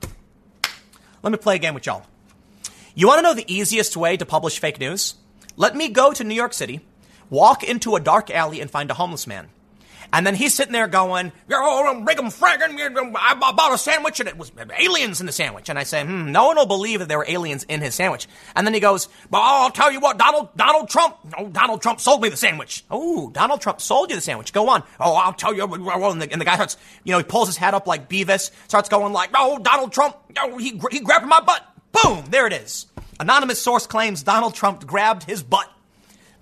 Let 1.22 1.32
me 1.32 1.38
play 1.38 1.56
a 1.56 1.60
game 1.60 1.76
with 1.76 1.86
y'all. 1.86 2.04
You 2.96 3.08
want 3.08 3.20
to 3.20 3.22
know 3.22 3.36
the 3.36 3.54
easiest 3.54 3.96
way 3.96 4.18
to 4.18 4.26
publish 4.26 4.58
fake 4.58 4.80
news? 4.80 5.14
Let 5.56 5.76
me 5.76 5.90
go 5.90 6.12
to 6.12 6.24
New 6.24 6.34
York 6.34 6.54
City, 6.54 6.82
walk 7.30 7.64
into 7.64 7.96
a 7.96 8.00
dark 8.00 8.32
alley, 8.32 8.60
and 8.60 8.72
find 8.72 8.90
a 8.90 8.96
homeless 8.96 9.28
man. 9.28 9.50
And 10.14 10.28
then 10.28 10.36
he's 10.36 10.54
sitting 10.54 10.74
there 10.74 10.86
going, 10.86 11.32
oh, 11.52 12.02
Brigham 12.06 12.28
Fraggin, 12.28 13.16
I 13.18 13.34
bought 13.34 13.74
a 13.74 13.80
sandwich 13.80 14.20
and 14.20 14.30
it 14.30 14.38
was 14.38 14.52
aliens 14.80 15.20
in 15.20 15.26
the 15.26 15.32
sandwich. 15.32 15.70
And 15.70 15.80
I 15.80 15.84
say, 15.84 16.06
hmm, 16.06 16.32
no 16.32 16.46
one 16.46 16.56
will 16.56 16.68
believe 16.68 17.00
that 17.00 17.08
there 17.08 17.18
were 17.18 17.26
aliens 17.28 17.64
in 17.64 17.82
his 17.82 17.96
sandwich. 17.96 18.28
And 18.56 18.68
then 18.68 18.76
he 18.76 18.80
goes, 18.80 19.10
well, 19.32 19.42
I'll 19.42 19.72
tell 19.72 19.92
you 19.92 20.00
what, 20.00 20.20
Donald, 20.20 20.56
Donald 20.56 20.88
Trump, 20.88 21.18
oh, 21.36 21.50
Donald 21.50 21.82
Trump 21.82 22.00
sold 22.00 22.22
me 22.22 22.30
the 22.30 22.38
sandwich. 22.38 22.86
Oh, 22.92 23.32
Donald 23.32 23.62
Trump 23.62 23.82
sold 23.82 24.12
you 24.12 24.16
the 24.16 24.22
sandwich. 24.22 24.54
Go 24.54 24.70
on. 24.70 24.84
Oh, 25.00 25.16
I'll 25.16 25.34
tell 25.34 25.52
you. 25.52 25.64
And 25.64 26.22
the, 26.22 26.32
and 26.32 26.40
the 26.40 26.46
guy 26.46 26.56
starts, 26.56 26.78
you 27.04 27.12
know, 27.12 27.18
he 27.18 27.24
pulls 27.24 27.48
his 27.48 27.58
hat 27.58 27.74
up 27.74 27.88
like 27.88 28.08
Beavis, 28.08 28.52
starts 28.68 28.90
going 28.90 29.14
like, 29.14 29.32
oh, 29.34 29.58
Donald 29.58 29.94
Trump, 29.94 30.16
oh, 30.38 30.60
he, 30.60 30.80
he 30.92 31.00
grabbed 31.00 31.26
my 31.26 31.40
butt. 31.42 31.68
Boom, 31.92 32.26
there 32.30 32.46
it 32.46 32.54
is. 32.54 32.86
Anonymous 33.20 33.60
source 33.60 33.88
claims 33.88 34.22
Donald 34.22 34.54
Trump 34.54 34.86
grabbed 34.86 35.24
his 35.24 35.42
butt. 35.42 35.72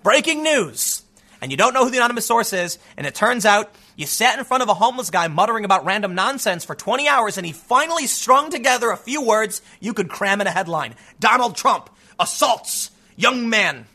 Breaking 0.02 0.42
news 0.42 1.04
and 1.42 1.50
you 1.50 1.56
don't 1.56 1.74
know 1.74 1.84
who 1.84 1.90
the 1.90 1.98
anonymous 1.98 2.24
source 2.24 2.52
is, 2.52 2.78
and 2.96 3.04
it 3.04 3.16
turns 3.16 3.44
out 3.44 3.74
you 3.96 4.06
sat 4.06 4.38
in 4.38 4.44
front 4.44 4.62
of 4.62 4.68
a 4.68 4.74
homeless 4.74 5.10
guy 5.10 5.26
muttering 5.26 5.64
about 5.64 5.84
random 5.84 6.14
nonsense 6.14 6.64
for 6.64 6.76
20 6.76 7.08
hours, 7.08 7.36
and 7.36 7.44
he 7.44 7.52
finally 7.52 8.06
strung 8.06 8.50
together 8.50 8.90
a 8.90 8.96
few 8.96 9.22
words 9.22 9.60
you 9.80 9.92
could 9.92 10.08
cram 10.08 10.40
in 10.40 10.46
a 10.46 10.50
headline 10.50 10.94
Donald 11.18 11.56
Trump 11.56 11.90
assaults 12.18 12.92
young 13.16 13.50
man. 13.50 13.86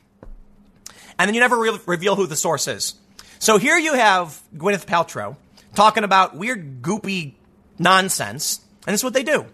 And 1.17 1.27
then 1.27 1.33
you 1.33 1.39
never 1.39 1.57
re- 1.57 1.79
reveal 1.87 2.15
who 2.15 2.27
the 2.27 2.35
source 2.35 2.67
is. 2.67 2.95
So 3.39 3.57
here 3.57 3.77
you 3.77 3.93
have 3.93 4.39
Gwyneth 4.55 4.85
Paltrow 4.85 5.37
talking 5.73 6.03
about 6.03 6.35
weird, 6.35 6.81
goopy 6.81 7.33
nonsense, 7.79 8.59
and 8.85 8.93
this 8.93 8.99
is 8.99 9.03
what 9.05 9.13
they 9.13 9.23
do. 9.23 9.45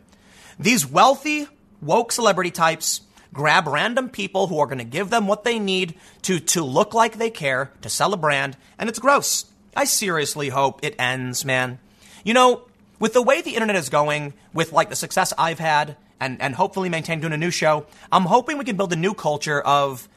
These 0.59 0.85
wealthy, 0.85 1.47
woke 1.79 2.11
celebrity 2.11 2.49
types 2.49 3.01
grab 3.33 3.67
random 3.67 4.09
people 4.09 4.47
who 4.47 4.59
are 4.59 4.67
going 4.67 4.77
to 4.77 4.83
give 4.83 5.09
them 5.09 5.27
what 5.27 5.43
they 5.43 5.59
need 5.59 5.95
to, 6.21 6.39
to 6.39 6.63
look 6.63 6.93
like 6.93 7.17
they 7.17 7.29
care, 7.29 7.71
to 7.81 7.89
sell 7.89 8.13
a 8.13 8.17
brand, 8.17 8.55
and 8.77 8.89
it's 8.89 8.99
gross. 8.99 9.45
I 9.75 9.85
seriously 9.85 10.49
hope 10.49 10.79
it 10.83 10.95
ends, 10.99 11.43
man. 11.43 11.79
You 12.23 12.33
know, 12.33 12.61
with 12.99 13.13
the 13.13 13.21
way 13.21 13.41
the 13.41 13.55
internet 13.55 13.75
is 13.75 13.89
going, 13.89 14.33
with 14.53 14.71
like 14.71 14.89
the 14.89 14.95
success 14.95 15.33
I've 15.37 15.59
had, 15.59 15.97
and, 16.19 16.41
and 16.41 16.55
hopefully 16.55 16.87
maintain 16.87 17.19
doing 17.19 17.33
a 17.33 17.37
new 17.37 17.51
show, 17.51 17.85
I'm 18.11 18.23
hoping 18.23 18.57
we 18.57 18.63
can 18.63 18.77
build 18.77 18.93
a 18.93 18.97
new 18.97 19.13
culture 19.13 19.59
of, 19.59 20.07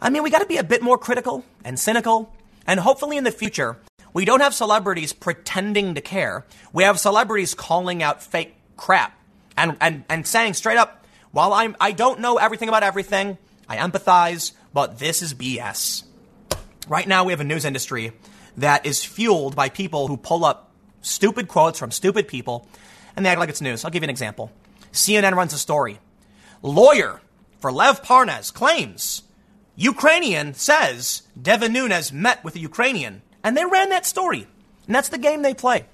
I 0.00 0.10
mean, 0.10 0.22
we 0.22 0.30
got 0.30 0.40
to 0.40 0.46
be 0.46 0.58
a 0.58 0.64
bit 0.64 0.82
more 0.82 0.98
critical 0.98 1.44
and 1.64 1.78
cynical, 1.78 2.32
and 2.66 2.78
hopefully 2.78 3.16
in 3.16 3.24
the 3.24 3.32
future, 3.32 3.78
we 4.12 4.24
don't 4.24 4.40
have 4.40 4.54
celebrities 4.54 5.12
pretending 5.12 5.94
to 5.94 6.00
care. 6.00 6.44
We 6.72 6.84
have 6.84 7.00
celebrities 7.00 7.54
calling 7.54 8.02
out 8.02 8.22
fake 8.22 8.54
crap 8.76 9.18
and, 9.56 9.76
and, 9.80 10.04
and 10.08 10.26
saying 10.26 10.54
straight 10.54 10.78
up, 10.78 10.99
while 11.32 11.52
I'm, 11.52 11.76
I 11.80 11.92
don't 11.92 12.20
know 12.20 12.36
everything 12.38 12.68
about 12.68 12.82
everything, 12.82 13.38
I 13.68 13.76
empathize, 13.76 14.52
but 14.72 14.98
this 14.98 15.22
is 15.22 15.34
BS. 15.34 16.04
Right 16.88 17.06
now, 17.06 17.24
we 17.24 17.32
have 17.32 17.40
a 17.40 17.44
news 17.44 17.64
industry 17.64 18.12
that 18.56 18.84
is 18.84 19.04
fueled 19.04 19.54
by 19.54 19.68
people 19.68 20.08
who 20.08 20.16
pull 20.16 20.44
up 20.44 20.72
stupid 21.02 21.48
quotes 21.48 21.78
from 21.78 21.90
stupid 21.90 22.28
people 22.28 22.66
and 23.16 23.24
they 23.24 23.30
act 23.30 23.40
like 23.40 23.48
it's 23.48 23.60
news. 23.60 23.84
I'll 23.84 23.90
give 23.90 24.02
you 24.02 24.06
an 24.06 24.10
example. 24.10 24.50
CNN 24.92 25.34
runs 25.34 25.52
a 25.52 25.58
story. 25.58 25.98
Lawyer 26.62 27.20
for 27.58 27.70
Lev 27.70 28.02
Parnas 28.02 28.52
claims 28.52 29.22
Ukrainian 29.76 30.54
says 30.54 31.22
Devin 31.40 31.72
Nunes 31.72 32.12
met 32.12 32.42
with 32.44 32.56
a 32.56 32.60
Ukrainian. 32.60 33.22
And 33.42 33.56
they 33.56 33.64
ran 33.64 33.88
that 33.90 34.04
story. 34.04 34.46
And 34.86 34.94
that's 34.94 35.08
the 35.08 35.18
game 35.18 35.42
they 35.42 35.54
play. 35.54 35.86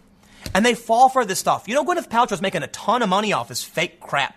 And 0.55 0.65
they 0.65 0.75
fall 0.75 1.09
for 1.09 1.25
this 1.25 1.39
stuff. 1.39 1.69
You 1.69 1.75
know, 1.75 1.85
Gwyneth 1.85 2.09
Paltrow's 2.09 2.43
making 2.43 2.63
a 2.63 2.69
ton 2.69 3.03
of 3.03 3.09
money 3.09 3.33
off 3.33 3.49
this 3.49 3.63
fake 3.63 4.01
crap. 4.01 4.35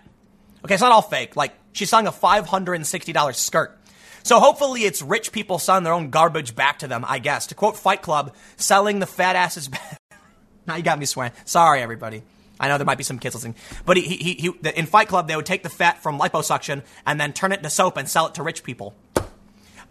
Okay, 0.64 0.74
it's 0.74 0.82
not 0.82 0.92
all 0.92 1.02
fake. 1.02 1.36
Like, 1.36 1.54
she's 1.72 1.90
selling 1.90 2.08
a 2.08 2.12
$560 2.12 3.36
skirt. 3.36 3.80
So 4.24 4.40
hopefully 4.40 4.84
it's 4.84 5.02
rich 5.02 5.32
people 5.32 5.60
selling 5.60 5.84
their 5.84 5.94
own 5.94 6.10
garbage 6.10 6.56
back 6.56 6.80
to 6.80 6.88
them, 6.88 7.06
I 7.08 7.20
guess. 7.20 7.48
To 7.48 7.56
quote 7.56 7.78
Fight 7.78 8.02
Club, 8.02 8.34
selling 8.58 9.00
the 9.00 9.06
fat 9.06 9.36
asses 9.36 9.68
back. 9.70 10.00
now 10.68 10.76
you 10.76 10.84
got 10.84 11.00
me 11.00 11.06
swearing. 11.06 11.32
Sorry, 11.46 11.82
everybody. 11.82 12.24
I 12.60 12.68
know 12.68 12.78
there 12.78 12.86
might 12.86 12.98
be 12.98 13.06
some 13.06 13.20
kids 13.20 13.36
listening. 13.36 13.56
But 13.86 13.98
he, 13.98 14.04
he, 14.04 14.34
he, 14.34 14.70
in 14.76 14.86
Fight 14.86 15.08
Club, 15.08 15.28
they 15.28 15.36
would 15.36 15.46
take 15.46 15.64
the 15.64 15.70
fat 15.70 16.04
from 16.04 16.20
liposuction 16.20 16.84
and 17.06 17.20
then 17.20 17.32
turn 17.32 17.54
it 17.54 17.58
into 17.58 17.70
soap 17.70 17.96
and 17.96 18.10
sell 18.10 18.28
it 18.28 18.36
to 18.36 18.44
rich 18.44 18.64
people. 18.64 18.94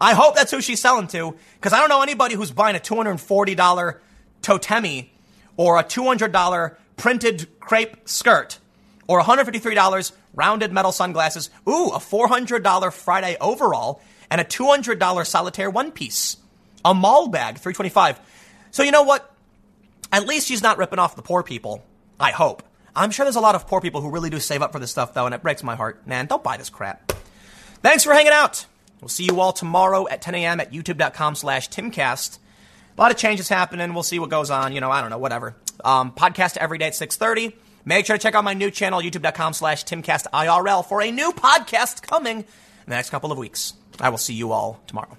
I 0.00 0.14
hope 0.14 0.36
that's 0.36 0.50
who 0.50 0.60
she's 0.60 0.80
selling 0.80 1.08
to, 1.08 1.34
because 1.54 1.72
I 1.72 1.80
don't 1.80 1.88
know 1.88 2.02
anybody 2.02 2.34
who's 2.34 2.52
buying 2.52 2.76
a 2.76 2.78
$240 2.78 3.98
Toteme 4.42 5.08
or 5.56 5.78
a 5.78 5.84
$200 5.84 6.76
printed 6.96 7.58
crepe 7.58 8.08
skirt 8.08 8.58
or 9.08 9.20
$153 9.22 10.12
rounded 10.38 10.72
metal 10.72 10.92
sunglasses, 10.92 11.50
ooh, 11.68 11.88
a 11.88 11.98
$400 11.98 12.92
Friday 12.92 13.36
overall, 13.40 14.00
and 14.30 14.40
a 14.40 14.44
$200 14.44 15.26
solitaire 15.26 15.70
one 15.70 15.90
piece. 15.92 16.36
A 16.84 16.94
mall 16.94 17.28
bag, 17.28 17.58
325 17.58 18.20
So 18.70 18.82
you 18.82 18.92
know 18.92 19.02
what? 19.02 19.34
At 20.12 20.26
least 20.26 20.46
she's 20.46 20.62
not 20.62 20.78
ripping 20.78 20.98
off 20.98 21.16
the 21.16 21.22
poor 21.22 21.42
people. 21.42 21.84
I 22.18 22.30
hope. 22.30 22.62
I'm 22.96 23.10
sure 23.10 23.24
there's 23.24 23.36
a 23.36 23.40
lot 23.40 23.54
of 23.54 23.66
poor 23.66 23.80
people 23.80 24.00
who 24.00 24.10
really 24.10 24.30
do 24.30 24.40
save 24.40 24.62
up 24.62 24.72
for 24.72 24.78
this 24.78 24.90
stuff, 24.90 25.12
though, 25.14 25.26
and 25.26 25.34
it 25.34 25.42
breaks 25.42 25.62
my 25.62 25.76
heart. 25.76 26.06
Man, 26.06 26.26
don't 26.26 26.42
buy 26.42 26.56
this 26.56 26.70
crap. 26.70 27.12
Thanks 27.82 28.04
for 28.04 28.12
hanging 28.12 28.32
out. 28.32 28.66
We'll 29.00 29.08
see 29.08 29.24
you 29.24 29.40
all 29.40 29.52
tomorrow 29.52 30.08
at 30.08 30.22
10 30.22 30.34
a.m. 30.34 30.60
at 30.60 30.72
youtube.com 30.72 31.34
slash 31.36 31.68
timcast. 31.68 32.38
A 32.96 33.00
lot 33.00 33.12
of 33.12 33.16
changes 33.16 33.48
happening. 33.48 33.94
We'll 33.94 34.02
see 34.02 34.18
what 34.18 34.30
goes 34.30 34.50
on. 34.50 34.72
You 34.72 34.80
know, 34.80 34.90
I 34.90 35.00
don't 35.00 35.10
know, 35.10 35.18
whatever. 35.18 35.54
Um, 35.84 36.10
podcast 36.10 36.56
every 36.56 36.78
day 36.78 36.88
at 36.88 36.96
630. 36.96 37.56
Make 37.88 38.04
sure 38.04 38.18
to 38.18 38.22
check 38.22 38.34
out 38.34 38.44
my 38.44 38.52
new 38.52 38.70
channel, 38.70 39.00
youtube.com 39.00 39.54
slash 39.54 39.82
timcastirl, 39.86 40.84
for 40.84 41.00
a 41.00 41.10
new 41.10 41.32
podcast 41.32 42.02
coming 42.02 42.40
in 42.40 42.44
the 42.86 42.94
next 42.94 43.08
couple 43.08 43.32
of 43.32 43.38
weeks. 43.38 43.72
I 43.98 44.10
will 44.10 44.18
see 44.18 44.34
you 44.34 44.52
all 44.52 44.78
tomorrow. 44.86 45.16